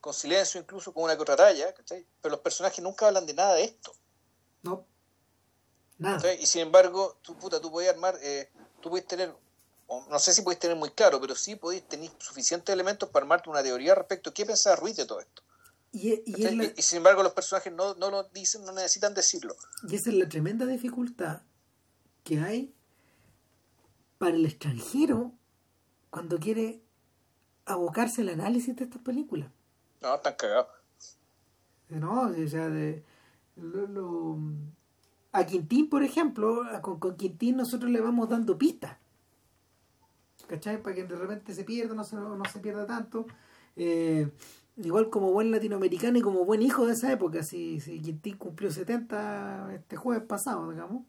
con 0.00 0.14
silencio 0.14 0.60
incluso, 0.60 0.92
con 0.92 1.04
una 1.04 1.16
que 1.16 1.22
otra 1.22 1.36
talla, 1.36 1.72
¿cachai? 1.74 2.06
Pero 2.20 2.32
los 2.32 2.40
personajes 2.40 2.82
nunca 2.82 3.06
hablan 3.06 3.26
de 3.26 3.34
nada 3.34 3.54
de 3.54 3.64
esto. 3.64 3.92
No. 4.62 4.86
Nada. 5.98 6.34
Y 6.34 6.46
sin 6.46 6.62
embargo, 6.62 7.18
tú, 7.22 7.36
puta, 7.36 7.60
tú 7.60 7.70
podías 7.70 7.94
armar, 7.94 8.16
eh, 8.22 8.50
tú 8.80 8.90
puedes 8.90 9.06
tener, 9.06 9.34
no 9.88 10.18
sé 10.18 10.32
si 10.32 10.42
puedes 10.42 10.60
tener 10.60 10.76
muy 10.76 10.90
claro, 10.90 11.20
pero 11.20 11.34
sí 11.34 11.56
podés 11.56 11.86
tener 11.88 12.10
suficientes 12.18 12.72
elementos 12.72 13.08
para 13.08 13.24
armarte 13.24 13.50
una 13.50 13.62
teoría 13.62 13.94
respecto 13.94 14.30
a 14.30 14.34
qué 14.34 14.46
pensaba 14.46 14.76
Ruiz 14.76 14.96
de 14.96 15.06
todo 15.06 15.20
esto. 15.20 15.42
Y, 15.90 16.22
y, 16.26 16.82
sin 16.82 16.98
embargo 16.98 17.22
los 17.22 17.32
personajes 17.32 17.72
no, 17.72 17.94
no 17.94 18.10
lo 18.10 18.24
dicen, 18.24 18.62
no 18.64 18.72
necesitan 18.72 19.14
decirlo. 19.14 19.56
Y 19.88 19.96
esa 19.96 20.10
es 20.10 20.16
la 20.16 20.28
tremenda 20.28 20.66
dificultad 20.66 21.40
que 22.24 22.38
hay 22.40 22.74
para 24.18 24.36
el 24.36 24.44
extranjero 24.44 25.32
cuando 26.10 26.38
quiere 26.38 26.82
abocarse 27.64 28.20
al 28.20 28.28
análisis 28.28 28.76
de 28.76 28.84
estas 28.84 29.00
películas. 29.02 29.50
No, 30.00 30.14
están 30.14 30.34
cagados. 30.36 30.68
No, 31.88 32.22
o 32.22 32.48
sea, 32.48 32.68
de, 32.68 33.02
a 35.32 35.46
Quintín, 35.46 35.88
por 35.88 36.02
ejemplo, 36.02 36.62
con, 36.82 37.16
Quintín 37.16 37.56
nosotros 37.56 37.90
le 37.90 38.00
vamos 38.00 38.28
dando 38.28 38.58
pistas. 38.58 38.96
¿Cachai? 40.46 40.82
Para 40.82 40.94
que 40.94 41.04
de 41.04 41.16
repente 41.16 41.54
se 41.54 41.64
pierda, 41.64 41.94
no 41.94 42.04
se, 42.04 42.16
no 42.16 42.44
se 42.50 42.60
pierda 42.60 42.86
tanto. 42.86 43.26
Eh, 43.76 44.30
igual 44.76 45.10
como 45.10 45.32
buen 45.32 45.50
latinoamericano 45.50 46.18
y 46.18 46.22
como 46.22 46.44
buen 46.44 46.62
hijo 46.62 46.86
de 46.86 46.92
esa 46.92 47.12
época, 47.12 47.42
si, 47.42 47.80
si 47.80 48.00
Quintín 48.00 48.36
cumplió 48.36 48.70
70 48.70 49.74
este 49.74 49.96
jueves 49.96 50.24
pasado, 50.26 50.70
digamos, 50.70 51.04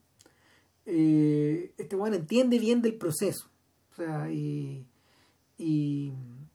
eh, 0.86 1.74
este 1.78 1.96
bueno 1.96 2.16
entiende 2.16 2.58
bien 2.60 2.82
del 2.82 2.96
proceso. 2.96 3.50
O 3.92 3.96
sea, 3.96 4.30
y 4.32 4.86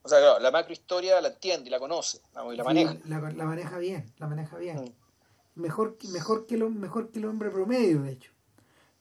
o 0.05 0.07
sea, 0.07 0.19
claro, 0.19 0.39
la 0.39 0.51
macrohistoria 0.51 1.19
la 1.19 1.29
entiende 1.29 1.67
y 1.67 1.71
la 1.71 1.79
conoce, 1.79 2.21
y 2.53 2.55
la 2.55 2.63
maneja. 2.63 2.95
La, 3.05 3.19
maneja 3.19 3.79
bien, 3.79 4.13
la 4.19 4.27
maneja 4.27 4.55
bien. 4.55 4.77
Mm. 4.77 5.61
Mejor, 5.61 5.97
mejor, 6.11 6.45
que 6.45 6.57
lo, 6.57 6.69
mejor 6.69 7.09
que 7.09 7.17
el 7.17 7.25
hombre 7.25 7.49
promedio, 7.49 8.03
de 8.03 8.11
hecho. 8.11 8.31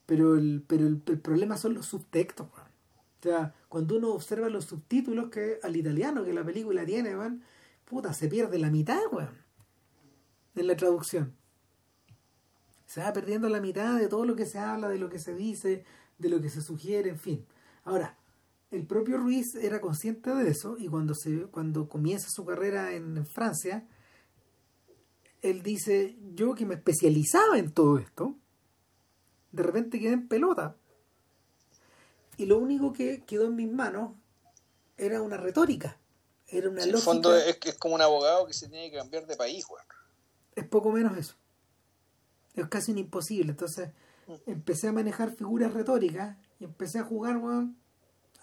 Pero 0.07 0.35
el, 0.37 0.65
pero 0.67 0.87
el, 0.87 0.99
problema 0.99 1.59
son 1.59 1.75
los 1.75 1.85
subtextos, 1.85 2.47
O 2.47 3.23
sea, 3.23 3.55
cuando 3.69 3.97
uno 3.97 4.15
observa 4.15 4.49
los 4.49 4.65
subtítulos 4.65 5.29
que 5.29 5.59
al 5.63 5.77
italiano 5.77 6.25
que 6.25 6.33
la 6.33 6.43
película 6.43 6.87
tiene, 6.87 7.15
van, 7.15 7.45
puta, 7.85 8.15
se 8.15 8.29
pierde 8.29 8.59
la 8.59 8.71
mitad, 8.71 9.03
weón. 9.13 9.45
En 10.55 10.67
la 10.67 10.75
traducción. 10.75 11.37
Se 12.87 13.03
va 13.03 13.13
perdiendo 13.13 13.51
la 13.51 13.61
mitad 13.61 13.99
de 13.99 14.09
todo 14.09 14.25
lo 14.25 14.37
que 14.37 14.47
se 14.47 14.59
habla, 14.59 14.89
de 14.89 14.99
lo 14.99 15.11
que 15.11 15.19
se 15.19 15.35
dice, 15.35 15.85
de 16.17 16.29
lo 16.31 16.41
que 16.41 16.49
se 16.49 16.63
sugiere, 16.63 17.11
en 17.11 17.19
fin. 17.19 17.47
Ahora, 17.85 18.17
el 18.71 18.87
propio 18.87 19.19
Ruiz 19.19 19.55
era 19.55 19.81
consciente 19.81 20.35
de 20.35 20.51
eso 20.51 20.77
y 20.79 20.89
cuando, 20.89 21.15
se, 21.15 21.43
cuando 21.47 21.89
comienza 21.89 22.29
su 22.29 22.45
carrera 22.45 22.93
en, 22.93 23.25
Francia, 23.27 23.87
él 25.43 25.63
dice, 25.63 26.17
yo 26.35 26.55
que 26.55 26.67
me 26.67 26.75
especializaba 26.75 27.59
en 27.59 27.73
todo 27.73 27.99
esto, 27.99 28.37
de 29.53 29.63
repente 29.63 30.01
quedé 30.01 30.15
en 30.15 30.27
pelota. 30.27 30.77
Y 32.37 32.47
lo 32.47 32.59
único 32.59 32.93
que 32.93 33.23
quedó 33.25 33.47
en 33.47 33.55
mis 33.55 33.71
manos 33.71 34.13
era 34.97 35.23
una 35.23 35.37
retórica. 35.37 35.99
Era 36.49 36.69
una 36.69 36.83
En 36.83 36.91
el 36.91 36.99
fondo 36.99 37.37
es, 37.37 37.59
es 37.65 37.75
como 37.77 37.95
un 37.95 38.03
abogado 38.03 38.47
que 38.47 38.55
se 38.55 38.69
tiene 38.69 38.91
que 38.91 38.97
cambiar 38.97 39.27
de 39.27 39.37
país, 39.37 39.65
Es 40.57 40.67
poco 40.67 40.91
menos 40.91 41.17
eso. 41.17 41.35
Es 42.55 42.67
casi 42.69 42.91
un 42.91 42.99
imposible. 42.99 43.53
Entonces 43.53 43.91
mm. 44.27 44.51
empecé 44.51 44.89
a 44.89 44.93
manejar 44.93 45.37
figuras 45.37 45.73
retóricas 45.73 46.37
y 46.59 46.65
empecé 46.65 46.99
a 46.99 47.05
jugar, 47.05 47.37
weón, 47.37 47.77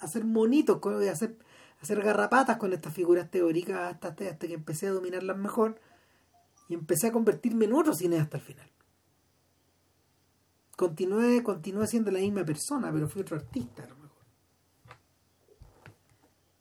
hacer 0.01 0.25
monitos, 0.25 0.79
hacer, 1.09 1.37
hacer 1.81 2.01
garrapatas 2.01 2.57
con 2.57 2.73
estas 2.73 2.93
figuras 2.93 3.29
teóricas 3.31 3.93
hasta, 3.93 4.09
hasta 4.09 4.47
que 4.47 4.53
empecé 4.53 4.87
a 4.87 4.91
dominarlas 4.91 5.37
mejor 5.37 5.79
y 6.67 6.73
empecé 6.73 7.07
a 7.07 7.11
convertirme 7.11 7.65
en 7.65 7.73
otro 7.73 7.93
cineasta 7.93 8.37
al 8.37 8.43
final. 8.43 8.69
Continué, 10.75 11.43
continué 11.43 11.87
siendo 11.87 12.11
la 12.11 12.19
misma 12.19 12.43
persona, 12.43 12.91
pero 12.91 13.07
fui 13.07 13.21
otro 13.21 13.37
artista 13.37 13.83
a 13.83 13.87
lo 13.87 13.95
mejor. 13.95 14.25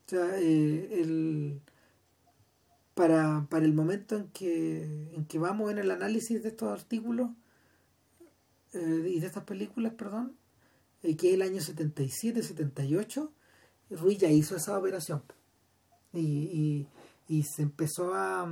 O 0.05 0.09
sea, 0.11 0.39
eh, 0.41 1.01
el, 1.01 1.63
para, 2.95 3.47
para 3.49 3.65
el 3.65 3.73
momento 3.73 4.17
en 4.17 4.29
que, 4.29 5.13
en 5.15 5.25
que 5.25 5.39
vamos 5.39 5.71
en 5.71 5.79
el 5.79 5.91
análisis 5.91 6.43
de 6.43 6.51
estos 6.51 6.69
artículos 6.69 7.31
eh, 8.73 9.13
y 9.15 9.21
de 9.21 9.27
estas 9.27 9.45
películas, 9.45 9.95
perdón, 9.95 10.37
eh, 11.03 11.17
que 11.17 11.35
el 11.35 11.43
año 11.43 11.61
77, 11.61 12.43
78, 12.43 13.33
Ruiz 13.91 14.19
ya 14.19 14.29
hizo 14.29 14.57
esa 14.57 14.79
operación. 14.79 15.23
Y, 16.13 16.87
y, 17.29 17.43
se 17.45 17.63
empezó 17.63 18.13
a, 18.15 18.43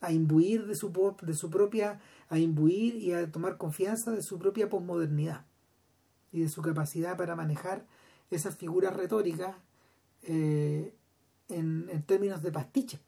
a, 0.00 0.12
imbuir 0.12 0.66
de 0.66 0.74
su, 0.74 0.92
de 1.22 1.34
su 1.34 1.48
propia, 1.50 2.00
a 2.28 2.38
imbuir 2.38 2.96
y 2.96 3.12
a 3.12 3.30
tomar 3.30 3.56
confianza 3.56 4.10
de 4.10 4.22
su 4.22 4.38
propia 4.38 4.68
posmodernidad 4.68 5.46
y 6.32 6.40
de 6.40 6.48
su 6.48 6.60
capacidad 6.60 7.16
para 7.16 7.36
manejar 7.36 7.86
esas 8.32 8.56
figuras 8.56 8.96
retóricas 8.96 9.56
eh, 10.22 10.92
en, 11.48 11.88
en, 11.88 12.02
términos 12.02 12.42
de 12.42 12.50
pastiche. 12.50 12.98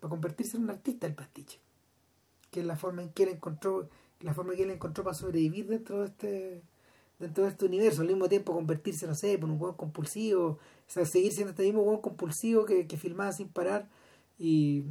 Para 0.00 0.10
convertirse 0.10 0.56
en 0.56 0.64
un 0.64 0.70
artista 0.70 1.06
del 1.06 1.14
pastiche. 1.14 1.60
Que 2.50 2.60
es 2.60 2.66
la 2.66 2.76
forma 2.76 3.02
en 3.02 3.10
que 3.10 3.22
él 3.22 3.28
encontró, 3.30 3.88
la 4.20 4.34
forma 4.34 4.52
en 4.52 4.56
que 4.56 4.64
él 4.64 4.70
encontró 4.70 5.04
para 5.04 5.14
sobrevivir 5.14 5.68
dentro 5.68 6.00
de 6.00 6.06
este 6.06 6.62
dentro 7.18 7.44
de 7.44 7.50
este 7.50 7.64
universo, 7.64 8.02
al 8.02 8.08
mismo 8.08 8.28
tiempo 8.28 8.52
convertirse, 8.52 9.06
no 9.06 9.14
sé, 9.14 9.38
por 9.38 9.48
un 9.48 9.58
juego 9.58 9.76
compulsivo, 9.76 10.46
o 10.46 10.58
sea, 10.86 11.04
seguir 11.04 11.32
siendo 11.32 11.50
este 11.50 11.62
mismo 11.62 11.82
juego 11.82 12.02
compulsivo 12.02 12.64
que, 12.64 12.86
que 12.86 12.96
filmaba 12.96 13.32
sin 13.32 13.48
parar 13.48 13.88
y 14.38 14.84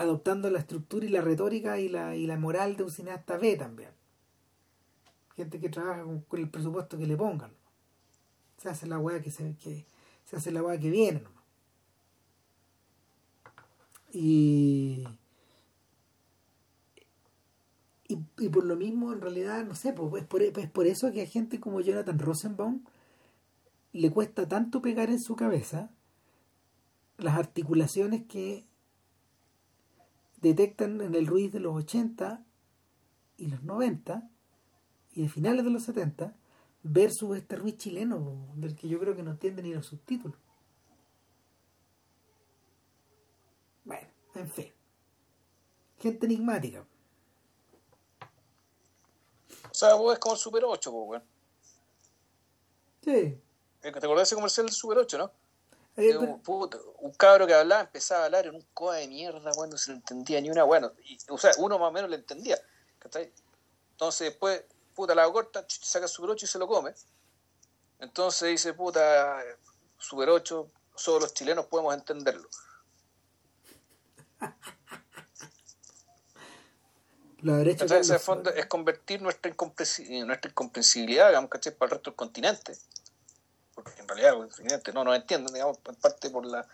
adoptando 0.00 0.48
la 0.50 0.60
estructura 0.60 1.04
y 1.04 1.10
la 1.10 1.20
retórica 1.20 1.78
y 1.78 1.90
la, 1.90 2.16
y 2.16 2.26
la 2.26 2.38
moral 2.38 2.74
de 2.74 2.84
un 2.84 2.90
cineasta 2.90 3.36
B 3.36 3.56
también. 3.56 3.90
Gente 5.36 5.60
que 5.60 5.68
trabaja 5.68 6.04
con, 6.04 6.24
el 6.32 6.48
presupuesto 6.48 6.96
que 6.96 7.06
le 7.06 7.18
pongan. 7.18 7.52
Se 8.56 8.70
hace 8.70 8.86
la 8.86 8.98
weá 8.98 9.20
que 9.20 9.30
se, 9.30 9.54
que, 9.56 9.84
se 10.24 10.36
hace 10.36 10.52
la 10.52 10.78
que 10.78 10.90
viene. 10.90 11.22
Y 14.12 15.06
y, 18.10 18.48
por 18.48 18.64
lo 18.64 18.76
mismo, 18.76 19.12
en 19.12 19.20
realidad, 19.20 19.64
no 19.64 19.74
sé, 19.74 19.92
pues, 19.92 20.22
es, 20.22 20.28
por, 20.28 20.42
es 20.42 20.70
por 20.70 20.86
eso 20.86 21.12
que 21.12 21.22
a 21.22 21.26
gente 21.26 21.60
como 21.60 21.80
Jonathan 21.80 22.18
Rosenbaum 22.18 22.84
le 23.92 24.10
cuesta 24.10 24.48
tanto 24.48 24.82
pegar 24.82 25.10
en 25.10 25.20
su 25.20 25.36
cabeza 25.36 25.90
las 27.18 27.36
articulaciones 27.36 28.26
que 28.26 28.66
detectan 30.40 31.00
en 31.00 31.14
el 31.14 31.26
Ruiz 31.26 31.52
de 31.52 31.60
los 31.60 31.76
80 31.76 32.44
y 33.36 33.46
los 33.46 33.62
90 33.62 34.30
y 35.12 35.22
de 35.22 35.28
finales 35.28 35.64
de 35.64 35.70
los 35.70 35.84
70 35.84 36.34
versus 36.82 37.36
este 37.36 37.56
Ruiz 37.56 37.76
chileno 37.76 38.48
del 38.56 38.74
que 38.74 38.88
yo 38.88 38.98
creo 38.98 39.14
que 39.14 39.22
no 39.22 39.32
entiende 39.32 39.62
ni 39.62 39.74
los 39.74 39.86
subtítulos. 39.86 40.38
Bueno, 43.84 44.08
en 44.34 44.48
fin. 44.48 44.66
Gente 45.98 46.26
enigmática. 46.26 46.86
Sea, 49.80 49.94
vos 49.94 50.12
es 50.12 50.18
como 50.18 50.34
el 50.34 50.38
Super 50.38 50.62
8, 50.62 50.92
pues, 50.92 51.08
weón. 51.08 51.24
Sí. 53.02 53.40
¿Te 53.80 53.88
acordás 53.88 54.16
de 54.16 54.22
ese 54.24 54.34
comercial 54.34 54.66
del 54.66 54.74
Super 54.74 54.98
8, 54.98 55.16
no? 55.16 55.32
Eh, 55.96 56.18
un, 56.18 56.42
un, 56.98 57.12
cabro 57.12 57.46
que 57.46 57.54
hablaba, 57.54 57.80
empezaba 57.80 58.20
a 58.20 58.24
hablar 58.26 58.46
en 58.46 58.56
un 58.56 58.66
coa 58.74 58.96
de 58.96 59.08
mierda, 59.08 59.50
weón, 59.56 59.70
no 59.70 59.78
se 59.78 59.92
le 59.92 59.96
entendía 59.96 60.38
ni 60.42 60.50
una, 60.50 60.64
bueno, 60.64 60.92
o 61.30 61.38
sea, 61.38 61.52
uno 61.56 61.78
más 61.78 61.88
o 61.88 61.92
menos 61.92 62.10
le 62.10 62.16
entendía, 62.16 62.58
¿cachai? 62.98 63.32
Entonces 63.92 64.28
después, 64.32 64.62
puta, 64.94 65.14
la 65.14 65.32
corta, 65.32 65.64
saca 65.66 66.04
el 66.04 66.10
Super 66.10 66.32
8 66.32 66.44
y 66.44 66.48
se 66.48 66.58
lo 66.58 66.68
come. 66.68 66.92
Entonces 68.00 68.50
dice, 68.50 68.74
puta, 68.74 69.42
Super 69.96 70.28
8, 70.28 70.70
solo 70.94 71.20
los 71.20 71.32
chilenos 71.32 71.64
podemos 71.64 71.94
entenderlo. 71.94 72.50
La 77.42 77.56
derecha 77.56 77.84
¿Cachai? 77.84 78.00
Ese 78.00 78.10
Carlos 78.12 78.24
fondo 78.24 78.50
es 78.50 78.66
convertir 78.66 79.22
nuestra, 79.22 79.50
incomprensi- 79.54 80.24
nuestra 80.26 80.50
incomprensibilidad, 80.50 81.28
digamos, 81.28 81.50
¿cachai? 81.50 81.74
para 81.74 81.86
el 81.88 81.90
resto 81.92 82.10
del 82.10 82.16
continente. 82.16 82.76
Porque 83.74 84.00
en 84.00 84.08
realidad 84.08 84.34
el 84.34 84.48
continente 84.48 84.92
no 84.92 85.04
nos 85.04 85.16
entienden, 85.16 85.52
digamos, 85.54 85.78
en 85.86 85.94
parte 85.94 86.28
por 86.30 86.44
la, 86.44 86.66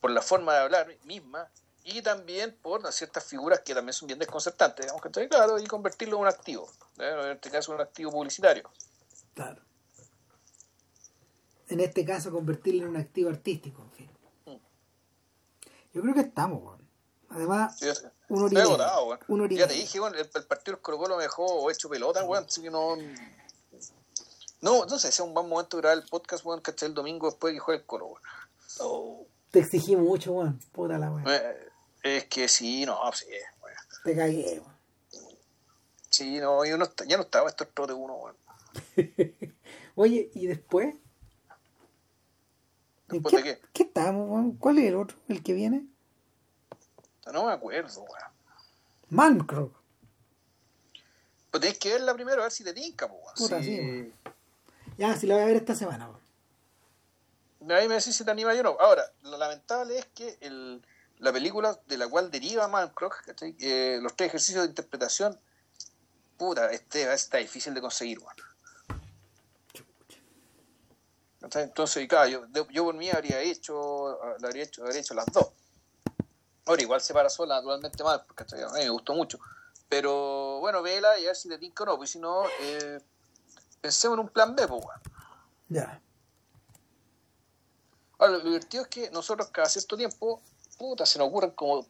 por 0.00 0.10
la 0.10 0.22
forma 0.22 0.54
de 0.54 0.60
hablar 0.60 0.88
misma 1.04 1.48
y 1.82 2.02
también 2.02 2.56
por 2.62 2.92
ciertas 2.92 3.24
figuras 3.24 3.60
que 3.60 3.74
también 3.74 3.92
son 3.92 4.06
bien 4.06 4.18
desconcertantes, 4.18 4.86
digamos, 4.86 5.02
¿cachai? 5.02 5.28
Claro, 5.28 5.58
y 5.58 5.66
convertirlo 5.66 6.16
en 6.16 6.22
un 6.22 6.28
activo, 6.28 6.70
¿eh? 6.98 7.14
en 7.24 7.30
este 7.32 7.50
caso 7.50 7.72
un 7.74 7.80
activo 7.80 8.12
publicitario. 8.12 8.70
Claro. 9.34 9.62
En 11.68 11.80
este 11.80 12.04
caso, 12.04 12.30
convertirlo 12.30 12.84
en 12.84 12.90
un 12.90 12.96
activo 12.96 13.28
artístico, 13.30 13.82
en 13.82 13.90
fin. 13.92 14.10
Mm. 14.46 14.56
Yo 15.92 16.02
creo 16.02 16.14
que 16.14 16.20
estamos, 16.20 16.62
weón. 16.62 16.87
Además, 17.30 17.78
Sí, 17.78 17.88
es- 17.88 18.06
un 18.28 18.42
orilla. 18.44 18.62
agotado. 18.62 19.18
Un. 19.28 19.48
Ya 19.50 19.66
te 19.68 19.74
dije, 19.74 20.00
weón, 20.00 20.14
el, 20.14 20.20
el 20.34 20.44
partido 20.44 20.76
del 20.76 20.82
Colo 20.82 20.98
Colo 20.98 21.16
me 21.16 21.22
dejó 21.24 21.70
hecho 21.70 21.88
pelota, 21.88 22.24
weón, 22.24 22.44
así 22.44 22.62
que 22.62 22.70
no... 22.70 22.96
No, 24.60 24.86
no 24.86 24.98
sé, 24.98 25.12
sea 25.12 25.24
un 25.24 25.34
buen 25.34 25.48
momento 25.48 25.76
grabar 25.76 25.98
el 25.98 26.04
podcast, 26.08 26.44
weón, 26.44 26.60
¿cachai? 26.60 26.88
El 26.88 26.94
domingo 26.94 27.26
después 27.28 27.52
de 27.52 27.56
que 27.56 27.60
juegue 27.60 27.80
el 27.80 27.86
Colo, 27.86 28.06
weón. 28.06 28.22
Oh. 28.80 29.26
Te 29.50 29.60
exigí 29.60 29.94
mucho, 29.96 30.32
weón. 30.32 30.58
Puta 30.72 30.98
la 30.98 31.10
weón. 31.10 31.24
Eh, 31.28 31.68
Es 32.02 32.24
que 32.24 32.48
sí, 32.48 32.84
no, 32.86 32.98
sí, 33.12 33.26
weón. 33.62 33.76
Te 34.04 34.16
cagué, 34.16 34.60
weón. 34.60 34.78
Sí, 36.10 36.38
no, 36.40 36.64
yo 36.64 36.76
no, 36.78 36.86
ya 37.06 37.16
no 37.16 37.22
estaba 37.22 37.48
estos 37.48 37.68
trotes 37.74 37.94
uno, 37.96 38.14
weón. 38.14 38.36
Oye, 39.94 40.30
¿y 40.34 40.46
después? 40.46 40.94
¿En 43.10 43.22
¿Después 43.22 43.34
de 43.36 43.42
qué? 43.42 43.60
¿Qué 43.72 43.82
estamos, 43.84 44.28
weón? 44.28 44.52
¿Cuál 44.56 44.78
es 44.78 44.84
el 44.86 44.96
otro? 44.96 45.16
¿El 45.28 45.42
que 45.42 45.52
viene? 45.52 45.86
No 47.32 47.46
me 47.46 47.52
acuerdo, 47.52 48.02
weón. 48.02 48.32
Malmkrog. 49.10 49.72
Pero 51.50 51.60
tenés 51.60 51.78
que 51.78 51.92
verla 51.92 52.14
primero, 52.14 52.40
a 52.40 52.44
ver 52.44 52.52
si 52.52 52.64
te 52.64 52.72
tinca, 52.72 53.08
pues, 53.08 53.20
weón. 53.22 53.34
Puta, 53.36 53.62
Sí. 53.62 54.12
Ya, 54.96 55.16
si 55.16 55.26
la 55.26 55.34
voy 55.34 55.44
a 55.44 55.46
ver 55.46 55.56
esta 55.56 55.74
semana, 55.74 56.08
weón. 56.08 57.72
Ahí 57.72 57.88
me 57.88 57.94
decís 57.94 58.16
si 58.16 58.24
te 58.24 58.30
anima 58.30 58.54
yo 58.54 58.60
o 58.60 58.64
no. 58.64 58.76
Ahora, 58.80 59.04
lo 59.22 59.36
lamentable 59.36 59.98
es 59.98 60.06
que 60.06 60.38
el, 60.40 60.82
la 61.18 61.32
película 61.32 61.78
de 61.86 61.98
la 61.98 62.08
cual 62.08 62.30
deriva 62.30 62.70
¿cachai? 63.26 63.56
Eh, 63.58 63.98
los 64.00 64.14
tres 64.14 64.28
ejercicios 64.28 64.62
de 64.62 64.68
interpretación, 64.68 65.38
puta, 66.36 66.70
este 66.72 67.12
está 67.12 67.38
difícil 67.38 67.74
de 67.74 67.80
conseguir, 67.80 68.18
weón. 68.20 68.36
Entonces, 71.40 72.02
y 72.02 72.08
claro, 72.08 72.28
yo, 72.28 72.68
yo 72.70 72.84
por 72.84 72.94
mí 72.94 73.10
habría 73.10 73.40
hecho, 73.40 74.22
habría 74.22 74.64
hecho, 74.64 74.84
habría 74.84 75.00
hecho 75.00 75.14
las 75.14 75.26
dos. 75.26 75.48
Ahora, 76.68 76.82
igual 76.82 77.00
se 77.00 77.14
para 77.14 77.30
sola, 77.30 77.56
naturalmente 77.56 78.04
mal, 78.04 78.22
porque 78.26 78.44
a 78.54 78.68
mí 78.68 78.80
me 78.80 78.90
gustó 78.90 79.14
mucho. 79.14 79.38
Pero 79.88 80.58
bueno, 80.60 80.82
vela 80.82 81.18
y 81.18 81.24
a 81.24 81.28
ver 81.28 81.36
si 81.36 81.48
te 81.48 81.56
tinca 81.56 81.82
o 81.84 81.86
no, 81.86 81.96
pues 81.96 82.10
si 82.10 82.18
no, 82.18 82.44
eh, 82.60 83.00
pensemos 83.80 84.18
en 84.18 84.24
un 84.26 84.28
plan 84.28 84.54
B, 84.54 84.68
pues, 84.68 84.84
weón. 84.84 85.00
Ya. 85.70 86.02
Ahora, 88.18 88.34
lo 88.34 88.40
divertido 88.40 88.82
es 88.82 88.88
que 88.90 89.10
nosotros 89.10 89.48
cada 89.48 89.66
cierto 89.66 89.96
tiempo, 89.96 90.42
puta, 90.76 91.06
se 91.06 91.18
nos 91.18 91.28
ocurren 91.28 91.52
como 91.52 91.86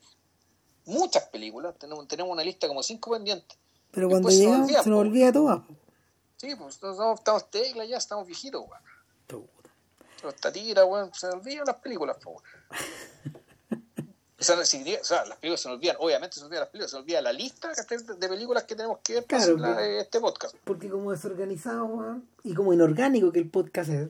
muchas 0.84 1.24
películas. 1.24 1.74
Tenemos, 1.76 2.06
tenemos 2.06 2.30
una 2.30 2.44
lista 2.44 2.68
como 2.68 2.80
cinco 2.84 3.10
pendientes. 3.10 3.58
Pero 3.90 4.08
cuando 4.08 4.28
Después 4.28 4.38
se 4.38 4.58
nos 4.58 4.68
llegamos, 4.68 4.68
olvida, 4.68 4.82
se 4.84 4.90
nos 4.90 4.96
po. 4.96 5.00
olvida 5.00 5.32
todo. 5.32 5.66
po. 5.66 5.74
Sí, 6.36 6.54
pues 6.54 6.74
estamos, 6.74 7.18
estamos 7.18 7.50
teclas 7.50 7.88
ya, 7.88 7.96
estamos 7.96 8.26
viejitos, 8.28 8.62
weón. 8.62 9.48
Los 10.22 10.36
tatiras, 10.36 10.84
weón, 10.84 11.12
se 11.14 11.26
nos 11.26 11.36
olvidan 11.36 11.66
las 11.66 11.76
películas, 11.76 12.16
po, 12.22 12.40
O 14.40 14.44
sea, 14.44 14.64
si- 14.64 14.94
o 14.94 15.04
sea, 15.04 15.24
las 15.26 15.38
películas 15.38 15.60
se 15.60 15.68
nos 15.68 15.78
olvidan, 15.78 15.96
obviamente 15.98 16.34
se 16.36 16.40
nos 16.42 16.46
olvidan 16.48 16.60
las 16.62 16.68
películas, 16.70 16.90
se 16.90 16.96
nos 16.96 17.02
olvida 17.02 17.20
la 17.22 17.32
lista 17.32 17.72
de 17.72 18.28
películas 18.28 18.64
que 18.64 18.76
tenemos 18.76 18.98
que 19.02 19.14
ver 19.14 19.24
para 19.26 19.38
Claro, 19.44 19.54
hacer 19.56 19.60
la- 19.70 19.76
pero- 19.76 20.00
este 20.00 20.20
podcast. 20.20 20.54
Porque 20.64 20.88
como 20.88 21.10
desorganizado, 21.10 21.84
weón, 21.86 22.28
y 22.44 22.54
como 22.54 22.72
inorgánico 22.72 23.32
que 23.32 23.40
el 23.40 23.50
podcast 23.50 23.90
es. 23.90 24.08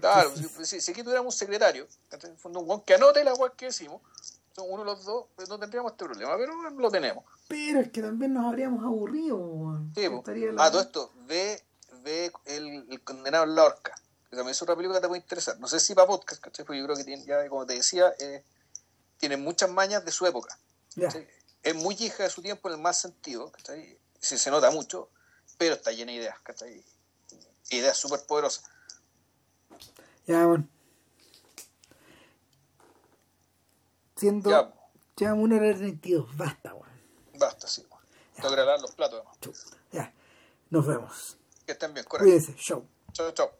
Claro, 0.00 0.30
si- 0.36 0.44
si, 0.44 0.64
si, 0.66 0.80
si 0.80 0.90
aquí 0.92 1.02
tuviéramos 1.02 1.34
un 1.34 1.38
secretario, 1.38 1.86
un 2.44 2.80
que 2.82 2.94
anote 2.94 3.24
la 3.24 3.34
weá 3.34 3.50
que 3.56 3.66
decimos, 3.66 4.00
son 4.54 4.66
uno 4.68 4.80
de 4.84 4.84
los 4.84 5.04
dos, 5.04 5.24
pues 5.34 5.48
no 5.48 5.58
tendríamos 5.58 5.92
este 5.92 6.04
problema, 6.04 6.36
pero 6.36 6.70
lo 6.70 6.90
tenemos. 6.90 7.24
Pero 7.48 7.80
es 7.80 7.90
que 7.90 8.02
también 8.02 8.34
nos 8.34 8.46
habríamos 8.46 8.84
aburrido, 8.84 9.36
weón. 9.36 9.92
Sí, 9.94 10.02
la- 10.02 10.64
Ah, 10.64 10.70
todo 10.70 10.82
esto, 10.82 11.10
ve, 11.26 11.60
ve 12.04 12.30
el, 12.44 12.86
el 12.90 13.00
condenado 13.02 13.44
en 13.44 13.54
la 13.54 13.64
horca. 13.64 13.94
Que 14.28 14.36
también 14.36 14.50
es 14.52 14.62
otra 14.62 14.76
película 14.76 14.98
que 14.98 15.02
te 15.02 15.08
puede 15.08 15.22
interesar. 15.22 15.58
No 15.58 15.66
sé 15.66 15.80
si 15.80 15.92
para 15.94 16.06
podcast, 16.06 16.40
¿cachai? 16.40 16.64
Porque 16.64 16.78
yo 16.78 16.84
creo 16.84 16.96
que 16.96 17.02
tiene, 17.04 17.24
ya, 17.24 17.48
como 17.48 17.66
te 17.66 17.74
decía, 17.74 18.12
eh, 18.20 18.44
tiene 19.20 19.36
muchas 19.36 19.70
mañas 19.70 20.04
de 20.04 20.10
su 20.10 20.26
época. 20.26 20.58
Es 21.62 21.74
muy 21.74 21.94
hija 21.94 22.24
de 22.24 22.30
su 22.30 22.42
tiempo 22.42 22.68
en 22.68 22.76
el 22.76 22.80
más 22.80 23.00
sentido, 23.00 23.52
¿cachai? 23.52 23.98
Se, 24.18 24.38
se 24.38 24.50
nota 24.50 24.70
mucho, 24.70 25.10
pero 25.58 25.74
está 25.74 25.92
llena 25.92 26.12
de 26.12 26.18
ideas, 26.18 26.40
¿cachai? 26.40 26.82
Ideas 27.68 27.96
súper 27.96 28.20
poderosas. 28.26 28.64
Ya, 30.26 30.46
bueno. 30.46 30.66
Siendo. 34.16 34.50
Ya, 34.50 34.74
Llevamos 35.16 35.44
una 35.44 35.56
hora 35.56 35.70
y 35.70 35.74
32. 35.74 36.36
Basta, 36.36 36.74
weón. 36.74 36.88
basta, 37.38 37.68
sí. 37.68 37.86
bueno. 37.88 38.06
Tengo 38.36 38.54
que 38.54 38.82
los 38.82 38.92
platos, 38.92 39.20
además. 39.20 39.76
Ya. 39.92 40.14
Nos 40.70 40.86
vemos. 40.86 41.36
Que 41.66 41.72
estén 41.72 41.92
bien, 41.92 42.06
correcto. 42.06 42.24
Cuídense. 42.24 42.54
Show. 42.56 42.86
Chao, 43.12 43.30
chao. 43.32 43.59